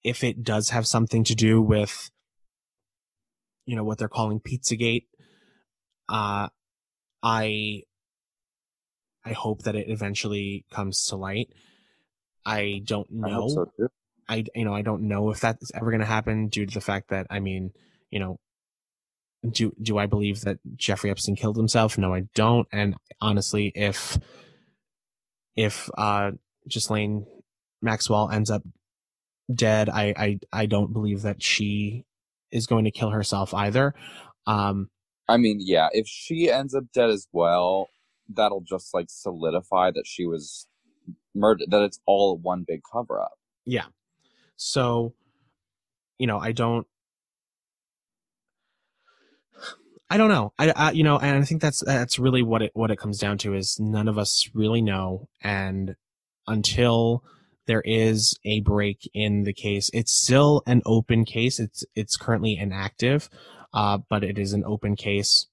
If 0.04 0.24
it 0.24 0.44
does 0.44 0.70
have 0.70 0.88
something 0.88 1.24
to 1.26 1.36
do 1.36 1.62
with 1.62 2.12
you 3.66 3.76
know 3.76 3.84
what 3.84 3.98
they're 3.98 4.08
calling 4.08 4.40
Pizzagate, 4.40 5.08
uh 6.08 6.50
I 7.24 7.82
I 9.26 9.34
hope 9.34 9.64
that 9.64 9.76
it 9.76 9.90
eventually 9.90 10.64
comes 10.72 11.04
to 11.08 11.16
light. 11.16 11.50
I 12.46 12.84
don't 12.86 13.12
know. 13.12 13.50
hope 13.50 13.72
so. 13.76 13.88
I 14.30 14.46
you 14.54 14.66
know 14.66 14.76
I 14.76 14.84
don't 14.84 15.08
know 15.08 15.32
if 15.32 15.40
that's 15.40 15.72
ever 15.74 15.90
going 15.90 16.02
to 16.02 16.06
happen 16.06 16.50
due 16.50 16.68
to 16.68 16.74
the 16.76 16.80
fact 16.80 17.10
that 17.10 17.26
I 17.32 17.40
mean 17.40 17.72
you 18.12 18.20
know 18.20 18.40
do 19.52 19.74
do 19.82 19.98
I 19.98 20.06
believe 20.06 20.42
that 20.42 20.60
Jeffrey 20.76 21.10
Epstein 21.10 21.36
killed 21.36 21.58
himself? 21.58 21.98
No, 21.98 22.14
I 22.14 22.22
don't. 22.36 22.68
And 22.72 22.96
honestly, 23.22 23.72
if 23.76 24.18
if 25.56 25.90
uh 25.98 26.32
Ghislaine 26.68 27.26
Maxwell 27.82 28.30
ends 28.30 28.50
up 28.50 28.64
dead, 29.54 29.90
I 29.90 30.14
I 30.18 30.40
I 30.52 30.66
don't 30.66 30.94
believe 30.94 31.22
that 31.24 31.42
she 31.42 32.06
is 32.52 32.68
going 32.68 32.86
to 32.86 32.92
kill 32.92 33.10
herself 33.10 33.54
either. 33.54 33.94
Um 34.46 34.90
I 35.30 35.38
mean, 35.38 35.58
yeah, 35.60 35.90
if 35.92 36.08
she 36.08 36.50
ends 36.50 36.74
up 36.74 36.86
dead 36.94 37.10
as 37.10 37.28
well, 37.34 37.90
that'll 38.34 38.62
just 38.62 38.94
like 38.94 39.08
solidify 39.10 39.92
that 39.92 40.08
she 40.08 40.26
was 40.26 40.68
murdered, 41.36 41.70
that 41.70 41.82
it's 41.84 42.00
all 42.06 42.38
one 42.38 42.64
big 42.68 42.82
cover 42.92 43.22
up. 43.22 43.34
yeah. 43.66 43.86
So 44.56 45.14
you 46.18 46.26
know, 46.26 46.40
I 46.40 46.52
don't 46.52 46.88
I 50.10 50.18
don't 50.18 50.30
know. 50.30 50.54
I, 50.58 50.72
I 50.72 50.92
you 50.92 51.04
know, 51.04 51.18
and 51.18 51.38
I 51.38 51.46
think 51.46 51.62
that's 51.62 51.82
that's 51.82 52.18
really 52.18 52.42
what 52.42 52.62
it 52.62 52.72
what 52.74 52.92
it 52.92 52.98
comes 52.98 53.20
down 53.20 53.38
to 53.40 53.54
is 53.54 53.78
none 53.80 54.08
of 54.08 54.18
us 54.18 54.50
really 54.54 54.82
know, 54.82 55.28
and 55.42 55.96
until 56.48 57.24
there 57.66 57.82
is 57.84 58.40
a 58.46 58.62
break 58.62 59.10
in 59.14 59.44
the 59.44 59.54
case, 59.54 59.90
it's 59.94 60.14
still 60.14 60.64
an 60.66 60.82
open 60.86 61.26
case. 61.26 61.60
It's 61.60 61.84
it's 61.94 62.16
currently 62.16 62.58
inactive, 62.58 63.30
uh, 63.74 64.00
but 64.10 64.24
it 64.24 64.38
is 64.38 64.54
an 64.54 64.64
open 64.66 64.96
case. 64.96 65.48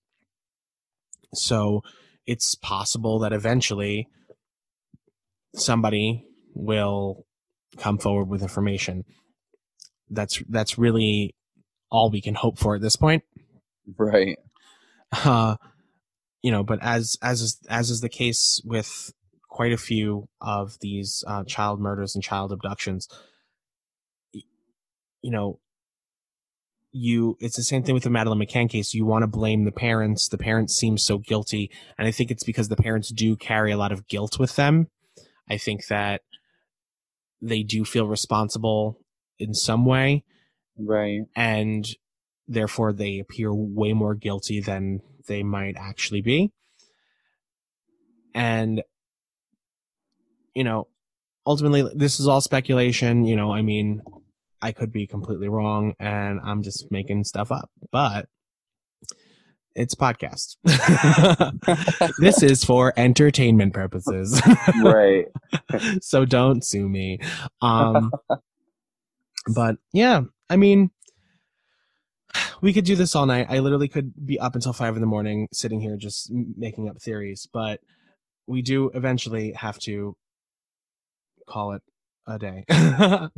So 1.34 1.82
it's 2.26 2.54
possible 2.54 3.18
that 3.18 3.32
eventually 3.32 4.08
somebody 5.56 6.26
will 6.54 7.26
come 7.76 7.98
forward 7.98 8.28
with 8.28 8.42
information. 8.42 9.04
That's 10.08 10.40
that's 10.48 10.78
really 10.78 11.34
all 11.90 12.08
we 12.08 12.20
can 12.20 12.36
hope 12.36 12.56
for 12.56 12.76
at 12.76 12.82
this 12.82 12.94
point 12.94 13.24
Right. 13.98 14.38
uh, 15.12 15.56
you 16.42 16.50
know, 16.50 16.62
but 16.62 16.78
as 16.82 17.16
as 17.22 17.40
is 17.40 17.58
as 17.68 17.90
is 17.90 18.00
the 18.00 18.08
case 18.08 18.60
with 18.64 19.12
quite 19.48 19.72
a 19.72 19.76
few 19.78 20.28
of 20.40 20.78
these 20.80 21.22
uh, 21.26 21.44
child 21.44 21.80
murders 21.80 22.14
and 22.14 22.24
child 22.24 22.52
abductions, 22.52 23.08
you 24.32 25.30
know, 25.30 25.60
you 26.92 27.36
it's 27.40 27.56
the 27.56 27.62
same 27.62 27.82
thing 27.82 27.94
with 27.94 28.04
the 28.04 28.10
Madeleine 28.10 28.38
McCann 28.38 28.68
case. 28.70 28.94
You 28.94 29.04
want 29.04 29.22
to 29.22 29.26
blame 29.26 29.64
the 29.64 29.72
parents. 29.72 30.28
The 30.28 30.38
parents 30.38 30.74
seem 30.74 30.98
so 30.98 31.18
guilty, 31.18 31.70
and 31.98 32.06
I 32.06 32.10
think 32.10 32.30
it's 32.30 32.44
because 32.44 32.68
the 32.68 32.76
parents 32.76 33.10
do 33.10 33.36
carry 33.36 33.72
a 33.72 33.76
lot 33.76 33.92
of 33.92 34.06
guilt 34.06 34.38
with 34.38 34.56
them. 34.56 34.88
I 35.48 35.58
think 35.58 35.86
that 35.88 36.22
they 37.42 37.62
do 37.62 37.84
feel 37.84 38.06
responsible 38.06 38.98
in 39.38 39.52
some 39.52 39.84
way 39.84 40.24
Right. 40.78 41.22
and 41.36 41.86
therefore 42.48 42.92
they 42.92 43.18
appear 43.18 43.52
way 43.52 43.92
more 43.92 44.14
guilty 44.14 44.60
than 44.60 45.00
they 45.26 45.42
might 45.42 45.76
actually 45.76 46.20
be. 46.20 46.52
And, 48.34 48.82
you 50.54 50.64
know, 50.64 50.88
ultimately, 51.46 51.88
this 51.94 52.20
is 52.20 52.26
all 52.26 52.40
speculation. 52.40 53.24
You 53.24 53.36
know, 53.36 53.52
I 53.52 53.62
mean, 53.62 54.02
I 54.60 54.72
could 54.72 54.92
be 54.92 55.06
completely 55.06 55.48
wrong 55.48 55.94
and 56.00 56.40
I'm 56.42 56.62
just 56.62 56.90
making 56.90 57.24
stuff 57.24 57.52
up, 57.52 57.70
but 57.92 58.28
it's 59.74 59.94
podcast. 59.94 60.56
this 62.18 62.42
is 62.42 62.64
for 62.64 62.92
entertainment 62.96 63.74
purposes. 63.74 64.40
right. 64.82 65.26
so 66.00 66.24
don't 66.24 66.64
sue 66.64 66.88
me. 66.88 67.18
Um, 67.60 68.12
but 69.54 69.76
yeah, 69.92 70.22
I 70.48 70.56
mean, 70.56 70.90
we 72.60 72.72
could 72.72 72.84
do 72.84 72.96
this 72.96 73.14
all 73.14 73.26
night. 73.26 73.46
I 73.48 73.58
literally 73.60 73.88
could 73.88 74.12
be 74.26 74.38
up 74.38 74.54
until 74.54 74.72
five 74.72 74.94
in 74.94 75.00
the 75.00 75.06
morning 75.06 75.48
sitting 75.52 75.80
here 75.80 75.96
just 75.96 76.30
making 76.32 76.88
up 76.88 77.00
theories, 77.00 77.48
but 77.52 77.80
we 78.46 78.62
do 78.62 78.90
eventually 78.94 79.52
have 79.52 79.78
to 79.80 80.16
call 81.48 81.72
it 81.72 81.82
a 82.26 82.38
day. 82.38 82.64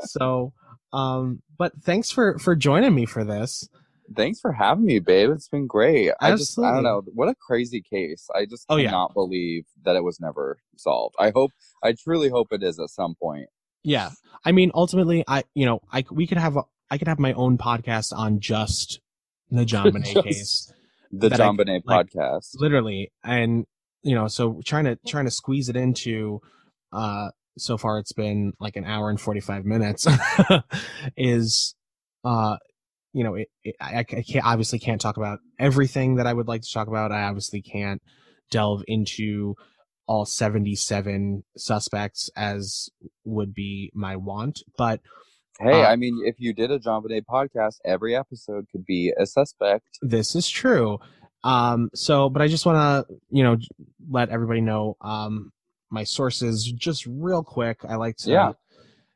so, 0.00 0.52
um, 0.92 1.42
but 1.56 1.72
thanks 1.82 2.10
for 2.10 2.38
for 2.38 2.54
joining 2.56 2.94
me 2.94 3.06
for 3.06 3.24
this. 3.24 3.68
Thanks 4.16 4.40
for 4.40 4.52
having 4.52 4.86
me, 4.86 5.00
babe. 5.00 5.30
It's 5.30 5.48
been 5.48 5.66
great. 5.66 6.12
I 6.18 6.30
just, 6.34 6.58
I 6.58 6.72
don't 6.72 6.82
know. 6.82 7.02
What 7.14 7.28
a 7.28 7.34
crazy 7.34 7.82
case. 7.82 8.26
I 8.34 8.46
just 8.46 8.64
Oh, 8.70 8.76
yeah. 8.76 8.86
cannot 8.88 9.12
believe 9.12 9.66
that 9.84 9.96
it 9.96 10.02
was 10.02 10.18
never 10.18 10.56
solved. 10.78 11.14
I 11.18 11.30
hope, 11.34 11.50
I 11.82 11.92
truly 11.92 12.30
hope 12.30 12.48
it 12.50 12.62
is 12.62 12.78
at 12.78 12.88
some 12.88 13.14
point. 13.22 13.50
Yeah, 13.84 14.10
I 14.46 14.52
mean, 14.52 14.70
ultimately, 14.74 15.24
I 15.28 15.44
you 15.54 15.66
know, 15.66 15.80
I 15.92 16.04
we 16.10 16.26
could 16.26 16.38
have 16.38 16.56
a, 16.56 16.62
I 16.90 16.98
could 16.98 17.08
have 17.08 17.18
my 17.18 17.32
own 17.34 17.58
podcast 17.58 18.16
on 18.16 18.40
just 18.40 19.00
the 19.50 19.64
JonBenét 19.66 20.22
case. 20.24 20.72
The 21.10 21.26
I- 21.26 21.36
JonBenét 21.36 21.82
like, 21.84 22.10
podcast. 22.10 22.50
literally 22.56 23.10
and 23.24 23.66
you 24.02 24.14
know 24.14 24.28
so 24.28 24.60
trying 24.64 24.84
to 24.84 24.98
trying 25.06 25.24
to 25.24 25.30
squeeze 25.30 25.68
it 25.68 25.76
into 25.76 26.40
uh 26.92 27.30
so 27.56 27.76
far 27.76 27.98
it's 27.98 28.12
been 28.12 28.52
like 28.60 28.76
an 28.76 28.84
hour 28.84 29.10
and 29.10 29.20
45 29.20 29.64
minutes 29.64 30.06
is 31.16 31.74
uh 32.24 32.56
you 33.12 33.24
know 33.24 33.34
it, 33.34 33.48
it 33.64 33.74
I, 33.80 33.98
I 33.98 34.04
can't 34.04 34.44
obviously 34.44 34.78
can't 34.78 35.00
talk 35.00 35.16
about 35.16 35.40
everything 35.58 36.16
that 36.16 36.26
i 36.26 36.32
would 36.32 36.46
like 36.46 36.62
to 36.62 36.72
talk 36.72 36.86
about 36.88 37.10
i 37.10 37.22
obviously 37.22 37.60
can't 37.60 38.00
delve 38.50 38.82
into 38.86 39.54
all 40.06 40.24
77 40.24 41.42
suspects 41.56 42.30
as 42.36 42.88
would 43.24 43.52
be 43.54 43.90
my 43.94 44.14
want 44.16 44.62
but 44.76 45.00
Hey, 45.60 45.82
Uh, 45.82 45.88
I 45.88 45.96
mean, 45.96 46.20
if 46.24 46.36
you 46.38 46.52
did 46.52 46.70
a 46.70 46.78
JonBenét 46.78 47.22
podcast, 47.28 47.76
every 47.84 48.14
episode 48.14 48.66
could 48.70 48.84
be 48.86 49.12
a 49.18 49.26
suspect. 49.26 49.84
this 50.02 50.34
is 50.34 50.48
true. 50.48 50.98
Um 51.44 51.88
so 51.94 52.28
but 52.28 52.42
i 52.42 52.48
just 52.48 52.66
want 52.66 52.78
to 53.08 53.14
you 53.30 53.44
know 53.44 53.56
let 54.10 54.28
everybody 54.30 54.60
know 54.60 54.96
um 55.00 55.52
my 55.88 56.02
sources 56.04 56.64
just 56.76 57.06
real 57.06 57.42
quick. 57.44 57.78
I 57.88 57.94
like 57.94 58.16
to 58.18 58.30
Yeah. 58.30 58.52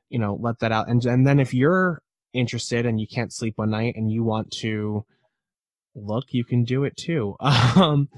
you 0.08 0.18
know 0.20 0.38
let 0.40 0.60
that 0.60 0.70
out. 0.72 0.88
And 0.88 1.04
and 1.04 1.26
then 1.26 1.40
if 1.40 1.52
you're 1.52 2.00
interested 2.32 2.86
and 2.86 3.00
you 3.00 3.06
can't 3.08 3.32
sleep 3.32 3.54
one 3.56 3.70
night 3.70 3.94
and 3.96 4.10
you 4.10 4.22
want 4.22 4.52
to 4.62 5.04
look 5.96 6.26
you 6.30 6.44
can 6.44 6.62
do 6.64 6.84
it 6.84 6.96
too. 6.96 7.34
Um 7.40 8.08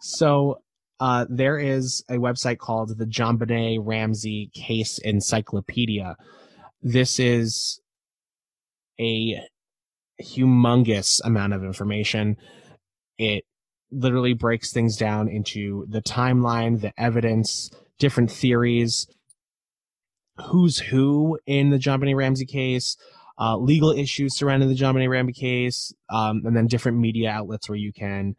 so 0.00 0.60
uh 1.00 1.26
there 1.28 1.58
is 1.58 2.02
a 2.08 2.14
website 2.14 2.58
called 2.58 2.96
the 2.96 3.04
JonBenét 3.06 3.80
ramsey 3.82 4.50
case 4.54 4.98
encyclopedia 4.98 6.16
this 6.82 7.18
is 7.18 7.80
a 9.00 9.40
humongous 10.22 11.20
amount 11.24 11.52
of 11.52 11.64
information. 11.64 12.36
It 13.18 13.44
literally 13.90 14.34
breaks 14.34 14.72
things 14.72 14.96
down 14.96 15.28
into 15.28 15.86
the 15.88 16.02
timeline, 16.02 16.80
the 16.80 16.92
evidence, 17.00 17.70
different 17.98 18.30
theories, 18.30 19.06
who's 20.46 20.78
who 20.78 21.38
in 21.46 21.70
the 21.70 21.78
John 21.78 22.00
Ramsey 22.14 22.46
case, 22.46 22.96
uh, 23.38 23.56
legal 23.56 23.90
issues 23.90 24.36
surrounding 24.36 24.68
the 24.68 24.74
John 24.74 24.96
Ramsey 24.96 25.32
case, 25.32 25.92
um, 26.10 26.42
and 26.44 26.56
then 26.56 26.66
different 26.66 26.98
media 26.98 27.30
outlets 27.30 27.68
where 27.68 27.78
you 27.78 27.92
can 27.92 28.34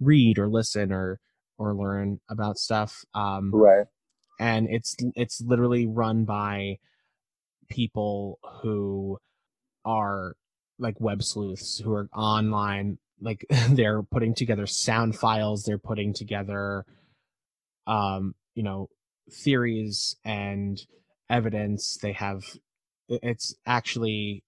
read 0.00 0.38
or 0.38 0.48
listen 0.48 0.92
or 0.92 1.20
or 1.58 1.74
learn 1.74 2.20
about 2.28 2.58
stuff. 2.58 3.04
Um, 3.14 3.50
Right. 3.52 3.86
and 4.40 4.68
it's 4.68 4.96
it's 5.14 5.40
literally 5.40 5.86
run 5.86 6.24
by 6.24 6.78
people 7.74 8.38
who 8.62 9.18
are 9.84 10.34
like 10.78 10.94
web 11.00 11.22
sleuths 11.22 11.78
who 11.78 11.92
are 11.92 12.08
online 12.14 12.98
like 13.20 13.44
they're 13.70 14.02
putting 14.02 14.32
together 14.34 14.66
sound 14.66 15.16
files 15.16 15.64
they're 15.64 15.76
putting 15.78 16.12
together 16.14 16.84
um 17.86 18.34
you 18.54 18.62
know 18.62 18.88
theories 19.30 20.16
and 20.24 20.86
evidence 21.28 21.98
they 22.00 22.12
have 22.12 22.42
it's 23.08 23.54
actually 23.66 24.44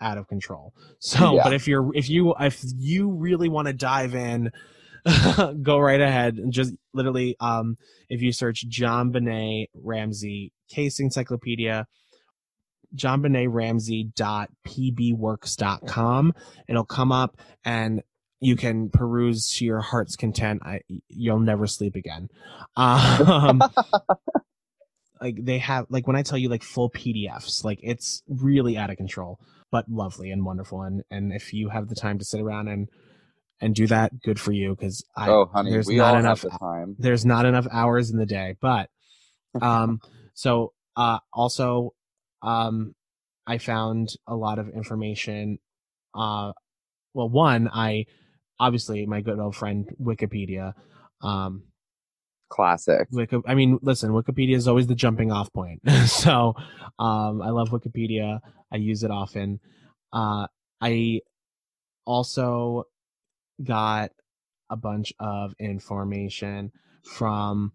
out 0.00 0.16
of 0.16 0.26
control 0.26 0.72
so 0.98 1.34
Yeah. 1.36 1.42
but 1.44 1.52
if 1.52 1.68
you're 1.68 1.94
if 1.94 2.08
you 2.08 2.34
if 2.40 2.62
you 2.76 3.10
really 3.10 3.48
want 3.50 3.68
to 3.68 3.74
dive 3.74 4.14
in 4.14 4.50
go 5.62 5.78
right 5.78 6.00
ahead 6.00 6.36
and 6.36 6.50
just 6.50 6.72
literally 6.94 7.36
um 7.40 7.76
if 8.08 8.22
you 8.22 8.32
search 8.32 8.64
JonBenét 8.70 9.66
ramsey 9.74 10.52
case 10.70 10.98
encyclopedia 10.98 11.86
JonBenét 12.94 13.48
it'll 16.68 16.84
come 16.84 17.12
up 17.12 17.36
and 17.64 18.02
you 18.40 18.56
can 18.56 18.90
peruse 18.90 19.50
to 19.56 19.64
your 19.64 19.80
heart's 19.80 20.16
content. 20.16 20.62
I, 20.64 20.80
you'll 21.08 21.40
never 21.40 21.66
sleep 21.66 21.96
again. 21.96 22.28
Um 22.76 23.62
like 25.20 25.36
they 25.42 25.58
have 25.58 25.86
like 25.88 26.08
when 26.08 26.16
i 26.16 26.22
tell 26.22 26.36
you 26.36 26.48
like 26.48 26.64
full 26.64 26.90
pdfs 26.90 27.62
like 27.64 27.78
it's 27.82 28.22
really 28.28 28.76
out 28.76 28.90
of 28.90 28.96
control 28.96 29.38
but 29.74 29.90
lovely 29.90 30.30
and 30.30 30.44
wonderful. 30.44 30.82
And 30.82 31.02
and 31.10 31.32
if 31.32 31.52
you 31.52 31.68
have 31.68 31.88
the 31.88 31.96
time 31.96 32.20
to 32.20 32.24
sit 32.24 32.40
around 32.40 32.68
and 32.68 32.88
and 33.60 33.74
do 33.74 33.88
that 33.88 34.20
good 34.22 34.38
for 34.38 34.52
you 34.52 34.70
because 34.70 35.04
i 35.16 35.28
oh, 35.28 35.50
honey, 35.52 35.72
there's 35.72 35.88
we 35.88 35.96
not 35.96 36.14
all 36.14 36.20
enough 36.20 36.42
have 36.42 36.52
the 36.52 36.58
time. 36.58 36.94
there's 36.96 37.26
not 37.26 37.44
enough 37.44 37.66
hours 37.72 38.10
in 38.10 38.18
the 38.18 38.26
day 38.26 38.54
but 38.60 38.88
um 39.62 40.00
so 40.32 40.72
uh 40.96 41.18
also 41.32 41.92
um 42.44 42.94
i 43.46 43.58
found 43.58 44.14
a 44.28 44.36
lot 44.36 44.58
of 44.58 44.68
information 44.70 45.58
uh 46.14 46.52
well 47.14 47.28
one 47.28 47.68
i 47.72 48.04
obviously 48.60 49.06
my 49.06 49.20
good 49.20 49.38
old 49.40 49.56
friend 49.56 49.88
wikipedia 50.00 50.72
um 51.22 51.64
Classic. 52.54 53.08
Wiki, 53.10 53.38
I 53.46 53.54
mean, 53.54 53.80
listen, 53.82 54.12
Wikipedia 54.12 54.54
is 54.54 54.68
always 54.68 54.86
the 54.86 54.94
jumping 54.94 55.32
off 55.32 55.52
point. 55.52 55.80
so, 56.06 56.54
um, 57.00 57.42
I 57.42 57.50
love 57.50 57.70
Wikipedia. 57.70 58.38
I 58.72 58.76
use 58.76 59.02
it 59.02 59.10
often. 59.10 59.58
Uh, 60.12 60.46
I 60.80 61.20
also 62.06 62.84
got 63.62 64.12
a 64.70 64.76
bunch 64.76 65.12
of 65.18 65.54
information 65.58 66.70
from 67.04 67.72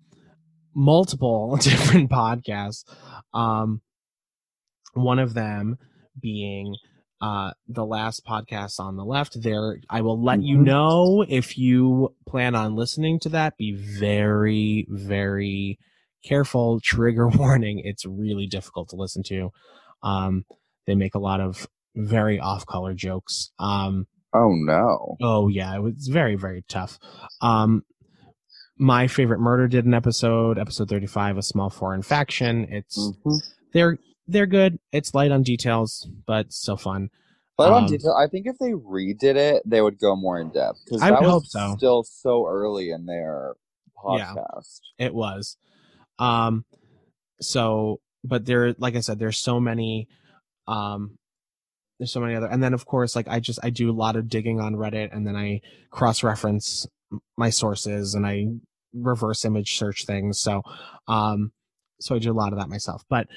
multiple 0.74 1.58
different 1.62 2.10
podcasts. 2.10 2.86
Um, 3.34 3.82
one 4.94 5.20
of 5.20 5.34
them 5.34 5.78
being 6.22 6.76
uh 7.22 7.52
the 7.68 7.86
last 7.86 8.26
podcast 8.26 8.80
on 8.80 8.96
the 8.96 9.04
left 9.06 9.42
there 9.42 9.78
i 9.90 10.02
will 10.02 10.22
let 10.24 10.42
you 10.42 10.58
Mhm. 10.58 10.64
know 10.64 11.26
if 11.28 11.58
you 11.58 12.16
plan 12.28 12.56
on 12.56 12.76
listening 12.76 13.20
to 13.22 13.30
that 13.30 13.58
be 13.58 13.72
very 13.74 14.88
very 14.90 15.78
careful 16.24 16.80
trigger 16.82 17.28
warning 17.36 17.82
it's 17.84 18.06
really 18.06 18.48
difficult 18.48 18.90
to 18.90 18.96
listen 18.96 19.24
to 19.24 19.50
um 20.04 20.46
they 20.88 20.96
make 20.96 21.16
a 21.16 21.20
lot 21.20 21.40
of 21.42 21.68
very 21.96 22.40
off 22.40 22.66
color 22.66 22.94
jokes 22.94 23.52
um 23.60 24.08
Oh, 24.32 24.52
no. 24.54 25.18
Oh 25.24 25.48
yeah, 25.48 25.76
it 25.76 25.82
was 25.82 26.08
very 26.08 26.36
very 26.36 26.64
tough. 26.70 27.00
Um, 27.42 27.82
my 28.78 29.08
favorite 29.08 29.40
murder 29.40 29.68
did 29.68 29.86
an 29.88 29.96
episode, 29.96 30.60
episode 30.60 30.88
thirty 30.88 31.08
five, 31.08 31.36
a 31.36 31.42
small 31.42 31.72
foreign 31.72 32.04
faction. 32.04 32.68
It's 32.70 32.96
Mhm. 33.26 33.40
they're 33.74 33.98
they're 34.32 34.46
good. 34.48 34.80
It's 34.92 35.14
light 35.14 35.32
on 35.32 35.44
details, 35.44 36.08
but 36.26 36.52
still 36.54 36.78
fun. 36.78 37.10
On 37.58 37.84
Um, 37.84 37.88
detail, 37.88 38.14
I 38.18 38.28
think 38.28 38.46
if 38.48 38.58
they 38.58 38.72
redid 38.72 39.36
it, 39.36 39.64
they 39.66 39.82
would 39.82 40.00
go 40.00 40.16
more 40.16 40.40
in 40.40 40.50
depth 40.50 40.80
because 40.86 41.02
I 41.02 41.10
that 41.10 41.20
would 41.20 41.26
was 41.26 41.34
hope 41.34 41.46
so. 41.48 41.76
still 41.78 42.04
so 42.04 42.48
early 42.48 42.90
in 42.92 43.06
their 43.06 43.56
Yeah. 44.08 44.34
podcast. 44.34 44.80
It 44.98 45.14
was. 45.14 45.58
Um, 46.20 46.64
so, 47.42 48.00
but 48.24 48.46
there, 48.46 48.74
like 48.78 48.96
I 48.96 49.02
said, 49.02 49.20
there's 49.20 49.38
so 49.38 49.60
many. 49.60 50.08
Um, 50.68 51.18
there's 51.98 52.14
so 52.14 52.22
many 52.22 52.36
other, 52.36 52.48
and 52.48 52.64
then 52.64 52.74
of 52.74 52.86
course, 52.86 53.14
like 53.16 53.28
I 53.28 53.42
just 53.42 53.60
I 53.62 53.70
do 53.72 53.90
a 53.90 53.92
lot 53.92 54.16
of 54.16 54.30
digging 54.30 54.62
on 54.62 54.76
Reddit, 54.76 55.14
and 55.14 55.28
then 55.28 55.36
I 55.36 55.60
cross 55.90 56.24
reference 56.24 56.88
my 57.38 57.50
sources, 57.50 58.14
and 58.16 58.26
I 58.26 58.48
reverse 58.94 59.44
image 59.44 59.78
search 59.78 60.06
things. 60.06 60.40
So, 60.40 60.62
um, 61.10 61.52
so 62.00 62.16
I 62.16 62.20
do 62.20 62.32
a 62.32 62.34
lot 62.34 62.54
of 62.54 62.60
that 62.60 62.70
myself. 62.70 63.04
But 63.10 63.28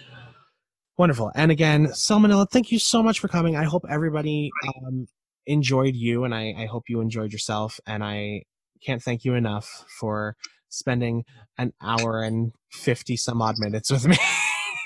wonderful. 1.02 1.32
And 1.34 1.50
again, 1.50 1.92
Selma 1.94 2.28
Nilla, 2.28 2.48
thank 2.48 2.70
you 2.70 2.78
so 2.78 3.02
much 3.02 3.18
for 3.18 3.26
coming. 3.26 3.56
I 3.56 3.64
hope 3.64 3.84
everybody 3.90 4.52
um 4.86 5.08
enjoyed 5.46 5.96
you, 5.96 6.22
and 6.22 6.32
I 6.32 6.54
I 6.56 6.66
hope 6.66 6.84
you 6.86 7.00
enjoyed 7.00 7.32
yourself, 7.32 7.80
and 7.88 8.04
I 8.04 8.44
can't 8.86 9.02
thank 9.02 9.24
you 9.24 9.34
enough 9.34 9.84
for 9.98 10.36
spending 10.68 11.24
an 11.58 11.72
hour 11.82 12.22
and 12.22 12.52
50 12.70 13.16
some 13.16 13.42
odd 13.42 13.56
minutes 13.58 13.90
with 13.90 14.06
me. 14.06 14.16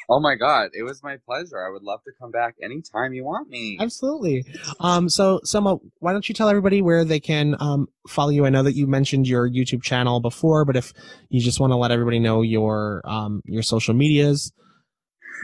Oh 0.09 0.21
my 0.21 0.37
god, 0.37 0.71
it 0.73 0.85
was 0.85 1.03
my 1.03 1.17
pleasure. 1.27 1.59
I 1.67 1.69
would 1.69 1.83
love 1.83 2.01
to 2.05 2.13
come 2.21 2.31
back 2.31 2.55
anytime 2.63 3.13
you 3.13 3.25
want 3.25 3.49
me. 3.49 3.77
Absolutely. 3.81 4.45
Um, 4.79 5.09
so, 5.09 5.41
Selma, 5.43 5.79
why 5.99 6.13
don't 6.13 6.29
you 6.29 6.33
tell 6.33 6.49
everybody 6.49 6.81
where 6.81 7.05
they 7.05 7.19
can 7.19 7.57
um, 7.59 7.89
follow 8.09 8.31
you? 8.31 8.47
I 8.47 8.51
know 8.51 8.63
that 8.63 8.77
you 8.77 8.87
mentioned 8.87 9.27
your 9.27 9.51
YouTube 9.51 9.83
channel 9.83 10.21
before, 10.21 10.65
but 10.65 10.77
if 10.77 10.93
you 11.29 11.41
just 11.41 11.59
want 11.59 11.73
to 11.73 11.77
let 11.77 11.91
everybody 11.91 12.21
know 12.21 12.43
your 12.43 13.03
um, 13.05 13.43
your 13.47 13.65
social 13.65 13.95
medias. 13.95 14.53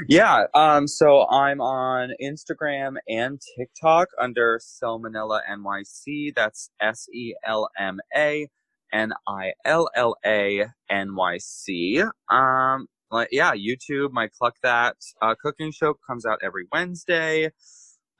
Yeah, 0.08 0.44
um, 0.54 0.86
so 0.88 1.26
I'm 1.28 1.60
on 1.60 2.12
Instagram 2.22 2.96
and 3.08 3.40
TikTok 3.56 4.08
under 4.18 4.60
Selmanilla 4.60 5.40
NYC. 5.50 6.34
That's 6.34 6.70
S 6.80 7.08
E 7.12 7.34
L 7.44 7.68
M 7.78 8.00
A 8.16 8.48
N 8.92 9.12
I 9.26 9.52
L 9.64 9.88
L 9.94 10.16
A 10.24 10.66
N 10.90 11.14
Y 11.14 11.38
C. 11.38 12.02
Um, 12.28 12.86
like, 13.10 13.28
yeah, 13.30 13.52
YouTube, 13.54 14.12
my 14.12 14.28
Cluck 14.28 14.56
That 14.62 14.96
uh, 15.20 15.34
cooking 15.40 15.72
show 15.72 15.94
comes 16.06 16.24
out 16.24 16.40
every 16.42 16.66
Wednesday. 16.72 17.52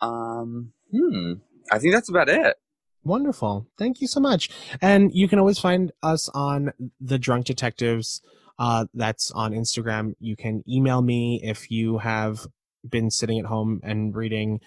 Um, 0.01 0.73
hmm, 0.91 1.35
I 1.71 1.79
think 1.79 1.95
that's 1.95 2.11
about 2.11 2.29
it. 2.29 2.57
Wonderful. 3.05 3.67
Thank 3.79 4.01
you 4.01 4.07
so 4.07 4.21
much. 4.21 4.49
And 4.81 5.13
you 5.13 5.27
can 5.27 5.39
always 5.39 5.59
find 5.59 5.93
us 6.03 6.29
on 6.35 6.73
the 7.01 7.19
Drunk 7.19 7.47
Detectives. 7.47 8.23
Uh, 8.59 8.87
that's 8.95 9.31
on 9.33 9.53
Instagram. 9.53 10.15
You 10.21 10.37
can 10.37 10.63
email 10.69 11.03
me 11.03 11.41
if 11.43 11.71
you 11.71 11.99
have 11.99 12.47
been 12.89 13.11
sitting 13.11 13.39
at 13.39 13.47
home 13.47 13.81
and 13.83 14.15
reading 14.15 14.61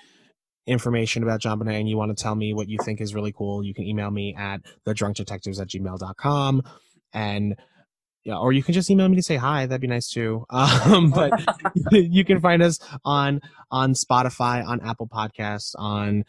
information 0.68 1.22
about 1.22 1.42
JonBenét 1.42 1.80
and 1.80 1.90
you 1.90 1.98
want 1.98 2.16
to 2.16 2.22
tell 2.22 2.36
me 2.36 2.54
what 2.54 2.68
you 2.68 2.78
think 2.84 3.00
is 3.00 3.14
really 3.14 3.32
cool. 3.32 3.64
You 3.64 3.74
can 3.74 3.84
email 3.86 4.10
me 4.10 4.36
at 4.36 4.62
thedrunkdetectives 4.86 5.60
at 5.62 5.68
gmail.com. 5.68 6.64
And 7.14 7.56
yeah, 8.24 8.38
or 8.38 8.52
you 8.52 8.64
can 8.64 8.74
just 8.74 8.90
email 8.90 9.08
me 9.08 9.16
to 9.16 9.22
say 9.22 9.36
hi. 9.36 9.68
That'd 9.68 9.82
be 9.82 9.88
nice 9.88 10.10
too. 10.10 10.46
Um, 10.52 11.12
but 11.12 11.32
you 11.92 12.26
can 12.26 12.40
find 12.40 12.62
us 12.62 12.80
on 13.04 13.42
on 13.72 13.94
Spotify, 13.94 14.66
on 14.66 14.82
Apple 14.82 15.08
Podcasts, 15.08 15.76
on 15.78 16.26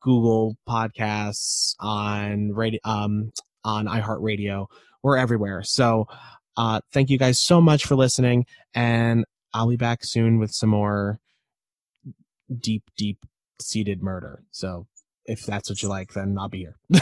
Google 0.00 0.56
Podcasts, 0.68 1.74
on 1.80 2.52
radio, 2.52 2.80
um, 2.84 3.32
on 3.64 3.86
iHeartRadio. 3.86 4.66
We're 5.02 5.16
everywhere. 5.16 5.62
So, 5.62 6.06
uh, 6.58 6.80
thank 6.92 7.08
you 7.08 7.16
guys 7.18 7.38
so 7.38 7.60
much 7.62 7.86
for 7.86 7.96
listening, 7.96 8.44
and 8.74 9.24
I'll 9.54 9.68
be 9.68 9.76
back 9.76 10.00
soon 10.04 10.38
with 10.38 10.50
some 10.52 10.68
more 10.68 11.18
deep, 12.54 12.82
deep 12.96 13.24
seated 13.60 14.02
murder. 14.02 14.42
So, 14.50 14.86
if 15.24 15.46
that's 15.46 15.70
what 15.70 15.82
you 15.82 15.88
like, 15.88 16.12
then 16.12 16.36
I'll 16.38 16.48
be 16.48 16.58
here. 16.66 16.76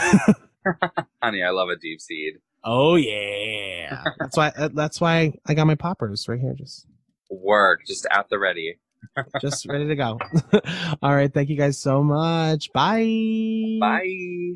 Honey, 1.22 1.42
I 1.42 1.50
love 1.50 1.68
a 1.68 1.76
deep 1.76 2.00
seed. 2.00 2.34
Oh 2.64 2.96
yeah, 2.96 4.02
that's 4.18 4.36
why. 4.36 4.52
uh, 4.56 4.68
That's 4.74 5.00
why 5.00 5.32
I 5.46 5.54
got 5.54 5.66
my 5.68 5.76
poppers 5.76 6.28
right 6.28 6.40
here, 6.40 6.54
just 6.58 6.86
Work, 7.30 7.80
just 7.86 8.06
at 8.10 8.28
the 8.28 8.38
ready. 8.38 8.78
just 9.40 9.66
ready 9.66 9.86
to 9.86 9.94
go. 9.96 10.18
All 11.02 11.14
right, 11.14 11.32
thank 11.32 11.48
you 11.48 11.56
guys 11.56 11.78
so 11.78 12.02
much. 12.02 12.72
Bye. 12.72 13.78
Bye. 13.80 14.54